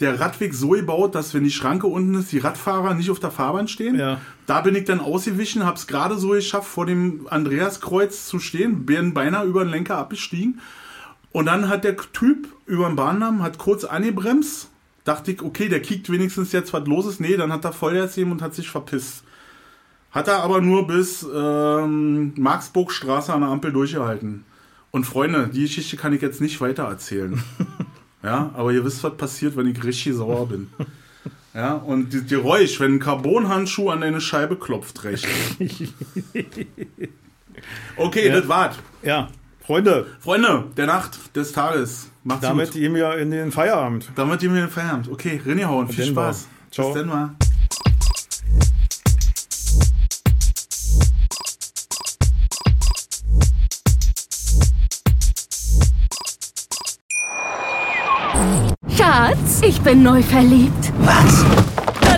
der 0.00 0.20
Radweg 0.20 0.52
so 0.52 0.68
gebaut, 0.68 1.14
dass 1.14 1.32
wenn 1.32 1.42
die 1.42 1.50
Schranke 1.50 1.86
unten 1.86 2.12
ist, 2.16 2.32
die 2.32 2.38
Radfahrer 2.38 2.92
nicht 2.92 3.10
auf 3.10 3.18
der 3.18 3.30
Fahrbahn 3.30 3.66
stehen. 3.66 3.98
Ja. 3.98 4.20
Da 4.44 4.60
bin 4.60 4.74
ich 4.74 4.84
dann 4.84 5.00
ausgewichen, 5.00 5.64
habe 5.64 5.78
es 5.78 5.86
gerade 5.86 6.18
so 6.18 6.32
geschafft, 6.32 6.68
vor 6.68 6.84
dem 6.84 7.26
Andreaskreuz 7.30 8.26
zu 8.26 8.40
stehen, 8.40 8.84
bin 8.84 9.14
beinahe 9.14 9.46
über 9.46 9.64
den 9.64 9.70
Lenker 9.70 9.96
abgestiegen. 9.96 10.60
Und 11.32 11.46
dann 11.46 11.70
hat 11.70 11.84
der 11.84 11.96
Typ 11.96 12.46
über 12.66 12.88
den 12.88 12.96
Bahndamm, 12.96 13.42
hat 13.42 13.56
kurz 13.56 13.84
angebremst. 13.84 14.68
Dachte 15.08 15.32
ich, 15.32 15.40
okay, 15.40 15.70
der 15.70 15.80
kickt 15.80 16.10
wenigstens 16.10 16.52
jetzt, 16.52 16.74
was 16.74 16.86
los 16.86 17.06
ist. 17.06 17.18
Nee, 17.18 17.38
dann 17.38 17.50
hat 17.50 17.64
er 17.64 17.72
Vollgas 17.72 18.14
gegeben 18.14 18.32
und 18.32 18.42
hat 18.42 18.54
sich 18.54 18.68
verpisst. 18.68 19.24
Hat 20.10 20.28
er 20.28 20.42
aber 20.42 20.60
nur 20.60 20.86
bis 20.86 21.22
ähm, 21.34 22.34
Marksburgstraße 22.36 23.32
an 23.32 23.40
der 23.40 23.48
Ampel 23.48 23.72
durchgehalten. 23.72 24.44
Und 24.90 25.04
Freunde, 25.04 25.48
die 25.50 25.62
Geschichte 25.62 25.96
kann 25.96 26.12
ich 26.12 26.20
jetzt 26.20 26.42
nicht 26.42 26.60
weiter 26.60 26.82
erzählen. 26.84 27.42
ja, 28.22 28.50
aber 28.52 28.70
ihr 28.72 28.84
wisst, 28.84 29.02
was 29.02 29.16
passiert, 29.16 29.56
wenn 29.56 29.66
ich 29.66 29.82
richtig 29.82 30.14
sauer 30.14 30.46
bin. 30.46 30.68
Ja, 31.54 31.72
und 31.72 32.12
die 32.12 32.26
Geräusch, 32.26 32.78
wenn 32.78 32.96
ein 32.96 33.00
Carbonhandschuh 33.00 33.88
an 33.88 34.02
deine 34.02 34.20
Scheibe 34.20 34.56
klopft, 34.56 35.04
recht. 35.04 35.26
Okay, 37.96 38.28
Ja. 38.28 38.34
das 38.40 38.48
war's. 38.48 38.76
Ja. 39.02 39.28
Freunde, 39.64 40.06
Freunde 40.20 40.64
der 40.76 40.86
Nacht, 40.86 41.34
des 41.36 41.52
Tages. 41.52 42.08
Macht's 42.28 42.42
damit 42.42 42.72
gut. 42.72 42.74
gehen 42.74 42.94
wir 42.94 43.16
in 43.16 43.30
den 43.30 43.50
Feierabend. 43.50 44.10
Damit 44.14 44.42
ihr 44.42 44.50
mir 44.50 44.60
den 44.60 44.68
Feierabend. 44.68 45.08
Okay, 45.10 45.40
Rinnehauen, 45.44 45.88
viel 45.88 46.04
Spaß. 46.04 46.46
Ciao. 46.70 46.92
Bis 46.92 47.00
dann 47.00 47.08
mal. 47.08 47.30
Schatz, 58.94 59.62
ich 59.62 59.80
bin 59.80 60.02
neu 60.02 60.22
verliebt. 60.22 60.92
Was? 60.98 61.77